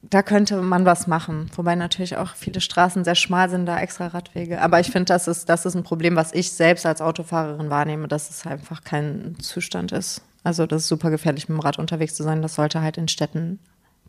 da 0.02 0.22
könnte 0.24 0.62
man 0.62 0.86
was 0.86 1.08
machen. 1.08 1.50
Wobei 1.56 1.76
natürlich 1.76 2.18
auch 2.18 2.36
viele 2.36 2.62
Straßen 2.62 3.04
sehr 3.04 3.16
schmal 3.16 3.50
sind, 3.50 3.66
da 3.66 3.80
extra 3.80 4.08
Radwege. 4.08 4.62
Aber 4.62 4.80
ich 4.80 4.92
finde, 4.92 5.06
das 5.06 5.28
ist, 5.28 5.50
das 5.50 5.66
ist 5.66 5.76
ein 5.76 5.84
Problem, 5.84 6.16
was 6.16 6.34
ich 6.34 6.52
selbst 6.52 6.86
als 6.86 7.02
Autofahrerin 7.02 7.70
wahrnehme, 7.70 8.08
dass 8.08 8.30
es 8.30 8.46
einfach 8.46 8.84
kein 8.84 9.36
Zustand 9.40 9.92
ist. 9.92 10.22
Also 10.44 10.68
das 10.68 10.84
ist 10.84 10.88
super 10.88 11.10
gefährlich, 11.10 11.50
mit 11.50 11.58
dem 11.58 11.62
Rad 11.62 11.80
unterwegs 11.80 12.14
zu 12.14 12.24
sein. 12.24 12.44
Das 12.44 12.56
sollte 12.56 12.82
halt 12.82 12.98
in 12.98 13.08
Städten 13.08 13.60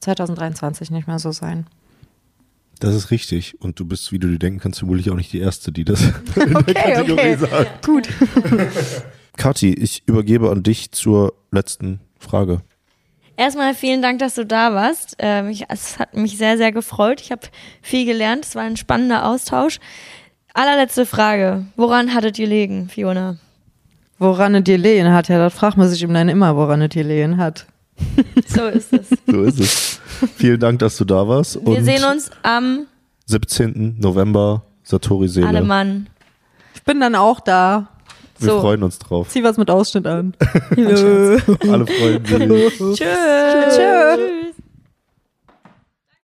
2023 0.01 0.91
nicht 0.91 1.07
mehr 1.07 1.19
so 1.19 1.33
sein. 1.33 1.67
Das 2.79 2.95
ist 2.95 3.11
richtig. 3.11 3.61
Und 3.61 3.81
du 3.81 3.85
bist, 3.87 4.13
wie 4.13 4.19
du 4.19 4.29
dir 4.29 4.39
denken 4.39 4.61
kannst, 4.61 4.81
vermutlich 4.81 5.11
auch 5.11 5.15
nicht 5.17 5.33
die 5.33 5.41
Erste, 5.41 5.73
die 5.73 5.85
das 5.85 6.03
in 6.37 6.51
der 6.53 6.57
Okay, 6.59 6.75
Kategorie 6.75 7.13
okay. 7.13 7.37
sagt. 7.37 7.87
Gut. 7.87 8.09
Kathi, 9.37 9.73
ich 9.73 10.03
übergebe 10.07 10.51
an 10.51 10.63
dich 10.63 10.93
zur 10.93 11.35
letzten 11.51 12.01
Frage. 12.19 12.63
Erstmal 13.39 13.75
vielen 13.75 14.01
Dank, 14.01 14.19
dass 14.19 14.35
du 14.35 14.47
da 14.47 14.73
warst. 14.73 15.17
Ähm, 15.19 15.51
ich, 15.51 15.65
es 15.69 15.99
hat 15.99 16.17
mich 16.17 16.39
sehr, 16.39 16.57
sehr 16.57 16.73
gefreut. 16.73 17.21
Ich 17.21 17.31
habe 17.31 17.43
viel 17.83 18.07
gelernt. 18.07 18.47
Es 18.47 18.55
war 18.55 18.63
ein 18.63 18.79
spannender 18.79 19.27
Austausch. 19.27 19.79
Allerletzte 20.55 21.05
Frage. 21.05 21.67
Woran 21.77 22.15
hattet 22.15 22.39
ihr 22.39 22.47
legen, 22.47 22.89
Fiona? 22.89 23.37
Woran 24.19 24.55
es 24.55 24.65
dir 24.65 24.79
lehen 24.79 25.13
hat, 25.13 25.29
ja, 25.29 25.39
das 25.39 25.53
fragt 25.53 25.77
man 25.77 25.91
sich 25.91 26.03
im 26.03 26.13
Nein 26.13 26.31
immer, 26.31 26.57
woran 26.57 26.81
es 26.81 26.89
dir 26.89 27.05
lehen 27.05 27.37
hat. 27.37 27.67
So 28.47 28.67
ist 28.67 28.91
es. 28.95 29.09
So 29.27 29.43
ist 29.43 29.61
es. 29.61 30.01
Vielen 30.37 30.61
Dank, 30.61 30.79
dass 30.81 30.97
du 30.97 31.05
da 31.05 31.27
warst. 31.29 31.61
Wir 31.65 31.79
und 31.79 31.85
sehen 31.85 32.05
uns 32.05 32.31
am 32.43 32.87
17. 33.27 33.97
November, 33.99 34.63
Satori 34.83 35.29
Seele. 35.29 35.49
Alemann. 35.49 36.09
Ich 36.75 36.83
bin 36.83 37.01
dann 37.01 37.15
auch 37.15 37.41
da. 37.41 37.89
Wir 38.39 38.51
So. 38.51 38.61
freuen 38.61 38.83
uns 38.83 38.99
drauf. 38.99 39.29
Zieh 39.31 39.43
was 39.43 39.57
mit 39.57 39.71
Ausschnitt 39.71 40.07
an. 40.07 40.35
Alle 40.77 41.87
freuen 41.87 42.25
sich. 42.25 42.79
Tschüss. 42.99 42.99
Tschö. 43.77 44.36